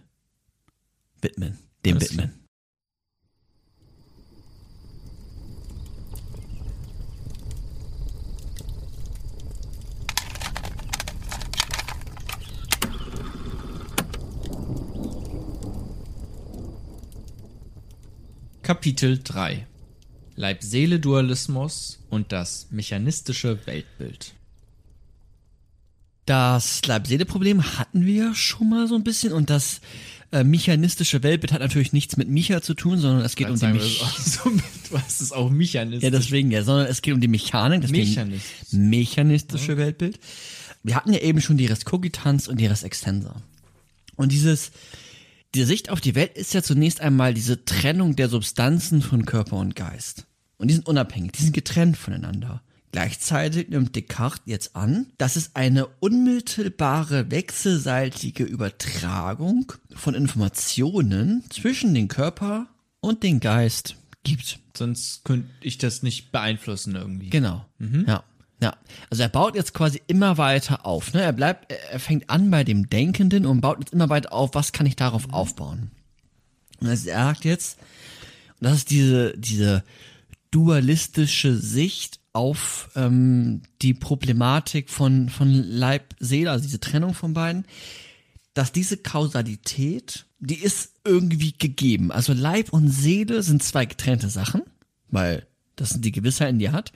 widmen. 1.21 1.57
Dem 1.85 1.97
Alles 1.97 2.11
widmen. 2.11 2.33
Kapitel 18.61 19.19
3 19.21 19.67
Leib-Seele-Dualismus 20.35 21.99
und 22.09 22.31
das 22.31 22.67
mechanistische 22.71 23.65
Weltbild. 23.65 24.33
Das 26.25 26.85
Leib-Seele-Problem 26.85 27.77
hatten 27.77 28.05
wir 28.05 28.33
schon 28.33 28.69
mal 28.69 28.87
so 28.87 28.95
ein 28.95 29.03
bisschen 29.03 29.33
und 29.33 29.49
das 29.49 29.81
äh, 30.31 30.43
mechanistische 30.43 31.21
Weltbild 31.21 31.51
hat 31.51 31.59
natürlich 31.59 31.93
nichts 31.93 32.17
mit 32.17 32.29
Micha 32.29 32.61
zu 32.61 32.73
tun, 32.73 32.97
sondern 32.97 33.23
es 33.23 33.35
geht 33.35 33.49
um 33.49 33.59
die 33.59 33.65
auch 33.65 34.17
so 34.19 34.49
du 34.89 34.97
hast 34.97 35.21
es 35.21 35.31
auch 35.31 35.49
mechanistisch. 35.49 36.03
Ja, 36.03 36.09
deswegen 36.09 36.49
ja, 36.49 36.63
sondern 36.63 36.87
es 36.87 37.01
geht 37.01 37.13
um 37.13 37.21
die 37.21 37.27
Mechanik, 37.27 37.81
deswegen 37.81 38.09
Mechanistisch. 38.09 38.71
mechanistische 38.71 39.77
Weltbild. 39.77 40.19
Wir 40.81 40.95
hatten 40.95 41.13
ja 41.13 41.19
eben 41.19 41.39
schon 41.39 41.57
die 41.57 41.67
Res 41.67 41.85
Cogitans 41.85 42.47
und 42.47 42.59
die 42.59 42.65
Res 42.65 42.83
Extensa. 42.83 43.35
Und 44.15 44.31
dieses, 44.31 44.71
diese 45.53 45.67
Sicht 45.67 45.89
auf 45.89 46.01
die 46.01 46.15
Welt 46.15 46.37
ist 46.37 46.53
ja 46.53 46.63
zunächst 46.63 47.01
einmal 47.01 47.33
diese 47.33 47.65
Trennung 47.65 48.15
der 48.15 48.29
Substanzen 48.29 49.01
von 49.01 49.25
Körper 49.25 49.57
und 49.57 49.75
Geist. 49.75 50.25
Und 50.57 50.69
die 50.69 50.73
sind 50.73 50.87
unabhängig, 50.87 51.33
die 51.33 51.43
sind 51.43 51.53
getrennt 51.53 51.97
voneinander. 51.97 52.61
Gleichzeitig 52.91 53.69
nimmt 53.69 53.95
Descartes 53.95 54.43
jetzt 54.45 54.75
an, 54.75 55.07
dass 55.17 55.35
es 55.35 55.55
eine 55.55 55.87
unmittelbare 55.99 57.31
wechselseitige 57.31 58.43
Übertragung 58.43 59.71
von 59.95 60.13
Informationen 60.13 61.43
zwischen 61.49 61.95
den 61.95 62.07
Körper 62.07 62.67
und 62.99 63.23
den 63.23 63.39
Geist 63.39 63.95
gibt. 64.23 64.59
Sonst 64.77 65.25
könnte 65.25 65.49
ich 65.61 65.79
das 65.79 66.03
nicht 66.03 66.31
beeinflussen 66.31 66.95
irgendwie. 66.95 67.29
Genau. 67.29 67.65
Ja. 68.07 68.23
Ja. 68.63 68.77
Also 69.09 69.23
er 69.23 69.29
baut 69.29 69.55
jetzt 69.55 69.73
quasi 69.73 70.01
immer 70.07 70.37
weiter 70.37 70.85
auf. 70.85 71.13
Ne? 71.13 71.21
Er 71.21 71.33
bleibt, 71.33 71.69
er 71.69 71.99
fängt 71.99 72.29
an 72.29 72.49
bei 72.49 72.63
dem 72.63 72.89
Denkenden 72.89 73.45
und 73.45 73.59
baut 73.59 73.79
jetzt 73.79 73.91
immer 73.91 74.07
weiter 74.07 74.31
auf, 74.31 74.51
was 74.53 74.71
kann 74.71 74.85
ich 74.85 74.95
darauf 74.95 75.33
aufbauen. 75.33 75.91
Und 76.79 76.87
er 76.87 76.95
sagt 76.95 77.43
jetzt, 77.43 77.77
und 78.61 78.69
das 78.69 78.77
ist 78.77 78.89
diese, 78.89 79.37
diese 79.37 79.83
dualistische 80.49 81.57
Sicht 81.57 82.21
auf 82.31 82.89
ähm, 82.95 83.63
die 83.81 83.93
Problematik 83.93 84.89
von, 84.89 85.27
von 85.27 85.51
Leib, 85.51 86.15
Seele, 86.21 86.49
also 86.49 86.63
diese 86.63 86.79
Trennung 86.79 87.13
von 87.13 87.33
beiden, 87.33 87.65
dass 88.53 88.71
diese 88.71 88.95
Kausalität, 88.95 90.25
die 90.39 90.59
ist 90.59 90.93
irgendwie 91.03 91.51
gegeben. 91.51 92.13
Also 92.13 92.31
Leib 92.31 92.71
und 92.71 92.87
Seele 92.87 93.43
sind 93.43 93.61
zwei 93.61 93.85
getrennte 93.85 94.29
Sachen, 94.29 94.61
weil 95.09 95.45
das 95.75 95.89
sind 95.89 96.05
die 96.05 96.11
Gewissheiten, 96.11 96.59
die 96.59 96.65
er 96.65 96.71
hat, 96.73 96.91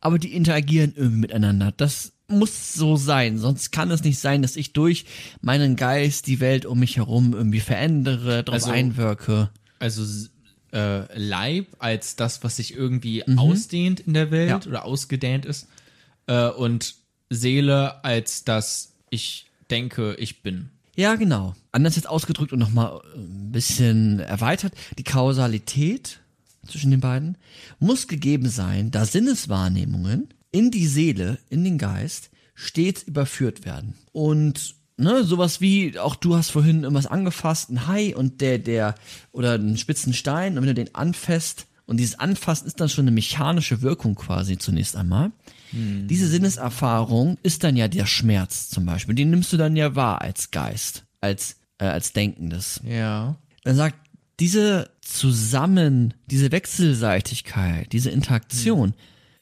aber 0.00 0.18
die 0.18 0.34
interagieren 0.34 0.92
irgendwie 0.96 1.20
miteinander. 1.20 1.72
Das 1.76 2.12
muss 2.28 2.74
so 2.74 2.96
sein, 2.96 3.38
sonst 3.38 3.72
kann 3.72 3.90
es 3.90 4.04
nicht 4.04 4.18
sein, 4.20 4.40
dass 4.42 4.54
ich 4.56 4.72
durch 4.72 5.04
meinen 5.40 5.74
Geist 5.76 6.26
die 6.28 6.38
Welt 6.40 6.64
um 6.64 6.78
mich 6.78 6.96
herum 6.96 7.32
irgendwie 7.32 7.60
verändere, 7.60 8.44
darauf 8.44 8.62
Also- 8.62 8.70
einwirke. 8.70 9.50
Also 9.80 10.04
äh, 10.72 11.18
Leib 11.18 11.66
als 11.80 12.14
das, 12.14 12.44
was 12.44 12.56
sich 12.56 12.74
irgendwie 12.74 13.26
ausdehnt 13.36 13.98
in 14.00 14.14
der 14.14 14.30
Welt 14.30 14.44
Mhm. 14.46 14.50
Ja. 14.62 14.66
oder 14.68 14.84
ausgedehnt 14.84 15.44
ist. 15.44 15.66
Äh, 16.28 16.48
und 16.50 16.94
Seele 17.30 18.04
als 18.04 18.44
das 18.44 18.92
ich 19.10 19.46
denke, 19.70 20.14
ich 20.20 20.42
bin. 20.42 20.70
Ja, 20.96 21.16
genau. 21.16 21.54
Anders 21.72 21.96
jetzt 21.96 22.08
ausgedrückt 22.08 22.52
und 22.52 22.58
nochmal 22.60 23.00
ein 23.16 23.50
bisschen 23.50 24.20
erweitert. 24.20 24.72
Die 24.98 25.04
Kausalität 25.04 26.20
zwischen 26.66 26.90
den 26.90 27.00
beiden 27.00 27.36
muss 27.78 28.08
gegeben 28.08 28.48
sein, 28.48 28.90
da 28.90 29.04
Sinneswahrnehmungen 29.04 30.28
in 30.52 30.70
die 30.70 30.86
Seele, 30.86 31.38
in 31.48 31.64
den 31.64 31.78
Geist 31.78 32.30
stets 32.54 33.02
überführt 33.02 33.64
werden. 33.64 33.94
Und 34.12 34.74
ne, 34.96 35.24
sowas 35.24 35.60
wie, 35.60 35.98
auch 35.98 36.16
du 36.16 36.36
hast 36.36 36.50
vorhin 36.50 36.82
irgendwas 36.82 37.06
angefasst, 37.06 37.70
ein 37.70 37.86
Hai 37.86 38.14
und 38.14 38.40
der, 38.40 38.58
der, 38.58 38.94
oder 39.32 39.54
einen 39.54 39.78
spitzen 39.78 40.12
Stein, 40.12 40.52
und 40.52 40.62
wenn 40.62 40.68
du 40.68 40.74
den 40.74 40.94
anfasst, 40.94 41.66
und 41.86 41.96
dieses 41.96 42.20
Anfassen 42.20 42.68
ist 42.68 42.80
dann 42.80 42.88
schon 42.88 43.04
eine 43.04 43.10
mechanische 43.10 43.82
Wirkung 43.82 44.14
quasi 44.14 44.58
zunächst 44.58 44.94
einmal. 44.94 45.32
Diese 45.72 46.28
Sinneserfahrung 46.28 47.36
ist 47.42 47.64
dann 47.64 47.76
ja 47.76 47.88
der 47.88 48.06
Schmerz 48.06 48.68
zum 48.68 48.86
Beispiel. 48.86 49.14
Den 49.14 49.30
nimmst 49.30 49.52
du 49.52 49.56
dann 49.56 49.76
ja 49.76 49.94
wahr 49.94 50.20
als 50.20 50.50
Geist, 50.50 51.04
als, 51.20 51.56
äh, 51.78 51.86
als 51.86 52.12
Denkendes. 52.12 52.80
Ja. 52.84 53.36
Er 53.64 53.74
sagt, 53.74 53.96
diese 54.40 54.90
Zusammen, 55.02 56.14
diese 56.26 56.50
Wechselseitigkeit, 56.50 57.92
diese 57.92 58.10
Interaktion, 58.10 58.94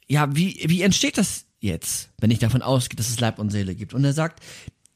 ja, 0.06 0.34
wie, 0.34 0.64
wie 0.66 0.82
entsteht 0.82 1.18
das 1.18 1.44
jetzt, 1.60 2.10
wenn 2.18 2.30
ich 2.30 2.38
davon 2.38 2.62
ausgehe, 2.62 2.96
dass 2.96 3.08
es 3.08 3.20
Leib 3.20 3.38
und 3.38 3.50
Seele 3.50 3.74
gibt? 3.74 3.94
Und 3.94 4.04
er 4.04 4.12
sagt, 4.12 4.42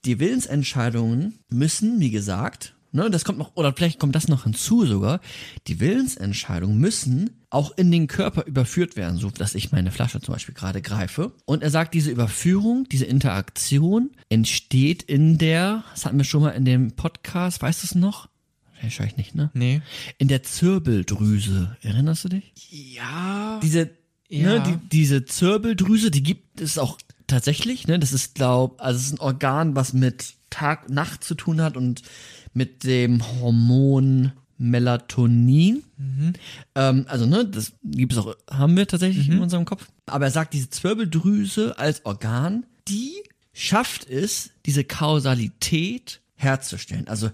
die 0.05 0.19
Willensentscheidungen 0.19 1.39
müssen, 1.49 2.01
wie 2.01 2.11
gesagt, 2.11 2.75
ne, 2.91 3.11
das 3.11 3.25
kommt 3.25 3.39
noch, 3.39 3.53
oder 3.55 3.73
vielleicht 3.73 4.01
kommt 4.01 4.15
das 4.15 4.29
noch 4.29 4.45
hinzu 4.45 4.87
sogar, 4.87 5.21
die 5.67 5.79
Willensentscheidungen 5.79 6.79
müssen 6.79 7.31
auch 7.51 7.77
in 7.77 7.91
den 7.91 8.07
Körper 8.07 8.47
überführt 8.47 8.97
werden, 8.97 9.19
so 9.19 9.31
dass 9.31 9.55
ich 9.55 9.73
meine 9.73 9.93
Flasche 9.93 10.21
zum 10.21 10.33
Beispiel 10.33 10.55
gerade 10.55 10.83
greife. 10.83 11.33
Und 11.45 11.63
er 11.63 11.71
sagt, 11.71 11.95
diese 11.95 12.11
Überführung, 12.11 12.89
diese 12.91 13.05
Interaktion 13.05 14.11
entsteht 14.31 15.03
in 15.03 15.39
der, 15.39 15.85
das 15.93 16.07
hatten 16.07 16.19
wir 16.19 16.25
schon 16.25 16.43
mal 16.43 16.51
in 16.51 16.65
dem 16.65 16.93
Podcast, 16.93 17.61
weißt 17.61 17.83
du 17.83 17.87
es 17.87 17.95
noch? 17.95 18.32
Wahrscheinlich 18.83 19.17
nicht, 19.17 19.35
ne? 19.35 19.51
Nee. 19.55 19.81
In 20.19 20.29
der 20.29 20.43
Zirbeldrüse. 20.43 21.77
Erinnerst 21.83 22.25
du 22.25 22.29
dich? 22.29 22.53
Ja. 22.71 23.61
Diese, 23.63 23.91
Ja. 24.29 24.59
ne, 24.59 24.63
die, 24.67 24.89
diese 24.89 25.25
Zirbeldrüse, 25.25 26.11
die 26.11 26.23
gibt 26.23 26.61
es 26.61 26.79
auch 26.79 26.99
tatsächlich, 27.27 27.87
ne? 27.87 27.99
Das 27.99 28.13
ist, 28.13 28.35
glaub, 28.35 28.81
also 28.83 28.99
es 28.99 29.07
ist 29.07 29.13
ein 29.15 29.21
Organ, 29.21 29.77
was 29.77 29.93
mit 29.93 30.35
Tag, 30.51 30.91
Nacht 30.91 31.25
zu 31.25 31.35
tun 31.35 31.61
hat 31.63 31.77
und 31.77 32.03
mit 32.53 32.85
dem 32.85 33.23
Hormon 33.41 34.33
Melatonin. 34.59 35.83
Ähm, 36.75 37.05
also, 37.09 37.27
ne, 37.27 37.45
das 37.47 37.73
gibt 37.83 38.13
es 38.13 38.19
auch, 38.19 38.35
haben 38.51 38.77
wir 38.77 38.87
tatsächlich 38.87 39.29
in 39.29 39.39
unserem 39.41 39.65
Kopf. 39.65 39.89
Aber 40.07 40.27
er 40.27 40.31
sagt, 40.31 40.55
diese 40.55 40.71
Zwirbeldrüse 40.71 41.79
als 41.79 42.05
Organ, 42.05 42.67
die 42.89 43.13
schafft 43.53 44.09
es, 44.09 44.51
diese 44.67 44.85
Kausalität 44.85 46.21
herzustellen. 46.35 47.09
Also 47.09 47.31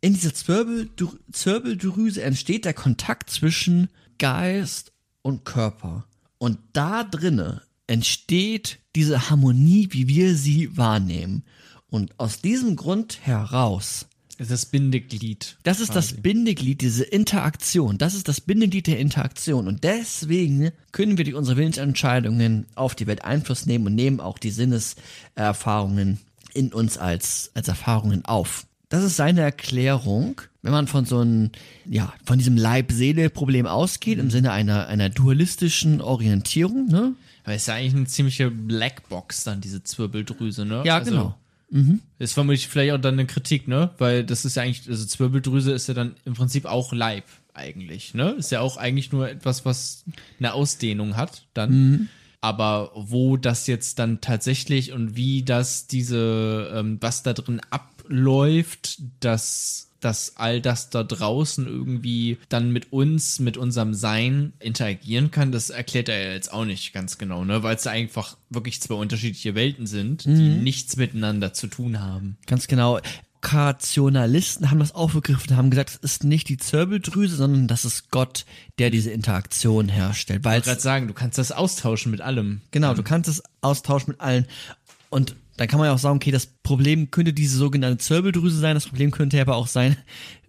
in 0.00 0.14
dieser 0.14 0.34
Zwirbeldr 0.34 1.08
Zwirbeldrüse 1.32 2.22
entsteht 2.22 2.64
der 2.64 2.74
Kontakt 2.74 3.30
zwischen 3.30 3.88
Geist 4.18 4.92
und 5.22 5.44
Körper. 5.44 6.06
Und 6.38 6.58
da 6.72 7.04
drinne 7.04 7.62
entsteht 7.86 8.78
diese 8.94 9.30
Harmonie, 9.30 9.88
wie 9.90 10.08
wir 10.08 10.34
sie 10.36 10.76
wahrnehmen. 10.76 11.44
Und 11.90 12.18
aus 12.20 12.40
diesem 12.40 12.76
Grund 12.76 13.18
heraus 13.22 14.06
Das 14.38 14.66
Bindeglied. 14.66 15.56
das 15.64 15.80
ist 15.80 15.96
das 15.96 16.12
Bindeglied, 16.12 16.80
diese 16.80 17.02
Interaktion. 17.02 17.98
Das 17.98 18.14
ist 18.14 18.28
das 18.28 18.40
Bindeglied 18.40 18.86
der 18.86 19.00
Interaktion. 19.00 19.66
Und 19.66 19.82
deswegen 19.82 20.70
können 20.92 21.18
wir 21.18 21.24
durch 21.24 21.34
unsere 21.34 21.56
Willensentscheidungen 21.56 22.66
auf 22.76 22.94
die 22.94 23.08
Welt 23.08 23.24
Einfluss 23.24 23.66
nehmen 23.66 23.86
und 23.86 23.96
nehmen 23.96 24.20
auch 24.20 24.38
die 24.38 24.50
Sinneserfahrungen 24.50 26.20
in 26.54 26.72
uns 26.72 26.98
als, 26.98 27.50
als 27.54 27.66
Erfahrungen 27.66 28.24
auf. 28.26 28.67
Das 28.88 29.04
ist 29.04 29.16
seine 29.16 29.42
Erklärung, 29.42 30.40
wenn 30.62 30.72
man 30.72 30.86
von 30.86 31.04
so 31.04 31.18
einem, 31.18 31.50
ja, 31.84 32.12
von 32.24 32.38
diesem 32.38 32.56
Leib-Seele-Problem 32.56 33.66
ausgeht, 33.66 34.18
im 34.18 34.30
Sinne 34.30 34.52
einer, 34.52 34.86
einer 34.86 35.10
dualistischen 35.10 36.00
Orientierung, 36.00 36.86
ne? 36.86 37.12
Aber 37.44 37.54
ist 37.54 37.68
ja 37.68 37.74
eigentlich 37.74 37.94
eine 37.94 38.06
ziemliche 38.06 38.50
Blackbox 38.50 39.44
dann, 39.44 39.60
diese 39.60 39.82
Zwirbeldrüse, 39.82 40.64
ne? 40.64 40.82
Ja, 40.84 40.98
Also, 40.98 41.10
genau. 41.10 41.34
Ist 42.18 42.32
vermutlich 42.32 42.66
vielleicht 42.66 42.92
auch 42.92 42.98
dann 43.00 43.14
eine 43.14 43.26
Kritik, 43.26 43.68
ne? 43.68 43.90
Weil 43.98 44.24
das 44.24 44.46
ist 44.46 44.56
ja 44.56 44.62
eigentlich, 44.62 44.88
also 44.88 45.04
Zwirbeldrüse 45.04 45.72
ist 45.72 45.86
ja 45.86 45.92
dann 45.94 46.14
im 46.24 46.32
Prinzip 46.32 46.64
auch 46.64 46.92
Leib 46.94 47.24
eigentlich, 47.52 48.14
ne? 48.14 48.30
Ist 48.38 48.50
ja 48.52 48.60
auch 48.60 48.78
eigentlich 48.78 49.12
nur 49.12 49.28
etwas, 49.28 49.66
was 49.66 50.04
eine 50.38 50.54
Ausdehnung 50.54 51.16
hat 51.16 51.46
dann. 51.52 51.74
Aber 52.40 52.92
wo 52.94 53.36
das 53.36 53.66
jetzt 53.66 53.98
dann 53.98 54.20
tatsächlich 54.20 54.92
und 54.92 55.16
wie 55.16 55.42
das 55.42 55.88
diese, 55.88 56.70
ähm, 56.72 56.96
was 57.00 57.22
da 57.22 57.32
drin 57.32 57.60
abläuft, 58.08 58.98
dass 59.20 59.84
dass 60.00 60.36
all 60.36 60.60
das 60.60 60.90
da 60.90 61.02
draußen 61.02 61.66
irgendwie 61.66 62.38
dann 62.48 62.70
mit 62.70 62.92
uns, 62.92 63.40
mit 63.40 63.56
unserem 63.56 63.94
Sein 63.94 64.52
interagieren 64.60 65.32
kann, 65.32 65.50
das 65.50 65.70
erklärt 65.70 66.08
er 66.08 66.22
ja 66.22 66.32
jetzt 66.34 66.52
auch 66.52 66.64
nicht 66.64 66.92
ganz 66.92 67.18
genau, 67.18 67.44
ne? 67.44 67.64
Weil 67.64 67.74
es 67.74 67.84
einfach 67.88 68.36
wirklich 68.48 68.80
zwei 68.80 68.94
unterschiedliche 68.94 69.56
Welten 69.56 69.88
sind, 69.88 70.24
die 70.24 70.30
nichts 70.30 70.96
miteinander 70.96 71.52
zu 71.52 71.66
tun 71.66 71.98
haben. 71.98 72.36
Ganz 72.46 72.68
genau. 72.68 73.00
Kationalisten 73.40 74.70
haben 74.70 74.78
das 74.78 74.94
aufgegriffen, 74.94 75.56
haben 75.56 75.70
gesagt, 75.70 75.90
es 75.90 75.96
ist 75.96 76.22
nicht 76.22 76.48
die 76.48 76.58
Zirbeldrüse, 76.58 77.34
sondern 77.34 77.66
das 77.66 77.84
ist 77.84 78.12
Gott, 78.12 78.44
der 78.78 78.90
diese 78.90 79.10
Interaktion 79.10 79.88
herstellt. 79.88 80.44
Weil 80.44 80.60
Ich 80.60 80.64
gerade 80.64 80.80
sagen, 80.80 81.08
du 81.08 81.14
kannst 81.14 81.38
das 81.38 81.50
austauschen 81.50 82.12
mit 82.12 82.20
allem. 82.20 82.60
genau, 82.70 82.94
du 82.94 83.02
kannst 83.02 83.28
es 83.28 83.42
austauschen 83.62 84.12
mit 84.12 84.20
allen. 84.20 84.46
Und 85.10 85.34
dann 85.60 85.68
kann 85.68 85.78
man 85.78 85.86
ja 85.88 85.94
auch 85.94 85.98
sagen, 85.98 86.16
okay, 86.16 86.30
das 86.30 86.46
Problem 86.46 87.10
könnte 87.10 87.32
diese 87.32 87.58
sogenannte 87.58 87.98
Zirbeldrüse 87.98 88.58
sein. 88.58 88.74
Das 88.74 88.86
Problem 88.86 89.10
könnte 89.10 89.40
aber 89.40 89.56
auch 89.56 89.66
sein, 89.66 89.96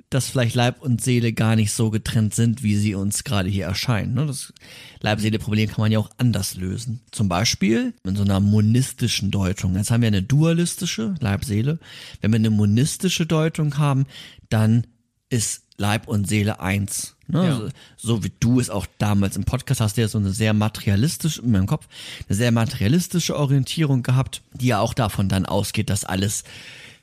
dass 0.09 0.29
vielleicht 0.29 0.55
Leib 0.55 0.81
und 0.81 1.01
Seele 1.01 1.33
gar 1.33 1.55
nicht 1.55 1.71
so 1.71 1.91
getrennt 1.91 2.33
sind, 2.33 2.63
wie 2.63 2.75
sie 2.75 2.95
uns 2.95 3.23
gerade 3.23 3.49
hier 3.49 3.65
erscheinen. 3.65 4.15
ne? 4.15 4.25
Das 4.25 4.53
Leib-Seele-Problem 5.01 5.69
kann 5.69 5.81
man 5.81 5.91
ja 5.91 5.99
auch 5.99 6.09
anders 6.17 6.55
lösen. 6.55 7.01
Zum 7.11 7.29
Beispiel 7.29 7.93
in 8.03 8.15
so 8.15 8.23
einer 8.23 8.39
monistischen 8.39 9.29
Deutung. 9.29 9.75
Jetzt 9.75 9.91
haben 9.91 10.01
wir 10.01 10.07
eine 10.07 10.23
dualistische 10.23 11.15
Leib-Seele. 11.19 11.79
Wenn 12.21 12.31
wir 12.31 12.37
eine 12.37 12.49
monistische 12.49 13.27
Deutung 13.27 13.77
haben, 13.77 14.05
dann 14.49 14.87
ist 15.29 15.63
Leib 15.77 16.07
und 16.07 16.27
Seele 16.27 16.59
eins. 16.59 17.15
Ne? 17.29 17.45
Ja. 17.45 17.55
So, 17.55 17.69
so 17.97 18.23
wie 18.23 18.31
du 18.39 18.59
es 18.59 18.69
auch 18.69 18.87
damals 18.97 19.37
im 19.37 19.43
Podcast 19.43 19.81
hast, 19.81 19.97
ja 19.97 20.07
so 20.07 20.17
eine 20.17 20.31
sehr 20.31 20.53
materialistische, 20.53 21.41
in 21.41 21.51
meinem 21.51 21.67
Kopf, 21.67 21.87
eine 22.27 22.35
sehr 22.35 22.51
materialistische 22.51 23.37
Orientierung 23.37 24.03
gehabt, 24.03 24.41
die 24.53 24.67
ja 24.67 24.79
auch 24.79 24.93
davon 24.93 25.29
dann 25.29 25.45
ausgeht, 25.45 25.89
dass 25.89 26.05
alles 26.05 26.43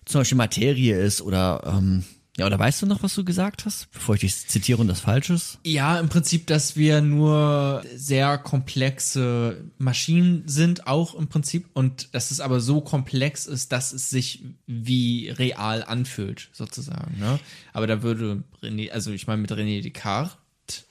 zum 0.04 0.20
Beispiel 0.20 0.38
Materie 0.38 0.98
ist 0.98 1.22
oder 1.22 1.62
ähm, 1.64 2.04
ja, 2.38 2.46
oder 2.46 2.58
weißt 2.58 2.82
du 2.82 2.86
noch, 2.86 3.02
was 3.02 3.14
du 3.14 3.24
gesagt 3.24 3.64
hast, 3.64 3.90
bevor 3.92 4.14
ich 4.14 4.20
dich 4.20 4.46
zitiere 4.48 4.78
und 4.80 4.88
das 4.88 5.00
falsch 5.00 5.30
ist? 5.30 5.58
Ja, 5.64 5.98
im 5.98 6.08
Prinzip, 6.10 6.46
dass 6.46 6.76
wir 6.76 7.00
nur 7.00 7.82
sehr 7.94 8.36
komplexe 8.38 9.64
Maschinen 9.78 10.46
sind, 10.46 10.86
auch 10.86 11.14
im 11.14 11.28
Prinzip. 11.28 11.66
Und 11.72 12.14
dass 12.14 12.30
es 12.30 12.40
aber 12.40 12.60
so 12.60 12.80
komplex 12.80 13.46
ist, 13.46 13.72
dass 13.72 13.92
es 13.92 14.10
sich 14.10 14.44
wie 14.66 15.30
real 15.30 15.82
anfühlt, 15.82 16.48
sozusagen. 16.52 17.18
Ne? 17.18 17.38
Aber 17.72 17.86
da 17.86 18.02
würde 18.02 18.42
René, 18.62 18.90
also 18.90 19.12
ich 19.12 19.26
meine, 19.26 19.40
mit 19.40 19.50
René 19.52 19.82
Descartes 19.82 20.36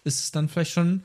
ist 0.03 0.19
es 0.21 0.31
dann 0.31 0.49
vielleicht 0.49 0.71
schon 0.71 0.87
ein 0.97 1.03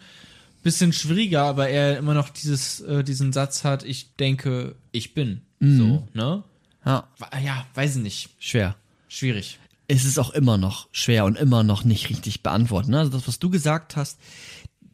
bisschen 0.63 0.93
schwieriger, 0.93 1.43
aber 1.43 1.69
er 1.69 1.99
immer 1.99 2.15
noch 2.15 2.31
dieses, 2.31 2.81
äh, 2.81 3.05
diesen 3.05 3.33
Satz 3.33 3.65
hat, 3.65 3.83
ich 3.83 4.17
denke, 4.17 4.75
ich 4.93 5.13
bin. 5.15 5.43
So, 5.63 6.09
ne? 6.15 6.43
Ja, 6.87 7.07
Ja, 7.45 7.67
weiß 7.75 7.97
ich 7.97 8.03
nicht. 8.03 8.31
schwer. 8.39 8.77
Schwierig. 9.09 9.59
Es 9.91 10.05
ist 10.05 10.19
auch 10.19 10.31
immer 10.31 10.57
noch 10.57 10.89
schwer 10.93 11.25
und 11.25 11.37
immer 11.37 11.65
noch 11.65 11.83
nicht 11.85 12.11
richtig 12.11 12.43
beantworten. 12.43 12.95
Also 12.95 13.11
das, 13.11 13.27
was 13.27 13.41
du 13.41 13.51
gesagt 13.51 13.97
hast, 13.97 14.19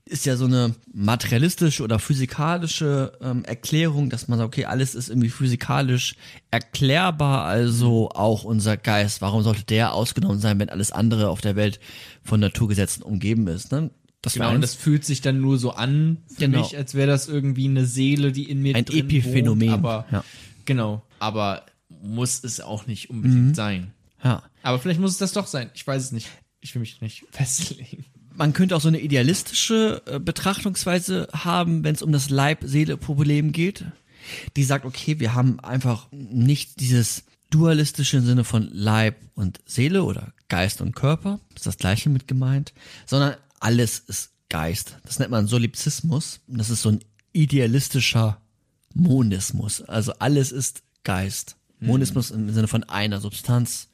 ist 0.07 0.25
ja 0.25 0.37
so 0.37 0.47
eine 0.47 0.75
materialistische 0.95 1.83
oder 1.83 1.99
physikalische 1.99 3.13
ähm, 3.21 3.45
Erklärung, 3.45 4.09
dass 4.09 4.29
man 4.29 4.39
sagt, 4.39 4.47
okay, 4.47 4.65
alles 4.65 4.95
ist 4.95 5.11
irgendwie 5.11 5.29
physikalisch 5.29 6.15
erklärbar, 6.51 7.45
also 7.45 8.09
auch 8.11 8.45
unser 8.45 8.77
Geist. 8.77 9.21
Warum 9.21 9.43
sollte 9.43 9.65
der 9.65 9.93
ausgenommen 9.93 10.39
sein, 10.39 10.59
wenn 10.61 10.71
alles 10.71 10.93
andere 10.93 11.29
auf 11.29 11.41
der 11.41 11.57
Welt 11.57 11.79
von 12.23 12.41
Naturgesetzen 12.41 13.03
umgeben 13.03 13.49
ist? 13.49 13.73
Ne? 13.73 13.91
Das 14.23 14.35
Genau, 14.35 14.55
und 14.55 14.63
das 14.63 14.75
fühlt 14.75 15.05
sich 15.05 15.21
dann 15.21 15.41
nur 15.41 15.59
so 15.59 15.73
an 15.73 16.19
für 16.29 16.41
Genau. 16.47 16.61
mich, 16.61 16.77
als 16.77 16.95
wäre 16.95 17.09
das 17.09 17.29
irgendwie 17.29 17.67
eine 17.69 17.85
Seele, 17.85 18.33
die 18.33 18.49
in 18.49 18.63
mir 18.63 18.77
Ein 18.77 18.87
drin 18.87 19.01
Epiphänomen, 19.01 19.69
Wohnt, 19.69 19.85
aber 19.85 20.07
ja. 20.11 20.25
genau, 20.65 21.03
aber 21.19 21.67
muss 21.89 22.43
es 22.45 22.61
auch 22.61 22.87
nicht 22.87 23.11
unbedingt 23.11 23.57
sein. 23.57 23.93
Ja. 24.27 24.43
Aber 24.63 24.79
vielleicht 24.79 25.01
muss 25.01 25.13
es 25.13 25.19
das 25.19 25.33
doch 25.33 25.47
sein. 25.47 25.71
Ich 25.75 25.87
weiß 25.87 26.03
es 26.03 26.13
nicht. 26.13 26.29
Ich 26.61 26.75
will 26.75 26.81
mich 26.81 27.01
nicht 27.01 27.25
festlegen. 27.31 28.05
man 28.35 28.53
könnte 28.53 28.75
auch 28.77 28.81
so 28.81 28.89
eine 28.89 29.01
idealistische 29.01 30.03
äh, 30.07 30.19
Betrachtungsweise 30.19 31.29
haben, 31.33 31.85
wenn 31.85 31.95
es 31.95 32.03
um 32.03 32.13
das 32.13 32.31
Leib-Seele-Problem 32.31 33.53
geht. 33.53 33.85
Die 34.57 34.65
sagt, 34.65 34.85
okay, 34.85 35.21
wir 35.21 35.35
haben 35.35 35.61
einfach 35.61 36.09
nicht 36.11 36.81
dieses 36.81 37.25
dualistische 37.51 38.17
im 38.17 38.27
Sinne 38.27 38.43
von 38.43 38.69
Leib 38.73 39.17
und 39.35 39.61
Seele 39.67 40.03
oder 40.03 40.33
Geist 40.49 40.81
und 40.81 40.97
Körper, 40.97 41.39
ist 41.55 41.67
das 41.67 41.77
gleiche 41.77 42.11
mit 42.11 42.27
gemeint, 42.27 42.73
sondern 43.07 43.37
alles 43.61 44.01
ist 44.01 44.33
Geist. 44.49 44.97
Das 45.05 45.21
nennt 45.21 45.31
man 45.31 45.47
Solipsismus. 45.47 46.41
Das 46.49 46.71
ist 46.71 46.83
so 46.83 46.91
ein 46.91 47.05
idealistischer 47.33 48.41
Monismus. 48.95 49.83
Also 49.83 50.13
alles 50.19 50.51
ist 50.51 50.83
Geist. 51.05 51.57
Monismus 51.81 52.31
im 52.31 52.53
Sinne 52.53 52.69
von 52.69 52.85
einer 52.85 53.21
Substanz. 53.21 53.89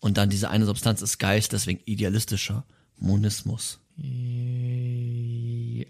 Und 0.00 0.16
dann 0.16 0.30
diese 0.30 0.50
eine 0.50 0.64
Substanz 0.66 1.02
ist 1.02 1.18
Geist, 1.18 1.52
deswegen 1.52 1.80
idealistischer 1.84 2.64
Monismus. 2.98 3.78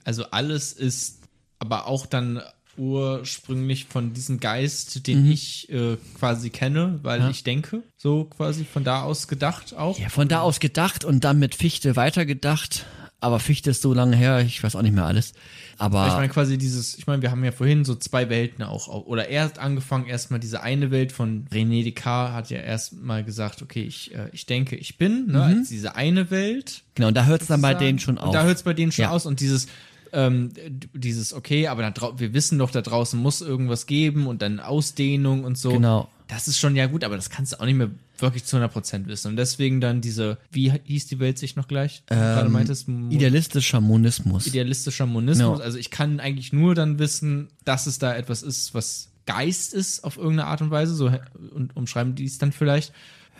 Also 0.04 0.24
alles 0.30 0.72
ist 0.72 1.20
aber 1.58 1.86
auch 1.86 2.06
dann 2.06 2.42
ursprünglich 2.76 3.84
von 3.84 4.12
diesem 4.14 4.40
Geist, 4.40 5.06
den 5.06 5.24
Mhm. 5.26 5.32
ich 5.32 5.68
äh, 5.70 5.96
quasi 6.18 6.50
kenne, 6.50 6.98
weil 7.02 7.30
ich 7.30 7.44
denke, 7.44 7.82
so 7.96 8.24
quasi 8.24 8.64
von 8.64 8.84
da 8.84 9.02
aus 9.02 9.28
gedacht 9.28 9.74
auch. 9.74 9.98
Ja, 9.98 10.08
von 10.08 10.28
da 10.28 10.40
aus 10.40 10.60
gedacht 10.60 11.04
und 11.04 11.24
dann 11.24 11.38
mit 11.38 11.54
Fichte 11.54 11.96
weitergedacht. 11.96 12.86
Aber 13.20 13.38
Fichte 13.38 13.70
ist 13.70 13.82
so 13.82 13.92
lange 13.92 14.16
her, 14.16 14.40
ich 14.40 14.62
weiß 14.62 14.74
auch 14.76 14.82
nicht 14.82 14.94
mehr 14.94 15.04
alles. 15.04 15.34
Aber 15.76 16.06
Ich 16.08 16.12
meine 16.14 16.28
quasi 16.28 16.56
dieses, 16.58 16.96
ich 16.96 17.06
meine, 17.06 17.20
wir 17.22 17.30
haben 17.30 17.44
ja 17.44 17.52
vorhin 17.52 17.84
so 17.84 17.94
zwei 17.94 18.28
Welten 18.30 18.64
auch, 18.64 18.88
oder 18.88 19.28
er 19.28 19.44
hat 19.44 19.58
angefangen 19.58 20.06
erstmal 20.06 20.40
diese 20.40 20.62
eine 20.62 20.90
Welt 20.90 21.12
von 21.12 21.46
René 21.52 21.84
Descartes 21.84 22.34
hat 22.34 22.50
ja 22.50 22.58
erstmal 22.60 23.22
gesagt, 23.24 23.62
okay, 23.62 23.82
ich, 23.82 24.14
äh, 24.14 24.28
ich 24.32 24.46
denke, 24.46 24.76
ich 24.76 24.96
bin, 24.98 25.26
ne, 25.28 25.42
als 25.42 25.68
diese 25.68 25.96
eine 25.96 26.30
Welt. 26.30 26.82
genau, 26.94 27.08
und 27.08 27.16
da 27.16 27.24
hört 27.26 27.42
es 27.42 27.48
dann 27.48 27.62
bei 27.62 27.74
denen 27.74 27.98
schon 27.98 28.16
Und 28.18 28.24
auf. 28.24 28.32
Da 28.32 28.44
hört 28.44 28.56
es 28.56 28.62
bei 28.62 28.72
denen 28.74 28.92
schon 28.92 29.04
Ja. 29.04 29.10
aus 29.10 29.26
und 29.26 29.40
dieses, 29.40 29.68
ähm, 30.12 30.50
dieses, 30.94 31.32
okay, 31.32 31.68
aber 31.68 31.88
da 31.90 32.18
wir 32.18 32.34
wissen 32.34 32.58
doch, 32.58 32.70
da 32.70 32.80
draußen 32.82 33.20
muss 33.20 33.40
irgendwas 33.42 33.86
geben 33.86 34.26
und 34.26 34.42
dann 34.42 34.60
Ausdehnung 34.60 35.44
und 35.44 35.56
so. 35.56 35.72
Genau. 35.72 36.08
Das 36.30 36.46
ist 36.46 36.58
schon 36.58 36.76
ja 36.76 36.86
gut, 36.86 37.02
aber 37.02 37.16
das 37.16 37.28
kannst 37.28 37.52
du 37.52 37.60
auch 37.60 37.64
nicht 37.66 37.74
mehr 37.74 37.90
wirklich 38.18 38.44
zu 38.44 38.56
100% 38.56 39.06
wissen. 39.06 39.28
Und 39.28 39.36
deswegen 39.36 39.80
dann 39.80 40.00
diese, 40.00 40.38
wie 40.52 40.70
hieß 40.70 41.08
die 41.08 41.18
Welt 41.18 41.38
sich 41.38 41.56
noch 41.56 41.66
gleich? 41.66 42.02
Du 42.06 42.14
gerade 42.14 42.48
meintest, 42.48 42.86
Mo- 42.86 43.10
Idealistischer 43.10 43.80
Monismus. 43.80 44.46
idealistischer 44.46 45.06
Monismus. 45.06 45.58
Ja. 45.58 45.64
Also 45.64 45.76
ich 45.78 45.90
kann 45.90 46.20
eigentlich 46.20 46.52
nur 46.52 46.74
dann 46.76 46.98
wissen, 47.00 47.48
dass 47.64 47.86
es 47.86 47.98
da 47.98 48.14
etwas 48.14 48.42
ist, 48.42 48.74
was 48.74 49.08
Geist 49.26 49.74
ist 49.74 50.04
auf 50.04 50.16
irgendeine 50.18 50.46
Art 50.46 50.62
und 50.62 50.70
Weise, 50.70 50.94
so 50.94 51.10
und 51.52 51.76
umschreiben 51.76 52.14
die 52.14 52.24
es 52.26 52.38
dann 52.38 52.52
vielleicht. 52.52 52.92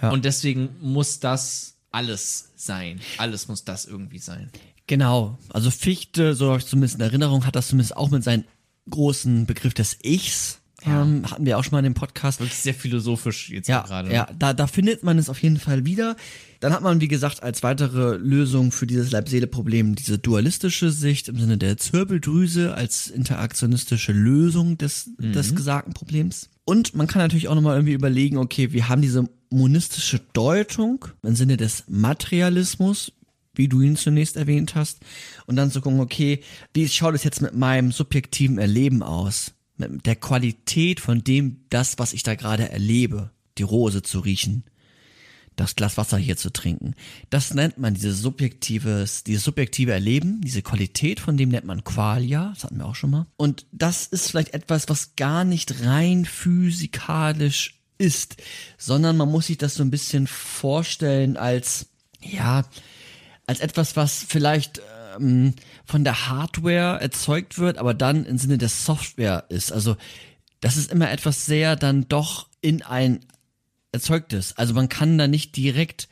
Und 0.02 0.24
deswegen 0.24 0.70
muss 0.80 1.20
das 1.20 1.74
alles 1.90 2.50
sein. 2.56 3.00
Alles 3.18 3.48
muss 3.48 3.64
das 3.64 3.84
irgendwie 3.84 4.18
sein. 4.18 4.50
Genau. 4.86 5.38
Also 5.50 5.70
Fichte, 5.70 6.34
so 6.34 6.48
habe 6.48 6.58
ich 6.58 6.66
zumindest 6.66 6.94
in 6.96 7.00
Erinnerung, 7.02 7.44
hat 7.46 7.54
das 7.54 7.68
zumindest 7.68 7.96
auch 7.96 8.10
mit 8.10 8.24
seinem 8.24 8.44
großen 8.88 9.46
Begriff 9.46 9.74
des 9.74 9.98
Ichs 10.02 10.59
Ähm, 10.84 11.22
hatten 11.30 11.44
wir 11.44 11.58
auch 11.58 11.64
schon 11.64 11.72
mal 11.72 11.78
in 11.80 11.84
dem 11.84 11.94
Podcast. 11.94 12.40
Wirklich 12.40 12.58
sehr 12.58 12.74
philosophisch 12.74 13.50
jetzt 13.50 13.68
Ja, 13.68 13.82
gerade. 13.82 14.12
ja 14.12 14.28
da, 14.38 14.52
da 14.54 14.66
findet 14.66 15.02
man 15.02 15.18
es 15.18 15.28
auf 15.28 15.42
jeden 15.42 15.58
Fall 15.58 15.84
wieder. 15.84 16.16
Dann 16.60 16.72
hat 16.72 16.82
man, 16.82 17.00
wie 17.00 17.08
gesagt, 17.08 17.42
als 17.42 17.62
weitere 17.62 18.16
Lösung 18.16 18.70
für 18.72 18.86
dieses 18.86 19.10
Leib-Seele-Problem 19.10 19.94
diese 19.94 20.18
dualistische 20.18 20.90
Sicht 20.90 21.28
im 21.28 21.38
Sinne 21.38 21.56
der 21.58 21.76
Zirbeldrüse 21.78 22.74
als 22.74 23.08
interaktionistische 23.08 24.12
Lösung 24.12 24.76
des, 24.76 25.10
des 25.18 25.54
gesagten 25.54 25.94
Problems. 25.94 26.50
Und 26.64 26.94
man 26.94 27.06
kann 27.06 27.22
natürlich 27.22 27.48
auch 27.48 27.54
nochmal 27.54 27.76
irgendwie 27.76 27.94
überlegen, 27.94 28.36
okay, 28.36 28.72
wir 28.72 28.88
haben 28.88 29.02
diese 29.02 29.28
monistische 29.50 30.20
Deutung 30.32 31.04
im 31.22 31.34
Sinne 31.34 31.56
des 31.56 31.84
Materialismus, 31.88 33.12
wie 33.54 33.68
du 33.68 33.80
ihn 33.80 33.96
zunächst 33.96 34.36
erwähnt 34.36 34.74
hast, 34.74 35.00
und 35.46 35.56
dann 35.56 35.70
zu 35.70 35.80
gucken, 35.80 36.00
okay, 36.00 36.40
wie 36.72 36.88
schaut 36.88 37.14
es 37.14 37.24
jetzt 37.24 37.42
mit 37.42 37.54
meinem 37.54 37.90
subjektiven 37.90 38.58
Erleben 38.58 39.02
aus? 39.02 39.52
Mit 39.88 40.06
der 40.06 40.16
Qualität 40.16 41.00
von 41.00 41.24
dem, 41.24 41.64
das, 41.70 41.98
was 41.98 42.12
ich 42.12 42.22
da 42.22 42.34
gerade 42.34 42.70
erlebe, 42.70 43.30
die 43.58 43.62
Rose 43.62 44.02
zu 44.02 44.20
riechen, 44.20 44.64
das 45.56 45.76
Glas 45.76 45.96
Wasser 45.96 46.16
hier 46.16 46.36
zu 46.36 46.50
trinken. 46.50 46.94
Das 47.28 47.52
nennt 47.54 47.78
man 47.78 47.94
dieses 47.94 48.20
subjektives, 48.20 49.24
dieses 49.24 49.44
subjektive 49.44 49.92
Erleben, 49.92 50.40
diese 50.40 50.62
Qualität, 50.62 51.20
von 51.20 51.36
dem 51.36 51.50
nennt 51.50 51.66
man 51.66 51.84
Qualia, 51.84 52.50
das 52.54 52.64
hatten 52.64 52.78
wir 52.78 52.86
auch 52.86 52.94
schon 52.94 53.10
mal. 53.10 53.26
Und 53.36 53.66
das 53.72 54.06
ist 54.06 54.30
vielleicht 54.30 54.54
etwas, 54.54 54.88
was 54.88 55.16
gar 55.16 55.44
nicht 55.44 55.84
rein 55.84 56.24
physikalisch 56.24 57.80
ist, 57.98 58.36
sondern 58.78 59.16
man 59.16 59.30
muss 59.30 59.48
sich 59.48 59.58
das 59.58 59.74
so 59.74 59.82
ein 59.82 59.90
bisschen 59.90 60.26
vorstellen 60.26 61.36
als, 61.36 61.86
ja, 62.22 62.64
als 63.46 63.60
etwas, 63.60 63.96
was 63.96 64.24
vielleicht 64.26 64.80
ähm, 65.18 65.54
von 65.84 66.04
der 66.04 66.28
Hardware 66.28 67.00
erzeugt 67.00 67.58
wird, 67.58 67.78
aber 67.78 67.94
dann 67.94 68.24
im 68.24 68.38
Sinne 68.38 68.58
der 68.58 68.68
Software 68.68 69.44
ist. 69.48 69.72
Also 69.72 69.96
das 70.60 70.76
ist 70.76 70.92
immer 70.92 71.10
etwas 71.10 71.46
sehr 71.46 71.76
dann 71.76 72.08
doch 72.08 72.48
in 72.60 72.82
ein 72.82 73.20
erzeugtes. 73.92 74.56
Also 74.56 74.74
man 74.74 74.88
kann 74.88 75.18
da 75.18 75.26
nicht 75.26 75.56
direkt 75.56 76.08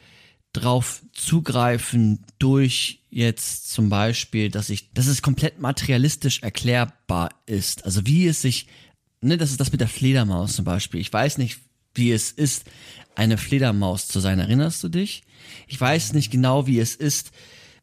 drauf 0.53 1.03
zugreifen 1.13 2.25
durch 2.39 3.05
jetzt 3.11 3.71
zum 3.71 3.89
Beispiel, 3.89 4.51
dass 4.51 4.71
ich, 4.71 4.93
dass 4.93 5.07
es 5.07 5.23
komplett 5.23 5.61
materialistisch 5.61 6.43
erklärbar 6.43 7.31
ist. 7.47 7.85
Also 7.85 8.07
wie 8.07 8.27
es 8.27 8.43
sich, 8.43 8.67
ne, 9.21 9.37
das 9.37 9.51
ist 9.51 9.61
das 9.61 9.73
mit 9.73 9.81
der 9.81 9.89
Fledermaus 9.89 10.57
zum 10.57 10.65
Beispiel. 10.65 11.01
Ich 11.01 11.13
weiß 11.13 11.39
nicht, 11.39 11.59
wie 11.95 12.13
es 12.13 12.31
ist, 12.31 12.65
eine 13.15 13.37
Fledermaus 13.37 14.09
zu 14.09 14.21
sein. 14.21 14.39
Erinnerst 14.39 14.83
du 14.83 14.89
dich? 14.89 15.23
Ich 15.67 15.81
weiß 15.81 16.13
nicht 16.13 16.31
genau, 16.31 16.67
wie 16.67 16.79
es 16.79 16.95
ist, 16.95 17.33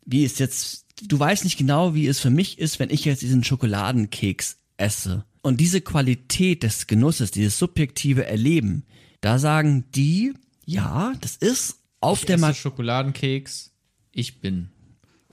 wie 0.05 0.23
es 0.23 0.39
jetzt, 0.39 0.84
du 1.01 1.19
weißt 1.19 1.43
nicht 1.43 1.57
genau, 1.57 1.93
wie 1.93 2.07
es 2.07 2.19
für 2.19 2.29
mich 2.29 2.59
ist, 2.59 2.79
wenn 2.79 2.89
ich 2.89 3.05
jetzt 3.05 3.21
diesen 3.21 3.43
Schokoladenkeks 3.43 4.57
esse. 4.77 5.25
Und 5.41 5.59
diese 5.59 5.81
Qualität 5.81 6.63
des 6.63 6.87
Genusses, 6.87 7.31
dieses 7.31 7.59
subjektive 7.59 8.25
Erleben, 8.25 8.83
da 9.21 9.39
sagen 9.39 9.85
die, 9.93 10.33
ja, 10.65 11.13
das 11.21 11.35
ist 11.35 11.79
auf 11.99 12.21
Ich 12.21 12.25
der 12.25 12.39
Mat 12.39 12.55
Schokoladenkeks. 12.55 13.71
Ich 14.11 14.39
bin. 14.39 14.69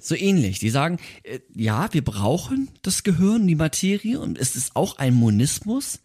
so 0.00 0.14
ähnlich. 0.14 0.58
Die 0.58 0.70
sagen, 0.70 0.98
äh, 1.22 1.40
ja, 1.54 1.92
wir 1.92 2.04
brauchen 2.04 2.68
das 2.82 3.04
Gehirn, 3.04 3.46
die 3.46 3.54
Materie 3.54 4.18
und 4.18 4.38
es 4.38 4.56
ist 4.56 4.74
auch 4.74 4.98
ein 4.98 5.14
Monismus, 5.14 6.00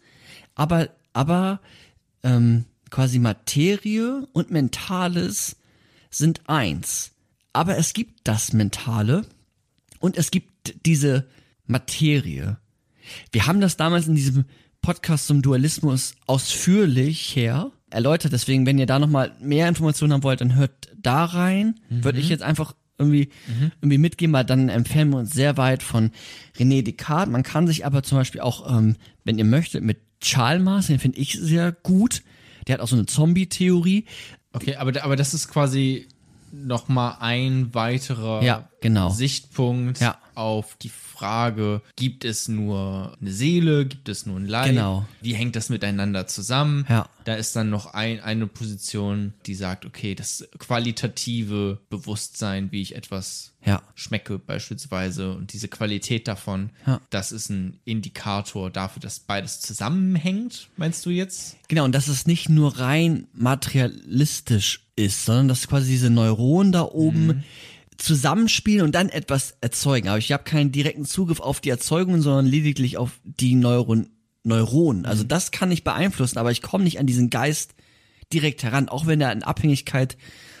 aber, 0.54 0.90
aber 1.12 1.60
ähm, 2.22 2.64
quasi 2.90 3.18
Materie 3.18 4.26
und 4.32 4.50
Mentales 4.50 5.56
sind 6.10 6.48
eins. 6.48 7.12
Aber 7.52 7.76
es 7.76 7.92
gibt 7.92 8.20
das 8.24 8.52
Mentale 8.52 9.26
und 9.98 10.16
es 10.16 10.30
gibt 10.30 10.74
diese 10.86 11.26
Materie. 11.66 12.58
Wir 13.32 13.46
haben 13.46 13.60
das 13.60 13.76
damals 13.76 14.06
in 14.06 14.14
diesem 14.14 14.44
Podcast 14.82 15.26
zum 15.26 15.42
Dualismus 15.42 16.14
ausführlich 16.26 17.34
her 17.34 17.72
erläutert. 17.90 18.32
Deswegen, 18.32 18.66
wenn 18.66 18.78
ihr 18.78 18.86
da 18.86 18.98
nochmal 18.98 19.32
mehr 19.40 19.68
Informationen 19.68 20.12
haben 20.12 20.22
wollt, 20.22 20.40
dann 20.40 20.54
hört 20.54 20.90
da 20.96 21.24
rein. 21.24 21.80
Würde 21.88 22.20
ich 22.20 22.28
jetzt 22.28 22.42
einfach 22.42 22.74
irgendwie, 22.98 23.28
irgendwie 23.80 23.98
mitgeben, 23.98 24.32
weil 24.32 24.44
dann 24.44 24.68
empfehlen 24.68 25.10
wir 25.10 25.18
uns 25.18 25.32
sehr 25.32 25.56
weit 25.56 25.82
von 25.82 26.10
René 26.58 26.82
Descartes. 26.82 27.30
Man 27.32 27.44
kann 27.44 27.66
sich 27.66 27.86
aber 27.86 28.02
zum 28.02 28.18
Beispiel 28.18 28.40
auch, 28.40 28.70
ähm, 28.76 28.96
wenn 29.24 29.38
ihr 29.38 29.44
möchtet, 29.44 29.84
mit 29.84 29.98
Chalmers, 30.20 30.88
den 30.88 30.98
finde 30.98 31.18
ich 31.18 31.34
sehr 31.34 31.72
gut. 31.72 32.22
Der 32.66 32.74
hat 32.74 32.80
auch 32.80 32.88
so 32.88 32.96
eine 32.96 33.06
Zombie-Theorie. 33.06 34.04
Okay, 34.52 34.76
aber, 34.76 35.02
aber 35.02 35.16
das 35.16 35.32
ist 35.32 35.48
quasi 35.48 36.08
noch 36.52 36.88
mal 36.88 37.16
ein 37.20 37.74
weiterer 37.74 38.42
Ja, 38.42 38.68
genau. 38.80 39.10
Sichtpunkt 39.10 40.00
Ja. 40.00 40.16
Auf 40.38 40.76
die 40.76 40.88
Frage, 40.88 41.82
gibt 41.96 42.24
es 42.24 42.46
nur 42.48 43.16
eine 43.20 43.32
Seele, 43.32 43.84
gibt 43.86 44.08
es 44.08 44.24
nur 44.24 44.38
ein 44.38 44.46
Leib? 44.46 44.66
Genau. 44.70 45.06
Wie 45.20 45.34
hängt 45.34 45.56
das 45.56 45.68
miteinander 45.68 46.26
zusammen? 46.28 46.86
Ja. 46.88 47.08
Da 47.24 47.34
ist 47.34 47.54
dann 47.56 47.68
noch 47.70 47.92
ein, 47.92 48.20
eine 48.20 48.46
Position, 48.46 49.34
die 49.46 49.54
sagt, 49.54 49.84
okay, 49.84 50.14
das 50.14 50.48
qualitative 50.58 51.78
Bewusstsein, 51.90 52.70
wie 52.72 52.80
ich 52.80 52.94
etwas 52.96 53.52
Ja. 53.66 53.82
schmecke 53.96 54.38
beispielsweise 54.38 55.32
und 55.34 55.52
diese 55.52 55.68
Qualität 55.68 56.28
davon, 56.28 56.70
Ja. 56.86 57.00
das 57.10 57.32
ist 57.32 57.50
ein 57.50 57.78
Indikator 57.84 58.70
dafür, 58.70 59.00
dass 59.00 59.18
beides 59.20 59.60
zusammenhängt, 59.60 60.68
meinst 60.76 61.04
du 61.04 61.10
jetzt? 61.10 61.56
Genau, 61.68 61.84
und 61.84 61.92
dass 61.94 62.08
es 62.08 62.26
nicht 62.26 62.48
nur 62.48 62.78
rein 62.78 63.26
materialistisch 63.34 64.80
ist, 64.96 65.24
sondern 65.24 65.48
dass 65.48 65.68
quasi 65.68 65.90
diese 65.90 66.10
Neuronen 66.10 66.72
da 66.72 66.82
oben 66.82 67.44
zusammenspielen 67.98 68.84
und 68.84 68.94
dann 68.94 69.08
etwas 69.08 69.56
erzeugen. 69.60 70.08
Aber 70.08 70.18
ich 70.18 70.32
habe 70.32 70.44
keinen 70.44 70.72
direkten 70.72 71.04
Zugriff 71.04 71.40
auf 71.40 71.60
die 71.60 71.68
Erzeugung, 71.68 72.22
sondern 72.22 72.46
lediglich 72.46 72.96
auf 72.96 73.20
die 73.24 73.54
Neuron 73.54 74.08
Neuronen. 74.44 75.04
Also 75.04 75.24
das 75.24 75.50
kann 75.50 75.70
ich 75.70 75.84
beeinflussen, 75.84 76.38
aber 76.38 76.50
ich 76.50 76.62
komme 76.62 76.84
nicht 76.84 76.98
an 76.98 77.06
diesen 77.06 77.28
Geist 77.28 77.74
direkt 78.32 78.62
heran, 78.62 78.88
auch 78.88 79.06
wenn 79.06 79.20
er 79.20 79.32
in 79.32 79.42
Abhängigkeit 79.42 80.16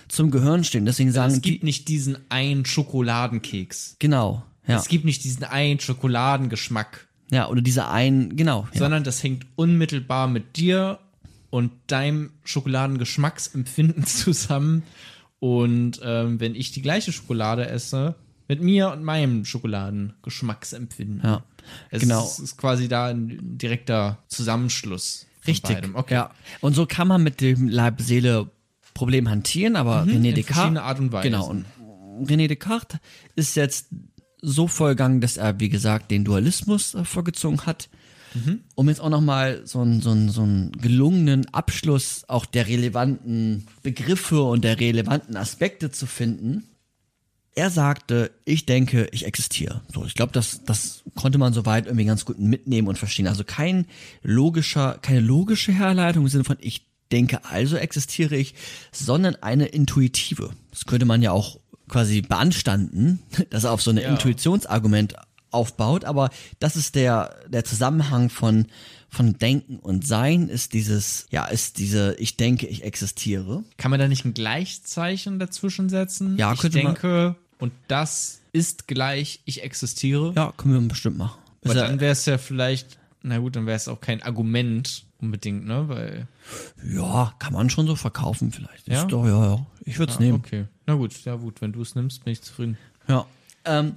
zum 0.08 0.30
Gehirn 0.30 0.64
steht. 0.64 0.86
Deswegen 0.86 1.12
sagen 1.12 1.32
Es 1.32 1.40
die, 1.40 1.52
gibt 1.52 1.64
nicht 1.64 1.88
diesen 1.88 2.18
einen 2.28 2.66
Schokoladenkeks. 2.66 3.96
genau, 3.98 4.44
ja, 4.66 4.76
Es 4.76 4.88
gibt 4.88 5.06
nicht 5.06 5.24
diesen 5.24 5.44
einen 5.44 5.80
Schokoladengeschmack, 5.80 7.08
ja, 7.30 7.48
oder 7.48 7.62
diese 7.62 7.88
einen, 7.88 8.36
genau, 8.36 8.68
ja. 8.72 8.78
sondern 8.78 9.04
das 9.04 9.22
hängt 9.22 9.46
unmittelbar 9.56 10.28
mit 10.28 10.56
dir 10.56 10.98
und 11.50 11.72
deinem 11.86 12.32
Schokoladengeschmacksempfinden 12.44 14.04
zusammen. 14.06 14.82
Und 15.40 16.00
ähm, 16.02 16.40
wenn 16.40 16.54
ich 16.54 16.72
die 16.72 16.82
gleiche 16.82 17.12
Schokolade 17.12 17.68
esse, 17.68 18.14
mit 18.48 18.62
mir 18.62 18.90
und 18.90 19.04
meinem 19.04 19.44
Schokoladengeschmacksempfinden. 19.44 21.20
Ja, 21.22 21.42
es 21.90 22.00
genau. 22.02 22.24
ist, 22.24 22.38
ist 22.38 22.56
quasi 22.56 22.88
da 22.88 23.06
ein 23.08 23.38
direkter 23.58 24.18
Zusammenschluss. 24.28 25.26
Richtig. 25.46 25.76
Beidem. 25.76 25.94
Okay. 25.96 26.14
Ja. 26.14 26.30
Und 26.60 26.74
so 26.74 26.86
kann 26.86 27.08
man 27.08 27.22
mit 27.22 27.40
dem 27.40 27.68
Leib-Seele-Problem 27.68 29.28
hantieren, 29.28 29.76
aber 29.76 30.02
René 30.02 30.06
Mhm. 30.06 30.24
in 30.24 30.34
Descartes. 30.34 30.46
verschiedene 30.56 30.82
Art 30.82 30.98
und 30.98 31.12
Weise. 31.12 31.28
Genau. 31.30 31.46
Und 31.48 31.66
René 32.22 32.48
Descartes 32.48 32.98
ist 33.36 33.54
jetzt 33.54 33.88
so 34.40 34.66
vollgegangen, 34.68 35.20
dass 35.20 35.36
er, 35.36 35.60
wie 35.60 35.68
gesagt, 35.68 36.10
den 36.10 36.24
Dualismus 36.24 36.94
äh, 36.94 37.04
vorgezogen 37.04 37.66
hat. 37.66 37.88
Mhm. 38.34 38.60
Um 38.74 38.88
jetzt 38.88 39.00
auch 39.00 39.08
nochmal 39.10 39.62
so 39.64 39.80
einen 39.80 40.00
so 40.00 40.10
einen- 40.10 40.28
so 40.30 40.42
einen 40.42 40.72
gelungenen 40.72 41.46
Abschluss 41.54 42.24
auch 42.28 42.44
der 42.46 42.66
relevanten 42.66 43.66
Begriffe 43.82 44.42
und 44.42 44.62
der 44.64 44.78
relevanten 44.80 45.36
Aspekte 45.36 45.90
zu 45.90 46.06
finden. 46.06 46.64
Er 47.54 47.70
sagte, 47.70 48.30
ich 48.44 48.66
denke, 48.66 49.08
ich 49.10 49.26
existiere. 49.26 49.80
So, 49.92 50.04
ich 50.04 50.14
glaube, 50.14 50.32
das, 50.32 50.62
das 50.64 51.02
konnte 51.16 51.38
man 51.38 51.52
soweit 51.52 51.86
irgendwie 51.86 52.04
ganz 52.04 52.24
gut 52.24 52.38
mitnehmen 52.38 52.86
und 52.86 52.98
verstehen. 52.98 53.26
Also 53.26 53.42
kein 53.42 53.86
logischer, 54.22 54.98
keine 55.02 55.20
logische 55.20 55.72
Herleitung 55.72 56.22
im 56.24 56.28
Sinne 56.28 56.44
von 56.44 56.56
ich 56.60 56.86
denke, 57.10 57.44
also 57.46 57.76
existiere 57.76 58.36
ich, 58.36 58.54
sondern 58.92 59.34
eine 59.36 59.66
intuitive. 59.66 60.50
Das 60.70 60.84
könnte 60.84 61.06
man 61.06 61.20
ja 61.22 61.32
auch 61.32 61.58
quasi 61.88 62.20
beanstanden, 62.20 63.18
dass 63.50 63.64
er 63.64 63.72
auf 63.72 63.82
so 63.82 63.90
ein 63.90 63.96
Ja. 63.96 64.10
Intuitionsargument 64.10 65.14
aufbaut, 65.50 66.04
aber 66.04 66.30
das 66.58 66.76
ist 66.76 66.94
der, 66.94 67.34
der 67.48 67.64
Zusammenhang 67.64 68.30
von, 68.30 68.66
von 69.08 69.38
Denken 69.38 69.78
und 69.78 70.06
Sein 70.06 70.48
ist 70.48 70.72
dieses, 70.72 71.26
ja, 71.30 71.46
ist 71.46 71.78
diese, 71.78 72.14
ich 72.18 72.36
denke, 72.36 72.66
ich 72.66 72.84
existiere. 72.84 73.64
Kann 73.76 73.90
man 73.90 73.98
da 74.00 74.08
nicht 74.08 74.24
ein 74.24 74.34
Gleichzeichen 74.34 75.38
dazwischen 75.38 75.88
setzen? 75.88 76.36
Ja, 76.36 76.52
ich 76.52 76.60
könnte 76.60 76.78
man- 76.82 76.94
denke, 76.94 77.36
und 77.58 77.72
das 77.88 78.40
ist 78.52 78.86
gleich, 78.86 79.40
ich 79.44 79.62
existiere. 79.62 80.32
Ja, 80.36 80.52
können 80.56 80.74
wir 80.74 80.88
bestimmt 80.88 81.18
machen. 81.18 81.38
Ist 81.62 81.74
ja- 81.74 81.86
dann 81.88 82.00
wäre 82.00 82.12
es 82.12 82.24
ja 82.26 82.38
vielleicht, 82.38 82.98
na 83.22 83.38
gut, 83.38 83.56
dann 83.56 83.66
wäre 83.66 83.76
es 83.76 83.88
auch 83.88 84.00
kein 84.00 84.22
Argument 84.22 85.04
unbedingt, 85.20 85.66
ne? 85.66 85.88
Weil. 85.88 86.28
Ja, 86.88 87.34
kann 87.40 87.52
man 87.52 87.68
schon 87.70 87.86
so 87.88 87.96
verkaufen 87.96 88.52
vielleicht. 88.52 88.86
Ja? 88.86 89.00
Ist 89.02 89.08
doch, 89.12 89.24
ja, 89.26 89.44
ja. 89.56 89.66
Ich 89.84 89.98
würde 89.98 90.12
es 90.12 90.18
Ah, 90.18 90.22
nehmen. 90.22 90.36
Okay. 90.38 90.66
Na 90.86 90.94
gut, 90.94 91.12
ja 91.24 91.34
gut, 91.34 91.60
wenn 91.60 91.72
du 91.72 91.82
es 91.82 91.94
nimmst, 91.96 92.22
bin 92.24 92.32
ich 92.34 92.42
zufrieden. 92.42 92.78
Ja. 93.08 93.26
Ähm, 93.64 93.94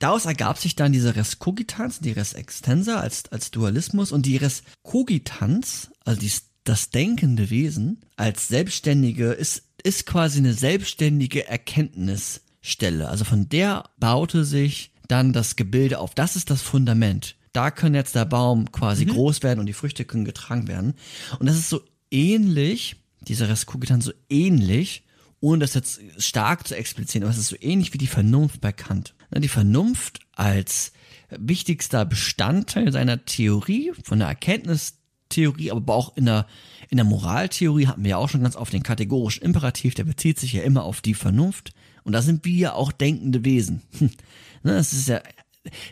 daraus 0.00 0.24
ergab 0.24 0.58
sich 0.58 0.74
dann 0.74 0.92
diese 0.92 1.14
Res 1.14 1.38
Cogitans, 1.38 2.00
die 2.00 2.12
Res 2.12 2.32
Extensa 2.32 2.98
als, 2.98 3.30
als 3.30 3.52
Dualismus 3.52 4.10
und 4.10 4.26
die 4.26 4.36
Res 4.36 4.64
Cogitans, 4.82 5.90
also 6.04 6.20
die, 6.20 6.32
das 6.64 6.90
denkende 6.90 7.50
Wesen, 7.50 8.00
als 8.16 8.48
selbstständige, 8.48 9.30
ist, 9.30 9.62
ist 9.84 10.06
quasi 10.06 10.38
eine 10.38 10.54
selbstständige 10.54 11.46
Erkenntnisstelle. 11.46 13.08
Also 13.08 13.24
von 13.24 13.48
der 13.48 13.84
baute 13.98 14.44
sich 14.44 14.92
dann 15.06 15.32
das 15.32 15.56
Gebilde 15.56 15.98
auf. 15.98 16.14
Das 16.14 16.36
ist 16.36 16.50
das 16.50 16.62
Fundament. 16.62 17.36
Da 17.52 17.70
kann 17.70 17.94
jetzt 17.94 18.14
der 18.14 18.26
Baum 18.26 18.70
quasi 18.70 19.04
groß 19.06 19.42
werden 19.42 19.58
und 19.58 19.66
die 19.66 19.72
Früchte 19.72 20.04
können 20.04 20.24
getragen 20.24 20.68
werden. 20.68 20.94
Und 21.38 21.46
das 21.46 21.56
ist 21.56 21.68
so 21.68 21.80
ähnlich, 22.10 22.96
dieser 23.20 23.48
Res 23.48 23.66
Cogitans 23.66 24.04
so 24.04 24.12
ähnlich, 24.28 25.04
ohne 25.40 25.60
das 25.60 25.74
jetzt 25.74 26.00
stark 26.18 26.68
zu 26.68 26.76
explizieren, 26.76 27.24
aber 27.24 27.32
es 27.32 27.38
ist 27.38 27.48
so 27.48 27.56
ähnlich 27.60 27.92
wie 27.92 27.98
die 27.98 28.06
Vernunft 28.06 28.60
bei 28.60 28.72
Kant. 28.72 29.14
Ne, 29.30 29.40
Die 29.40 29.48
Vernunft 29.48 30.20
als 30.32 30.92
wichtigster 31.30 32.04
Bestandteil 32.04 32.92
seiner 32.92 33.24
Theorie, 33.24 33.92
von 34.04 34.18
der 34.18 34.28
Erkenntnistheorie, 34.28 35.70
aber 35.70 35.94
auch 35.94 36.16
in 36.16 36.26
der, 36.26 36.46
in 36.90 36.96
der 36.96 37.04
Moraltheorie 37.04 37.86
hatten 37.86 38.04
wir 38.04 38.10
ja 38.10 38.16
auch 38.16 38.28
schon 38.28 38.42
ganz 38.42 38.56
oft 38.56 38.72
den 38.72 38.82
kategorischen 38.82 39.42
Imperativ, 39.42 39.94
der 39.94 40.04
bezieht 40.04 40.38
sich 40.38 40.52
ja 40.52 40.62
immer 40.62 40.84
auf 40.84 41.00
die 41.00 41.14
Vernunft. 41.14 41.72
Und 42.02 42.12
da 42.12 42.22
sind 42.22 42.44
wir 42.44 42.54
ja 42.54 42.72
auch 42.72 42.92
denkende 42.92 43.44
Wesen. 43.44 43.82
Hm. 43.98 44.10
Ne, 44.62 44.74
Das 44.74 44.92
ist 44.92 45.08
ja, 45.08 45.22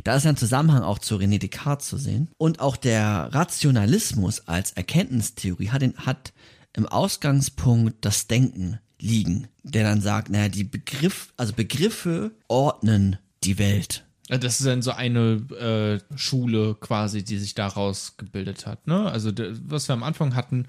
da 0.05 0.17
ist 0.17 0.25
ja 0.25 0.31
ein 0.31 0.37
Zusammenhang 0.37 0.83
auch 0.83 0.99
zu 0.99 1.17
René 1.17 1.39
Descartes 1.39 1.89
zu 1.89 1.97
sehen. 1.97 2.29
Und 2.37 2.61
auch 2.61 2.77
der 2.77 3.31
Rationalismus 3.33 4.47
als 4.47 4.73
Erkenntnistheorie 4.73 5.71
hat, 5.71 5.83
hat 5.97 6.35
im 6.75 6.85
Ausgangspunkt 6.85 8.05
das 8.05 8.27
Denken 8.27 8.79
liegen, 9.01 9.49
der 9.63 9.85
dann 9.85 10.01
sagt, 10.01 10.31
naja, 10.31 10.49
die 10.49 10.65
Begriff, 10.65 11.33
also 11.37 11.53
Begriffe 11.53 12.33
ordnen 12.49 13.19
die 13.45 13.59
Welt. 13.59 14.05
Das 14.29 14.61
ist 14.61 14.67
dann 14.67 14.83
so 14.83 14.91
eine 14.91 16.01
äh, 16.13 16.17
Schule 16.17 16.77
quasi, 16.79 17.25
die 17.25 17.39
sich 17.39 17.55
daraus 17.55 18.17
gebildet 18.19 18.67
hat. 18.67 18.87
Ne? 18.87 19.11
Also 19.11 19.33
was 19.65 19.89
wir 19.89 19.95
am 19.95 20.03
Anfang 20.03 20.35
hatten, 20.35 20.67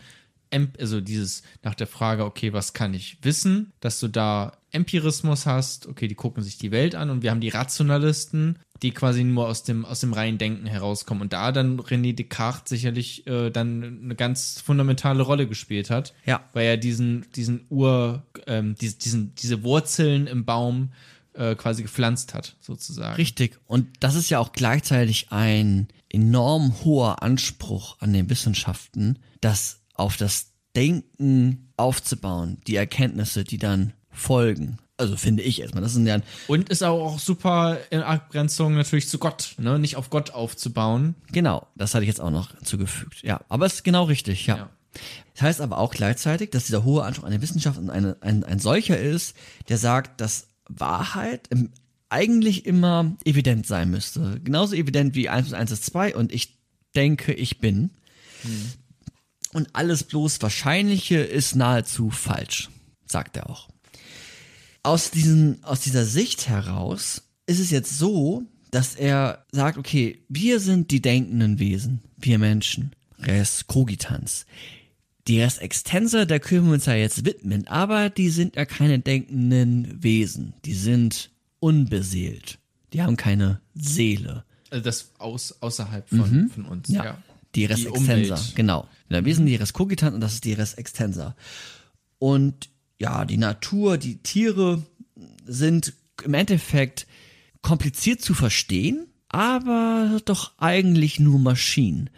also 0.80 1.02
dieses 1.02 1.44
nach 1.64 1.76
der 1.76 1.88
Frage, 1.88 2.26
okay, 2.26 2.54
was 2.54 2.74
kann 2.74 2.94
ich 2.94 3.18
wissen, 3.22 3.74
dass 3.82 4.00
du 4.00 4.08
da 4.08 4.54
Empirismus 4.72 5.46
hast, 5.46 5.88
okay, 5.88 6.08
die 6.08 6.16
gucken 6.16 6.42
sich 6.42 6.58
die 6.58 6.72
Welt 6.72 6.96
an 6.96 7.10
und 7.10 7.22
wir 7.22 7.32
haben 7.32 7.42
die 7.42 7.50
Rationalisten, 7.50 8.60
die 8.82 8.92
quasi 8.92 9.24
nur 9.24 9.48
aus 9.48 9.64
dem, 9.64 9.86
aus 9.86 10.00
dem 10.00 10.14
reinen 10.14 10.38
Denken 10.38 10.66
herauskommen 10.66 11.22
und 11.24 11.34
da 11.34 11.52
dann 11.52 11.80
René 11.80 12.14
Descartes 12.14 12.70
sicherlich 12.70 13.28
äh, 13.28 13.50
dann 13.50 14.02
eine 14.04 14.16
ganz 14.16 14.62
fundamentale 14.62 15.24
Rolle 15.24 15.48
gespielt 15.48 15.90
hat. 15.90 16.14
Ja. 16.26 16.42
Weil 16.54 16.66
er 16.66 16.78
diesen, 16.78 17.26
diesen 17.36 17.66
Ur, 17.70 18.24
ähm, 18.48 18.76
dies- 18.80 18.98
diesen, 18.98 19.36
diese 19.36 19.64
Wurzeln 19.64 20.28
im 20.28 20.46
Baum 20.46 20.92
äh, 21.34 21.56
quasi 21.56 21.84
gepflanzt 21.84 22.34
hat, 22.34 22.56
sozusagen. 22.60 23.16
Richtig. 23.16 23.60
Und 23.66 23.88
das 24.00 24.16
ist 24.16 24.30
ja 24.30 24.40
auch 24.40 24.52
gleichzeitig 24.52 25.32
ein 25.32 25.88
enorm 26.10 26.74
hoher 26.84 27.22
Anspruch 27.22 27.98
an 28.00 28.14
den 28.14 28.30
Wissenschaften, 28.30 29.20
das 29.42 29.82
auf 29.94 30.18
das 30.18 30.54
Denken 30.76 31.72
aufzubauen, 31.78 32.60
die 32.68 32.76
Erkenntnisse, 32.76 33.44
die 33.44 33.58
dann 33.58 33.94
folgen. 34.10 34.78
Also 35.00 35.16
finde 35.16 35.44
ich 35.44 35.62
erstmal. 35.62 35.82
Das 35.82 35.94
sind 35.94 36.06
ja 36.06 36.20
Und 36.48 36.68
ist 36.68 36.84
auch, 36.84 37.14
auch 37.14 37.20
super 37.20 37.78
in 37.90 38.02
Abgrenzung 38.02 38.76
natürlich 38.76 39.08
zu 39.08 39.18
Gott, 39.18 39.56
ne? 39.58 39.80
Nicht 39.80 39.96
auf 39.96 40.10
Gott 40.10 40.32
aufzubauen. 40.32 41.16
Genau, 41.32 41.68
das 41.76 41.96
hatte 41.96 42.04
ich 42.04 42.10
jetzt 42.10 42.20
auch 42.20 42.32
noch 42.32 42.54
hinzugefügt. 42.58 43.24
Ja, 43.24 43.40
aber 43.48 43.66
es 43.66 43.76
ist 43.76 43.84
genau 43.86 44.04
richtig, 44.04 44.46
ja. 44.46 44.58
Ja. 44.58 44.70
Das 45.34 45.44
heißt 45.44 45.62
aber 45.62 45.78
auch 45.78 45.92
gleichzeitig, 45.92 46.50
dass 46.50 46.66
dieser 46.66 46.84
hohe 46.84 47.06
Anspruch 47.06 47.26
an 47.26 47.32
die 47.32 47.42
Wissenschaft 47.42 47.80
eine, 47.80 48.18
ein, 48.20 48.44
ein 48.44 48.60
solcher 48.60 49.00
ist, 49.00 49.38
der 49.70 49.78
sagt, 49.78 50.20
dass 50.20 50.48
Wahrheit 50.68 51.48
im, 51.50 51.72
eigentlich 52.10 52.66
immer 52.66 53.16
evident 53.24 53.66
sein 53.68 53.90
müsste. 53.90 54.42
Genauso 54.44 54.76
evident 54.76 55.16
wie 55.16 55.30
1 55.30 55.48
plus 55.48 55.58
1 55.58 55.72
ist 55.72 55.86
2 55.86 56.16
und 56.16 56.34
ich 56.34 56.58
denke, 56.94 57.32
ich 57.34 57.60
bin. 57.60 57.92
Und 59.54 59.70
alles 59.74 60.04
bloß 60.04 60.42
Wahrscheinliche 60.42 61.20
ist 61.20 61.56
nahezu 61.56 62.10
falsch, 62.10 62.70
sagt 63.06 63.38
er 63.38 63.50
auch. 63.50 63.70
Aus, 64.84 65.12
diesen, 65.12 65.64
aus 65.64 65.82
dieser 65.82 66.06
Sicht 66.06 66.48
heraus 66.48 67.24
ist 67.48 67.60
es 67.60 67.72
jetzt 67.72 67.98
so, 67.98 68.44
dass 68.72 68.96
er 68.96 69.46
sagt, 69.52 69.78
okay, 69.78 70.24
wir 70.30 70.60
sind 70.60 70.92
die 70.92 71.02
denkenden 71.02 71.60
Wesen, 71.60 72.02
wir 72.18 72.40
Menschen, 72.40 72.92
res 73.20 73.66
cogitans. 73.68 74.46
Die 75.28 75.42
res 75.42 75.58
extensa, 75.58 76.26
der 76.26 76.40
können 76.40 76.68
wir 76.68 76.74
uns 76.74 76.86
ja 76.86 76.94
jetzt 76.96 77.26
widmen, 77.26 77.68
aber 77.68 78.10
die 78.10 78.30
sind 78.30 78.56
ja 78.56 78.66
keine 78.66 79.00
denkenden 79.00 80.02
Wesen, 80.02 80.54
die 80.66 80.74
sind 80.74 81.30
unbeseelt, 81.60 82.58
die 82.94 83.02
haben 83.02 83.18
keine 83.18 83.60
Seele. 83.76 84.44
Also 84.70 84.84
das 84.84 85.12
aus, 85.18 85.56
außerhalb 85.62 86.08
von, 86.10 86.50
von 86.50 86.66
uns. 86.66 86.90
Ja. 86.90 87.18
Die 87.56 87.66
Res 87.66 87.80
Die 87.80 87.88
Extensa, 87.88 88.36
Umwelt. 88.36 88.56
genau. 88.56 88.88
Ja, 89.10 89.26
wir 89.26 89.36
sind 89.36 89.48
die 89.48 89.56
Res 89.56 89.74
Cogitans 89.74 90.14
und 90.14 90.22
das 90.22 90.36
ist 90.36 90.46
die 90.46 90.54
Res 90.54 90.76
Extensa. 90.76 91.36
Und 92.20 92.70
ja, 93.00 93.26
die 93.26 93.38
Natur, 93.38 93.98
die 93.98 94.18
Tiere 94.18 94.84
sind 95.46 95.94
im 96.24 96.34
Endeffekt 96.34 97.08
kompliziert 97.62 98.22
zu 98.22 98.34
verstehen, 98.34 99.08
aber 99.30 100.20
doch 100.26 100.52
eigentlich 100.58 101.20
nur 101.20 101.40
Maschinen, 101.40 102.10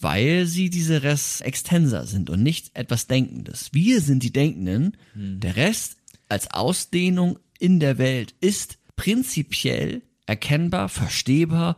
weil 0.00 0.46
sie 0.46 0.70
diese 0.70 1.02
Res 1.02 1.40
Extensa 1.40 2.06
sind 2.06 2.30
und 2.30 2.42
nicht 2.42 2.70
etwas 2.74 3.06
Denkendes. 3.06 3.70
Wir 3.72 4.00
sind 4.00 4.22
die 4.22 4.32
Denkenden, 4.32 4.96
der 5.14 5.56
Rest 5.56 5.96
als 6.28 6.50
Ausdehnung 6.50 7.38
in 7.58 7.80
der 7.80 7.98
Welt 7.98 8.34
ist 8.40 8.78
prinzipiell 8.96 10.02
erkennbar, 10.26 10.88
verstehbar 10.88 11.76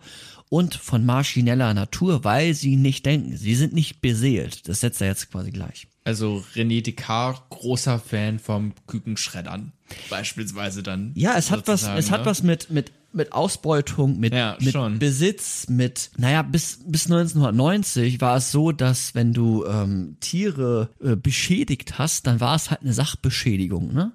und 0.48 0.74
von 0.74 1.06
maschineller 1.06 1.72
Natur, 1.72 2.24
weil 2.24 2.52
sie 2.54 2.76
nicht 2.76 3.06
denken. 3.06 3.36
Sie 3.36 3.54
sind 3.54 3.72
nicht 3.72 4.00
beseelt. 4.00 4.68
Das 4.68 4.80
setzt 4.80 5.00
er 5.00 5.08
jetzt 5.08 5.30
quasi 5.30 5.50
gleich. 5.50 5.88
Also 6.04 6.44
René 6.54 6.82
Descartes, 6.82 7.42
großer 7.50 7.98
Fan 7.98 8.38
vom 8.38 8.72
Kükenschreddern. 8.86 9.72
Beispielsweise 10.10 10.82
dann. 10.82 11.12
Ja, 11.14 11.36
es 11.36 11.50
hat 11.50 11.68
was, 11.68 11.84
es 11.84 12.10
hat 12.10 12.20
ne? 12.20 12.26
was 12.26 12.42
mit, 12.42 12.70
mit, 12.70 12.92
mit 13.12 13.32
Ausbeutung, 13.32 14.18
mit, 14.18 14.32
Ja, 14.34 14.56
mit 14.60 14.72
schon. 14.72 14.98
Besitz, 14.98 15.68
mit, 15.68 16.10
naja, 16.16 16.42
bis, 16.42 16.80
bis 16.86 17.04
1990 17.04 18.20
war 18.20 18.36
es 18.36 18.50
so, 18.50 18.72
dass 18.72 19.14
wenn 19.14 19.32
du 19.32 19.64
ähm, 19.66 20.16
Tiere 20.20 20.88
äh, 21.02 21.14
beschädigt 21.14 21.98
hast, 21.98 22.26
dann 22.26 22.40
war 22.40 22.56
es 22.56 22.70
halt 22.70 22.82
eine 22.82 22.94
Sachbeschädigung, 22.94 23.92
ne? 23.92 24.12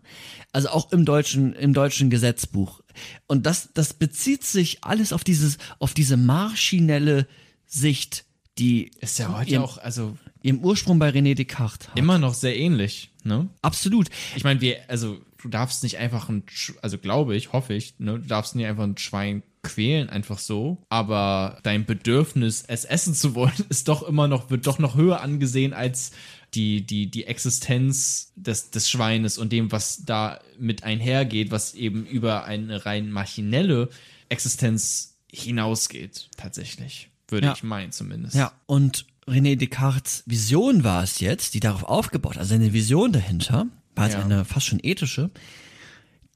Also 0.51 0.69
auch 0.69 0.91
im 0.91 1.05
deutschen, 1.05 1.53
im 1.53 1.73
deutschen 1.73 2.09
Gesetzbuch. 2.09 2.81
Und 3.27 3.45
das, 3.45 3.69
das 3.73 3.93
bezieht 3.93 4.43
sich 4.43 4.83
alles 4.83 5.13
auf 5.13 5.23
dieses, 5.23 5.57
auf 5.79 5.93
diese 5.93 6.17
maschinelle 6.17 7.27
Sicht, 7.65 8.25
die 8.57 8.91
Ist 9.01 9.19
ja 9.19 9.37
heute 9.37 9.61
auch, 9.61 9.77
also 9.77 10.17
ihren 10.47 10.63
Ursprung 10.63 10.97
bei 10.99 11.09
René 11.09 11.35
Descartes 11.35 11.89
hat. 11.89 11.97
immer 11.97 12.17
noch 12.17 12.33
sehr 12.33 12.57
ähnlich, 12.57 13.11
ne? 13.23 13.49
Absolut. 13.61 14.09
Ich 14.35 14.43
meine, 14.43 14.61
wir, 14.61 14.77
also 14.89 15.19
du 15.41 15.49
darfst 15.49 15.83
nicht 15.83 15.97
einfach 15.97 16.29
ein, 16.29 16.43
Sch- 16.43 16.75
also 16.81 16.97
glaube 16.97 17.35
ich, 17.35 17.51
hoffe 17.53 17.73
ich, 17.73 17.95
ne, 17.99 18.19
du 18.19 18.27
darfst 18.27 18.55
nicht 18.55 18.65
einfach 18.65 18.83
ein 18.85 18.97
Schwein 18.97 19.43
quälen, 19.63 20.09
einfach 20.09 20.39
so. 20.39 20.77
Aber 20.89 21.59
dein 21.63 21.85
Bedürfnis, 21.85 22.63
es 22.67 22.85
essen 22.85 23.13
zu 23.13 23.35
wollen, 23.35 23.53
ist 23.69 23.87
doch 23.87 24.01
immer 24.03 24.27
noch, 24.27 24.49
wird 24.49 24.65
doch 24.65 24.79
noch 24.79 24.95
höher 24.95 25.21
angesehen 25.21 25.73
als 25.73 26.11
die, 26.53 26.85
die, 26.85 27.11
die 27.11 27.25
Existenz 27.27 28.31
des, 28.37 28.71
des 28.71 28.89
Schweines 28.89 29.37
und 29.37 29.51
dem, 29.51 29.71
was 29.73 30.05
da 30.05 30.39
mit 30.57 30.83
einhergeht, 30.83 31.51
was 31.51 31.73
eben 31.75 32.05
über 32.05 32.45
eine 32.45 32.85
rein 32.85 33.11
maschinelle 33.11 33.89
Existenz 34.29 35.17
hinausgeht, 35.29 36.29
tatsächlich. 36.37 37.09
Würde 37.27 37.47
Ja. 37.47 37.53
ich 37.53 37.63
meinen, 37.63 37.91
zumindest. 37.91 38.35
Ja, 38.35 38.53
und 38.65 39.05
René 39.27 39.55
Descartes 39.55 40.23
Vision 40.25 40.83
war 40.83 41.03
es 41.03 41.19
jetzt, 41.19 41.53
die 41.53 41.59
darauf 41.59 41.83
aufgebaut, 41.83 42.37
also 42.37 42.55
eine 42.55 42.73
Vision 42.73 43.11
dahinter, 43.11 43.67
war 43.95 44.07
es 44.07 44.13
Ja. 44.13 44.21
eine 44.23 44.45
fast 44.45 44.67
schon 44.67 44.79
ethische, 44.81 45.29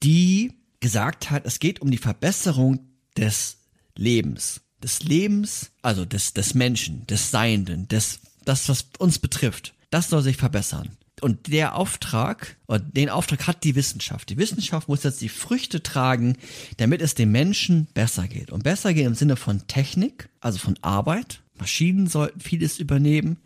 die 0.02 0.52
gesagt 0.80 1.30
hat, 1.30 1.46
es 1.46 1.58
geht 1.58 1.80
um 1.80 1.90
die 1.90 1.98
Verbesserung 1.98 2.80
des 3.16 3.58
Lebens. 3.96 4.60
Des 4.82 5.02
Lebens, 5.04 5.70
also 5.80 6.04
des, 6.04 6.34
des 6.34 6.54
Menschen, 6.54 7.06
des 7.06 7.30
Seienden, 7.30 7.86
des, 7.88 8.18
das, 8.44 8.68
was 8.68 8.86
uns 8.98 9.18
betrifft. 9.20 9.74
Das 9.90 10.10
soll 10.10 10.22
sich 10.22 10.36
verbessern. 10.36 10.90
Und 11.20 11.52
der 11.52 11.76
Auftrag, 11.76 12.56
oder 12.66 12.80
den 12.80 13.08
Auftrag 13.08 13.46
hat 13.46 13.62
die 13.62 13.76
Wissenschaft. 13.76 14.28
Die 14.28 14.38
Wissenschaft 14.38 14.88
muss 14.88 15.04
jetzt 15.04 15.20
die 15.20 15.28
Früchte 15.28 15.84
tragen, 15.84 16.36
damit 16.78 17.00
es 17.00 17.14
dem 17.14 17.30
Menschen 17.30 17.86
besser 17.94 18.26
geht. 18.26 18.50
Und 18.50 18.64
besser 18.64 18.92
geht 18.92 19.06
im 19.06 19.14
Sinne 19.14 19.36
von 19.36 19.68
Technik, 19.68 20.30
also 20.40 20.58
von 20.58 20.76
Arbeit. 20.82 21.40
Maschinen 21.62 22.08
sollten 22.08 22.40
vieles 22.40 22.80
übernehmen. 22.80 23.36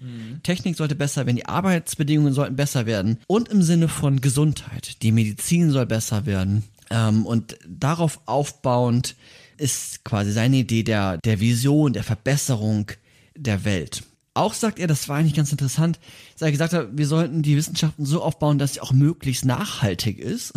Technik 0.42 0.74
sollte 0.76 0.94
besser 0.94 1.26
werden, 1.26 1.36
die 1.36 1.44
Arbeitsbedingungen 1.44 2.32
sollten 2.32 2.56
besser 2.56 2.86
werden. 2.86 3.18
Und 3.26 3.50
im 3.50 3.60
Sinne 3.60 3.88
von 3.88 4.22
Gesundheit. 4.22 5.02
Die 5.02 5.12
Medizin 5.12 5.70
soll 5.70 5.84
besser 5.84 6.24
werden. 6.24 6.64
Ähm, 6.90 7.26
und 7.26 7.58
darauf 7.68 8.20
aufbauend 8.24 9.16
ist 9.58 10.02
quasi 10.02 10.32
seine 10.32 10.56
Idee 10.56 10.82
der, 10.82 11.18
der 11.18 11.40
Vision, 11.40 11.92
der 11.92 12.04
Verbesserung 12.04 12.90
der 13.34 13.66
Welt. 13.66 14.02
Auch 14.32 14.54
sagt 14.54 14.78
er, 14.78 14.86
das 14.86 15.10
war 15.10 15.18
eigentlich 15.18 15.34
ganz 15.34 15.52
interessant, 15.52 15.98
dass 16.32 16.42
er 16.42 16.52
gesagt 16.52 16.72
hat, 16.72 16.88
wir 16.92 17.06
sollten 17.06 17.42
die 17.42 17.56
Wissenschaften 17.56 18.06
so 18.06 18.22
aufbauen, 18.22 18.58
dass 18.58 18.74
sie 18.74 18.80
auch 18.80 18.92
möglichst 18.92 19.44
nachhaltig 19.44 20.18
ist. 20.18 20.54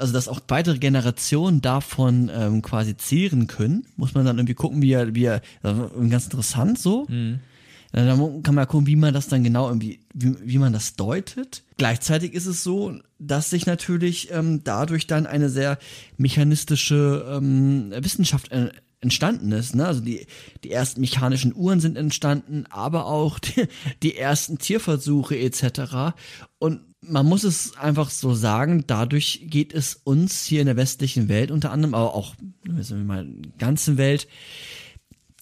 Also, 0.00 0.12
dass 0.12 0.28
auch 0.28 0.40
weitere 0.48 0.78
Generationen 0.78 1.60
davon 1.60 2.30
ähm, 2.34 2.62
quasi 2.62 2.96
zehren 2.96 3.46
können. 3.46 3.86
Muss 3.96 4.14
man 4.14 4.24
dann 4.24 4.38
irgendwie 4.38 4.54
gucken, 4.54 4.82
wie 4.82 4.92
er, 4.92 5.14
wie 5.14 5.24
er, 5.24 5.42
also 5.62 5.90
ganz 6.08 6.24
interessant 6.24 6.78
so. 6.78 7.06
Äh, 7.92 8.04
Da 8.06 8.16
kann 8.16 8.54
man 8.54 8.62
ja 8.62 8.66
gucken, 8.66 8.86
wie 8.86 8.96
man 8.96 9.12
das 9.12 9.28
dann 9.28 9.44
genau 9.44 9.68
irgendwie, 9.68 10.00
wie, 10.14 10.34
wie 10.42 10.58
man 10.58 10.72
das 10.72 10.94
deutet. 10.94 11.64
Gleichzeitig 11.76 12.34
ist 12.34 12.46
es 12.46 12.62
so, 12.62 12.94
dass 13.18 13.50
sich 13.50 13.66
natürlich 13.66 14.30
ähm, 14.30 14.62
dadurch 14.64 15.06
dann 15.06 15.26
eine 15.26 15.50
sehr 15.50 15.78
mechanistische 16.16 17.26
ähm, 17.28 17.92
Wissenschaft 17.98 18.52
äh, 18.52 18.70
entstanden 19.00 19.50
ist. 19.52 19.74
Ne? 19.74 19.86
Also 19.86 20.00
die, 20.00 20.26
die 20.62 20.70
ersten 20.70 21.00
mechanischen 21.00 21.54
Uhren 21.54 21.80
sind 21.80 21.96
entstanden, 21.96 22.66
aber 22.70 23.06
auch 23.06 23.38
die, 23.38 23.66
die 24.02 24.16
ersten 24.16 24.58
Tierversuche 24.58 25.38
etc. 25.38 26.14
Und 26.58 26.80
man 27.10 27.26
muss 27.26 27.44
es 27.44 27.76
einfach 27.76 28.10
so 28.10 28.34
sagen, 28.34 28.84
dadurch 28.86 29.42
geht 29.46 29.74
es 29.74 29.94
uns 29.94 30.44
hier 30.44 30.60
in 30.60 30.66
der 30.66 30.76
westlichen 30.76 31.28
Welt 31.28 31.50
unter 31.50 31.72
anderem, 31.72 31.94
aber 31.94 32.14
auch 32.14 32.34
in 32.64 32.76
der 33.08 33.26
ganzen 33.58 33.96
Welt, 33.96 34.28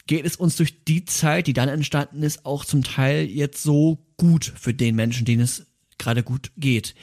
geht 0.07 0.25
es 0.25 0.37
uns 0.37 0.57
durch 0.57 0.85
die 0.85 1.05
Zeit, 1.05 1.47
die 1.47 1.53
dann 1.53 1.69
entstanden 1.69 2.23
ist, 2.23 2.45
auch 2.45 2.65
zum 2.65 2.83
Teil 2.83 3.27
jetzt 3.27 3.63
so 3.63 3.99
gut 4.17 4.53
für 4.57 4.75
den 4.75 4.97
Menschen, 4.97 5.25
denen 5.25 5.43
es 5.43 5.67
gerade 5.99 6.23
gut 6.23 6.51
geht. 6.57 6.95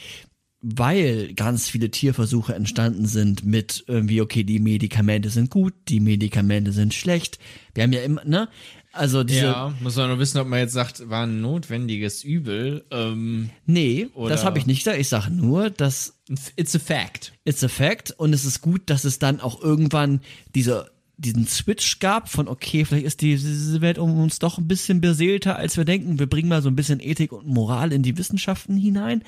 Weil 0.62 1.34
ganz 1.36 1.70
viele 1.70 1.92
Tierversuche 1.92 2.56
entstanden 2.56 3.06
sind 3.06 3.46
mit 3.46 3.84
irgendwie, 3.88 4.22
okay, 4.22 4.44
die 4.44 4.60
Medikamente 4.60 5.30
sind 5.30 5.52
gut, 5.52 5.76
die 5.88 6.00
Medikamente 6.00 6.72
sind 6.72 6.96
schlecht. 6.96 7.38
Wir 7.76 7.84
haben 7.84 7.94
ja 7.94 8.02
immer, 8.02 8.26
ne? 8.26 8.50
Also 8.96 9.24
diese. 9.24 9.42
Ja, 9.46 9.74
muss 9.82 9.96
man 9.98 10.08
nur 10.08 10.20
wissen, 10.20 10.40
ob 10.40 10.48
man 10.48 10.60
jetzt 10.60 10.74
sagt, 10.74 11.10
war 11.10 11.26
ein 11.26 11.42
notwendiges 11.42 12.24
Übel. 12.24 12.86
Ähm, 12.92 13.50
nee, 13.66 14.08
Oder- 14.14 14.30
das 14.30 14.46
habe 14.46 14.58
ich 14.58 14.66
nicht 14.66 14.80
gesagt. 14.80 15.00
Ich 15.00 15.10
sage 15.10 15.32
nur, 15.32 15.70
dass 15.70 16.14
it's 16.56 16.76
a 16.76 16.80
fact. 16.80 17.34
It's 17.44 17.64
a 17.64 17.68
fact 17.68 18.12
und 18.18 18.34
es 18.34 18.46
ist 18.46 18.62
gut, 18.62 18.84
dass 18.86 19.04
es 19.04 19.20
dann 19.20 19.40
auch 19.42 19.62
irgendwann 19.62 20.22
diese 20.56 20.90
diesen 21.18 21.48
Switch 21.48 22.00
gab 22.00 22.28
von 22.30 22.50
okay, 22.50 22.84
vielleicht 22.84 23.06
ist 23.06 23.22
die- 23.22 23.36
diese 23.38 23.80
Welt 23.80 23.98
um 23.98 24.20
uns 24.22 24.40
doch 24.40 24.58
ein 24.58 24.68
bisschen 24.68 25.00
beseelter, 25.00 25.56
als 25.56 25.78
wir 25.78 25.86
denken. 25.86 26.20
Wir 26.20 26.28
bringen 26.28 26.50
mal 26.50 26.62
so 26.62 26.70
ein 26.70 26.76
bisschen 26.76 27.00
Ethik 27.00 27.32
und 27.32 27.48
Moral 27.48 27.94
in 27.94 28.04
die 28.04 28.18
Wissenschaften 28.18 28.76
hinein. 28.76 29.24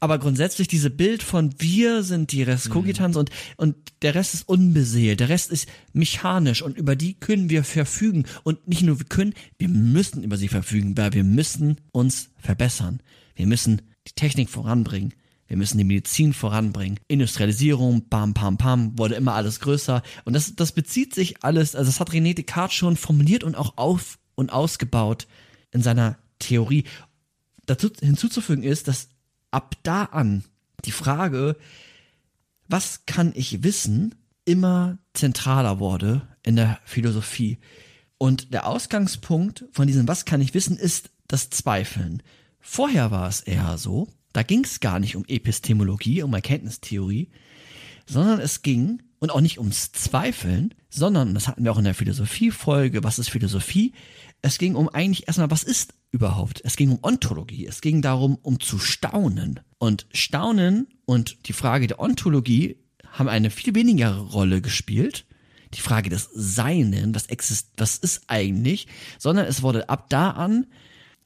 Aber 0.00 0.18
grundsätzlich 0.18 0.68
diese 0.68 0.90
Bild 0.90 1.22
von 1.22 1.54
wir 1.58 2.02
sind 2.02 2.30
die 2.30 2.42
Rest 2.42 2.70
Cogitans 2.70 3.16
und, 3.16 3.30
und 3.56 3.74
der 4.02 4.14
Rest 4.14 4.34
ist 4.34 4.48
unbeseelt, 4.48 5.20
der 5.20 5.28
Rest 5.28 5.50
ist 5.50 5.68
mechanisch 5.92 6.62
und 6.62 6.76
über 6.76 6.94
die 6.94 7.14
können 7.14 7.50
wir 7.50 7.64
verfügen. 7.64 8.24
Und 8.44 8.68
nicht 8.68 8.82
nur 8.82 9.00
wir 9.00 9.06
können, 9.06 9.34
wir 9.58 9.68
müssen 9.68 10.22
über 10.22 10.36
sie 10.36 10.48
verfügen, 10.48 10.96
weil 10.96 11.12
wir 11.14 11.24
müssen 11.24 11.80
uns 11.90 12.30
verbessern. 12.38 13.00
Wir 13.34 13.46
müssen 13.46 13.82
die 14.06 14.12
Technik 14.12 14.50
voranbringen. 14.50 15.14
Wir 15.48 15.56
müssen 15.56 15.78
die 15.78 15.84
Medizin 15.84 16.34
voranbringen. 16.34 17.00
Industrialisierung, 17.08 18.08
bam, 18.08 18.34
pam, 18.34 18.58
pam, 18.58 18.98
wurde 18.98 19.14
immer 19.14 19.32
alles 19.32 19.60
größer. 19.60 20.02
Und 20.24 20.34
das, 20.34 20.54
das 20.54 20.72
bezieht 20.72 21.14
sich 21.14 21.42
alles, 21.42 21.74
also 21.74 21.88
das 21.88 22.00
hat 22.00 22.10
René 22.10 22.34
Descartes 22.34 22.74
schon 22.74 22.96
formuliert 22.96 23.44
und 23.44 23.54
auch 23.54 23.76
auf 23.76 24.18
und 24.34 24.52
ausgebaut 24.52 25.26
in 25.72 25.82
seiner 25.82 26.18
Theorie. 26.38 26.84
Dazu 27.64 27.90
hinzuzufügen 28.00 28.62
ist, 28.62 28.88
dass 28.88 29.08
ab 29.50 29.76
da 29.82 30.04
an 30.04 30.44
die 30.84 30.92
Frage, 30.92 31.56
was 32.68 33.06
kann 33.06 33.32
ich 33.34 33.62
wissen, 33.62 34.14
immer 34.44 34.98
zentraler 35.14 35.78
wurde 35.78 36.26
in 36.42 36.56
der 36.56 36.78
Philosophie. 36.84 37.58
Und 38.18 38.52
der 38.52 38.66
Ausgangspunkt 38.66 39.64
von 39.72 39.86
diesem 39.86 40.08
Was 40.08 40.24
kann 40.24 40.40
ich 40.40 40.54
wissen 40.54 40.76
ist 40.76 41.10
das 41.28 41.50
Zweifeln. 41.50 42.22
Vorher 42.60 43.10
war 43.10 43.28
es 43.28 43.40
eher 43.40 43.78
so, 43.78 44.08
da 44.32 44.42
ging 44.42 44.64
es 44.64 44.80
gar 44.80 44.98
nicht 44.98 45.16
um 45.16 45.24
Epistemologie, 45.26 46.22
um 46.22 46.34
Erkenntnistheorie, 46.34 47.30
sondern 48.06 48.40
es 48.40 48.62
ging, 48.62 49.02
und 49.18 49.30
auch 49.30 49.40
nicht 49.40 49.58
ums 49.58 49.92
Zweifeln, 49.92 50.74
sondern, 50.88 51.34
das 51.34 51.48
hatten 51.48 51.64
wir 51.64 51.72
auch 51.72 51.78
in 51.78 51.84
der 51.84 51.94
Philosophie-Folge, 51.94 53.02
was 53.04 53.18
ist 53.18 53.30
Philosophie? 53.30 53.92
Es 54.42 54.58
ging 54.58 54.74
um 54.74 54.88
eigentlich 54.88 55.26
erstmal, 55.26 55.50
was 55.50 55.64
ist 55.64 55.94
überhaupt? 56.10 56.60
Es 56.64 56.76
ging 56.76 56.90
um 56.90 56.98
Ontologie, 57.02 57.66
es 57.66 57.80
ging 57.80 58.02
darum, 58.02 58.38
um 58.42 58.60
zu 58.60 58.78
staunen. 58.78 59.60
Und 59.78 60.06
Staunen 60.12 60.88
und 61.04 61.48
die 61.48 61.52
Frage 61.52 61.86
der 61.86 62.00
Ontologie 62.00 62.76
haben 63.10 63.28
eine 63.28 63.50
viel 63.50 63.74
weniger 63.74 64.14
Rolle 64.16 64.60
gespielt. 64.60 65.26
Die 65.74 65.80
Frage 65.80 66.10
des 66.10 66.30
Seinen, 66.32 67.14
was, 67.14 67.26
exist 67.26 67.72
was 67.76 67.98
ist 67.98 68.22
eigentlich, 68.28 68.86
sondern 69.18 69.46
es 69.46 69.62
wurde 69.62 69.88
ab 69.88 70.08
da 70.08 70.30
an 70.30 70.66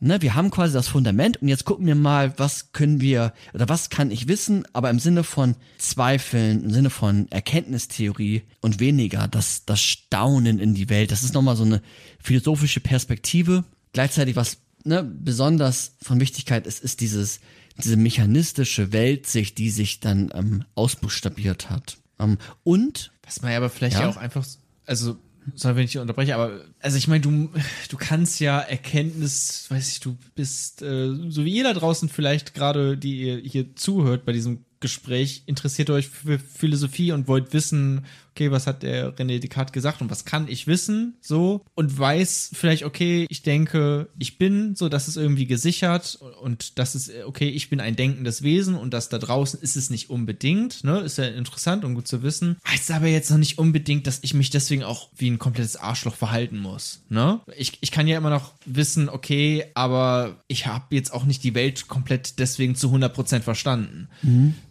Ne, 0.04 0.20
wir 0.20 0.34
haben 0.34 0.50
quasi 0.50 0.74
das 0.74 0.88
Fundament 0.88 1.40
und 1.40 1.46
jetzt 1.46 1.64
gucken 1.64 1.86
wir 1.86 1.94
mal, 1.94 2.36
was 2.36 2.72
können 2.72 3.00
wir 3.00 3.32
oder 3.54 3.68
was 3.68 3.88
kann 3.88 4.10
ich 4.10 4.26
wissen, 4.26 4.64
aber 4.72 4.90
im 4.90 4.98
Sinne 4.98 5.22
von 5.22 5.54
Zweifeln, 5.78 6.64
im 6.64 6.70
Sinne 6.72 6.90
von 6.90 7.30
Erkenntnistheorie 7.30 8.42
und 8.60 8.80
weniger 8.80 9.28
das, 9.28 9.64
das 9.64 9.80
Staunen 9.80 10.58
in 10.58 10.74
die 10.74 10.88
Welt. 10.88 11.12
Das 11.12 11.22
ist 11.22 11.34
nochmal 11.34 11.54
so 11.54 11.62
eine 11.62 11.82
philosophische 12.18 12.80
Perspektive. 12.80 13.62
Gleichzeitig, 13.92 14.34
was 14.34 14.61
ne, 14.84 15.02
besonders 15.02 15.96
von 16.02 16.20
Wichtigkeit 16.20 16.66
ist, 16.66 16.80
ist 16.80 17.00
dieses, 17.00 17.40
diese 17.82 17.96
mechanistische 17.96 18.92
Weltsicht, 18.92 19.58
die 19.58 19.70
sich 19.70 20.00
dann 20.00 20.30
ähm, 20.34 20.64
ausbuchstabiert 20.74 21.70
hat. 21.70 21.96
Ähm, 22.18 22.38
und 22.64 23.12
Was 23.24 23.42
man 23.42 23.50
ja 23.52 23.56
aber 23.58 23.70
vielleicht 23.70 23.98
Ja. 23.98 24.08
auch 24.08 24.16
einfach, 24.16 24.46
also, 24.86 25.16
sorry, 25.54 25.76
wenn 25.76 25.84
ich 25.84 25.92
dich 25.92 26.00
unterbreche, 26.00 26.34
aber, 26.34 26.60
also 26.80 26.96
ich 26.96 27.08
meine, 27.08 27.20
du, 27.22 27.50
du 27.88 27.96
kannst 27.96 28.40
ja 28.40 28.60
Erkenntnis, 28.60 29.66
weiß 29.70 29.88
ich, 29.92 30.00
du 30.00 30.16
bist, 30.34 30.82
äh, 30.82 31.08
so 31.28 31.44
wie 31.44 31.62
da 31.62 31.72
draußen 31.72 32.08
vielleicht 32.08 32.54
gerade, 32.54 32.96
die 32.96 33.22
ihr 33.22 33.38
hier 33.38 33.74
zuhört 33.76 34.24
bei 34.24 34.32
diesem 34.32 34.64
Gespräch, 34.80 35.44
interessiert 35.46 35.90
euch 35.90 36.08
für 36.08 36.38
Philosophie 36.38 37.12
und 37.12 37.28
wollt 37.28 37.52
wissen, 37.52 38.04
okay, 38.32 38.50
was 38.50 38.66
hat 38.66 38.82
der 38.82 39.14
René 39.16 39.38
Descartes 39.38 39.72
gesagt 39.72 40.00
und 40.00 40.10
was 40.10 40.24
kann 40.24 40.48
ich 40.48 40.66
wissen, 40.66 41.14
so, 41.20 41.64
und 41.74 41.98
weiß 41.98 42.50
vielleicht, 42.54 42.84
okay, 42.84 43.26
ich 43.28 43.42
denke, 43.42 44.08
ich 44.18 44.38
bin, 44.38 44.74
so, 44.74 44.88
das 44.88 45.08
ist 45.08 45.16
irgendwie 45.16 45.46
gesichert 45.46 46.18
und 46.40 46.78
das 46.78 46.94
ist, 46.94 47.10
okay, 47.26 47.48
ich 47.48 47.68
bin 47.68 47.80
ein 47.80 47.94
denkendes 47.94 48.42
Wesen 48.42 48.74
und 48.74 48.94
das 48.94 49.08
da 49.08 49.18
draußen 49.18 49.60
ist 49.60 49.76
es 49.76 49.90
nicht 49.90 50.10
unbedingt, 50.10 50.82
ne, 50.82 51.00
ist 51.00 51.18
ja 51.18 51.24
interessant 51.24 51.84
und 51.84 51.94
gut 51.94 52.08
zu 52.08 52.22
wissen. 52.22 52.56
Heißt 52.66 52.90
aber 52.90 53.06
jetzt 53.06 53.30
noch 53.30 53.38
nicht 53.38 53.58
unbedingt, 53.58 54.06
dass 54.06 54.20
ich 54.22 54.34
mich 54.34 54.50
deswegen 54.50 54.82
auch 54.82 55.10
wie 55.16 55.30
ein 55.30 55.38
komplettes 55.38 55.76
Arschloch 55.76 56.14
verhalten 56.14 56.58
muss, 56.58 57.02
ne? 57.08 57.40
Ich, 57.56 57.78
ich 57.80 57.90
kann 57.90 58.06
ja 58.06 58.16
immer 58.16 58.30
noch 58.30 58.52
wissen, 58.64 59.08
okay, 59.08 59.66
aber 59.74 60.42
ich 60.48 60.66
habe 60.66 60.94
jetzt 60.94 61.12
auch 61.12 61.24
nicht 61.24 61.44
die 61.44 61.54
Welt 61.54 61.88
komplett 61.88 62.38
deswegen 62.38 62.74
zu 62.74 62.88
100% 62.88 63.40
verstanden. 63.40 64.08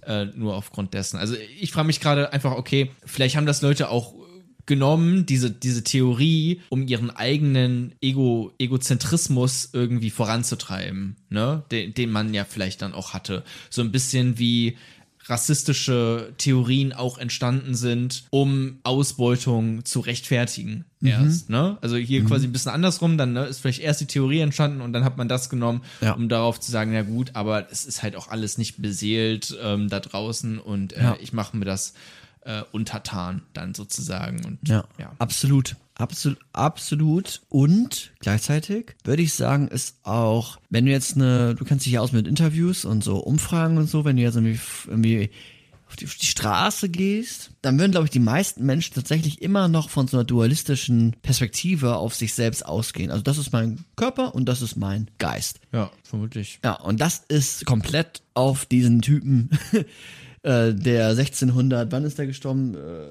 Äh, 0.05 0.25
nur 0.35 0.55
aufgrund 0.55 0.95
dessen. 0.95 1.17
Also 1.17 1.35
ich 1.59 1.71
frage 1.71 1.85
mich 1.85 1.99
gerade 1.99 2.33
einfach, 2.33 2.53
okay, 2.53 2.89
vielleicht 3.05 3.35
haben 3.35 3.45
das 3.45 3.51
Leute 3.61 3.90
auch 3.90 4.14
genommen, 4.68 5.26
diese, 5.26 5.52
diese 5.52 5.84
Theorie, 5.84 6.61
um 6.69 6.88
ihren 6.88 7.10
eigenen 7.10 7.94
Ego, 7.99 8.53
Egozentrismus 8.60 9.69
irgendwie 9.73 10.11
voranzutreiben, 10.11 11.18
ne? 11.30 11.64
Den, 11.72 11.94
den 11.94 12.11
man 12.11 12.34
ja 12.34 12.45
vielleicht 12.45 12.82
dann 12.82 12.94
auch 12.94 13.11
hatte. 13.14 13.44
So 13.69 13.82
ein 13.82 13.91
bisschen 13.91 14.38
wie 14.40 14.78
rassistische 15.26 16.34
Theorien 16.38 16.94
auch 16.94 17.18
entstanden 17.18 17.73
sind, 17.76 18.26
um 18.30 18.80
Ausbeutung 18.84 19.84
zu 19.86 19.99
rechtfertigen 19.99 20.86
erst, 21.03 21.49
ne? 21.49 21.78
Also 21.82 21.95
hier 21.95 22.23
quasi 22.26 22.48
ein 22.48 22.52
bisschen 22.52 22.72
andersrum, 22.72 23.18
dann 23.18 23.34
ne, 23.34 23.45
ist 23.45 23.60
vielleicht 23.60 23.82
erst 23.82 24.02
die 24.02 24.06
Theorie 24.06 24.40
entstanden 24.41 24.82
und 24.82 24.94
dann 24.94 25.03
hat 25.03 25.18
man 25.18 25.28
das 25.28 25.49
genommen, 25.49 25.82
Ja. 26.02 26.14
um 26.14 26.30
darauf 26.30 26.60
zu 26.60 26.72
sagen, 26.72 26.91
na 26.94 27.02
gut, 27.02 27.32
aber 27.34 27.72
es 27.72 27.86
ist 27.86 28.03
halt 28.03 28.15
auch 28.15 28.28
alles 28.28 28.57
nicht 28.60 28.82
beseelt 28.82 29.57
ähm, 29.61 29.90
da 29.90 29.99
draußen 29.99 30.60
und 30.60 30.94
äh, 30.94 31.02
Ja. 31.02 31.18
ich 31.19 31.34
mache 31.34 31.57
mir 31.57 31.65
das 31.65 31.94
äh, 32.41 32.63
untertan 32.72 33.43
dann 33.53 33.73
sozusagen 33.73 34.43
und 34.45 34.59
Ja, 34.68 34.84
ja. 34.97 35.11
absolut. 35.19 35.76
Absolut, 35.95 36.39
absolut. 36.53 37.41
Und 37.49 38.11
gleichzeitig 38.22 38.95
würde 39.03 39.22
ich 39.22 39.35
sagen, 39.35 39.68
ist 39.68 39.97
auch, 40.03 40.57
wenn 40.72 40.85
du 40.85 40.91
jetzt 40.91 41.15
eine, 41.15 41.53
du 41.53 41.63
kennst 41.63 41.85
dich 41.85 41.93
ja 41.93 42.01
aus 42.01 42.11
mit 42.11 42.27
Interviews 42.27 42.85
und 42.85 43.03
so 43.03 43.18
Umfragen 43.18 43.77
und 43.77 43.88
so, 43.88 44.03
wenn 44.03 44.15
du 44.15 44.23
jetzt 44.23 44.35
irgendwie, 44.35 44.59
irgendwie 44.88 45.30
auf 45.88 45.95
die, 45.97 46.05
auf 46.05 46.15
die 46.15 46.26
Straße 46.26 46.89
gehst, 46.89 47.51
dann 47.61 47.77
würden, 47.77 47.91
glaube 47.91 48.05
ich, 48.05 48.11
die 48.11 48.19
meisten 48.19 48.65
Menschen 48.65 48.95
tatsächlich 48.95 49.41
immer 49.41 49.68
noch 49.68 49.89
von 49.89 50.07
so 50.07 50.18
einer 50.18 50.23
dualistischen 50.23 51.15
Perspektive 51.22 51.97
auf 51.97 52.15
sich 52.15 52.34
selbst 52.34 52.65
ausgehen. 52.65 53.11
Also 53.11 53.22
das 53.22 53.38
ist 53.38 53.51
mein 53.51 53.84
Körper 53.95 54.34
und 54.34 54.45
das 54.45 54.61
ist 54.63 54.77
mein 54.77 55.11
Geist. 55.19 55.59
Ja, 55.72 55.91
vermutlich. 56.03 56.59
Ja, 56.63 56.73
und 56.76 56.99
das 57.01 57.26
ist 57.27 57.65
komplett 57.65 58.23
auf 58.34 58.65
diesen 58.65 59.01
Typen, 59.01 59.51
äh, 60.43 60.73
der 60.73 61.09
1600, 61.09 61.91
wann 61.91 62.03
ist 62.03 62.18
der 62.18 62.27
gestorben? 62.27 62.76
Äh, 62.76 63.07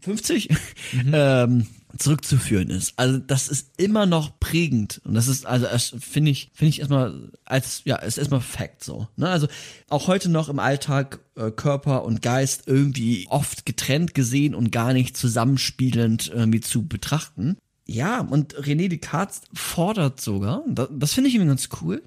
50? 0.00 0.48
ähm, 1.12 1.66
zurückzuführen 1.98 2.70
ist. 2.70 2.94
Also 2.96 3.18
das 3.18 3.48
ist 3.48 3.70
immer 3.76 4.06
noch 4.06 4.38
prägend 4.40 5.00
und 5.04 5.14
das 5.14 5.28
ist 5.28 5.46
also 5.46 5.66
finde 5.98 6.30
ich 6.30 6.50
finde 6.54 6.70
ich 6.70 6.80
erstmal 6.80 7.30
als 7.44 7.82
ja 7.84 7.96
ist 7.96 8.18
erstmal 8.18 8.40
Fact 8.40 8.82
so. 8.82 9.08
Ne? 9.16 9.28
Also 9.28 9.46
auch 9.88 10.08
heute 10.08 10.28
noch 10.28 10.48
im 10.48 10.58
Alltag 10.58 11.20
äh, 11.36 11.50
Körper 11.50 12.04
und 12.04 12.22
Geist 12.22 12.64
irgendwie 12.66 13.26
oft 13.28 13.66
getrennt 13.66 14.14
gesehen 14.14 14.54
und 14.54 14.72
gar 14.72 14.92
nicht 14.92 15.16
zusammenspielend 15.16 16.30
irgendwie 16.34 16.60
zu 16.60 16.86
betrachten. 16.86 17.56
Ja, 17.84 18.20
und 18.20 18.54
René 18.54 18.88
Descartes 18.88 19.42
fordert 19.52 20.20
sogar, 20.20 20.62
das, 20.68 20.88
das 20.92 21.12
finde 21.12 21.28
ich 21.28 21.34
irgendwie 21.34 21.50
ganz 21.50 21.68
cool, 21.82 22.02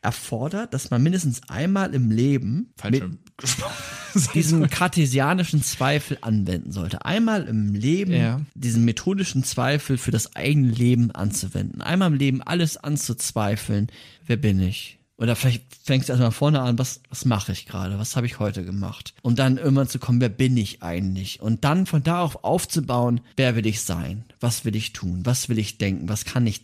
er 0.00 0.10
fordert, 0.10 0.72
dass 0.72 0.90
man 0.90 1.02
mindestens 1.02 1.42
einmal 1.48 1.94
im 1.94 2.10
Leben 2.10 2.72
Falsch 2.76 3.00
mit. 3.00 3.18
diesen 4.34 4.68
kartesianischen 4.68 5.62
Zweifel 5.62 6.18
anwenden 6.20 6.72
sollte. 6.72 7.04
Einmal 7.04 7.44
im 7.44 7.74
Leben 7.74 8.12
Ja. 8.12 8.40
diesen 8.54 8.84
methodischen 8.84 9.44
Zweifel 9.44 9.98
für 9.98 10.10
das 10.10 10.36
eigene 10.36 10.70
Leben 10.70 11.10
anzuwenden. 11.10 11.80
Einmal 11.82 12.12
im 12.12 12.18
Leben 12.18 12.42
alles 12.42 12.76
anzuzweifeln. 12.76 13.88
Wer 14.26 14.36
bin 14.36 14.60
ich? 14.60 14.98
Oder 15.18 15.36
vielleicht 15.36 15.64
fängst 15.84 16.08
du 16.08 16.12
erstmal 16.14 16.32
vorne 16.32 16.60
an, 16.62 16.78
was, 16.78 17.00
was 17.08 17.24
mache 17.24 17.52
ich 17.52 17.66
gerade? 17.66 17.98
Was 17.98 18.16
habe 18.16 18.26
ich 18.26 18.40
heute 18.40 18.64
gemacht? 18.64 19.14
Und 19.22 19.38
dann 19.38 19.56
irgendwann 19.56 19.86
zu 19.88 19.98
kommen, 20.00 20.20
wer 20.20 20.28
bin 20.30 20.56
ich 20.56 20.82
eigentlich? 20.82 21.40
Und 21.40 21.64
dann 21.64 21.86
von 21.86 22.02
da 22.02 22.22
auf 22.22 22.42
aufzubauen, 22.44 23.20
wer 23.36 23.54
will 23.54 23.66
ich 23.66 23.82
sein? 23.82 24.24
Was 24.40 24.64
will 24.64 24.74
ich 24.74 24.92
tun? 24.92 25.20
Was 25.24 25.48
will 25.48 25.58
ich 25.58 25.78
denken? 25.78 26.08
Was 26.08 26.24
kann 26.24 26.46
ich, 26.46 26.62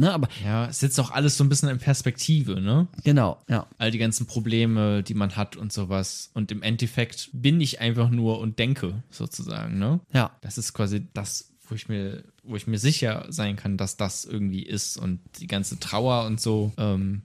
ne, 0.00 0.12
aber, 0.12 0.28
Ja, 0.44 0.66
es 0.66 0.80
sitzt 0.80 0.98
auch 0.98 1.10
alles 1.10 1.36
so 1.36 1.44
ein 1.44 1.48
bisschen 1.48 1.68
in 1.68 1.78
Perspektive, 1.78 2.60
ne? 2.60 2.88
genau, 3.04 3.42
ja. 3.48 3.66
All 3.78 3.90
die 3.90 3.98
ganzen 3.98 4.26
Probleme, 4.26 5.02
die 5.02 5.14
man 5.14 5.36
hat 5.36 5.56
und 5.56 5.72
sowas. 5.72 6.30
Und 6.34 6.50
im 6.50 6.62
Endeffekt 6.62 7.30
bin 7.32 7.60
ich 7.60 7.80
einfach 7.80 8.10
nur 8.10 8.40
und 8.40 8.58
denke, 8.58 9.02
sozusagen, 9.10 9.78
ne? 9.78 10.00
Ja. 10.12 10.30
Das 10.40 10.58
ist 10.58 10.72
quasi 10.72 11.06
das, 11.14 11.52
wo 11.68 11.74
ich 11.74 11.88
mir, 11.88 12.24
wo 12.42 12.56
ich 12.56 12.66
mir 12.66 12.78
sicher 12.78 13.26
sein 13.28 13.56
kann, 13.56 13.76
dass 13.76 13.96
das 13.96 14.24
irgendwie 14.24 14.62
ist 14.62 14.96
und 14.96 15.20
die 15.38 15.46
ganze 15.46 15.78
Trauer 15.78 16.24
und 16.26 16.40
so. 16.40 16.72
Ähm, 16.78 17.22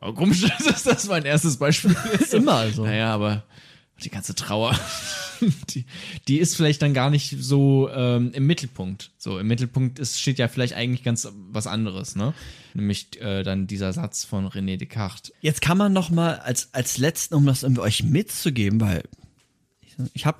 oh, 0.00 0.12
komisch, 0.12 0.40
dass 0.64 0.82
das 0.82 1.06
mein 1.06 1.24
erstes 1.24 1.58
Beispiel 1.58 1.94
ist. 2.18 2.34
Immer 2.34 2.70
so. 2.70 2.84
Naja, 2.84 3.14
aber 3.14 3.44
die 4.02 4.10
ganze 4.10 4.34
Trauer, 4.34 4.78
die, 5.70 5.84
die 6.26 6.38
ist 6.38 6.56
vielleicht 6.56 6.82
dann 6.82 6.94
gar 6.94 7.10
nicht 7.10 7.36
so 7.38 7.88
ähm, 7.90 8.32
im 8.32 8.46
Mittelpunkt. 8.46 9.12
So, 9.18 9.38
im 9.38 9.46
Mittelpunkt 9.46 9.98
ist, 9.98 10.20
steht 10.20 10.38
ja 10.38 10.48
vielleicht 10.48 10.74
eigentlich 10.74 11.04
ganz 11.04 11.28
was 11.50 11.66
anderes, 11.66 12.16
ne? 12.16 12.34
Nämlich 12.74 13.20
äh, 13.20 13.42
dann 13.44 13.66
dieser 13.66 13.92
Satz 13.92 14.24
von 14.24 14.46
René 14.48 14.76
Descartes. 14.76 15.32
Jetzt 15.40 15.60
kann 15.60 15.78
man 15.78 15.92
noch 15.92 16.10
mal 16.10 16.38
als, 16.38 16.74
als 16.74 16.98
letzten, 16.98 17.34
um 17.34 17.46
das 17.46 17.62
irgendwie 17.62 17.82
euch 17.82 18.02
mitzugeben, 18.02 18.80
weil 18.80 19.04
ich, 19.80 19.94
ich 20.12 20.26
habe 20.26 20.38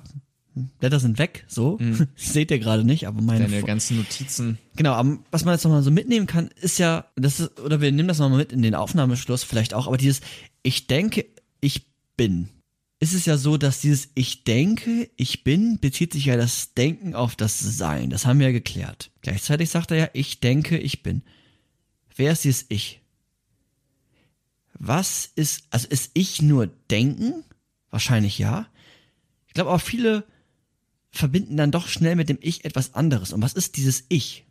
Blätter 0.79 0.99
sind 0.99 1.19
weg, 1.19 1.45
so. 1.47 1.79
Seht 2.15 2.51
ihr 2.51 2.59
gerade 2.59 2.83
nicht, 2.83 3.07
aber 3.07 3.21
meine 3.21 3.47
Deine 3.47 3.63
ganzen 3.63 3.97
Notizen. 3.97 4.57
Genau, 4.75 4.93
aber 4.93 5.17
was 5.31 5.43
man 5.43 5.53
jetzt 5.53 5.63
nochmal 5.63 5.83
so 5.83 5.91
mitnehmen 5.91 6.27
kann, 6.27 6.49
ist 6.61 6.77
ja, 6.77 7.05
das 7.15 7.39
ist, 7.39 7.59
oder 7.59 7.81
wir 7.81 7.91
nehmen 7.91 8.07
das 8.07 8.19
nochmal 8.19 8.39
mit 8.39 8.53
in 8.53 8.61
den 8.61 8.75
Aufnahmeschluss 8.75 9.43
vielleicht 9.43 9.73
auch, 9.73 9.87
aber 9.87 9.97
dieses 9.97 10.21
Ich 10.63 10.87
denke, 10.87 11.25
ich 11.59 11.87
bin. 12.15 12.49
Ist 12.99 13.13
es 13.13 13.25
ja 13.25 13.37
so, 13.37 13.57
dass 13.57 13.81
dieses 13.81 14.09
Ich 14.15 14.45
denke, 14.45 15.09
ich 15.17 15.43
bin, 15.43 15.79
bezieht 15.79 16.13
sich 16.13 16.25
ja 16.25 16.37
das 16.37 16.73
Denken 16.73 17.13
auf 17.13 17.35
das 17.35 17.59
Sein. 17.59 18.09
Das 18.09 18.25
haben 18.25 18.39
wir 18.39 18.47
ja 18.47 18.53
geklärt. 18.53 19.11
Gleichzeitig 19.21 19.69
sagt 19.69 19.91
er 19.91 19.97
ja, 19.97 20.09
ich 20.13 20.39
denke, 20.39 20.77
ich 20.77 21.03
bin. 21.03 21.21
Wer 22.15 22.31
ist 22.31 22.45
dieses 22.45 22.65
Ich? 22.69 23.01
Was 24.73 25.29
ist, 25.35 25.65
also 25.69 25.87
ist 25.89 26.11
ich 26.13 26.41
nur 26.41 26.67
Denken? 26.67 27.43
Wahrscheinlich 27.89 28.39
ja. 28.39 28.67
Ich 29.47 29.53
glaube 29.53 29.71
auch 29.71 29.81
viele 29.81 30.25
verbinden 31.11 31.57
dann 31.57 31.71
doch 31.71 31.87
schnell 31.87 32.15
mit 32.15 32.29
dem 32.29 32.37
Ich 32.41 32.65
etwas 32.65 32.93
anderes. 32.93 33.33
Und 33.33 33.41
was 33.41 33.53
ist 33.53 33.77
dieses 33.77 34.05
Ich? 34.09 34.45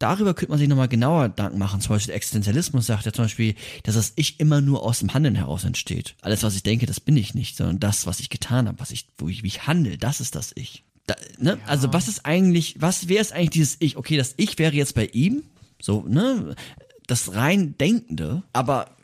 Darüber 0.00 0.32
könnte 0.32 0.50
man 0.50 0.58
sich 0.58 0.66
nochmal 0.66 0.88
genauer 0.88 1.28
Gedanken 1.28 1.58
machen. 1.58 1.82
Zum 1.82 1.90
Beispiel 1.90 2.08
der 2.08 2.16
Existenzialismus 2.16 2.86
sagt 2.86 3.04
ja 3.04 3.12
zum 3.12 3.26
Beispiel, 3.26 3.54
dass 3.82 3.96
das 3.96 4.14
Ich 4.16 4.40
immer 4.40 4.62
nur 4.62 4.82
aus 4.82 5.00
dem 5.00 5.12
Handeln 5.12 5.34
heraus 5.34 5.64
entsteht. 5.64 6.16
Alles, 6.22 6.42
was 6.42 6.56
ich 6.56 6.62
denke, 6.62 6.86
das 6.86 7.00
bin 7.00 7.18
ich 7.18 7.34
nicht, 7.34 7.54
sondern 7.54 7.80
das, 7.80 8.06
was 8.06 8.18
ich 8.18 8.30
getan 8.30 8.66
habe, 8.66 8.80
was 8.80 8.92
ich, 8.92 9.06
wo 9.18 9.28
ich, 9.28 9.42
wie 9.42 9.48
ich 9.48 9.66
handle, 9.66 9.98
das 9.98 10.22
ist 10.22 10.34
das 10.34 10.52
Ich. 10.54 10.84
Da, 11.06 11.16
ne? 11.38 11.58
Also 11.66 11.92
was 11.92 12.08
ist 12.08 12.24
eigentlich, 12.24 12.76
was 12.78 13.08
wäre 13.08 13.20
es 13.20 13.30
eigentlich 13.30 13.50
dieses 13.50 13.76
Ich? 13.80 13.98
Okay, 13.98 14.16
das 14.16 14.32
Ich 14.38 14.58
wäre 14.58 14.74
jetzt 14.74 14.94
bei 14.94 15.04
ihm, 15.06 15.42
so, 15.80 16.02
ne? 16.08 16.54
Das 17.06 17.34
rein 17.34 17.76
Denkende, 17.76 18.42
aber 18.54 18.96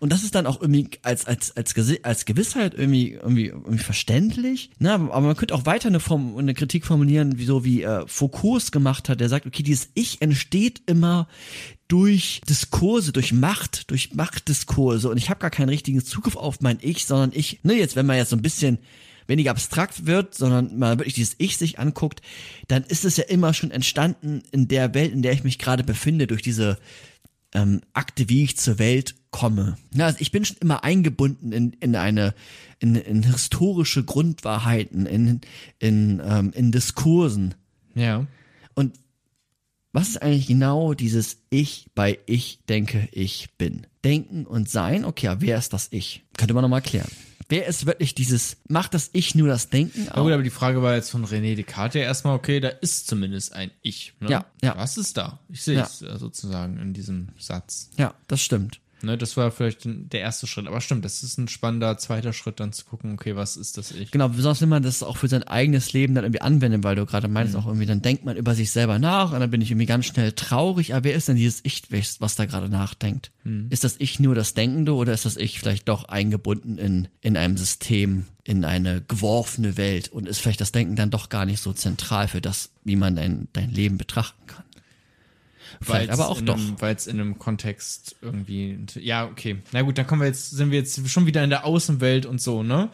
und 0.00 0.12
das 0.12 0.22
ist 0.22 0.34
dann 0.34 0.46
auch 0.46 0.60
irgendwie 0.60 0.88
als, 1.02 1.26
als, 1.26 1.56
als, 1.56 1.74
als 2.02 2.24
Gewissheit 2.24 2.74
irgendwie, 2.74 3.12
irgendwie, 3.12 3.46
irgendwie 3.46 3.78
verständlich. 3.78 4.70
Ne? 4.78 4.92
Aber 4.92 5.20
man 5.20 5.36
könnte 5.36 5.54
auch 5.54 5.66
weiter 5.66 5.88
eine, 5.88 6.00
Form, 6.00 6.36
eine 6.36 6.54
Kritik 6.54 6.84
formulieren, 6.84 7.38
wie 7.38 7.44
so 7.44 7.64
wie 7.64 7.82
äh, 7.82 8.06
Foucault 8.06 8.72
gemacht 8.72 9.08
hat. 9.08 9.20
Der 9.20 9.28
sagt, 9.28 9.46
okay, 9.46 9.62
dieses 9.62 9.88
Ich 9.94 10.20
entsteht 10.22 10.82
immer 10.86 11.28
durch 11.88 12.40
Diskurse, 12.48 13.12
durch 13.12 13.32
Macht, 13.32 13.90
durch 13.90 14.14
Machtdiskurse. 14.14 15.08
Und 15.08 15.18
ich 15.18 15.30
habe 15.30 15.40
gar 15.40 15.50
keinen 15.50 15.68
richtigen 15.68 16.04
Zugriff 16.04 16.36
auf 16.36 16.60
mein 16.60 16.78
Ich, 16.80 17.06
sondern 17.06 17.30
ich, 17.32 17.60
ne, 17.62 17.74
jetzt, 17.74 17.96
wenn 17.96 18.06
man 18.06 18.16
jetzt 18.16 18.30
so 18.30 18.36
ein 18.36 18.42
bisschen 18.42 18.78
weniger 19.28 19.50
abstrakt 19.50 20.06
wird, 20.06 20.34
sondern 20.34 20.78
man 20.78 20.98
wirklich 20.98 21.14
dieses 21.14 21.34
Ich 21.38 21.56
sich 21.56 21.78
anguckt, 21.78 22.22
dann 22.68 22.84
ist 22.84 23.04
es 23.04 23.16
ja 23.16 23.24
immer 23.24 23.54
schon 23.54 23.70
entstanden 23.70 24.42
in 24.52 24.68
der 24.68 24.94
Welt, 24.94 25.12
in 25.12 25.22
der 25.22 25.32
ich 25.32 25.44
mich 25.44 25.58
gerade 25.58 25.84
befinde, 25.84 26.26
durch 26.26 26.42
diese 26.42 26.78
ähm, 27.54 27.80
Akte, 27.92 28.28
wie 28.28 28.44
ich 28.44 28.56
zur 28.56 28.78
Welt 28.78 29.14
komme. 29.36 29.76
Ja, 29.92 30.06
also 30.06 30.18
ich 30.20 30.32
bin 30.32 30.46
schon 30.46 30.56
immer 30.60 30.82
eingebunden 30.82 31.52
in, 31.52 31.72
in 31.74 31.94
eine, 31.94 32.34
in, 32.78 32.94
in 32.94 33.22
historische 33.22 34.02
Grundwahrheiten, 34.02 35.04
in, 35.04 35.42
in, 35.78 36.22
ähm, 36.24 36.52
in 36.54 36.72
Diskursen. 36.72 37.54
Ja. 37.94 38.26
Und 38.74 38.98
was 39.92 40.08
ist 40.08 40.22
eigentlich 40.22 40.46
genau 40.46 40.94
dieses 40.94 41.38
Ich 41.50 41.90
bei 41.94 42.18
Ich 42.24 42.60
denke, 42.68 43.08
ich 43.12 43.50
bin? 43.58 43.86
Denken 44.04 44.46
und 44.46 44.70
Sein, 44.70 45.04
okay, 45.04 45.28
aber 45.28 45.42
wer 45.42 45.58
ist 45.58 45.74
das 45.74 45.88
Ich? 45.90 46.22
Könnte 46.38 46.54
man 46.54 46.62
nochmal 46.62 46.82
klären. 46.82 47.10
Wer 47.48 47.66
ist 47.66 47.84
wirklich 47.84 48.14
dieses, 48.14 48.56
macht 48.68 48.94
das 48.94 49.10
Ich 49.12 49.34
nur 49.34 49.48
das 49.48 49.68
Denken? 49.68 50.06
Na 50.06 50.22
gut, 50.22 50.32
aber 50.32 50.42
die 50.42 50.50
Frage 50.50 50.82
war 50.82 50.94
jetzt 50.94 51.10
von 51.10 51.26
René 51.26 51.54
Descartes 51.56 52.00
ja 52.00 52.06
erstmal, 52.06 52.34
okay, 52.34 52.58
da 52.58 52.68
ist 52.68 53.06
zumindest 53.06 53.52
ein 53.52 53.70
Ich. 53.82 54.14
Ne? 54.18 54.30
Ja, 54.30 54.46
ja. 54.62 54.76
Was 54.76 54.96
ist 54.96 55.18
da? 55.18 55.40
Ich 55.48 55.62
sehe 55.62 55.80
es 55.80 56.00
äh, 56.00 56.16
sozusagen 56.16 56.78
in 56.78 56.94
diesem 56.94 57.28
Satz. 57.38 57.90
Ja, 57.98 58.14
das 58.28 58.40
stimmt. 58.40 58.80
Ne, 59.02 59.18
das 59.18 59.36
war 59.36 59.50
vielleicht 59.50 59.80
der 59.84 60.20
erste 60.20 60.46
Schritt. 60.46 60.66
Aber 60.66 60.80
stimmt, 60.80 61.04
das 61.04 61.22
ist 61.22 61.38
ein 61.38 61.48
spannender 61.48 61.98
zweiter 61.98 62.32
Schritt, 62.32 62.60
dann 62.60 62.72
zu 62.72 62.84
gucken, 62.84 63.12
okay, 63.12 63.36
was 63.36 63.56
ist 63.56 63.76
das 63.76 63.92
Ich? 63.92 64.10
Genau, 64.10 64.28
besonders 64.28 64.62
wenn 64.62 64.70
man 64.70 64.82
das 64.82 65.02
auch 65.02 65.18
für 65.18 65.28
sein 65.28 65.42
eigenes 65.42 65.92
Leben 65.92 66.14
dann 66.14 66.24
irgendwie 66.24 66.40
anwendet, 66.40 66.82
weil 66.82 66.96
du 66.96 67.04
gerade 67.04 67.28
meinst 67.28 67.54
auch 67.56 67.66
irgendwie, 67.66 67.86
dann 67.86 68.02
denkt 68.02 68.24
man 68.24 68.36
über 68.36 68.54
sich 68.54 68.72
selber 68.72 68.98
nach 68.98 69.32
und 69.32 69.40
dann 69.40 69.50
bin 69.50 69.60
ich 69.60 69.70
irgendwie 69.70 69.86
ganz 69.86 70.06
schnell 70.06 70.32
traurig. 70.32 70.94
Aber 70.94 71.04
wer 71.04 71.14
ist 71.14 71.28
denn 71.28 71.36
dieses 71.36 71.60
Ich, 71.62 71.82
was 72.20 72.36
da 72.36 72.46
gerade 72.46 72.68
nachdenkt? 72.68 73.32
Ist 73.70 73.84
das 73.84 73.96
Ich 73.98 74.18
nur 74.18 74.34
das 74.34 74.54
Denkende 74.54 74.94
oder 74.94 75.12
ist 75.12 75.24
das 75.24 75.36
Ich 75.36 75.60
vielleicht 75.60 75.88
doch 75.88 76.04
eingebunden 76.04 76.78
in, 76.78 77.08
in 77.20 77.36
einem 77.36 77.56
System, 77.56 78.24
in 78.44 78.64
eine 78.64 79.02
geworfene 79.02 79.76
Welt 79.76 80.08
und 80.08 80.26
ist 80.26 80.40
vielleicht 80.40 80.60
das 80.60 80.72
Denken 80.72 80.96
dann 80.96 81.10
doch 81.10 81.28
gar 81.28 81.44
nicht 81.44 81.60
so 81.60 81.72
zentral 81.72 82.28
für 82.28 82.40
das, 82.40 82.70
wie 82.84 82.96
man 82.96 83.16
dein, 83.16 83.48
dein 83.52 83.70
Leben 83.70 83.98
betrachten 83.98 84.46
kann? 84.46 84.64
Vielleicht 85.80 86.10
aber 86.10 86.28
auch 86.28 86.40
doch. 86.40 86.58
Weil 86.78 86.94
es 86.94 87.06
in 87.06 87.20
einem 87.20 87.38
Kontext 87.38 88.16
irgendwie. 88.22 88.78
Ja, 88.94 89.26
okay. 89.26 89.58
Na 89.72 89.82
gut, 89.82 89.98
dann 89.98 90.06
kommen 90.06 90.22
wir 90.22 90.28
jetzt, 90.28 90.50
sind 90.50 90.70
wir 90.70 90.78
jetzt 90.78 91.08
schon 91.08 91.26
wieder 91.26 91.42
in 91.44 91.50
der 91.50 91.64
Außenwelt 91.64 92.26
und 92.26 92.40
so, 92.40 92.62
ne? 92.62 92.90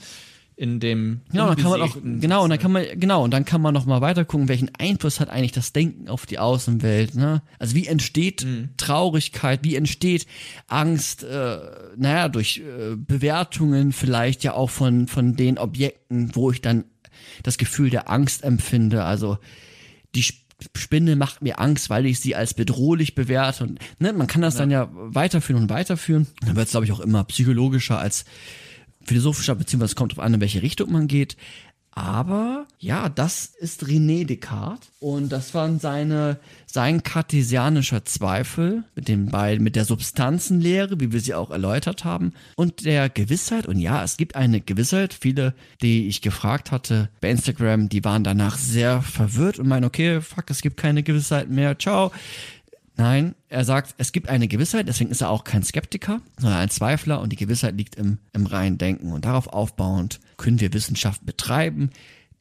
In 0.55 0.81
dem. 0.81 1.23
Ja, 1.32 1.47
dann 1.47 1.57
kann 1.57 1.70
man 1.70 1.81
auch, 1.81 1.97
genau, 2.03 2.44
und 2.44 2.51
dann 2.51 2.59
kann 2.59 2.73
man, 2.73 2.85
genau, 2.94 3.24
und 3.24 3.31
dann 3.31 3.44
kann 3.44 3.62
man 3.62 3.73
noch 3.73 3.86
mal 3.86 4.03
weiter 4.03 4.24
gucken, 4.24 4.49
welchen 4.49 4.70
Einfluss 4.74 5.19
hat 5.19 5.31
eigentlich 5.31 5.53
das 5.53 5.73
Denken 5.73 6.09
auf 6.09 6.27
die 6.27 6.39
Außenwelt, 6.39 7.15
ne? 7.15 7.43
Also 7.59 7.74
wie 7.74 7.86
entsteht 7.86 8.47
Traurigkeit, 8.77 9.61
wie 9.62 9.77
entsteht 9.77 10.27
Angst, 10.69 11.24
äh, 11.24 11.59
naja, 11.97 12.28
durch 12.28 12.59
äh, 12.59 12.97
Bewertungen 12.97 13.93
vielleicht 13.93 14.44
ja 14.44 14.53
auch 14.53 14.70
von, 14.70 15.09
von 15.09 15.36
den 15.36 15.59
Objekten, 15.59 16.35
wo 16.35 16.51
ich 16.51 16.61
dann 16.61 16.85
das 17.43 17.59
Gefühl 17.59 17.90
der 17.90 18.11
Angst 18.11 18.44
empfinde, 18.44 19.05
also 19.05 19.39
die 20.15 20.23
Spinne 20.76 21.16
macht 21.16 21.43
mir 21.43 21.59
Angst, 21.60 21.90
weil 21.90 22.06
ich 22.06 22.20
sie 22.20 22.34
als 22.34 22.55
bedrohlich 22.55 23.14
bewerte 23.14 23.64
und 23.64 23.78
ne, 23.98 24.12
man 24.12 24.26
kann 24.26 24.43
das 24.43 24.56
dann 24.56 24.70
ja 24.70 24.89
weiterführen 24.93 25.62
und 25.62 25.70
weiterführen. 25.70 26.26
Dann 26.40 26.56
wird 26.56 26.66
es, 26.66 26.72
glaube 26.72 26.86
ich, 26.86 26.93
auch 26.93 27.01
immer 27.01 27.24
psychologischer 27.24 27.98
als 27.98 28.24
philosophischer, 29.05 29.55
beziehungsweise 29.55 29.93
es 29.93 29.97
kommt 29.97 30.12
drauf 30.12 30.24
an, 30.24 30.34
in 30.34 30.40
welche 30.40 30.62
Richtung 30.62 30.93
man 30.93 31.09
geht. 31.09 31.36
Aber 31.94 32.66
ja, 32.78 33.10
das 33.10 33.44
ist 33.44 33.85
René 33.85 34.24
Descartes 34.24 34.90
und 34.98 35.31
das 35.31 35.52
waren 35.52 35.78
seine, 35.78 36.39
sein 36.64 37.02
kartesianischer 37.02 38.06
Zweifel 38.06 38.85
mit 38.94 39.09
den 39.09 39.27
beiden, 39.27 39.62
mit 39.62 39.77
der 39.77 39.85
Substanzenlehre, 39.85 41.01
wie 41.01 41.12
wir 41.12 41.20
sie 41.20 41.35
auch 41.35 41.51
erläutert 41.51 42.05
haben, 42.05 42.32
und 42.56 42.86
der 42.86 43.10
Gewissheit. 43.10 43.66
Und 43.66 43.78
ja, 43.78 44.02
es 44.02 44.16
gibt 44.16 44.36
eine 44.36 44.62
Gewissheit. 44.62 45.12
Viele, 45.12 45.55
die 45.82 46.09
ich 46.09 46.23
gefragt 46.23 46.70
hatte 46.70 47.10
bei 47.20 47.31
Instagram, 47.31 47.90
die 47.90 48.05
waren 48.05 48.24
danach 48.24 48.56
sehr 48.56 49.02
verwirrt 49.02 49.59
und 49.59 49.69
meinen, 49.69 49.85
okay, 49.85 50.23
fuck, 50.23 50.48
es 50.48 50.62
gibt 50.62 50.78
keine 50.78 51.02
Gewissheit 51.02 51.51
mehr, 51.51 51.78
ciao. 51.78 52.10
Nein, 52.97 53.35
er 53.48 53.64
sagt, 53.64 53.94
es 53.98 54.12
gibt 54.12 54.28
eine 54.28 54.48
Gewissheit, 54.48 54.86
deswegen 54.86 55.10
ist 55.10 55.23
er 55.23 55.31
auch 55.31 55.44
kein 55.44 55.62
Skeptiker, 55.62 56.20
sondern 56.39 56.60
ein 56.60 56.69
Zweifler 56.70 57.20
und 57.20 57.32
die 57.32 57.36
Gewissheit 57.36 57.77
liegt 57.77 57.97
im, 57.97 58.19
im 58.32 58.47
reinen 58.47 58.78
Denken. 58.78 59.12
Und 59.12 59.24
darauf 59.24 59.48
aufbauend 59.48 60.20
können 60.43 60.60
wir 60.60 60.73
Wissenschaft 60.73 61.24
betreiben, 61.24 61.90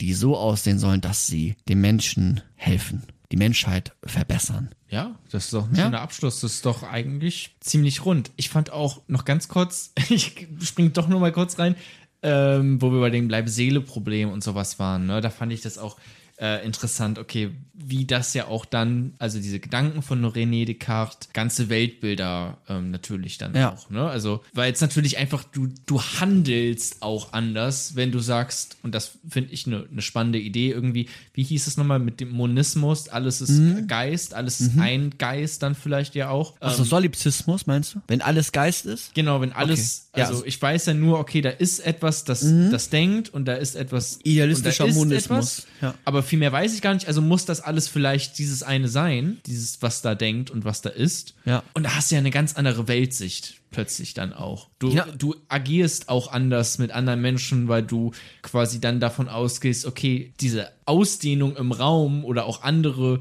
die 0.02 0.14
so 0.14 0.36
aussehen 0.36 0.80
sollen, 0.80 1.02
dass 1.02 1.28
sie 1.28 1.56
den 1.70 1.80
Menschen 1.82 2.42
helfen, 2.56 3.04
die 3.32 3.38
Menschheit 3.38 3.94
verbessern. 4.04 4.70
Ja, 4.90 5.20
das 5.32 5.46
ist 5.46 5.54
doch 5.54 5.70
ein 5.70 5.76
Ja. 5.76 5.84
schöner 5.86 6.02
Abschluss. 6.02 6.42
Das 6.42 6.54
ist 6.54 6.66
doch 6.66 6.82
eigentlich 6.84 7.56
ziemlich 7.60 8.04
rund. 8.04 8.32
Ich 8.36 8.50
fand 8.50 8.72
auch 8.72 9.02
noch 9.08 9.24
ganz 9.24 9.48
kurz, 9.48 9.94
ich 10.10 10.48
springe 10.62 10.90
doch 10.90 11.08
nur 11.08 11.20
mal 11.20 11.32
kurz 11.32 11.60
rein, 11.60 11.76
ähm, 12.24 12.82
wo 12.82 12.92
wir 12.92 13.00
bei 13.00 13.10
dem 13.12 13.28
Bleibe-Seele-Problem 13.28 14.30
und 14.30 14.44
sowas 14.44 14.80
waren. 14.80 15.06
Ne? 15.06 15.22
Da 15.22 15.30
fand 15.30 15.54
ich 15.54 15.62
das 15.62 15.78
auch 15.78 15.98
äh, 16.42 16.66
interessant, 16.66 17.20
okay, 17.20 17.52
wie 17.74 18.06
das 18.06 18.34
ja 18.34 18.48
auch 18.48 18.66
dann, 18.66 19.14
also 19.20 19.40
diese 19.40 19.60
Gedanken 19.60 20.02
von 20.02 20.24
René 20.26 20.66
Descartes, 20.66 21.30
ganze 21.34 21.70
Weltbilder 21.70 22.58
ähm, 22.68 22.92
natürlich 22.92 23.38
dann 23.38 23.56
Ja. 23.56 23.74
auch, 23.74 23.90
ne? 23.90 24.08
Also, 24.08 24.42
weil 24.54 24.68
jetzt 24.70 24.82
natürlich 24.82 25.18
einfach, 25.18 25.44
du, 25.44 25.68
du 25.86 26.02
handelst 26.02 27.02
auch 27.02 27.34
anders, 27.34 27.96
wenn 27.96 28.12
du 28.12 28.20
sagst, 28.20 28.78
und 28.84 28.94
das 28.96 29.12
finde 29.28 29.52
ich 29.54 29.68
eine 29.68 29.86
ne 29.92 30.02
spannende 30.02 30.40
Idee 30.40 30.72
irgendwie, 30.72 31.10
wie 31.34 31.44
hieß 31.44 31.68
es 31.68 31.78
nochmal 31.78 32.00
mit 32.00 32.20
dem 32.20 32.30
Monismus, 32.32 33.08
alles 33.10 33.42
ist 33.42 33.52
Mhm. 33.52 33.88
Geist, 33.88 34.34
alles 34.34 34.62
ist 34.62 34.78
ein 34.80 35.12
Geist 35.18 35.62
dann 35.64 35.76
vielleicht 35.76 36.16
ja 36.16 36.30
auch. 36.30 36.56
Ähm, 36.62 36.72
Solipsismus 36.84 37.68
meinst 37.68 37.96
du? 37.96 38.02
Wenn 38.08 38.22
alles 38.22 38.52
Geist 38.52 38.86
ist? 38.86 39.14
Genau, 39.14 39.42
wenn 39.42 39.52
alles, 39.54 40.08
Okay. 40.14 40.20
Ja, 40.22 40.26
also 40.26 40.36
also- 40.38 40.46
ich 40.46 40.62
weiß 40.62 40.88
ja 40.88 40.94
nur, 40.94 41.20
okay, 41.20 41.42
da 41.42 41.50
ist 41.50 41.80
etwas, 41.80 42.24
das, 42.24 42.42
das 42.72 42.90
denkt 42.90 43.30
und 43.30 43.46
da 43.46 43.54
ist 43.56 43.76
etwas 43.76 44.20
Idealistischer 44.24 44.84
da 44.86 44.90
ist 44.90 44.96
Monismus, 44.96 45.60
etwas, 45.60 45.68
ja. 45.82 45.94
Aber 46.06 46.24
viel 46.32 46.40
mehr 46.40 46.54
weiß 46.54 46.74
ich 46.74 46.82
gar 46.82 46.94
nicht, 46.94 47.10
also 47.10 47.22
muss 47.22 47.44
das 47.44 47.60
alles 47.60 47.90
vielleicht 47.90 48.38
dieses 48.38 48.64
eine 48.64 48.88
sein, 48.88 49.40
dieses, 49.48 49.82
was 49.82 50.02
da 50.02 50.16
denkt 50.16 50.50
und 50.50 50.64
was 50.64 50.82
da 50.82 50.90
ist. 50.90 51.36
Ja. 51.44 51.62
Und 51.74 51.84
da 51.84 51.94
hast 51.94 52.10
du 52.10 52.16
ja 52.16 52.20
eine 52.20 52.32
ganz 52.32 52.56
andere 52.56 52.88
Weltsicht 52.88 53.56
plötzlich 53.70 54.14
dann 54.14 54.32
auch. 54.32 54.70
Du, 54.80 54.92
Ja. 54.92 55.06
du 55.18 55.36
agierst 55.50 56.08
auch 56.08 56.32
anders 56.32 56.78
mit 56.78 56.92
anderen 56.92 57.20
Menschen, 57.20 57.68
weil 57.68 57.84
du 57.84 58.12
quasi 58.44 58.80
dann 58.80 59.02
davon 59.02 59.28
ausgehst, 59.28 59.86
okay, 59.86 60.32
diese 60.40 60.72
Ausdehnung 60.86 61.58
im 61.58 61.74
Raum 61.74 62.24
oder 62.24 62.46
auch 62.46 62.64
andere 62.64 63.20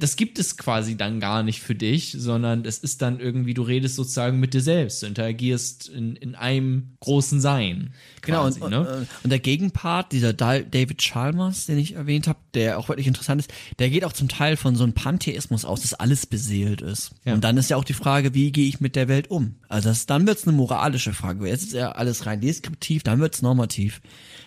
das 0.00 0.16
gibt 0.16 0.40
es 0.40 0.56
quasi 0.56 0.96
dann 0.96 1.20
gar 1.20 1.44
nicht 1.44 1.60
für 1.62 1.76
dich, 1.76 2.16
sondern 2.18 2.64
es 2.64 2.78
ist 2.78 3.00
dann 3.00 3.20
irgendwie, 3.20 3.54
du 3.54 3.62
redest 3.62 3.94
sozusagen 3.94 4.40
mit 4.40 4.54
dir 4.54 4.60
selbst, 4.60 5.02
du 5.02 5.06
interagierst 5.06 5.88
in, 5.88 6.16
in 6.16 6.34
einem 6.34 6.96
großen 6.98 7.40
Sein. 7.40 7.94
Genau, 8.22 8.42
Quasi, 8.42 8.60
und, 8.60 8.70
ne? 8.70 8.80
und, 8.80 8.86
äh, 8.86 9.06
und 9.22 9.30
der 9.30 9.38
Gegenpart, 9.38 10.10
dieser 10.10 10.32
David 10.32 10.98
Chalmers, 10.98 11.66
den 11.66 11.78
ich 11.78 11.94
erwähnt 11.94 12.26
habe, 12.26 12.40
der 12.54 12.76
auch 12.76 12.88
wirklich 12.88 13.06
interessant 13.06 13.40
ist, 13.40 13.52
der 13.78 13.88
geht 13.88 14.04
auch 14.04 14.12
zum 14.12 14.28
Teil 14.28 14.56
von 14.56 14.74
so 14.74 14.82
einem 14.82 14.94
Pantheismus 14.94 15.64
aus, 15.64 15.82
dass 15.82 15.94
alles 15.94 16.26
beseelt 16.26 16.80
ist. 16.82 17.12
Ja. 17.24 17.34
Und 17.34 17.44
dann 17.44 17.56
ist 17.56 17.70
ja 17.70 17.76
auch 17.76 17.84
die 17.84 17.92
Frage, 17.92 18.34
wie 18.34 18.50
gehe 18.50 18.66
ich 18.68 18.80
mit 18.80 18.96
der 18.96 19.06
Welt 19.06 19.30
um? 19.30 19.54
Also 19.68 19.90
das, 19.90 20.06
dann 20.06 20.26
wird's 20.26 20.42
eine 20.44 20.56
moralische 20.56 21.12
Frage. 21.12 21.46
Jetzt 21.46 21.66
ist 21.66 21.72
ja 21.74 21.92
alles 21.92 22.26
rein 22.26 22.40
deskriptiv, 22.40 23.04
dann 23.04 23.20
wird's 23.20 23.42
normativ. 23.42 24.00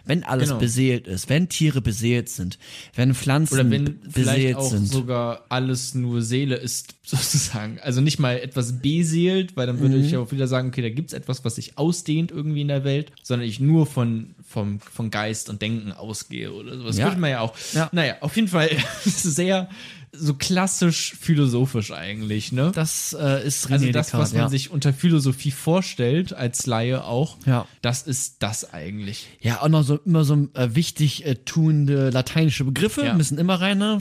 Wenn 0.05 0.23
alles 0.23 0.49
Genau. 0.49 0.59
beseelt 0.59 1.07
ist, 1.07 1.29
wenn 1.29 1.49
Tiere 1.49 1.81
beseelt 1.81 2.29
sind, 2.29 2.57
wenn 2.95 3.13
Pflanzen 3.13 3.69
wenn 3.69 3.99
beseelt 4.11 4.61
sind. 4.63 4.88
Sogar 4.91 5.45
alles 5.49 5.95
nur 5.95 6.21
Seele 6.21 6.55
ist, 6.55 6.95
sozusagen. 7.05 7.79
Also 7.81 8.01
nicht 8.01 8.19
mal 8.19 8.37
etwas 8.37 8.81
beseelt, 8.81 9.55
weil 9.57 9.67
dann 9.67 9.79
würde 9.79 9.97
Mhm. 9.97 10.03
ich 10.05 10.11
ja 10.11 10.19
auch 10.19 10.31
wieder 10.31 10.47
sagen, 10.47 10.69
okay, 10.69 10.81
da 10.81 10.89
gibt 10.89 11.09
es 11.09 11.13
etwas, 11.13 11.43
was 11.45 11.55
sich 11.55 11.77
ausdehnt 11.77 12.31
irgendwie 12.31 12.61
in 12.61 12.67
der 12.67 12.83
Welt, 12.83 13.11
sondern 13.23 13.47
ich 13.47 13.59
nur 13.59 13.85
von, 13.85 14.35
vom, 14.47 14.79
von 14.79 15.09
Geist 15.11 15.49
und 15.49 15.61
Denken 15.61 15.91
ausgehe 15.91 16.51
oder 16.53 16.77
sowas. 16.77 16.97
Ja. 16.97 17.05
Würde 17.07 17.19
man 17.19 17.29
ja 17.31 17.39
auch. 17.41 17.55
Ja. 17.73 17.89
Naja, 17.91 18.15
auf 18.21 18.35
jeden 18.35 18.47
Fall 18.47 18.69
sehr 19.05 19.69
so 20.11 20.33
klassisch 20.33 21.13
philosophisch 21.19 21.91
eigentlich, 21.91 22.51
ne? 22.51 22.71
das 22.73 23.15
äh, 23.19 23.45
ist 23.45 23.67
René 23.67 23.73
also 23.73 23.85
das, 23.91 24.07
Descartes, 24.07 24.13
was 24.13 24.33
man 24.33 24.41
ja. 24.43 24.49
sich 24.49 24.71
unter 24.71 24.91
Philosophie 24.93 25.51
vorstellt, 25.51 26.33
als 26.33 26.65
Laie 26.65 27.03
auch, 27.03 27.37
Ja. 27.45 27.67
das 27.81 28.03
ist 28.03 28.37
das 28.39 28.73
eigentlich. 28.73 29.27
Ja, 29.41 29.61
auch 29.61 29.69
noch 29.69 29.83
so 29.83 29.97
immer 30.05 30.23
so 30.23 30.47
äh, 30.53 30.69
wichtig 30.73 31.25
äh, 31.25 31.35
tuende 31.35 32.09
lateinische 32.09 32.63
Begriffe 32.63 33.03
Ja. 33.05 33.11
Mhm. 33.11 33.17
müssen 33.17 33.37
immer 33.37 33.61
rein. 33.61 33.77
Ne? 33.77 33.99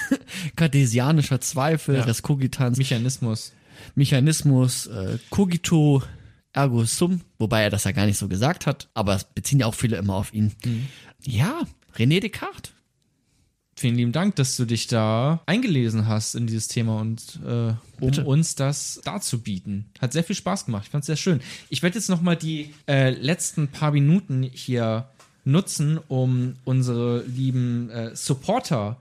Cartesianischer 0.56 1.40
Zweifel, 1.40 1.96
Ja. 1.96 2.04
Res 2.04 2.22
cogitans, 2.22 2.78
Mechanismus. 2.78 3.52
Mechanismus, 3.94 4.86
äh, 4.86 5.18
cogito 5.30 6.02
ergo 6.52 6.84
sum, 6.84 7.20
wobei 7.38 7.62
er 7.62 7.70
das 7.70 7.84
ja 7.84 7.92
gar 7.92 8.06
nicht 8.06 8.18
so 8.18 8.28
gesagt 8.28 8.66
hat, 8.66 8.88
aber 8.94 9.14
es 9.14 9.24
beziehen 9.24 9.60
ja 9.60 9.66
auch 9.66 9.74
viele 9.74 9.96
immer 9.96 10.14
auf 10.14 10.32
ihn. 10.34 10.52
Mhm. 10.64 10.86
Ja, 11.22 11.60
René 11.96 12.20
Descartes. 12.20 12.72
Vielen 13.80 13.94
lieben 13.94 14.12
Dank, 14.12 14.36
dass 14.36 14.58
du 14.58 14.66
dich 14.66 14.88
da 14.88 15.40
eingelesen 15.46 16.06
hast 16.06 16.34
in 16.34 16.46
dieses 16.46 16.68
Thema 16.68 17.00
und 17.00 17.40
äh, 17.46 17.48
um 17.48 17.78
Bitte. 18.10 18.26
uns 18.26 18.54
das 18.54 19.00
darzubieten. 19.04 19.86
Hat 19.98 20.12
sehr 20.12 20.22
viel 20.22 20.36
Spaß 20.36 20.66
gemacht. 20.66 20.82
Ich 20.84 20.90
fand 20.90 21.00
es 21.00 21.06
sehr 21.06 21.16
schön. 21.16 21.40
Ich 21.70 21.82
werde 21.82 21.96
jetzt 21.96 22.10
noch 22.10 22.20
mal 22.20 22.36
die 22.36 22.74
äh, 22.86 23.08
letzten 23.08 23.68
paar 23.68 23.90
Minuten 23.90 24.42
hier 24.42 25.08
nutzen, 25.46 25.98
um 26.08 26.56
unsere 26.66 27.22
lieben 27.22 27.88
äh, 27.88 28.14
SupporterInnen 28.14 28.98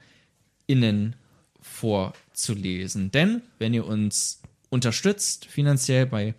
vorzulesen. 1.62 3.12
Denn 3.12 3.42
wenn 3.58 3.74
ihr 3.74 3.86
uns 3.86 4.40
unterstützt 4.70 5.46
finanziell 5.46 6.06
bei 6.06 6.36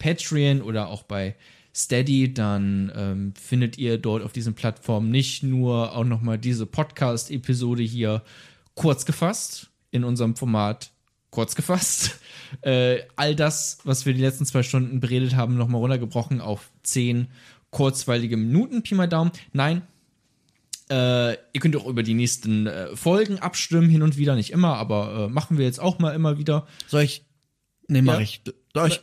Patreon 0.00 0.60
oder 0.60 0.88
auch 0.88 1.04
bei 1.04 1.36
Steady, 1.76 2.32
dann 2.32 2.90
ähm, 2.96 3.34
findet 3.38 3.76
ihr 3.76 3.98
dort 3.98 4.22
auf 4.22 4.32
diesen 4.32 4.54
Plattformen 4.54 5.10
nicht 5.10 5.42
nur 5.42 5.94
auch 5.94 6.04
nochmal 6.04 6.38
diese 6.38 6.64
Podcast-Episode 6.64 7.82
hier 7.82 8.22
kurz 8.74 9.04
gefasst, 9.04 9.68
in 9.90 10.02
unserem 10.02 10.36
Format 10.36 10.90
kurz 11.30 11.54
gefasst. 11.54 12.18
Äh, 12.62 13.02
all 13.16 13.34
das, 13.34 13.78
was 13.82 14.06
wir 14.06 14.14
die 14.14 14.20
letzten 14.20 14.46
zwei 14.46 14.62
Stunden 14.62 15.00
beredet 15.00 15.34
haben, 15.34 15.56
nochmal 15.56 15.80
runtergebrochen 15.80 16.40
auf 16.40 16.70
zehn 16.84 17.26
kurzweilige 17.70 18.36
Minuten, 18.36 18.84
Pi 18.84 18.94
mal 18.94 19.08
Daumen. 19.08 19.32
Nein, 19.52 19.82
äh, 20.88 21.32
ihr 21.32 21.60
könnt 21.60 21.74
auch 21.74 21.86
über 21.86 22.04
die 22.04 22.14
nächsten 22.14 22.68
äh, 22.68 22.94
Folgen 22.94 23.40
abstimmen, 23.40 23.90
hin 23.90 24.02
und 24.02 24.16
wieder, 24.16 24.36
nicht 24.36 24.50
immer, 24.50 24.76
aber 24.76 25.26
äh, 25.26 25.28
machen 25.32 25.58
wir 25.58 25.64
jetzt 25.64 25.80
auch 25.80 25.98
mal 25.98 26.14
immer 26.14 26.38
wieder. 26.38 26.68
Soll 26.86 27.02
ich? 27.02 27.24
Nee, 27.88 28.00
mach 28.02 28.14
Ja. 28.14 28.20
ich. 28.20 28.42
Soll 28.72 28.88
ich? 28.88 29.00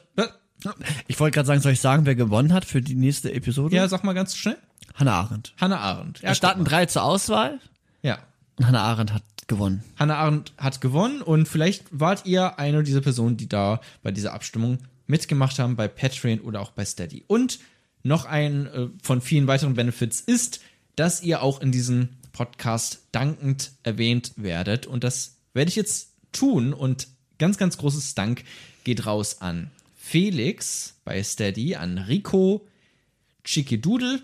Ich 1.07 1.19
wollte 1.19 1.35
gerade 1.35 1.47
sagen, 1.47 1.61
soll 1.61 1.71
ich 1.73 1.81
sagen, 1.81 2.05
wer 2.05 2.15
gewonnen 2.15 2.53
hat 2.53 2.65
für 2.65 2.81
die 2.81 2.95
nächste 2.95 3.33
Episode? 3.33 3.75
Ja, 3.75 3.87
sag 3.87 4.03
mal 4.03 4.13
ganz 4.13 4.35
schnell. 4.35 4.57
Hannah 4.95 5.13
Arendt. 5.21 5.53
Hannah 5.59 5.79
Arendt. 5.79 6.21
Ja, 6.21 6.31
Es 6.31 6.41
mal. 6.41 6.63
drei 6.63 6.85
zur 6.85 7.03
Auswahl 7.03 7.59
Ja. 8.01 8.19
und 8.57 8.67
Hannah 8.67 8.81
Arendt 8.83 9.13
hat 9.13 9.23
gewonnen. 9.47 9.83
Hannah 9.97 10.17
Arendt 10.17 10.53
hat 10.57 10.81
gewonnen 10.81 11.21
und 11.21 11.47
vielleicht 11.47 11.85
wart 11.91 12.25
ihr 12.25 12.59
eine 12.59 12.83
dieser 12.83 13.01
Personen, 13.01 13.37
die 13.37 13.49
da 13.49 13.81
bei 14.03 14.11
dieser 14.11 14.33
Abstimmung 14.33 14.79
mitgemacht 15.07 15.59
haben, 15.59 15.75
bei 15.75 15.87
Patreon 15.87 16.39
oder 16.39 16.61
auch 16.61 16.71
bei 16.71 16.85
Steady. 16.85 17.23
Und 17.27 17.59
noch 18.03 18.25
ein 18.25 18.67
äh, 18.67 18.87
von 19.01 19.21
vielen 19.21 19.47
weiteren 19.47 19.73
Benefits 19.73 20.21
ist, 20.21 20.59
dass 20.95 21.23
ihr 21.23 21.41
auch 21.41 21.59
in 21.61 21.71
diesem 21.71 22.09
Podcast 22.33 23.01
dankend 23.11 23.71
erwähnt 23.83 24.33
werdet. 24.35 24.85
Und 24.85 25.03
das 25.03 25.37
werde 25.53 25.69
ich 25.69 25.75
jetzt 25.75 26.09
tun. 26.31 26.73
Und 26.73 27.07
ganz, 27.39 27.57
ganz 27.57 27.77
großes 27.77 28.15
Dank 28.15 28.43
geht 28.83 29.05
raus 29.05 29.41
an 29.41 29.71
Felix 30.05 30.99
bei 31.05 31.23
Steady, 31.23 31.75
an 31.75 31.97
Rico, 31.97 32.67
Chiquidoodle, 33.45 34.21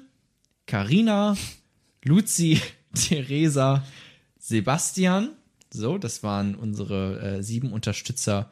Karina, 0.67 1.37
Luzi, 2.03 2.61
Theresa, 2.93 3.83
Sebastian. 4.37 5.29
So, 5.71 5.97
das 5.97 6.21
waren 6.21 6.55
unsere 6.55 7.21
äh, 7.21 7.43
sieben 7.43 7.71
Unterstützer, 7.71 8.51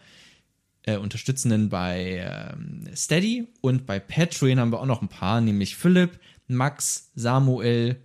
äh, 0.83 0.95
Unterstützenden 0.95 1.67
bei 1.67 2.25
ähm, 2.55 2.89
Steady. 2.95 3.45
Und 3.59 3.85
bei 3.85 3.99
Patreon 3.99 4.59
haben 4.59 4.71
wir 4.71 4.79
auch 4.79 4.85
noch 4.85 5.01
ein 5.01 5.09
paar, 5.09 5.41
nämlich 5.41 5.75
Philipp, 5.75 6.19
Max, 6.47 7.11
Samuel, 7.13 7.97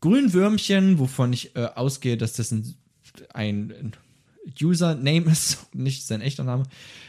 Grünwürmchen, 0.00 1.00
wovon 1.00 1.32
ich 1.32 1.56
äh, 1.56 1.66
ausgehe, 1.74 2.16
dass 2.16 2.34
das 2.34 2.52
ein, 2.52 2.76
ein 3.34 3.92
Username 4.60 5.30
ist, 5.30 5.66
nicht 5.74 6.06
sein 6.06 6.20
echter 6.20 6.44
Name. 6.44 6.64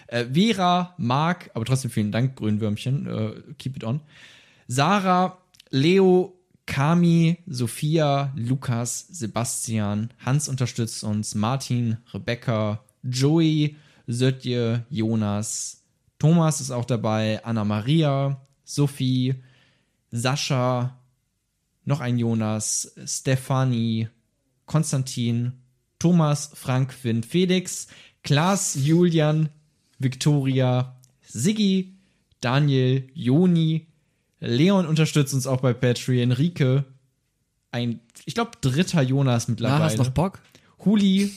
Äh, 0.07 0.25
Vera, 0.33 0.93
Marc, 0.97 1.51
aber 1.53 1.65
trotzdem 1.65 1.91
vielen 1.91 2.11
Dank, 2.11 2.35
Grünwürmchen. 2.35 3.07
Äh, 3.07 3.53
keep 3.57 3.75
it 3.75 3.83
on. 3.83 4.01
Sarah, 4.67 5.37
Leo, 5.71 6.35
Kami, 6.65 7.37
Sophia, 7.47 8.31
Lukas, 8.35 9.07
Sebastian, 9.09 10.11
Hans 10.19 10.47
unterstützt 10.47 11.03
uns, 11.03 11.33
Martin, 11.33 11.97
Rebecca, 12.13 12.83
Joey, 13.03 13.75
Sötje, 14.05 14.85
Jonas, 14.89 15.79
Thomas 16.19 16.59
ist 16.59 16.71
auch 16.71 16.83
dabei, 16.83 17.43
Anna 17.45 17.63
Maria, 17.63 18.41
Sophie, 18.65 19.35
Sascha, 20.11 20.99
noch 21.85 22.01
ein 22.01 22.19
Jonas, 22.19 22.93
Stefanie, 23.05 24.09
Konstantin, 24.65 25.53
Thomas, 25.99 26.51
Frank, 26.53 26.93
Finn, 26.93 27.23
Felix, 27.23 27.88
Klaas, 28.23 28.76
Julian, 28.76 29.49
Victoria, 29.99 30.97
Siggi, 31.21 31.95
Daniel, 32.41 33.07
Joni, 33.13 33.88
Leon 34.39 34.88
unterstützt 34.88 35.34
uns 35.34 35.45
auch 35.45 35.61
bei 35.61 35.73
Patreon, 35.73 36.31
Rike, 36.31 36.85
ein, 37.71 37.99
ich 38.26 38.34
glaube, 38.34 38.51
dritter 38.61 39.01
Jonas 39.01 39.47
Na, 39.47 39.51
mittlerweile. 39.51 39.84
hast 39.84 39.97
noch 39.97 40.09
Bock? 40.09 40.39
Huli, 40.84 41.31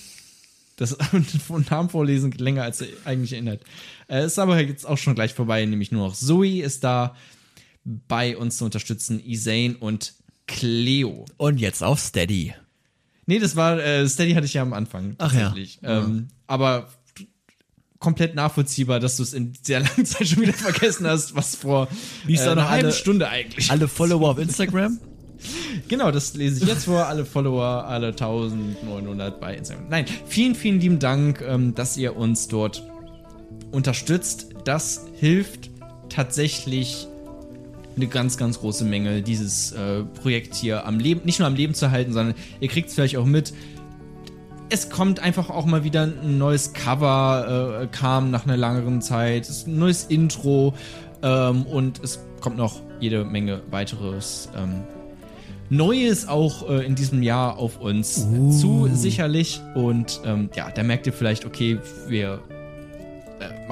das 0.77 0.97
Namen 1.71 1.91
vorlesen 1.91 2.31
geht 2.31 2.41
länger 2.41 2.63
als 2.63 2.81
er 2.81 2.89
eigentlich 3.05 3.33
erinnert. 3.33 3.63
Äh, 4.09 4.25
ist 4.27 4.39
aber 4.39 4.61
jetzt 4.61 4.87
auch 4.87 4.99
schon 4.99 5.15
gleich 5.15 5.35
vorbei, 5.35 5.65
nämlich 5.65 5.93
nur 5.93 6.07
noch 6.07 6.15
Zoe 6.15 6.63
ist 6.63 6.85
da 6.85 7.17
bei 7.85 8.37
uns 8.37 8.59
zu 8.59 8.65
unterstützen, 8.65 9.21
Isane 9.25 9.77
und 9.79 10.15
Cleo. 10.47 11.25
Und 11.37 11.59
jetzt 11.59 11.83
auf 11.83 11.99
Steady. 11.99 12.55
Nee, 13.27 13.39
das 13.39 13.55
war, 13.57 13.79
äh, 13.79 14.09
Steady 14.09 14.33
hatte 14.35 14.47
ich 14.47 14.55
ja 14.55 14.63
am 14.63 14.73
Anfang. 14.73 15.15
Ach 15.19 15.33
ja. 15.33 15.41
tatsächlich. 15.43 15.79
Ähm, 15.83 16.29
aber 16.47 16.89
komplett 17.99 18.35
nachvollziehbar, 18.35 18.99
dass 18.99 19.17
du 19.17 19.23
es 19.23 19.33
in 19.33 19.53
sehr 19.63 19.81
langer 19.81 20.05
Zeit 20.05 20.27
schon 20.29 20.43
wieder 20.43 20.53
vergessen 20.53 21.07
hast, 21.07 21.37
was 21.37 21.55
vor 21.57 21.89
äh, 22.29 22.39
einer 22.39 22.69
halben 22.69 22.87
alle- 22.87 22.95
Stunde 22.95 23.29
eigentlich. 23.29 23.71
Alle 23.71 23.89
Follower 23.89 24.31
auf 24.31 24.39
Instagram? 24.39 24.99
Genau, 25.89 26.13
das 26.13 26.35
lese 26.35 26.63
ich 26.63 26.69
jetzt 26.69 26.85
vor. 26.85 27.07
Alle 27.07 27.25
Follower, 27.25 27.85
alle 27.87 28.09
1900 28.09 29.41
bei 29.41 29.57
Instagram. 29.57 29.89
Nein, 29.89 30.05
vielen, 30.27 30.55
vielen 30.55 30.79
lieben 30.81 30.99
Dank, 31.01 31.43
ähm, 31.43 31.75
dass 31.75 31.97
ihr 31.97 32.17
uns 32.17 32.47
dort 32.47 32.87
unterstützt. 33.73 34.51
Das 34.65 35.05
hilft 35.15 35.71
tatsächlich 36.09 37.09
eine 37.97 38.07
ganz, 38.07 38.37
ganz 38.37 38.61
große 38.61 38.85
Menge, 38.85 39.23
dieses 39.23 39.73
äh, 39.73 40.03
Projekt 40.03 40.55
hier 40.55 40.87
am 40.87 40.99
Leben, 40.99 41.23
nicht 41.25 41.39
nur 41.39 41.49
am 41.49 41.55
Leben 41.55 41.75
zu 41.75 41.91
halten, 41.91 42.13
sondern 42.13 42.35
ihr 42.61 42.69
kriegt 42.69 42.89
es 42.89 42.95
vielleicht 42.95 43.17
auch 43.17 43.27
mit. 43.27 43.53
Es 44.69 44.89
kommt 44.89 45.21
einfach 45.21 45.51
auch 45.51 45.67
mal 45.67 45.85
wieder 45.85 46.03
ein 46.03 46.39
neues 46.39 46.73
Cover, 46.73 47.83
äh, 47.83 47.87
kam 47.89 48.31
nach 48.31 48.45
einer 48.45 48.57
langeren 48.57 49.03
Zeit, 49.03 49.49
ein 49.67 49.79
neues 49.79 50.05
Intro 50.05 50.75
ähm, 51.23 51.63
und 51.67 52.03
es 52.03 52.21
kommt 52.41 52.57
noch 52.57 52.81
jede 52.99 53.25
Menge 53.25 53.61
weiteres 53.71 54.49
ähm, 54.57 54.83
Neues 55.73 56.29
auch 56.29 56.69
äh, 56.69 56.85
in 56.85 56.95
diesem 56.95 57.23
Jahr 57.23 57.57
auf 57.57 57.81
uns 57.81 58.27
zu, 58.61 58.91
sicherlich. 58.93 59.63
Und 59.75 60.21
ähm, 60.27 60.51
ja, 60.55 60.71
da 60.71 60.83
merkt 60.83 61.07
ihr 61.07 61.15
vielleicht, 61.15 61.47
okay, 61.47 61.79
wir 62.09 62.41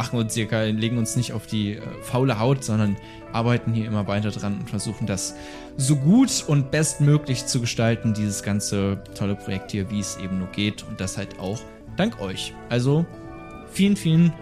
machen 0.01 0.19
uns 0.19 0.33
hier 0.33 0.47
kein, 0.47 0.79
legen 0.79 0.97
uns 0.97 1.15
nicht 1.15 1.35
auf 1.35 1.47
die 1.47 1.75
äh, 1.75 1.81
faule 2.01 2.39
Haut, 2.41 2.65
sondern 2.65 2.97
arbeiten 3.35 3.75
hier 3.75 3.85
immer 3.85 4.07
weiter 4.07 4.31
dran 4.31 4.57
und 4.61 4.71
versuchen 4.71 5.07
das 5.07 5.35
so 5.77 5.95
gut 5.95 6.43
und 6.47 6.71
bestmöglich 6.71 7.45
zu 7.45 7.61
gestalten, 7.61 8.15
dieses 8.15 8.43
ganze 8.43 9.05
tolle 9.15 9.35
Projekt 9.35 9.73
hier, 9.73 9.91
wie 9.91 10.01
es 10.01 10.17
eben 10.17 10.39
nur 10.39 10.49
geht. 10.49 10.85
Und 10.85 11.03
das 11.03 11.19
halt 11.19 11.39
auch 11.39 11.61
dank 11.99 12.19
euch. 12.19 12.55
Also 12.71 13.05
vielen, 13.71 13.95
vielen 13.95 14.33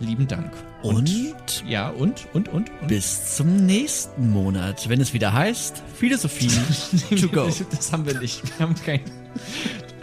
lieben 0.00 0.28
Dank. 0.28 0.52
Und 0.82 1.64
ja, 1.66 1.88
und, 1.88 2.26
und, 2.34 2.50
und, 2.50 2.70
und. 2.82 2.88
bis 2.88 3.36
zum 3.36 3.64
nächsten 3.64 4.30
Monat, 4.30 4.86
wenn 4.90 5.00
es 5.00 5.14
wieder 5.14 5.32
heißt 5.32 5.82
Philosophie 5.94 6.50
to 7.18 7.28
go. 7.28 7.48
Das 7.70 7.90
haben 7.90 8.04
wir 8.04 8.20
nicht. 8.20 8.42
Wir 8.58 8.66
haben 8.66 8.74
kein. 8.84 9.00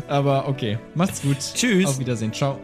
Aber 0.08 0.48
okay. 0.48 0.80
Macht's 0.96 1.22
gut. 1.22 1.38
Tschüss. 1.54 1.86
Auf 1.86 2.00
Wiedersehen. 2.00 2.34
Ciao. 2.34 2.60